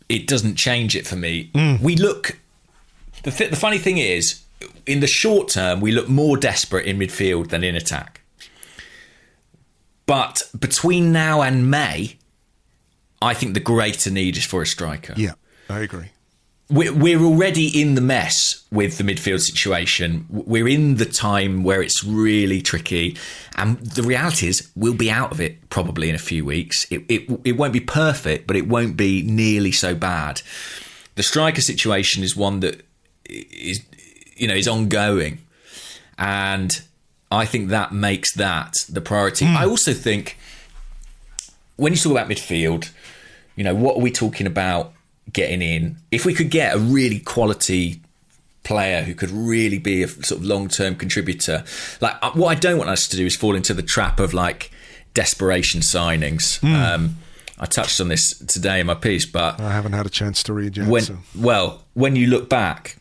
it 0.09 0.27
doesn't 0.27 0.57
change 0.57 0.97
it 0.97 1.07
for 1.07 1.17
me. 1.17 1.51
Mm. 1.55 1.81
We 1.81 1.97
look. 1.97 2.39
The, 3.25 3.31
th- 3.31 3.51
the 3.51 3.57
funny 3.57 3.79
thing 3.79 3.99
is, 3.99 4.43
in 4.87 5.01
the 5.01 5.07
short 5.07 5.49
term, 5.49 5.81
we 5.81 5.93
look 5.93 6.09
more 6.09 6.37
desperate 6.37 6.87
in 6.87 6.99
midfield 6.99 7.51
than 7.51 7.63
in 7.65 7.77
attack. 7.77 8.21
But 10.07 10.43
between 10.59 11.13
now 11.13 11.43
and 11.43 11.71
May, 11.71 12.17
I 13.21 13.35
think 13.35 13.55
the 13.55 13.61
greater 13.61 14.11
need 14.11 14.37
is 14.37 14.45
for 14.45 14.63
a 14.63 14.67
striker. 14.67 15.15
Yeah, 15.17 15.35
I 15.69 15.81
agree 15.81 16.11
we're 16.73 17.23
already 17.23 17.81
in 17.81 17.95
the 17.97 18.01
mess 18.01 18.65
with 18.73 18.97
the 18.97 19.05
midfield 19.05 19.41
situation. 19.41 20.27
We're 20.31 20.69
in 20.69 20.97
the 20.97 21.05
time 21.05 21.65
where 21.65 21.83
it's 21.83 22.03
really 22.03 22.63
tricky, 22.63 23.17
and 23.57 23.79
the 23.79 24.03
reality 24.03 24.49
is 24.49 24.71
we'll 24.75 24.95
be 24.95 25.11
out 25.11 25.33
of 25.33 25.41
it 25.41 25.69
probably 25.69 26.09
in 26.09 26.15
a 26.15 26.19
few 26.19 26.45
weeks. 26.45 26.87
It 26.91 27.05
it, 27.09 27.41
it 27.45 27.53
won't 27.53 27.75
be 27.75 27.81
perfect, 27.81 28.47
but 28.47 28.57
it 28.57 28.67
won't 28.67 28.97
be 28.97 29.23
nearly 29.23 29.73
so 29.73 29.95
bad. 29.95 30.41
The 31.15 31.23
striker 31.23 31.61
situation 31.61 32.23
is 32.23 32.35
one 32.35 32.61
that 32.61 32.83
is 33.27 33.83
you 34.37 34.49
know 34.49 34.55
is 34.55 34.67
ongoing, 34.67 35.39
and 36.19 36.81
I 37.31 37.45
think 37.45 37.69
that 37.69 37.93
makes 37.93 38.35
that 38.35 38.73
the 38.89 39.03
priority. 39.03 39.45
Mm. 39.45 39.57
I 39.57 39.67
also 39.67 39.93
think 39.93 40.39
when 41.77 41.93
you 41.93 41.99
talk 41.99 42.13
about 42.13 42.29
midfield, 42.29 42.91
you 43.57 43.65
know 43.65 43.75
what 43.75 43.97
are 43.97 44.03
we 44.03 44.11
talking 44.11 44.47
about? 44.47 44.95
Getting 45.33 45.63
in. 45.63 45.97
If 46.11 46.25
we 46.25 46.35
could 46.35 46.51
get 46.51 46.75
a 46.75 46.79
really 46.79 47.19
quality 47.19 48.01
player 48.65 49.03
who 49.03 49.15
could 49.15 49.31
really 49.31 49.79
be 49.79 50.03
a 50.03 50.09
sort 50.09 50.41
of 50.41 50.45
long 50.45 50.69
term 50.69 50.97
contributor, 50.97 51.65
like 52.01 52.15
uh, 52.23 52.33
what 52.33 52.49
I 52.49 52.55
don't 52.55 52.79
want 52.79 52.91
us 52.91 53.07
to 53.09 53.17
do 53.17 53.27
is 53.27 53.37
fall 53.37 53.55
into 53.55 53.75
the 53.75 53.83
trap 53.83 54.21
of 54.21 54.35
like 54.35 54.71
desperation 55.15 55.81
signings. 55.81 56.61
Mm. 56.61 56.75
Um, 56.75 57.17
I 57.59 57.67
touched 57.67 58.01
on 58.01 58.09
this 58.09 58.37
today 58.39 58.81
in 58.81 58.87
my 58.87 58.95
piece, 58.95 59.27
but 59.27 59.61
I 59.61 59.73
haven't 59.73 59.93
had 59.93 60.07
a 60.07 60.11
chance 60.11 60.43
to 60.45 60.53
read 60.53 60.77
yet. 60.77 60.89
When, 60.89 61.03
so. 61.03 61.19
Well, 61.39 61.85
when 61.95 62.17
you 62.17 62.27
look 62.27 62.49
back, 62.49 62.97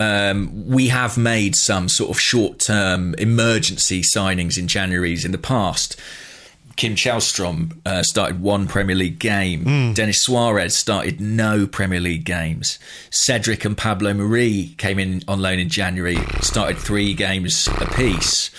um, 0.00 0.66
we 0.66 0.88
have 0.88 1.18
made 1.18 1.54
some 1.56 1.88
sort 1.88 2.10
of 2.10 2.20
short 2.20 2.58
term 2.58 3.14
emergency 3.16 4.02
signings 4.02 4.58
in 4.58 4.68
January's 4.68 5.24
in 5.24 5.32
the 5.32 5.38
past. 5.38 5.98
Kim 6.78 6.94
Källström 6.94 7.76
uh, 7.84 8.04
started 8.04 8.40
one 8.40 8.68
Premier 8.68 8.94
League 8.94 9.18
game. 9.18 9.64
Mm. 9.64 9.94
Denis 9.94 10.22
Suarez 10.22 10.78
started 10.78 11.20
no 11.20 11.66
Premier 11.66 11.98
League 11.98 12.24
games. 12.24 12.78
Cedric 13.10 13.64
and 13.64 13.76
Pablo 13.76 14.12
Marí 14.14 14.76
came 14.78 15.00
in 15.00 15.24
on 15.26 15.42
loan 15.42 15.58
in 15.58 15.68
January, 15.68 16.16
started 16.40 16.78
three 16.78 17.14
games 17.14 17.68
apiece. 17.80 18.52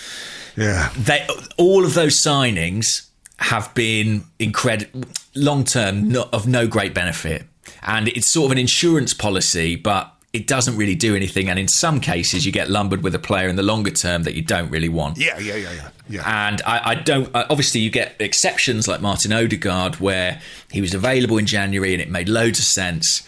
Yeah, 0.54 0.90
they 0.98 1.26
all 1.56 1.86
of 1.86 1.94
those 1.94 2.16
signings 2.16 3.08
have 3.38 3.72
been 3.74 4.24
incredible 4.38 5.04
long 5.34 5.64
term, 5.64 6.14
of 6.14 6.46
no 6.46 6.66
great 6.66 6.92
benefit, 6.92 7.46
and 7.82 8.08
it's 8.08 8.30
sort 8.30 8.46
of 8.46 8.52
an 8.52 8.58
insurance 8.58 9.14
policy, 9.14 9.76
but 9.76 10.14
it 10.32 10.46
doesn't 10.46 10.76
really 10.76 10.94
do 10.94 11.16
anything. 11.16 11.48
And 11.48 11.58
in 11.58 11.66
some 11.66 12.00
cases, 12.00 12.46
you 12.46 12.52
get 12.52 12.70
lumbered 12.70 13.02
with 13.02 13.14
a 13.14 13.18
player 13.18 13.48
in 13.48 13.56
the 13.56 13.62
longer 13.62 13.90
term 13.90 14.22
that 14.22 14.34
you 14.34 14.42
don't 14.42 14.70
really 14.70 14.88
want. 14.88 15.18
Yeah, 15.18 15.38
yeah, 15.38 15.56
yeah, 15.56 15.72
yeah. 15.72 15.88
yeah. 16.08 16.46
And 16.46 16.62
I, 16.62 16.90
I 16.90 16.94
don't. 16.94 17.34
Uh, 17.34 17.46
obviously, 17.50 17.80
you 17.80 17.90
get 17.90 18.14
exceptions 18.20 18.86
like 18.86 19.00
Martin 19.00 19.32
Odegaard, 19.32 19.96
where 19.96 20.40
he 20.70 20.80
was 20.80 20.94
available 20.94 21.36
in 21.38 21.46
January 21.46 21.92
and 21.92 22.00
it 22.00 22.10
made 22.10 22.28
loads 22.28 22.58
of 22.60 22.64
sense. 22.64 23.26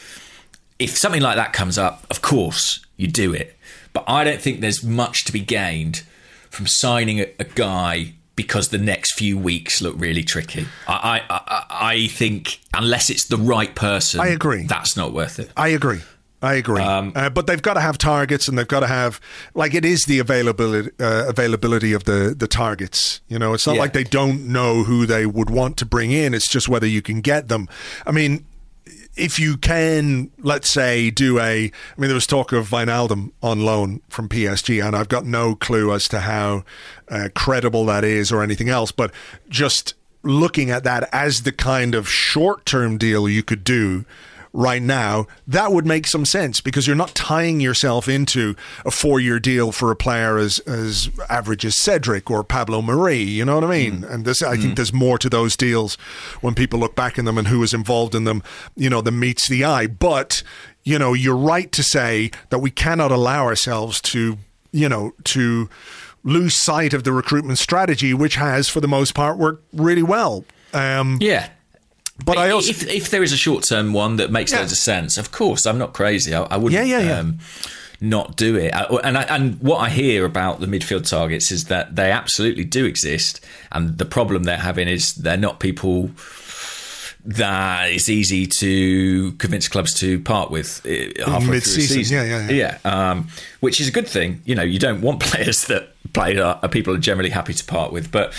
If 0.79 0.97
something 0.97 1.23
like 1.23 1.37
that 1.37 1.53
comes 1.53 1.77
up, 1.77 2.07
of 2.11 2.23
course 2.23 2.85
you 2.97 3.09
do 3.09 3.35
it. 3.35 3.57
But 3.93 4.05
I 4.07 4.25
don't 4.25 4.41
think 4.41 4.61
there's 4.61 4.83
much 4.83 5.25
to 5.25 5.33
be 5.33 5.41
gained 5.41 6.05
from 6.51 6.67
signing 6.67 7.21
a, 7.21 7.27
a 7.39 7.45
guy 7.45 8.15
because 8.37 8.69
the 8.69 8.79
next 8.79 9.15
few 9.15 9.37
weeks 9.37 9.83
look 9.83 9.95
really 9.99 10.23
tricky. 10.23 10.67
I, 10.89 11.23
I, 11.29 11.65
I 11.71 12.07
think 12.07 12.61
unless 12.75 13.11
it's 13.11 13.27
the 13.27 13.37
right 13.37 13.75
person, 13.75 14.21
I 14.21 14.29
agree. 14.29 14.67
That's 14.67 14.97
not 14.97 15.13
worth 15.13 15.39
it. 15.39 15.51
I 15.57 15.69
agree. 15.69 16.01
I 16.43 16.55
agree, 16.55 16.83
um, 16.83 17.13
uh, 17.15 17.31
but 17.31 17.47
they've 17.47 17.63
got 17.63 17.75
to 17.75 17.81
have 17.81 17.99
targets, 17.99 18.49
and 18.49 18.59
they've 18.59 18.67
got 18.67 18.81
to 18.81 18.89
have 18.89 19.21
like 19.55 19.75
it 19.75 19.85
is 19.85 20.03
the 20.07 20.19
availability 20.19 20.91
uh, 20.99 21.29
availability 21.29 21.93
of 21.93 22.03
the 22.05 22.35
the 22.37 22.49
targets. 22.49 23.21
You 23.29 23.39
know, 23.39 23.55
it's 23.55 23.67
not 23.67 23.77
yeah. 23.77 23.83
like 23.83 23.93
they 23.93 24.03
don't 24.03 24.49
know 24.49 24.83
who 24.83 25.07
they 25.07 25.25
would 25.25 25.51
want 25.51 25.77
to 25.79 25.87
bring 25.87 26.11
in. 26.11 26.35
It's 26.35 26.49
just 26.49 26.69
whether 26.69 26.87
you 26.87 27.01
can 27.01 27.21
get 27.21 27.47
them. 27.47 27.69
I 28.05 28.11
mean, 28.11 28.45
if 29.15 29.39
you 29.39 29.57
can, 29.57 30.33
let's 30.39 30.69
say, 30.69 31.11
do 31.11 31.39
a. 31.39 31.67
I 31.67 32.01
mean, 32.01 32.09
there 32.09 32.15
was 32.15 32.27
talk 32.27 32.53
of 32.53 32.71
Wijnaldum 32.71 33.31
on 33.41 33.61
loan 33.61 34.03
from 34.09 34.29
PSG, 34.29 34.85
and 34.85 34.97
I've 34.97 35.09
got 35.09 35.25
no 35.25 35.55
clue 35.55 35.93
as 35.93 36.09
to 36.09 36.21
how 36.21 36.65
uh, 37.09 37.29
credible 37.37 37.87
that 37.87 38.03
is 38.03 38.33
or 38.33 38.43
anything 38.43 38.69
else. 38.69 38.91
But 38.91 39.13
just 39.49 39.95
looking 40.25 40.71
at 40.71 40.85
that 40.85 41.09
as 41.13 41.43
the 41.43 41.53
kind 41.53 41.95
of 41.95 42.09
short 42.09 42.65
term 42.65 42.97
deal 42.97 43.29
you 43.29 43.43
could 43.43 43.65
do 43.65 44.05
right 44.53 44.83
now, 44.83 45.27
that 45.47 45.73
would 45.73 45.87
make 45.87 46.07
some 46.07 46.25
sense 46.25 46.61
because 46.61 46.87
you're 46.87 46.97
not 46.97 47.15
tying 47.15 47.61
yourself 47.61 48.09
into 48.09 48.55
a 48.85 48.91
four 48.91 49.21
year 49.21 49.41
deal 49.41 49.73
for 49.73 49.91
a 49.91 49.97
player 49.97 50.37
as, 50.39 50.59
as 50.61 51.11
average 51.29 51.65
as 51.65 51.77
Cedric 51.83 52.31
or 52.31 52.45
Pablo 52.45 52.83
Marí. 52.83 53.27
You 53.27 53.45
know 53.45 53.55
what 53.55 53.65
I 53.65 53.71
mean? 53.71 54.03
Mm. 54.03 54.11
And 54.11 54.25
this, 54.25 54.43
I 54.43 54.57
mm. 54.57 54.63
think 54.63 54.77
there's 54.77 54.93
more 54.93 55.19
to 55.19 55.29
those 55.29 55.57
deals 55.57 55.95
when 56.41 56.55
people 56.55 56.79
look 56.79 56.95
back 56.95 57.19
in 57.19 57.25
them 57.25 57.39
and 57.39 57.49
who 57.49 57.61
was 57.61 57.73
involved 57.73 58.15
in 58.15 58.25
them, 58.25 58.43
you 58.77 58.91
know, 58.91 59.01
that 59.01 59.13
meets 59.13 59.49
the 59.49 59.65
eye. 59.65 59.87
But, 59.87 60.43
you 60.85 60.99
know, 60.99 61.15
you're 61.15 61.37
right 61.37 61.71
to 61.73 61.83
say 61.83 62.31
that 62.51 62.59
we 62.59 62.71
cannot 62.71 63.11
allow 63.11 63.45
ourselves 63.45 64.01
to, 64.03 64.39
you 64.73 64.89
know, 64.89 65.15
to 65.25 65.69
lose 66.25 66.61
sight 66.61 66.95
of 66.95 67.05
the 67.05 67.13
recruitment 67.13 67.59
strategy, 67.59 68.15
which 68.15 68.37
has, 68.37 68.69
for 68.69 68.81
the 68.81 68.89
most 68.89 69.15
part, 69.15 69.39
worked 69.39 69.65
really 69.73 70.03
well. 70.03 70.45
Um, 70.73 71.19
yeah. 71.21 71.49
But 72.25 72.39
I 72.39 72.51
also, 72.51 72.71
if, 72.71 72.89
if 72.89 73.11
there 73.11 73.23
is 73.23 73.33
a 73.33 73.37
short 73.37 73.65
term 73.65 73.93
one 73.93 74.17
that 74.17 74.31
makes 74.31 74.53
yeah. 74.53 74.61
loads 74.61 74.73
of 74.73 74.79
sense, 74.79 75.19
of 75.19 75.33
course, 75.33 75.67
I'm 75.67 75.79
not 75.79 75.93
crazy. 75.93 76.35
I, 76.35 76.43
I 76.43 76.57
wouldn't. 76.57 76.87
Yeah, 76.87 76.99
yeah, 76.99 77.07
yeah. 77.07 77.19
Um, 77.19 77.39
not 78.01 78.37
do 78.37 78.57
it. 78.57 78.75
And 79.05 79.17
I, 79.17 79.23
and 79.23 79.61
what 79.61 79.79
I 79.79 79.89
hear 79.89 80.25
about 80.25 80.59
the 80.59 80.67
midfield 80.67 81.09
targets 81.09 81.53
is 81.53 81.67
that 81.67 81.95
they 81.95 82.11
absolutely 82.11 82.65
do 82.65 82.85
exist, 82.85 83.41
and 83.71 83.97
the 83.99 84.05
problem 84.05 84.43
they're 84.43 84.57
having 84.57 84.89
is 84.89 85.15
they're 85.15 85.37
not 85.37 85.61
people 85.61 86.11
that 87.25 87.91
it's 87.91 88.09
easy 88.09 88.47
to 88.49 89.31
convince 89.33 89.69
clubs 89.69 89.95
to 89.95 90.19
part 90.21 90.51
with 90.51 90.85
uh, 90.85 91.25
halfway 91.25 91.53
Mid-season. 91.53 91.61
through 91.61 91.83
the 91.83 91.89
season. 91.89 92.17
Yeah, 92.17 92.25
yeah, 92.25 92.51
yeah. 92.51 92.79
yeah 92.85 93.11
um, 93.11 93.29
which 93.61 93.81
is 93.81 93.87
a 93.87 93.93
good 93.93 94.09
thing. 94.09 94.43
You 94.45 94.57
know, 94.57 94.65
you 94.65 94.81
don't 94.81 95.01
want 95.01 95.21
players 95.23 95.67
that 95.67 95.91
play 96.13 96.37
are 96.39 96.59
people 96.69 96.95
are 96.95 96.99
generally 96.99 97.31
happy 97.31 97.55
to 97.55 97.65
part 97.65 97.93
with, 97.93 98.11
but 98.11 98.33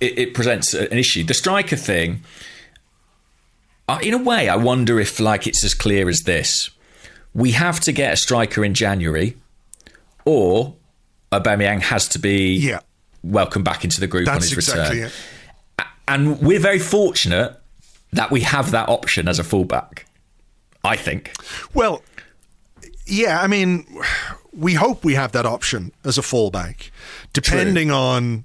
it, 0.00 0.18
it 0.18 0.34
presents 0.34 0.74
an 0.74 0.98
issue. 0.98 1.22
The 1.22 1.34
striker 1.34 1.76
thing 1.76 2.24
uh, 3.88 3.98
in 4.02 4.14
a 4.14 4.18
way, 4.18 4.48
I 4.48 4.56
wonder 4.56 4.98
if 5.00 5.20
like 5.20 5.46
it's 5.46 5.64
as 5.64 5.74
clear 5.74 6.08
as 6.08 6.20
this: 6.20 6.70
we 7.34 7.52
have 7.52 7.80
to 7.80 7.92
get 7.92 8.12
a 8.12 8.16
striker 8.16 8.64
in 8.64 8.74
January, 8.74 9.36
or 10.24 10.74
Aubameyang 11.32 11.80
has 11.82 12.08
to 12.08 12.18
be 12.18 12.54
Yeah. 12.56 12.80
welcomed 13.22 13.64
back 13.64 13.84
into 13.84 14.00
the 14.00 14.06
group 14.06 14.28
on 14.28 14.36
his 14.36 14.52
exactly 14.52 15.02
return. 15.02 15.10
it. 15.78 15.86
And 16.08 16.40
we're 16.40 16.60
very 16.60 16.78
fortunate 16.78 17.56
that 18.12 18.30
we 18.30 18.42
have 18.42 18.70
that 18.70 18.88
option 18.88 19.26
as 19.28 19.38
a 19.38 19.44
fullback. 19.44 20.06
I 20.84 20.94
think. 20.96 21.32
Well, 21.74 22.02
yeah, 23.06 23.40
I 23.40 23.48
mean, 23.48 23.84
we 24.52 24.74
hope 24.74 25.04
we 25.04 25.14
have 25.14 25.32
that 25.32 25.44
option 25.44 25.90
as 26.04 26.16
a 26.16 26.22
fullback, 26.22 26.92
depending 27.32 27.90
on 27.90 28.44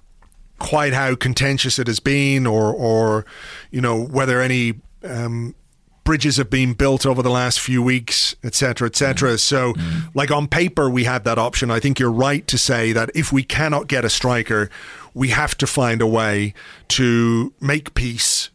quite 0.58 0.94
how 0.94 1.14
contentious 1.16 1.78
it 1.78 1.86
has 1.88 2.00
been, 2.00 2.48
or 2.48 2.74
or 2.74 3.26
you 3.70 3.80
know 3.80 4.02
whether 4.02 4.42
any 4.42 4.74
um, 5.04 5.56
bridges 6.04 6.38
have 6.38 6.50
been 6.50 6.74
built 6.74 7.06
over 7.06 7.22
the 7.22 7.30
last 7.30 7.60
few 7.60 7.82
weeks, 7.82 8.36
etc., 8.44 8.88
etc. 8.88 9.38
So, 9.38 9.74
like 10.14 10.32
on 10.32 10.48
paper, 10.48 10.90
we 10.90 11.04
have 11.06 11.24
that 11.24 11.38
option. 11.38 11.72
I 11.72 11.80
think 11.80 12.00
you're 12.00 12.12
right 12.12 12.46
to 12.48 12.58
say 12.58 12.92
that 12.94 13.12
if 13.16 13.32
we 13.32 13.44
cannot 13.44 13.88
get 13.88 14.06
a 14.06 14.10
striker, 14.10 14.70
we 15.14 15.30
have 15.30 15.58
to 15.58 15.68
find 15.68 16.02
a 16.02 16.08
way 16.08 16.54
to 16.90 17.54
make 17.60 17.94
peace 17.94 18.50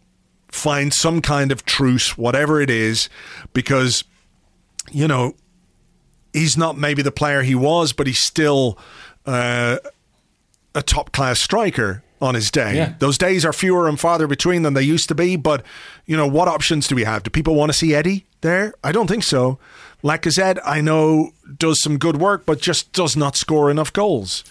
find 0.56 0.92
some 0.92 1.20
kind 1.20 1.52
of 1.52 1.64
truce, 1.64 2.16
whatever 2.16 2.60
it 2.60 2.70
is, 2.70 3.08
because, 3.52 4.04
you 4.90 5.06
know, 5.06 5.34
he's 6.32 6.56
not 6.56 6.76
maybe 6.76 7.02
the 7.02 7.12
player 7.12 7.42
he 7.42 7.54
was, 7.54 7.92
but 7.92 8.06
he's 8.06 8.22
still 8.22 8.78
uh, 9.26 9.76
a 10.74 10.82
top 10.82 11.12
class 11.12 11.40
striker 11.40 12.02
on 12.20 12.34
his 12.34 12.50
day. 12.50 12.76
Yeah. 12.76 12.94
Those 12.98 13.18
days 13.18 13.44
are 13.44 13.52
fewer 13.52 13.88
and 13.88 13.98
farther 14.00 14.26
between 14.26 14.62
than 14.62 14.74
they 14.74 14.82
used 14.82 15.08
to 15.08 15.14
be, 15.14 15.36
but, 15.36 15.64
you 16.06 16.16
know, 16.16 16.26
what 16.26 16.48
options 16.48 16.88
do 16.88 16.94
we 16.94 17.04
have? 17.04 17.22
Do 17.22 17.30
people 17.30 17.54
want 17.54 17.70
to 17.70 17.78
see 17.78 17.94
Eddie 17.94 18.24
there? 18.40 18.74
I 18.82 18.92
don't 18.92 19.06
think 19.06 19.24
so. 19.24 19.58
Lacazette, 20.02 20.58
I 20.64 20.80
know, 20.80 21.32
does 21.58 21.82
some 21.82 21.98
good 21.98 22.16
work, 22.16 22.46
but 22.46 22.60
just 22.60 22.92
does 22.92 23.16
not 23.16 23.36
score 23.36 23.70
enough 23.70 23.92
goals 23.92 24.44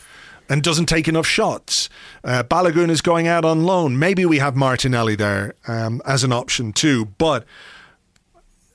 and 0.50 0.62
doesn't 0.62 0.88
take 0.88 1.08
enough 1.08 1.26
shots. 1.26 1.90
Uh, 2.24 2.44
Balogun 2.44 2.90
is 2.90 3.02
going 3.02 3.28
out 3.28 3.46
on 3.46 3.64
loan. 3.64 3.98
Maybe 3.98 4.26
we 4.26 4.40
have 4.40 4.56
Martinelli 4.56 5.16
there 5.16 5.56
um, 5.68 6.02
as 6.06 6.24
an 6.24 6.32
option 6.32 6.74
too. 6.74 7.06
But 7.18 7.46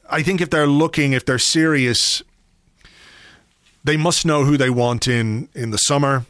I 0.09 0.23
think 0.23 0.41
if 0.41 0.51
they're 0.51 0.67
looking, 0.67 1.13
if 1.13 1.25
they're 1.25 1.39
serious, 1.39 2.23
they 3.85 3.97
must 3.97 4.27
know 4.27 4.45
who 4.45 4.57
they 4.57 4.71
want 4.71 5.07
in 5.07 5.49
in 5.55 5.71
the 5.71 5.79
summer. 5.79 6.25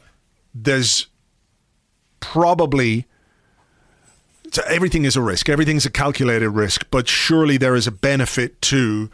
There's 0.55 1.07
probably 2.21 3.07
so 4.53 4.63
everything 4.67 5.05
is 5.05 5.17
a 5.17 5.23
risk. 5.23 5.49
Everything's 5.49 5.87
a 5.87 5.91
calculated 5.91 6.51
risk, 6.51 6.85
but 6.91 7.09
surely 7.09 7.57
there 7.57 7.77
is 7.77 7.87
a 7.87 7.93
benefit 7.93 8.61
to 8.63 9.11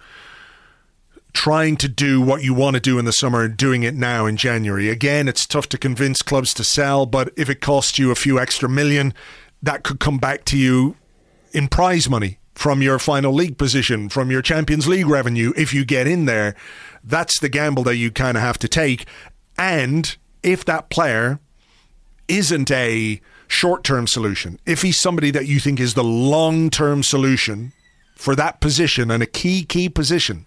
trying 1.34 1.76
to 1.76 1.88
do 1.88 2.20
what 2.20 2.42
you 2.42 2.54
want 2.54 2.74
to 2.74 2.80
do 2.80 2.98
in 2.98 3.04
the 3.04 3.12
summer 3.12 3.44
and 3.44 3.56
doing 3.56 3.82
it 3.82 3.94
now 3.94 4.24
in 4.24 4.38
January. 4.38 4.88
Again, 4.88 5.28
it's 5.28 5.46
tough 5.46 5.68
to 5.68 5.78
convince 5.78 6.22
clubs 6.22 6.54
to 6.54 6.64
sell, 6.64 7.04
but 7.04 7.30
if 7.36 7.50
it 7.50 7.60
costs 7.60 7.98
you 7.98 8.10
a 8.10 8.14
few 8.14 8.40
extra 8.40 8.68
million, 8.68 9.12
that 9.62 9.82
could 9.82 10.00
come 10.00 10.16
back 10.16 10.46
to 10.46 10.56
you 10.56 10.96
in 11.52 11.68
prize 11.68 12.08
money 12.08 12.38
from 12.54 12.80
your 12.80 12.98
final 12.98 13.34
league 13.34 13.58
position, 13.58 14.08
from 14.08 14.30
your 14.30 14.40
Champions 14.40 14.88
League 14.88 15.06
revenue 15.06 15.52
if 15.56 15.74
you 15.74 15.84
get 15.84 16.06
in 16.06 16.24
there. 16.24 16.54
That's 17.04 17.38
the 17.38 17.50
gamble 17.50 17.82
that 17.82 17.96
you 17.96 18.10
kind 18.10 18.38
of 18.38 18.42
have 18.42 18.58
to 18.60 18.68
take. 18.68 19.04
And 19.58 20.16
if 20.42 20.64
that 20.64 20.88
player 20.88 21.38
isn't 22.28 22.70
a 22.70 23.20
short 23.48 23.84
term 23.84 24.06
solution, 24.06 24.58
if 24.66 24.82
he's 24.82 24.98
somebody 24.98 25.30
that 25.30 25.46
you 25.46 25.60
think 25.60 25.80
is 25.80 25.94
the 25.94 26.04
long 26.04 26.70
term 26.70 27.02
solution 27.02 27.72
for 28.14 28.34
that 28.34 28.60
position 28.60 29.10
and 29.10 29.22
a 29.22 29.26
key, 29.26 29.64
key 29.64 29.88
position 29.88 30.46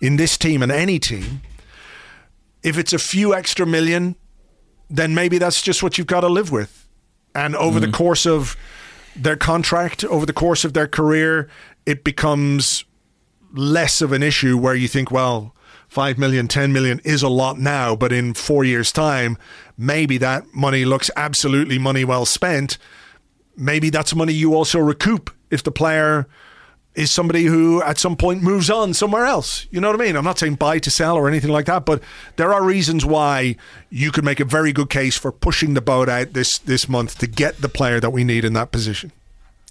in 0.00 0.16
this 0.16 0.36
team 0.36 0.62
and 0.62 0.72
any 0.72 0.98
team, 0.98 1.42
if 2.62 2.78
it's 2.78 2.92
a 2.92 2.98
few 2.98 3.34
extra 3.34 3.66
million, 3.66 4.16
then 4.88 5.14
maybe 5.14 5.38
that's 5.38 5.62
just 5.62 5.82
what 5.82 5.98
you've 5.98 6.06
got 6.06 6.20
to 6.20 6.28
live 6.28 6.50
with. 6.50 6.88
And 7.34 7.56
over 7.56 7.80
the 7.80 7.86
mm. 7.86 7.94
course 7.94 8.26
of 8.26 8.56
their 9.16 9.36
contract, 9.36 10.04
over 10.04 10.26
the 10.26 10.32
course 10.32 10.64
of 10.64 10.74
their 10.74 10.86
career, 10.86 11.48
it 11.86 12.04
becomes 12.04 12.84
less 13.52 14.00
of 14.00 14.12
an 14.12 14.22
issue 14.22 14.56
where 14.58 14.74
you 14.74 14.88
think, 14.88 15.10
well, 15.10 15.54
5 15.88 16.18
million, 16.18 16.48
10 16.48 16.72
million 16.72 17.00
is 17.04 17.22
a 17.22 17.28
lot 17.28 17.58
now, 17.58 17.94
but 17.94 18.12
in 18.12 18.32
four 18.32 18.64
years' 18.64 18.92
time, 18.92 19.36
maybe 19.82 20.16
that 20.18 20.54
money 20.54 20.84
looks 20.84 21.10
absolutely 21.16 21.78
money 21.78 22.04
well 22.04 22.24
spent. 22.24 22.78
Maybe 23.56 23.90
that's 23.90 24.14
money 24.14 24.32
you 24.32 24.54
also 24.54 24.78
recoup 24.78 25.30
if 25.50 25.62
the 25.62 25.72
player 25.72 26.26
is 26.94 27.10
somebody 27.10 27.44
who 27.44 27.82
at 27.82 27.98
some 27.98 28.16
point 28.16 28.42
moves 28.42 28.70
on 28.70 28.94
somewhere 28.94 29.24
else. 29.24 29.66
You 29.70 29.80
know 29.80 29.90
what 29.90 30.00
I 30.00 30.04
mean? 30.04 30.16
I'm 30.16 30.24
not 30.24 30.38
saying 30.38 30.56
buy 30.56 30.78
to 30.78 30.90
sell 30.90 31.16
or 31.16 31.26
anything 31.26 31.50
like 31.50 31.66
that, 31.66 31.84
but 31.84 32.02
there 32.36 32.52
are 32.52 32.62
reasons 32.62 33.04
why 33.04 33.56
you 33.90 34.12
could 34.12 34.24
make 34.24 34.40
a 34.40 34.44
very 34.44 34.72
good 34.72 34.90
case 34.90 35.16
for 35.16 35.32
pushing 35.32 35.74
the 35.74 35.80
boat 35.80 36.08
out 36.08 36.34
this 36.34 36.58
this 36.58 36.88
month 36.88 37.18
to 37.18 37.26
get 37.26 37.60
the 37.60 37.68
player 37.68 37.98
that 37.98 38.10
we 38.10 38.24
need 38.24 38.44
in 38.44 38.52
that 38.52 38.72
position. 38.72 39.10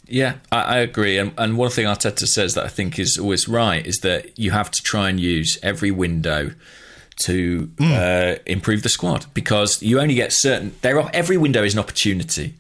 Yeah, 0.08 0.36
I, 0.52 0.62
I 0.62 0.78
agree. 0.80 1.18
And, 1.18 1.32
and 1.38 1.58
one 1.58 1.70
thing 1.70 1.86
Arteta 1.86 2.28
says 2.28 2.56
that 2.56 2.66
I 2.66 2.70
think 2.70 3.00
is 3.00 3.18
always 3.18 3.48
right 3.48 3.86
is 3.86 4.00
that 4.00 4.38
you 4.38 4.52
have 4.52 4.72
to 4.72 4.82
try 4.82 5.10
and 5.10 5.20
use 5.20 5.58
every 5.64 5.92
window 5.92 6.52
to 7.26 7.72
uh, 7.80 8.36
improve 8.46 8.84
the 8.84 8.90
squad 8.90 9.26
because 9.34 9.82
you 9.82 10.00
only 10.00 10.16
get 10.16 10.32
certain. 10.32 10.76
There 10.82 11.00
are 11.00 11.10
every 11.14 11.38
window 11.38 11.64
is 11.64 11.74
an 11.74 11.80
opportunity. 11.80 12.56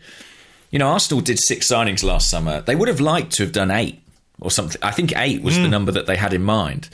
You 0.71 0.79
know, 0.79 0.88
Arsenal 0.88 1.21
did 1.21 1.39
six 1.39 1.69
signings 1.69 2.03
last 2.03 2.29
summer. 2.29 2.61
They 2.61 2.75
would 2.75 2.88
have 2.88 3.01
liked 3.01 3.33
to 3.33 3.43
have 3.43 3.51
done 3.51 3.71
eight 3.71 4.01
or 4.39 4.49
something. 4.49 4.81
I 4.81 4.91
think 4.91 5.13
eight 5.17 5.41
was 5.43 5.57
the 5.57 5.67
number 5.67 5.91
that 5.91 6.07
they 6.07 6.15
had 6.15 6.33
in 6.33 6.43
mind, 6.43 6.89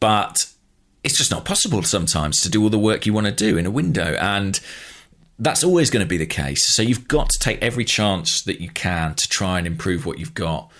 but 0.00 0.46
it's 1.04 1.16
just 1.16 1.30
not 1.30 1.44
possible 1.44 1.82
sometimes 1.82 2.42
to 2.42 2.50
do 2.50 2.62
all 2.62 2.70
the 2.70 2.78
work 2.78 3.06
you 3.06 3.12
want 3.12 3.26
to 3.26 3.32
do 3.32 3.56
in 3.56 3.66
a 3.66 3.70
window 3.70 4.16
and 4.20 4.60
that's 5.40 5.64
always 5.64 5.88
going 5.88 6.04
to 6.04 6.08
be 6.08 6.18
the 6.18 6.26
case. 6.26 6.66
So 6.74 6.82
you've 6.82 7.08
got 7.08 7.30
to 7.30 7.38
take 7.38 7.62
every 7.62 7.84
chance 7.84 8.42
that 8.42 8.60
you 8.60 8.68
can 8.68 9.14
to 9.14 9.28
try 9.28 9.56
and 9.56 9.66
improve 9.66 10.04
what 10.04 10.18
you've 10.18 10.34
got. 10.34 10.70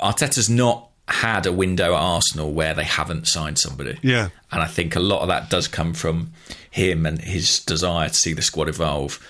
Arteta's 0.00 0.48
not 0.48 0.88
had 1.06 1.46
a 1.46 1.52
window 1.52 1.94
at 1.94 2.00
Arsenal 2.00 2.52
where 2.52 2.74
they 2.74 2.84
haven't 2.84 3.26
signed 3.26 3.58
somebody. 3.58 3.98
Yeah. 4.02 4.30
And 4.50 4.62
I 4.62 4.66
think 4.66 4.96
a 4.96 5.00
lot 5.00 5.22
of 5.22 5.28
that 5.28 5.50
does 5.50 5.68
come 5.68 5.92
from 5.92 6.32
him 6.70 7.04
and 7.06 7.20
his 7.20 7.60
desire 7.60 8.08
to 8.08 8.14
see 8.14 8.32
the 8.32 8.42
squad 8.42 8.68
evolve. 8.68 9.24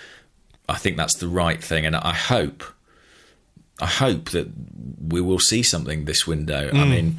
I 0.68 0.76
think 0.76 0.96
that's 0.96 1.16
the 1.18 1.28
right 1.28 1.62
thing 1.62 1.84
and 1.84 1.96
I 1.96 2.12
hope 2.14 2.62
I 3.80 3.86
hope 3.86 4.30
that 4.30 4.48
we 5.08 5.20
will 5.20 5.40
see 5.40 5.64
something 5.64 6.04
this 6.04 6.28
window. 6.28 6.70
I 6.72 6.84
mean, 6.84 7.18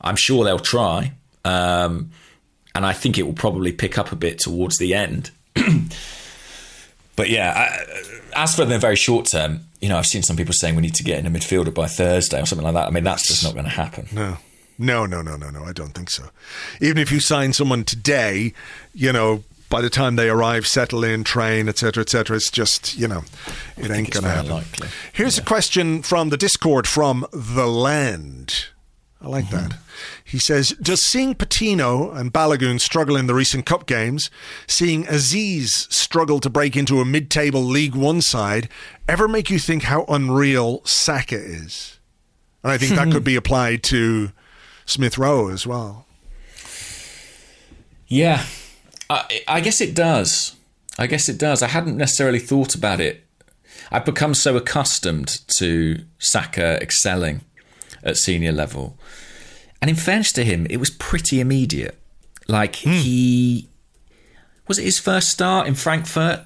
I'm 0.00 0.16
sure 0.16 0.42
they'll 0.42 0.58
try. 0.58 1.12
Um, 1.44 2.10
and 2.74 2.86
I 2.86 2.94
think 2.94 3.18
it 3.18 3.24
will 3.24 3.34
probably 3.34 3.70
pick 3.70 3.98
up 3.98 4.10
a 4.10 4.16
bit 4.16 4.38
towards 4.38 4.78
the 4.78 4.94
end. 4.94 5.30
but 7.16 7.30
yeah, 7.30 7.52
I, 8.34 8.42
as 8.42 8.54
for 8.56 8.64
the 8.64 8.78
very 8.78 8.96
short 8.96 9.26
term, 9.26 9.60
you 9.80 9.88
know, 9.88 9.98
I've 9.98 10.06
seen 10.06 10.22
some 10.22 10.36
people 10.36 10.54
saying 10.54 10.76
we 10.76 10.82
need 10.82 10.94
to 10.94 11.04
get 11.04 11.18
in 11.18 11.26
a 11.26 11.30
midfielder 11.30 11.72
by 11.72 11.86
Thursday 11.86 12.40
or 12.40 12.46
something 12.46 12.64
like 12.64 12.74
that. 12.74 12.88
I 12.88 12.90
mean, 12.90 13.04
that's 13.04 13.28
just 13.28 13.44
not 13.44 13.52
going 13.52 13.64
to 13.66 13.70
happen. 13.70 14.08
No. 14.12 14.38
No, 14.76 15.06
no, 15.06 15.22
no, 15.22 15.36
no, 15.36 15.50
no. 15.50 15.64
I 15.64 15.72
don't 15.72 15.92
think 15.92 16.10
so. 16.10 16.30
Even 16.80 16.98
if 16.98 17.12
you 17.12 17.20
sign 17.20 17.52
someone 17.52 17.84
today, 17.84 18.52
you 18.92 19.12
know, 19.12 19.44
by 19.68 19.80
the 19.80 19.90
time 19.90 20.16
they 20.16 20.28
arrive, 20.28 20.66
settle 20.66 21.04
in, 21.04 21.22
train, 21.24 21.68
etc., 21.68 22.02
etc., 22.02 22.36
it's 22.36 22.50
just 22.50 22.96
you 22.96 23.06
know, 23.08 23.22
it 23.76 23.90
ain't 23.90 24.10
going 24.10 24.24
to 24.24 24.30
happen. 24.30 24.50
likely. 24.50 24.88
Here's 25.12 25.38
a 25.38 25.42
question 25.42 26.02
from 26.02 26.30
the 26.30 26.36
Discord 26.36 26.86
from 26.86 27.26
the 27.32 27.66
Land. 27.66 28.66
I 29.24 29.28
like 29.28 29.48
that. 29.50 29.78
He 30.22 30.38
says, 30.38 30.70
"Does 30.82 31.06
seeing 31.06 31.34
Patino 31.34 32.10
and 32.10 32.30
Balogun 32.30 32.78
struggle 32.78 33.16
in 33.16 33.26
the 33.26 33.34
recent 33.34 33.64
cup 33.64 33.86
games, 33.86 34.30
seeing 34.66 35.06
Aziz 35.08 35.86
struggle 35.88 36.40
to 36.40 36.50
break 36.50 36.76
into 36.76 37.00
a 37.00 37.06
mid-table 37.06 37.64
League 37.64 37.94
One 37.94 38.20
side, 38.20 38.68
ever 39.08 39.26
make 39.26 39.48
you 39.48 39.58
think 39.58 39.84
how 39.84 40.04
unreal 40.08 40.82
Saka 40.84 41.36
is?" 41.36 41.98
And 42.62 42.70
I 42.70 42.76
think 42.76 42.96
that 42.96 43.10
could 43.10 43.24
be 43.24 43.36
applied 43.42 43.82
to 43.84 44.32
Smith 44.84 45.16
Rowe 45.16 45.48
as 45.48 45.66
well. 45.66 46.06
Yeah, 48.06 48.44
I, 49.08 49.40
I 49.48 49.60
guess 49.60 49.80
it 49.80 49.94
does. 49.94 50.54
I 50.98 51.06
guess 51.06 51.30
it 51.30 51.38
does. 51.38 51.62
I 51.62 51.68
hadn't 51.68 51.96
necessarily 51.96 52.38
thought 52.38 52.74
about 52.74 53.00
it. 53.00 53.24
I've 53.90 54.04
become 54.04 54.34
so 54.34 54.56
accustomed 54.56 55.40
to 55.56 56.04
Saka 56.18 56.78
excelling 56.82 57.40
at 58.02 58.16
senior 58.16 58.52
level. 58.52 58.96
And 59.84 59.90
in 59.90 59.96
fairness 59.96 60.32
to 60.32 60.44
him, 60.46 60.66
it 60.70 60.78
was 60.78 60.88
pretty 60.88 61.40
immediate. 61.40 61.98
Like 62.48 62.74
he 62.76 63.68
was 64.66 64.78
it 64.78 64.84
his 64.84 64.98
first 64.98 65.28
start 65.28 65.66
in 65.66 65.74
Frankfurt 65.74 66.40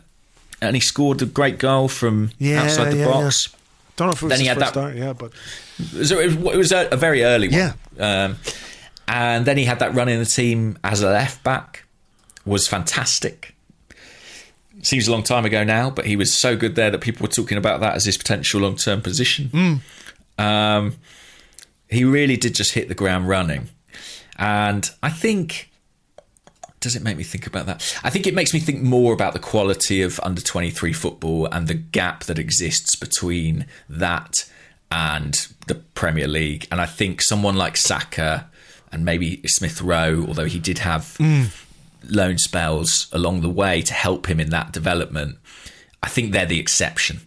and 0.61 0.75
he 0.75 0.81
scored 0.81 1.23
a 1.23 1.25
great 1.25 1.61
goal 1.61 1.87
from 1.87 2.33
Yeah, 2.39 2.65
outside 2.65 2.91
the 2.91 2.97
yeah, 2.97 3.05
box. 3.05 3.55
Don't 3.95 4.09
know 4.09 4.13
if 4.13 4.21
it 4.21 4.25
was 4.25 4.31
Then 4.31 4.41
he 4.41 4.47
his 4.47 4.57
had 4.57 4.59
first 4.59 4.75
that- 4.75 4.81
start, 4.81 4.97
yeah, 4.97 5.13
but 5.13 5.33
So 6.05 6.19
it 6.19 6.35
was, 6.37 6.53
it 6.53 6.59
was 6.59 6.73
a, 6.73 6.89
a 6.91 6.97
very 6.97 7.23
early 7.23 7.47
one. 7.47 7.57
Yeah. 7.57 7.73
Um, 8.25 8.39
and 9.07 9.47
then 9.47 9.57
he 9.57 9.65
had 9.67 9.79
that 9.79 9.95
run 9.95 10.09
in 10.09 10.19
the 10.19 10.25
team 10.27 10.77
as 10.83 11.01
a 11.01 11.09
left 11.09 11.45
back, 11.45 11.85
was 12.45 12.67
fantastic. 12.67 13.55
Seems 14.83 15.07
a 15.07 15.13
long 15.13 15.23
time 15.23 15.45
ago 15.45 15.63
now, 15.63 15.91
but 15.91 16.07
he 16.07 16.17
was 16.17 16.33
so 16.37 16.57
good 16.57 16.75
there 16.75 16.91
that 16.91 17.01
people 17.03 17.23
were 17.25 17.33
talking 17.33 17.57
about 17.57 17.79
that 17.83 17.95
as 17.95 18.05
his 18.05 18.17
potential 18.19 18.61
long 18.63 18.75
term 18.75 19.01
position. 19.01 19.81
Um, 20.39 20.97
he 21.89 22.05
really 22.05 22.37
did 22.37 22.55
just 22.55 22.75
hit 22.75 22.89
the 22.89 22.95
ground 22.95 23.29
running. 23.29 23.69
And 24.37 24.89
I 25.03 25.11
think 25.11 25.71
does 26.81 26.95
it 26.95 27.03
make 27.03 27.17
me 27.17 27.25
think 27.25 27.45
about 27.47 27.67
that? 27.67 27.99
I 28.05 28.11
think 28.11 28.27
it 28.29 28.35
makes 28.35 28.55
me 28.55 28.61
think 28.61 28.83
more 28.83 29.13
about 29.13 29.33
the 29.33 29.41
quality 29.41 30.01
of 30.01 30.21
under 30.23 30.41
23 30.41 30.93
football 30.93 31.47
and 31.47 31.67
the 31.67 31.75
gap 31.75 32.23
that 32.25 32.39
exists 32.39 32.95
between 32.95 33.67
that 33.89 34.33
and 34.93 35.49
the 35.67 35.75
Premier 35.75 36.29
League. 36.29 36.69
And 36.71 36.81
I 36.81 36.87
think 36.87 37.21
someone 37.23 37.57
like 37.57 37.77
Saka 37.77 38.49
and 38.93 39.05
maybe 39.05 39.43
Smith 39.47 39.83
Rowe, 39.83 40.25
although 40.29 40.45
he 40.45 40.61
did 40.61 40.79
have 40.79 41.17
Mm. 41.19 41.51
loan 42.09 42.39
spells 42.39 43.09
along 43.11 43.41
the 43.41 43.51
way 43.51 43.83
to 43.83 43.93
help 43.93 44.31
him 44.31 44.39
in 44.39 44.51
that 44.51 44.71
development, 44.73 45.39
I 46.01 46.09
think 46.09 46.31
they're 46.33 46.47
the 46.47 46.61
exception. 46.61 47.23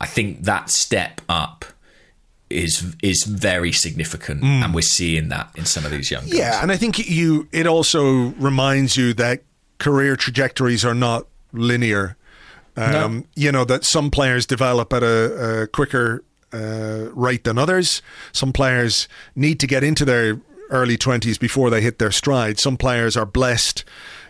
I 0.00 0.06
think 0.06 0.44
that 0.44 0.70
step 0.70 1.20
up 1.28 1.64
is 2.54 2.96
is 3.02 3.24
very 3.24 3.72
significant, 3.72 4.42
and 4.42 4.74
we're 4.74 4.82
seeing 4.82 5.28
that 5.28 5.50
in 5.56 5.66
some 5.66 5.84
of 5.84 5.90
these 5.90 6.10
young 6.10 6.24
guys. 6.24 6.32
Mm. 6.32 6.38
Yeah, 6.38 6.62
and 6.62 6.72
I 6.72 6.76
think 6.76 6.98
you 7.10 7.48
it 7.52 7.66
also 7.66 8.30
reminds 8.38 8.96
you 8.96 9.12
that 9.14 9.42
career 9.78 10.16
trajectories 10.16 10.84
are 10.84 10.94
not 10.94 11.26
linear. 11.52 12.16
Um, 12.76 13.24
You 13.36 13.52
know 13.52 13.64
that 13.64 13.84
some 13.84 14.10
players 14.10 14.46
develop 14.46 14.92
at 14.92 15.02
a, 15.02 15.62
a 15.62 15.66
quicker 15.66 16.24
uh, 16.52 17.10
rate 17.14 17.44
than 17.44 17.58
others. 17.58 18.02
Some 18.32 18.52
players 18.52 19.08
need 19.34 19.60
to 19.60 19.66
get 19.66 19.82
into 19.82 20.04
their 20.04 20.40
early 20.70 20.96
twenties 20.96 21.38
before 21.38 21.70
they 21.70 21.80
hit 21.80 21.98
their 21.98 22.10
stride. 22.12 22.58
Some 22.58 22.76
players 22.76 23.16
are 23.16 23.26
blessed, 23.26 23.84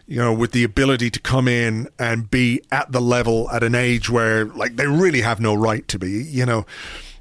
you 0.06 0.18
know, 0.18 0.32
with 0.32 0.52
the 0.52 0.64
ability 0.64 1.10
to 1.10 1.20
come 1.20 1.48
in 1.48 1.88
and 1.98 2.30
be 2.30 2.60
at 2.70 2.92
the 2.92 3.00
level 3.00 3.48
at 3.50 3.62
an 3.62 3.74
age 3.74 4.10
where, 4.10 4.44
like, 4.44 4.76
they 4.76 4.86
really 4.86 5.22
have 5.22 5.40
no 5.40 5.54
right 5.54 5.86
to 5.88 5.98
be. 5.98 6.24
You 6.24 6.44
know, 6.44 6.66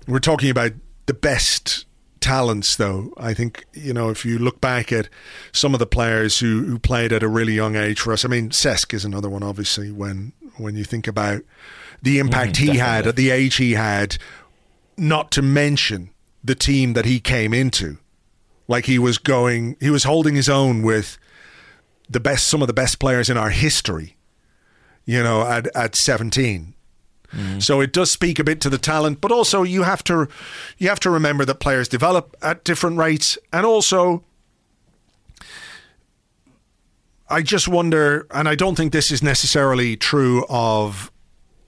we're 0.07 0.19
talking 0.19 0.49
about 0.49 0.71
the 1.05 1.13
best 1.13 1.85
talents 2.19 2.77
though. 2.77 3.13
I 3.17 3.33
think 3.33 3.65
you 3.73 3.93
know 3.93 4.09
if 4.09 4.25
you 4.25 4.39
look 4.39 4.61
back 4.61 4.91
at 4.91 5.09
some 5.51 5.73
of 5.73 5.79
the 5.79 5.85
players 5.85 6.39
who, 6.39 6.63
who 6.63 6.79
played 6.79 7.11
at 7.11 7.23
a 7.23 7.27
really 7.27 7.53
young 7.53 7.75
age 7.75 7.99
for 7.99 8.13
us 8.13 8.23
i 8.23 8.29
mean 8.29 8.49
Cesc 8.49 8.93
is 8.93 9.03
another 9.03 9.29
one 9.29 9.43
obviously 9.43 9.91
when 9.91 10.31
when 10.55 10.75
you 10.75 10.85
think 10.85 11.05
about 11.05 11.41
the 12.01 12.17
mm-hmm, 12.17 12.27
impact 12.27 12.57
he 12.57 12.77
had 12.77 13.05
at 13.07 13.17
the 13.17 13.29
age 13.29 13.55
he 13.55 13.73
had 13.73 14.17
not 14.97 15.31
to 15.31 15.41
mention 15.41 16.11
the 16.43 16.55
team 16.55 16.93
that 16.93 17.05
he 17.05 17.19
came 17.19 17.53
into. 17.53 17.97
Like 18.67 18.85
he 18.85 18.99
was 18.99 19.17
going 19.17 19.75
he 19.79 19.89
was 19.89 20.03
holding 20.03 20.35
his 20.35 20.49
own 20.49 20.81
with 20.81 21.17
the 22.09 22.19
best 22.19 22.47
some 22.47 22.61
of 22.61 22.67
the 22.67 22.73
best 22.73 22.99
players 22.99 23.29
in 23.29 23.37
our 23.37 23.49
history 23.49 24.17
you 25.05 25.21
know 25.21 25.41
at 25.41 25.67
at 25.75 25.95
17 25.95 26.73
Mm. 27.33 27.63
so 27.63 27.81
it 27.81 27.91
does 27.91 28.11
speak 28.11 28.37
a 28.37 28.43
bit 28.43 28.61
to 28.61 28.69
the 28.69 28.77
talent, 28.77 29.19
but 29.19 29.31
also 29.31 29.63
you 29.63 29.83
have 29.83 30.03
to 30.03 30.27
you 30.77 30.89
have 30.89 30.99
to 30.99 31.09
remember 31.09 31.45
that 31.45 31.55
players 31.55 31.87
develop 31.87 32.35
at 32.41 32.63
different 32.63 32.97
rates, 32.97 33.37
and 33.51 33.65
also 33.65 34.23
I 37.29 37.41
just 37.41 37.67
wonder, 37.67 38.27
and 38.29 38.47
I 38.47 38.53
don't 38.53 38.75
think 38.75 38.93
this 38.93 39.11
is 39.11 39.23
necessarily 39.23 39.97
true 39.97 40.45
of 40.49 41.11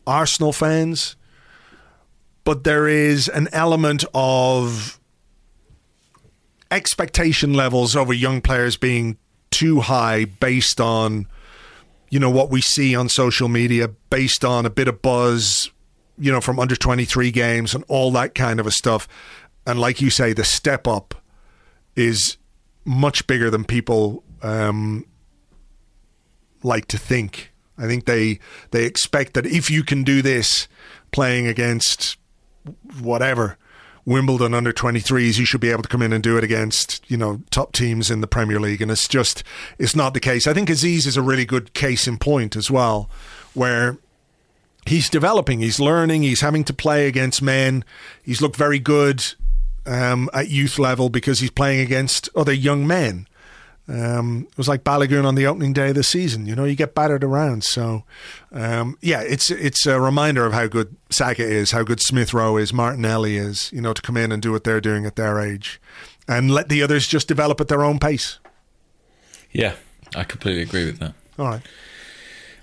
Arsenal 0.06 0.54
fans, 0.54 1.16
but 2.44 2.64
there 2.64 2.88
is 2.88 3.28
an 3.28 3.48
element 3.52 4.06
of 4.14 5.00
expectation 6.70 7.54
levels 7.54 7.96
over 7.96 8.14
young 8.14 8.42
players 8.42 8.78
being 8.78 9.18
too 9.50 9.80
high 9.80 10.26
based 10.26 10.80
on 10.80 11.26
you 12.10 12.20
know 12.20 12.30
what 12.30 12.50
we 12.50 12.62
see 12.62 12.96
on 12.96 13.10
social 13.10 13.48
media 13.48 13.90
based 14.10 14.46
on 14.46 14.66
a 14.66 14.70
bit 14.70 14.88
of 14.88 15.02
buzz 15.02 15.72
you 16.18 16.32
know 16.32 16.42
from 16.42 16.60
under 16.60 16.76
23 16.76 17.32
games 17.32 17.74
and 17.74 17.84
all 17.88 18.12
that 18.12 18.36
kind 18.36 18.60
of 18.60 18.68
a 18.68 18.72
stuff. 18.72 19.08
And 19.68 19.80
like 19.80 20.02
you 20.02 20.10
say 20.10 20.34
the 20.34 20.44
step 20.44 20.88
up 20.88 21.16
is 21.96 22.38
much 22.84 23.26
bigger 23.28 23.50
than 23.50 23.64
people 23.64 24.24
um, 24.42 25.06
like 26.64 26.88
to 26.88 26.98
think. 26.98 27.52
I 27.78 27.88
think 27.88 28.06
they 28.06 28.40
they 28.72 28.86
expect 28.86 29.34
that 29.34 29.46
if 29.46 29.70
you 29.70 29.84
can 29.84 30.04
do 30.04 30.22
this 30.22 30.68
playing 31.12 31.48
against 31.48 32.18
whatever 33.00 33.58
Wimbledon 34.06 34.54
under 34.54 34.72
23s, 34.72 35.40
you 35.40 35.46
should 35.46 35.62
be 35.62 35.72
able 35.72 35.82
to 35.82 35.90
come 35.90 36.02
in 36.02 36.14
and 36.14 36.24
do 36.24 36.38
it 36.38 36.44
against, 36.44 37.10
you 37.10 37.18
know, 37.18 37.42
top 37.50 37.74
teams 37.74 38.12
in 38.12 38.22
the 38.22 38.28
Premier 38.28 38.60
League. 38.60 38.82
And 38.82 38.92
it's 38.92 39.08
just, 39.08 39.44
it's 39.80 39.96
not 39.96 40.14
the 40.14 40.20
case. 40.20 40.46
I 40.46 40.54
think 40.54 40.70
Aziz 40.70 41.08
is 41.08 41.18
a 41.18 41.24
really 41.24 41.46
good 41.46 41.74
case 41.74 42.08
in 42.08 42.18
point 42.18 42.56
as 42.56 42.70
well, 42.70 43.10
where 43.54 43.98
he's 44.86 45.10
developing, 45.10 45.60
he's 45.60 45.80
learning, 45.80 46.22
he's 46.22 46.42
having 46.42 46.64
to 46.66 46.74
play 46.74 47.08
against 47.08 47.42
men. 47.42 47.84
He's 48.22 48.42
looked 48.42 48.56
very 48.58 48.80
good 48.80 49.26
um, 49.88 50.30
at 50.34 50.50
youth 50.50 50.78
level 50.78 51.10
because 51.10 51.40
he's 51.40 51.52
playing 51.52 51.82
against 51.82 52.30
other 52.36 52.54
young 52.54 52.86
men. 52.86 53.28
Um, 53.88 54.48
it 54.50 54.58
was 54.58 54.68
like 54.68 54.84
Balogun 54.84 55.26
on 55.26 55.36
the 55.36 55.46
opening 55.46 55.72
day 55.72 55.90
of 55.90 55.96
the 55.96 56.04
season. 56.04 56.48
You 56.48 56.56
know, 56.56 56.66
you 56.66 56.76
get 56.76 56.96
battered 56.96 57.24
around. 57.24 57.64
So, 57.64 58.04
um, 58.52 58.98
yeah, 59.02 59.22
it's 59.22 59.52
it's 59.52 59.86
a 59.86 60.00
reminder 60.00 60.46
of 60.46 60.54
how 60.54 60.68
good 60.68 60.96
Saka 61.12 61.44
is, 61.44 61.72
how 61.72 61.84
good 61.84 62.02
Smith 62.02 62.34
Rowe 62.34 62.58
is, 62.58 62.74
Martinelli 62.74 63.38
is. 63.38 63.72
You 63.72 63.82
know, 63.82 63.94
to 63.94 64.02
come 64.02 64.18
in 64.18 64.32
and 64.32 64.42
do 64.42 64.52
what 64.52 64.64
they're 64.64 64.82
doing 64.82 65.06
at 65.06 65.16
their 65.16 65.40
age, 65.40 65.80
and 66.28 66.50
let 66.50 66.70
the 66.70 66.82
others 66.82 67.08
just 67.08 67.28
develop 67.28 67.62
at 67.62 67.68
their 67.68 67.84
own 67.84 68.00
pace. 68.00 68.40
Yeah, 69.52 69.76
I 70.16 70.24
completely 70.24 70.64
agree 70.64 70.86
with 70.86 71.00
that. 71.00 71.14
All 71.38 71.46
right. 71.46 71.62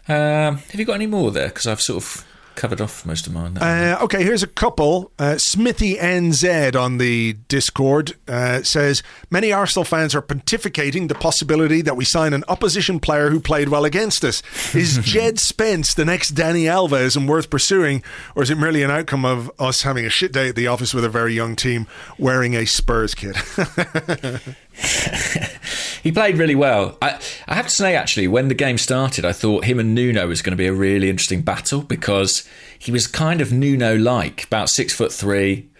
Um, 0.08 0.56
have 0.56 0.74
you 0.74 0.84
got 0.84 0.94
any 0.94 1.06
more 1.06 1.30
there? 1.30 1.48
Because 1.48 1.66
I've 1.68 1.80
sort 1.80 2.02
of 2.02 2.26
covered 2.54 2.80
off 2.80 3.04
most 3.06 3.26
of 3.26 3.32
mine. 3.32 3.56
Uh, 3.58 3.98
okay, 4.02 4.22
here's 4.22 4.42
a 4.42 4.46
couple. 4.46 5.12
Uh, 5.18 5.36
Smithy 5.38 5.96
NZ 5.96 6.74
on 6.74 6.98
the 6.98 7.34
Discord 7.48 8.16
uh, 8.28 8.62
says 8.62 9.02
many 9.30 9.52
Arsenal 9.52 9.84
fans 9.84 10.14
are 10.14 10.22
pontificating 10.22 11.08
the 11.08 11.14
possibility 11.14 11.82
that 11.82 11.96
we 11.96 12.04
sign 12.04 12.32
an 12.32 12.44
opposition 12.48 13.00
player 13.00 13.30
who 13.30 13.40
played 13.40 13.68
well 13.68 13.84
against 13.84 14.24
us. 14.24 14.42
Is 14.74 14.98
Jed 15.02 15.38
Spence 15.38 15.94
the 15.94 16.04
next 16.04 16.34
Dani 16.34 16.64
Alves 16.64 17.16
and 17.16 17.28
worth 17.28 17.50
pursuing, 17.50 18.02
or 18.34 18.42
is 18.42 18.50
it 18.50 18.58
merely 18.58 18.82
an 18.82 18.90
outcome 18.90 19.24
of 19.24 19.50
us 19.58 19.82
having 19.82 20.04
a 20.04 20.10
shit 20.10 20.32
day 20.32 20.48
at 20.48 20.56
the 20.56 20.66
office 20.66 20.94
with 20.94 21.04
a 21.04 21.08
very 21.08 21.34
young 21.34 21.56
team 21.56 21.86
wearing 22.18 22.54
a 22.54 22.64
Spurs 22.66 23.14
kit? 23.14 23.36
he 26.02 26.12
played 26.12 26.38
really 26.38 26.54
well. 26.54 26.98
I, 27.00 27.20
I 27.46 27.54
have 27.54 27.66
to 27.66 27.74
say, 27.74 27.94
actually, 27.94 28.28
when 28.28 28.48
the 28.48 28.54
game 28.54 28.78
started, 28.78 29.24
I 29.24 29.32
thought 29.32 29.64
him 29.64 29.78
and 29.78 29.94
Nuno 29.94 30.26
was 30.26 30.42
going 30.42 30.52
to 30.52 30.56
be 30.56 30.66
a 30.66 30.72
really 30.72 31.10
interesting 31.10 31.42
battle 31.42 31.82
because 31.82 32.48
he 32.78 32.90
was 32.90 33.06
kind 33.06 33.40
of 33.40 33.52
Nuno 33.52 33.96
like, 33.96 34.44
about 34.44 34.68
six 34.70 34.92
foot 34.92 35.12
three, 35.12 35.70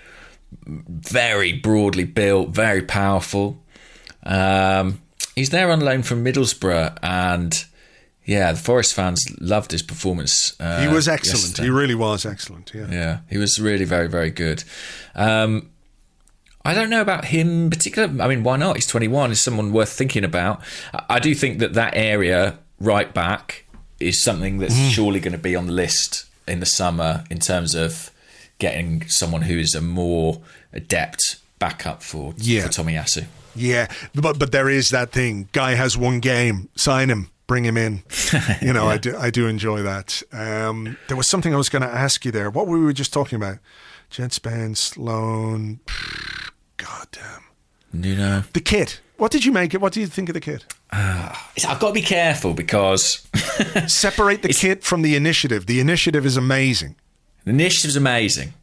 very 0.67 1.53
broadly 1.53 2.05
built, 2.05 2.51
very 2.51 2.83
powerful. 2.83 3.63
Um, 4.23 5.01
he's 5.35 5.51
there 5.51 5.71
on 5.71 5.81
loan 5.81 6.03
from 6.03 6.25
Middlesbrough, 6.25 6.99
and 7.03 7.65
yeah, 8.25 8.53
the 8.53 8.59
Forest 8.59 8.95
fans 8.95 9.25
loved 9.41 9.73
his 9.73 9.83
performance. 9.83 10.59
Uh, 10.61 10.81
he 10.81 10.89
was 10.89 11.09
excellent. 11.09 11.43
yesterday. 11.45 11.65
He 11.65 11.71
really 11.71 11.95
was 11.95 12.25
excellent. 12.25 12.71
Yeah. 12.73 12.87
Yeah, 12.91 13.19
he 13.29 13.39
was 13.39 13.59
really 13.59 13.85
very, 13.85 14.09
very 14.09 14.31
good. 14.31 14.63
Um, 15.15 15.72
I 16.65 16.75
don't 16.75 16.91
know 16.91 17.01
about 17.01 17.27
him 17.27 17.65
in 17.65 17.71
particular. 17.71 18.09
I 18.23 18.29
mean, 18.29 18.43
why 18.45 18.57
not? 18.57 18.77
He's 18.77 18.87
21. 18.87 19.31
He's 19.31 19.41
someone 19.41 19.73
worth 19.73 19.91
thinking 19.93 20.25
about. 20.25 20.61
I- 21.09 21.19
do 21.19 21.35
think 21.35 21.59
that 21.59 21.75
that 21.75 21.95
area 21.97 22.59
right 22.79 23.13
back 23.13 23.65
is 24.01 24.23
something 24.23 24.59
that's 24.59 24.75
Mm. 24.75 24.91
surely 24.91 25.21
going 25.21 25.33
to 25.33 25.39
be 25.39 25.55
on 25.57 25.67
the 25.67 25.73
list 25.73 26.25
in 26.47 26.61
the 26.61 26.67
summer 26.67 27.25
in 27.31 27.39
terms 27.39 27.75
of 27.75 28.11
getting 28.59 29.05
someone 29.09 29.43
who 29.43 29.59
is 29.59 29.75
a 29.75 29.81
more 29.81 30.41
adept 30.73 31.37
backup 31.59 32.03
for, 32.03 32.35
Yeah. 32.37 32.63
for 32.63 32.69
Tomiyasu. 32.69 33.25
Yeah, 33.55 33.87
but 34.15 34.39
but 34.39 34.51
there 34.51 34.69
is 34.71 34.89
that 34.91 35.13
thing. 35.13 35.49
Guy 35.53 35.75
has 35.75 35.97
one 35.97 36.21
game. 36.21 36.69
Sign 36.75 37.11
him. 37.11 37.29
Bring 37.47 37.65
him 37.65 37.77
in. 37.77 38.03
You 38.63 38.73
know, 38.73 38.89
I 38.89 38.97
do 38.99 39.15
I 39.17 39.31
do 39.31 39.47
enjoy 39.47 39.83
that. 39.83 40.23
Um, 40.33 40.97
there 41.09 41.17
was 41.17 41.29
something 41.29 41.53
I 41.53 41.57
was 41.59 41.69
going 41.69 41.83
to 41.83 41.89
ask 41.89 42.25
you 42.25 42.31
there. 42.33 42.49
What 42.51 42.67
were 42.67 42.79
we 42.79 42.93
just 42.95 43.13
talking 43.13 43.37
about? 43.37 43.59
Jed 44.11 44.33
Spence, 44.33 44.97
loan. 44.97 45.81
God 47.03 47.09
damn. 47.11 48.01
Nuno. 48.01 48.45
The 48.53 48.61
kit. 48.61 49.01
What 49.17 49.33
did 49.33 49.45
you 49.45 49.51
make 49.51 49.75
it? 49.75 49.81
What 49.81 49.93
do 49.93 50.01
you 50.01 50.07
think 50.07 50.29
of 50.29 50.35
the 50.35 50.41
kit? 50.41 50.65
Ah. 50.93 51.51
I've 51.67 51.81
got 51.81 51.89
to 51.89 51.93
be 51.95 52.03
careful 52.03 52.55
because 52.55 53.27
Separate 53.89 54.43
the 54.43 54.49
kit 54.51 54.85
from 54.85 55.03
the 55.03 55.17
initiative. 55.17 55.67
The 55.67 55.81
initiative 55.81 56.25
is 56.25 56.37
amazing. 56.37 56.95
the 57.45 57.51
initiative's 57.51 57.97
amazing. 57.97 58.55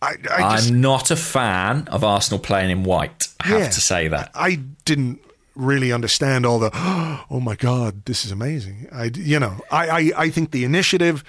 I, 0.00 0.14
I 0.30 0.42
I'm 0.56 0.80
not 0.80 1.10
a 1.10 1.16
fan 1.16 1.88
of 1.88 2.04
Arsenal 2.04 2.38
playing 2.38 2.70
in 2.70 2.84
white. 2.84 3.24
I 3.40 3.46
have 3.48 3.60
Yeah. 3.60 3.68
to 3.70 3.80
say 3.80 4.06
that. 4.08 4.30
I 4.34 4.60
didn't 4.84 5.20
really 5.56 5.92
understand 5.92 6.46
all 6.46 6.58
the 6.60 6.70
oh 7.30 7.40
my 7.40 7.54
god 7.54 8.04
this 8.06 8.24
is 8.24 8.32
amazing 8.32 8.88
i 8.90 9.04
you 9.14 9.38
know 9.38 9.60
I, 9.70 9.88
I 9.88 10.10
i 10.24 10.28
think 10.28 10.50
the 10.50 10.64
initiative 10.64 11.22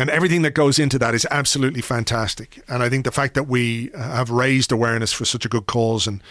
and 0.00 0.10
everything 0.10 0.42
that 0.42 0.54
goes 0.54 0.78
into 0.78 0.98
that 0.98 1.14
is 1.14 1.26
absolutely 1.30 1.82
fantastic. 1.82 2.62
And 2.68 2.82
i 2.82 2.88
think 2.88 3.04
the 3.04 3.12
fact 3.12 3.34
that 3.34 3.44
we 3.48 3.90
have 3.96 4.30
raised 4.30 4.72
awareness 4.72 5.12
for 5.12 5.24
such 5.24 5.44
a 5.44 5.48
good 5.48 5.66
cause 5.66 6.06
and 6.06 6.22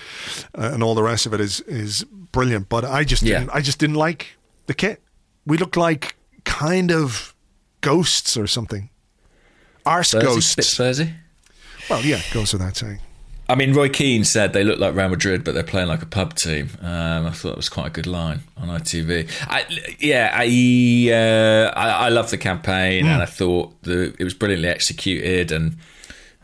uh, 0.57 0.71
and 0.73 0.81
all 0.83 0.95
the 0.95 1.03
rest 1.03 1.25
of 1.25 1.33
it 1.33 1.39
is 1.41 1.61
is 1.61 2.03
brilliant. 2.31 2.67
But 2.69 2.83
i 2.85 3.03
just 3.03 3.23
Yeah. 3.23 3.39
didn't 3.39 3.51
i 3.55 3.61
just 3.61 3.79
didn't 3.79 3.95
like 3.97 4.37
the 4.67 4.73
kit. 4.73 5.01
We 5.45 5.57
looked 5.57 5.77
like 5.77 6.15
kind 6.43 6.91
of 6.91 7.33
ghosts 7.81 8.35
or 8.37 8.47
something. 8.47 8.89
Arse 9.85 10.13
Spursy? 10.13 10.21
ghosts. 10.21 10.55
Bit 10.55 11.09
well 11.89 12.01
yeah 12.03 12.21
goes 12.33 12.53
without 12.53 12.75
saying 12.77 12.99
I 13.49 13.55
mean, 13.55 13.73
Roy 13.73 13.89
Keane 13.89 14.23
said 14.23 14.53
they 14.53 14.63
look 14.63 14.77
like 14.79 14.93
Real 14.93 15.09
Madrid, 15.09 15.43
but 15.43 15.55
they're 15.55 15.63
playing 15.63 15.87
like 15.87 16.03
a 16.03 16.05
pub 16.05 16.35
team. 16.35 16.69
Um, 16.81 17.25
I 17.25 17.31
thought 17.31 17.49
that 17.49 17.57
was 17.57 17.67
quite 17.67 17.87
a 17.87 17.89
good 17.89 18.05
line 18.05 18.41
on 18.55 18.67
ITV. 18.67 19.27
I, 19.49 19.65
yeah, 19.99 20.29
I, 20.33 20.45
uh, 21.11 21.73
I, 21.77 22.05
I 22.05 22.09
love 22.09 22.29
the 22.29 22.37
campaign, 22.37 23.07
and 23.07 23.21
I 23.21 23.25
thought 23.25 23.81
the, 23.81 24.15
it 24.19 24.23
was 24.23 24.35
brilliantly 24.35 24.69
executed, 24.69 25.51
and 25.51 25.77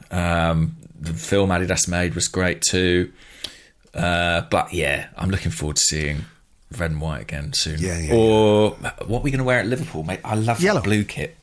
um, 0.09 0.75
the 0.99 1.13
film 1.13 1.51
Adidas 1.51 1.87
made 1.87 2.15
was 2.15 2.27
great 2.27 2.61
too. 2.61 3.11
Uh, 3.93 4.41
but 4.49 4.73
yeah, 4.73 5.07
I'm 5.15 5.29
looking 5.29 5.51
forward 5.51 5.75
to 5.77 5.81
seeing 5.83 6.25
red 6.77 6.89
and 6.91 6.99
white 6.99 7.21
again 7.21 7.53
soon. 7.53 7.79
Yeah, 7.79 7.99
yeah, 7.99 8.13
or 8.15 8.71
what 9.05 9.19
are 9.19 9.23
we 9.23 9.29
going 9.31 9.37
to 9.37 9.43
wear 9.45 9.59
at 9.59 9.67
Liverpool, 9.67 10.03
mate? 10.03 10.21
I 10.25 10.35
love 10.35 10.59
Yellow. 10.59 10.81
blue 10.81 11.03
kit. 11.03 11.37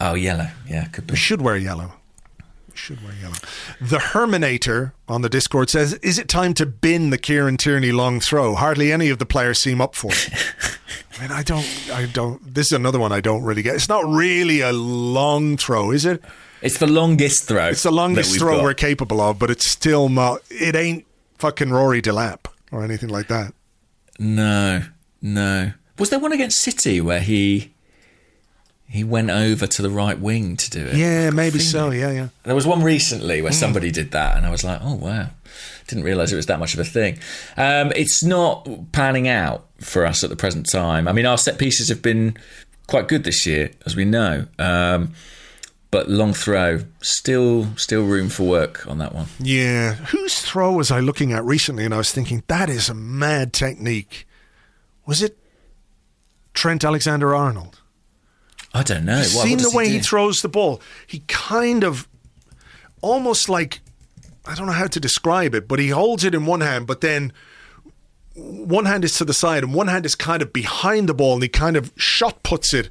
Oh, 0.00 0.14
yellow. 0.14 0.48
Yeah, 0.68 0.84
could 0.86 1.06
be. 1.08 1.12
We 1.12 1.18
should 1.18 1.42
wear 1.42 1.56
yellow. 1.56 1.92
Should 2.80 3.04
wear 3.04 3.12
yellow. 3.20 3.34
The 3.78 3.98
Herminator 3.98 4.92
on 5.06 5.20
the 5.20 5.28
Discord 5.28 5.68
says, 5.68 5.92
"Is 5.94 6.18
it 6.18 6.28
time 6.28 6.54
to 6.54 6.64
bin 6.64 7.10
the 7.10 7.18
Kieran 7.18 7.58
Tierney 7.58 7.92
long 7.92 8.20
throw? 8.20 8.54
Hardly 8.54 8.90
any 8.90 9.10
of 9.10 9.18
the 9.18 9.26
players 9.26 9.58
seem 9.58 9.82
up 9.82 9.94
for 9.94 10.10
it." 10.12 10.30
I 11.18 11.20
mean, 11.20 11.30
I 11.30 11.42
don't, 11.42 11.66
I 11.92 12.06
don't. 12.06 12.54
This 12.54 12.68
is 12.68 12.72
another 12.72 12.98
one 12.98 13.12
I 13.12 13.20
don't 13.20 13.42
really 13.42 13.60
get. 13.60 13.74
It's 13.74 13.90
not 13.90 14.06
really 14.06 14.62
a 14.62 14.72
long 14.72 15.58
throw, 15.58 15.90
is 15.90 16.06
it? 16.06 16.24
It's 16.62 16.78
the 16.78 16.86
longest 16.86 17.44
throw. 17.44 17.68
It's 17.68 17.82
the 17.82 17.90
longest 17.92 18.38
throw 18.38 18.56
got. 18.56 18.64
we're 18.64 18.74
capable 18.74 19.20
of, 19.20 19.38
but 19.38 19.50
it's 19.50 19.70
still 19.70 20.08
not. 20.08 20.40
It 20.48 20.74
ain't 20.74 21.04
fucking 21.36 21.70
Rory 21.70 22.00
Delap 22.00 22.46
or 22.72 22.82
anything 22.82 23.10
like 23.10 23.28
that. 23.28 23.52
No, 24.18 24.84
no. 25.20 25.72
Was 25.98 26.08
there 26.08 26.18
one 26.18 26.32
against 26.32 26.62
City 26.62 27.02
where 27.02 27.20
he 27.20 27.74
he 28.90 29.04
went 29.04 29.30
over 29.30 29.66
to 29.66 29.82
the 29.82 29.90
right 29.90 30.18
wing 30.18 30.56
to 30.56 30.70
do 30.70 30.84
it? 30.84 30.96
Yeah, 30.96 31.30
maybe 31.30 31.60
so. 31.60 31.90
Yeah, 31.90 32.10
yeah. 32.10 32.28
There 32.42 32.54
was 32.54 32.66
one 32.66 32.82
recently 32.82 33.40
where 33.40 33.52
somebody 33.52 33.90
did 33.90 34.10
that, 34.10 34.36
and 34.36 34.44
I 34.44 34.50
was 34.50 34.64
like, 34.64 34.80
oh 34.82 34.94
wow, 34.94 35.28
didn't 35.86 36.04
realise 36.04 36.32
it 36.32 36.36
was 36.36 36.46
that 36.46 36.58
much 36.58 36.74
of 36.74 36.80
a 36.80 36.84
thing. 36.84 37.18
Um, 37.56 37.92
it's 37.94 38.24
not 38.24 38.68
panning 38.92 39.28
out 39.28 39.66
for 39.78 40.04
us 40.04 40.24
at 40.24 40.30
the 40.30 40.36
present 40.36 40.68
time. 40.70 41.06
I 41.06 41.12
mean, 41.12 41.24
our 41.24 41.38
set 41.38 41.58
pieces 41.58 41.88
have 41.88 42.02
been 42.02 42.36
quite 42.88 43.06
good 43.06 43.24
this 43.24 43.46
year, 43.46 43.70
as 43.86 43.94
we 43.94 44.04
know. 44.04 44.46
Um, 44.58 45.14
but 45.90 46.08
long 46.08 46.32
throw, 46.32 46.84
still, 47.00 47.66
still 47.76 48.04
room 48.04 48.28
for 48.28 48.44
work 48.44 48.86
on 48.86 48.98
that 48.98 49.14
one. 49.14 49.26
Yeah. 49.40 49.94
Whose 49.94 50.40
throw 50.40 50.72
was 50.72 50.90
I 50.90 51.00
looking 51.00 51.32
at 51.32 51.44
recently 51.44 51.84
and 51.84 51.92
I 51.92 51.96
was 51.96 52.12
thinking, 52.12 52.44
that 52.46 52.70
is 52.70 52.88
a 52.88 52.94
mad 52.94 53.52
technique? 53.52 54.26
Was 55.04 55.20
it 55.20 55.36
Trent 56.54 56.84
Alexander 56.84 57.34
Arnold? 57.34 57.79
I 58.72 58.82
don't 58.82 59.04
know. 59.04 59.18
What 59.18 59.28
Seen 59.46 59.58
the 59.58 59.70
way 59.74 59.88
he 59.88 59.98
do? 59.98 60.02
throws 60.04 60.42
the 60.42 60.48
ball? 60.48 60.80
He 61.06 61.22
kind 61.26 61.82
of 61.84 62.06
almost 63.02 63.48
like 63.48 63.80
I 64.46 64.54
don't 64.54 64.66
know 64.66 64.72
how 64.72 64.86
to 64.86 65.00
describe 65.00 65.54
it, 65.54 65.68
but 65.68 65.78
he 65.78 65.88
holds 65.88 66.24
it 66.24 66.34
in 66.34 66.46
one 66.46 66.60
hand, 66.60 66.86
but 66.86 67.00
then 67.00 67.32
one 68.34 68.84
hand 68.86 69.04
is 69.04 69.16
to 69.18 69.24
the 69.24 69.34
side 69.34 69.62
and 69.64 69.74
one 69.74 69.88
hand 69.88 70.06
is 70.06 70.14
kind 70.14 70.40
of 70.40 70.52
behind 70.52 71.08
the 71.08 71.14
ball 71.14 71.34
and 71.34 71.42
he 71.42 71.48
kind 71.48 71.76
of 71.76 71.92
shot 71.96 72.42
puts 72.42 72.72
it 72.72 72.88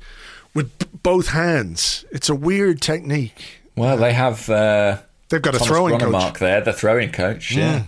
with 0.54 0.78
b- 0.80 0.86
both 1.02 1.30
hands. 1.30 2.06
It's 2.12 2.30
a 2.30 2.36
weird 2.36 2.82
technique. 2.82 3.62
Well, 3.76 3.98
they 3.98 4.14
have. 4.14 4.50
Uh, 4.50 4.98
They've 5.30 5.42
got 5.42 5.56
a 5.56 5.60
Thomas 5.60 5.68
throwing 5.68 6.00
coach. 6.00 6.12
Mark 6.12 6.40
there, 6.40 6.60
the 6.62 6.74
throwing 6.74 7.12
coach. 7.12 7.52
Yeah, 7.52 7.84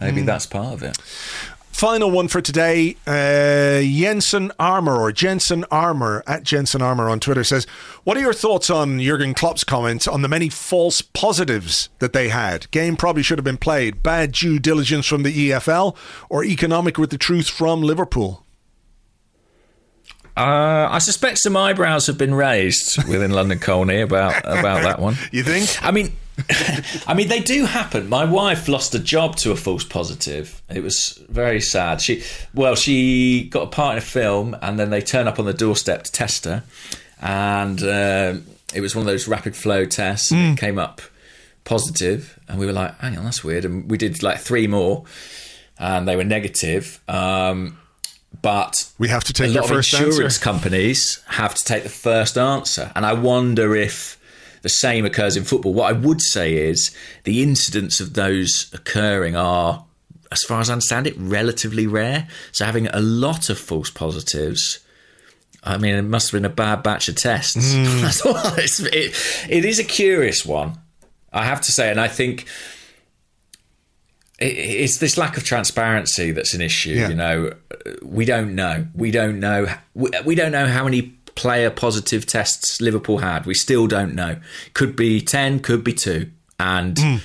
maybe 0.00 0.22
that's 0.22 0.46
part 0.46 0.74
of 0.74 0.82
it. 0.82 0.98
Final 1.78 2.10
one 2.10 2.26
for 2.26 2.40
today. 2.40 2.96
Uh, 3.06 3.82
Jensen 3.82 4.50
Armour 4.58 4.96
or 4.96 5.12
Jensen 5.12 5.64
Armour 5.70 6.24
at 6.26 6.42
Jensen 6.42 6.82
Armour 6.82 7.08
on 7.08 7.20
Twitter 7.20 7.44
says, 7.44 7.68
"What 8.02 8.16
are 8.16 8.20
your 8.20 8.32
thoughts 8.32 8.68
on 8.68 8.98
Jurgen 8.98 9.32
Klopp's 9.32 9.62
comments 9.62 10.08
on 10.08 10.22
the 10.22 10.28
many 10.28 10.48
false 10.48 11.02
positives 11.02 11.88
that 12.00 12.12
they 12.12 12.30
had? 12.30 12.68
Game 12.72 12.96
probably 12.96 13.22
should 13.22 13.38
have 13.38 13.44
been 13.44 13.58
played. 13.58 14.02
Bad 14.02 14.32
due 14.32 14.58
diligence 14.58 15.06
from 15.06 15.22
the 15.22 15.30
EFL 15.32 15.96
or 16.28 16.42
economic 16.42 16.98
with 16.98 17.10
the 17.10 17.16
truth 17.16 17.48
from 17.48 17.80
Liverpool." 17.80 18.44
Uh, 20.36 20.88
I 20.90 20.98
suspect 20.98 21.38
some 21.38 21.56
eyebrows 21.56 22.08
have 22.08 22.18
been 22.18 22.34
raised 22.34 23.04
within 23.08 23.30
London 23.30 23.60
Colney 23.60 24.00
about 24.00 24.36
about 24.38 24.82
that 24.82 24.98
one. 24.98 25.16
You 25.30 25.44
think? 25.44 25.80
I 25.80 25.92
mean, 25.92 26.10
I 27.06 27.14
mean, 27.14 27.28
they 27.28 27.40
do 27.40 27.64
happen. 27.64 28.08
My 28.08 28.24
wife 28.24 28.68
lost 28.68 28.94
a 28.94 28.98
job 28.98 29.36
to 29.36 29.50
a 29.50 29.56
false 29.56 29.84
positive. 29.84 30.62
It 30.68 30.82
was 30.82 31.22
very 31.28 31.60
sad. 31.60 32.00
She, 32.00 32.22
well, 32.54 32.74
she 32.74 33.48
got 33.50 33.64
a 33.64 33.66
part 33.66 33.92
in 33.92 33.98
a 33.98 34.06
film, 34.06 34.56
and 34.62 34.78
then 34.78 34.90
they 34.90 35.00
turn 35.00 35.28
up 35.28 35.38
on 35.38 35.44
the 35.44 35.52
doorstep 35.54 36.04
to 36.04 36.12
test 36.12 36.44
her, 36.44 36.64
and 37.20 37.82
um 37.82 38.44
it 38.74 38.82
was 38.82 38.94
one 38.94 39.00
of 39.00 39.06
those 39.06 39.26
rapid 39.26 39.56
flow 39.56 39.84
tests. 39.86 40.30
And 40.30 40.58
it 40.58 40.60
came 40.60 40.78
up 40.78 41.00
positive, 41.64 42.38
and 42.48 42.58
we 42.58 42.66
were 42.66 42.72
like, 42.72 42.98
"Hang 42.98 43.16
on, 43.16 43.24
that's 43.24 43.42
weird." 43.44 43.64
And 43.64 43.90
we 43.90 43.96
did 43.98 44.22
like 44.22 44.38
three 44.40 44.66
more, 44.66 45.04
and 45.78 46.06
they 46.08 46.16
were 46.16 46.24
negative. 46.24 47.00
Um, 47.08 47.78
but 48.42 48.90
We 48.98 49.08
have 49.08 49.24
to 49.24 49.32
take 49.32 49.50
a 49.50 49.54
lot 49.54 49.64
of 49.64 49.70
first 49.70 49.92
insurance 49.94 50.20
answer. 50.20 50.40
companies 50.40 51.20
have 51.28 51.54
to 51.54 51.64
take 51.64 51.82
the 51.82 51.88
first 51.88 52.36
answer, 52.36 52.92
and 52.94 53.04
I 53.06 53.14
wonder 53.14 53.74
if 53.74 54.17
the 54.62 54.68
same 54.68 55.04
occurs 55.04 55.36
in 55.36 55.44
football. 55.44 55.74
What 55.74 55.88
I 55.88 55.92
would 55.98 56.20
say 56.20 56.54
is 56.56 56.90
the 57.24 57.42
incidents 57.42 58.00
of 58.00 58.14
those 58.14 58.70
occurring 58.74 59.36
are, 59.36 59.84
as 60.32 60.42
far 60.42 60.60
as 60.60 60.68
I 60.70 60.74
understand 60.74 61.06
it, 61.06 61.14
relatively 61.18 61.86
rare. 61.86 62.28
So 62.52 62.64
having 62.64 62.86
a 62.88 63.00
lot 63.00 63.50
of 63.50 63.58
false 63.58 63.90
positives. 63.90 64.80
I 65.64 65.76
mean, 65.76 65.94
it 65.96 66.02
must 66.02 66.30
have 66.30 66.38
been 66.40 66.50
a 66.50 66.54
bad 66.54 66.82
batch 66.82 67.08
of 67.08 67.16
tests. 67.16 67.72
Hmm. 67.74 67.84
That's 68.02 68.24
all. 68.24 68.36
It's, 68.56 68.78
it, 68.80 69.14
it 69.48 69.64
is 69.64 69.78
a 69.78 69.84
curious 69.84 70.46
one, 70.46 70.78
I 71.32 71.44
have 71.44 71.60
to 71.62 71.72
say, 71.72 71.90
and 71.90 72.00
I 72.00 72.06
think 72.08 72.46
it- 74.38 74.46
it's 74.56 74.98
this 74.98 75.18
lack 75.18 75.36
of 75.36 75.44
transparency 75.44 76.30
that's 76.30 76.54
an 76.54 76.60
issue. 76.60 76.90
Yeah. 76.92 77.08
You 77.08 77.14
know, 77.16 77.52
we 78.02 78.24
don't 78.24 78.54
know. 78.54 78.86
We 78.94 79.10
don't 79.10 79.40
know. 79.40 79.66
We, 79.94 80.10
we 80.24 80.34
don't 80.36 80.52
know 80.52 80.66
how 80.66 80.84
many 80.84 81.17
player 81.38 81.70
positive 81.70 82.26
tests 82.26 82.80
Liverpool 82.80 83.18
had. 83.18 83.46
We 83.46 83.54
still 83.54 83.86
don't 83.86 84.14
know. 84.14 84.36
Could 84.74 84.96
be 84.96 85.20
ten. 85.20 85.60
Could 85.60 85.82
be 85.84 85.92
two. 85.94 86.30
And 86.60 86.98
Hmm. 86.98 87.16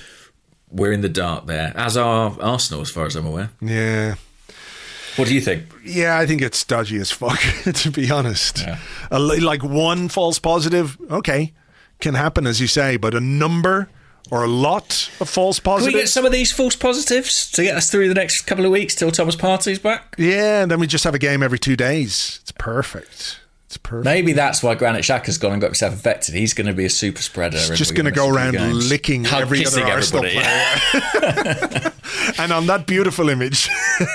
we're 0.70 0.92
in 0.92 1.00
the 1.00 1.08
dark 1.08 1.46
there, 1.46 1.72
as 1.76 1.96
are 1.96 2.36
Arsenal, 2.40 2.80
as 2.82 2.90
far 2.90 3.06
as 3.06 3.16
I'm 3.16 3.26
aware. 3.26 3.50
Yeah. 3.60 4.14
What 5.16 5.28
do 5.28 5.34
you 5.34 5.40
think? 5.40 5.64
Yeah, 5.84 6.18
I 6.18 6.26
think 6.26 6.40
it's 6.42 6.64
dodgy 6.64 6.98
as 6.98 7.10
fuck, 7.10 7.38
to 7.74 7.90
be 7.90 8.10
honest. 8.10 8.58
Yeah. 8.60 8.78
A 9.10 9.18
like 9.18 9.62
one 9.62 10.08
false 10.08 10.38
positive, 10.38 10.96
okay, 11.10 11.52
can 12.00 12.14
happen, 12.14 12.46
as 12.46 12.60
you 12.60 12.66
say, 12.66 12.96
but 12.96 13.14
a 13.14 13.20
number 13.20 13.88
or 14.30 14.42
a 14.42 14.48
lot 14.48 15.10
of 15.20 15.28
false 15.28 15.60
positives. 15.60 15.90
Can 15.92 15.96
we 15.98 16.00
get 16.02 16.08
some 16.08 16.24
of 16.24 16.32
these 16.32 16.50
false 16.52 16.74
positives 16.76 17.50
to 17.52 17.62
get 17.62 17.76
us 17.76 17.90
through 17.90 18.08
the 18.08 18.14
next 18.14 18.42
couple 18.42 18.64
of 18.64 18.70
weeks 18.72 18.94
till 18.94 19.10
Thomas 19.12 19.36
Partey's 19.36 19.78
back? 19.78 20.14
yeah, 20.18 20.62
and 20.62 20.70
then 20.70 20.80
we 20.80 20.86
just 20.86 21.04
have 21.04 21.14
a 21.14 21.18
game 21.18 21.42
every 21.42 21.58
two 21.58 21.76
days. 21.76 22.38
It's 22.42 22.52
perfect. 22.52 23.38
It's 23.74 23.82
perfect. 23.82 24.04
Maybe 24.04 24.34
that's 24.34 24.62
why 24.62 24.76
Granit 24.76 25.02
Xhaka's 25.02 25.36
gone 25.36 25.52
and 25.54 25.60
got 25.60 25.68
himself 25.68 25.94
infected. 25.94 26.36
He's 26.36 26.54
going 26.54 26.68
to 26.68 26.72
be 26.72 26.84
a 26.84 26.90
super 26.90 27.20
spreader. 27.20 27.58
He's 27.58 27.76
just 27.76 27.96
going 27.96 28.04
to 28.04 28.12
go 28.12 28.30
miss 28.30 28.36
a 28.36 28.50
few 28.50 28.58
around 28.60 28.70
games. 28.70 28.88
licking 28.88 29.24
Hug 29.24 29.42
every 29.42 29.66
other 29.66 29.80
kissing 29.80 29.84
Arsenal 29.84 30.24
everybody. 30.24 31.70
player. 31.72 31.92
and 32.38 32.52
on 32.52 32.66
that 32.68 32.86
beautiful 32.86 33.28
image, 33.28 33.68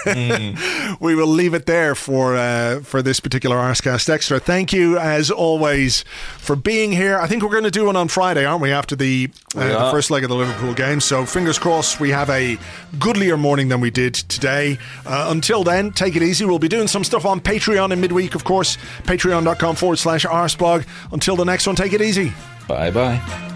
we 1.02 1.14
will 1.14 1.28
leave 1.28 1.54
it 1.54 1.66
there 1.66 1.94
for 1.94 2.38
uh, 2.38 2.80
for 2.84 3.02
this 3.02 3.20
particular 3.20 3.58
Arsecast 3.58 4.10
Extra. 4.10 4.40
Thank 4.40 4.72
you, 4.72 4.98
as 4.98 5.30
always, 5.30 6.06
for 6.38 6.56
being 6.56 6.94
here. 6.94 7.20
I 7.20 7.28
think 7.28 7.44
we're 7.44 7.50
going 7.50 7.64
to 7.66 7.72
do 7.72 7.88
one 7.88 7.98
on 7.98 8.08
Friday, 8.08 8.46
aren't 8.46 8.62
we, 8.62 8.72
after 8.72 8.96
the, 8.96 9.30
uh, 9.58 9.86
the 9.88 9.92
first 9.92 10.10
leg 10.10 10.24
of 10.24 10.30
the 10.30 10.38
Liverpool 10.38 10.74
game? 10.74 11.02
So 11.02 11.26
fingers 11.26 11.60
crossed 11.60 12.00
we 12.00 12.12
have 12.12 12.30
a 12.30 12.58
goodlier 12.98 13.36
morning 13.36 13.68
than 13.68 13.82
we 13.82 13.92
did 13.92 14.14
today. 14.14 14.78
Uh, 15.06 15.28
until 15.30 15.66
then, 15.66 15.92
take 15.92 16.16
it 16.16 16.24
easy. 16.24 16.46
We'll 16.46 16.60
be 16.60 16.70
doing 16.70 16.88
some 16.88 17.04
stuff 17.04 17.26
on 17.26 17.42
Patreon 17.42 17.92
in 17.92 18.00
midweek, 18.00 18.36
of 18.36 18.46
course. 18.46 18.78
Patreon.com 19.50 19.76
forward 19.76 19.98
slash 19.98 20.26
Arseblog. 20.26 20.86
Until 21.12 21.36
the 21.36 21.46
next 21.46 21.68
one, 21.68 21.76
take 21.76 21.94
it 21.94 22.02
easy. 22.02 22.34
Bye 22.68 22.92
bye. 22.92 23.56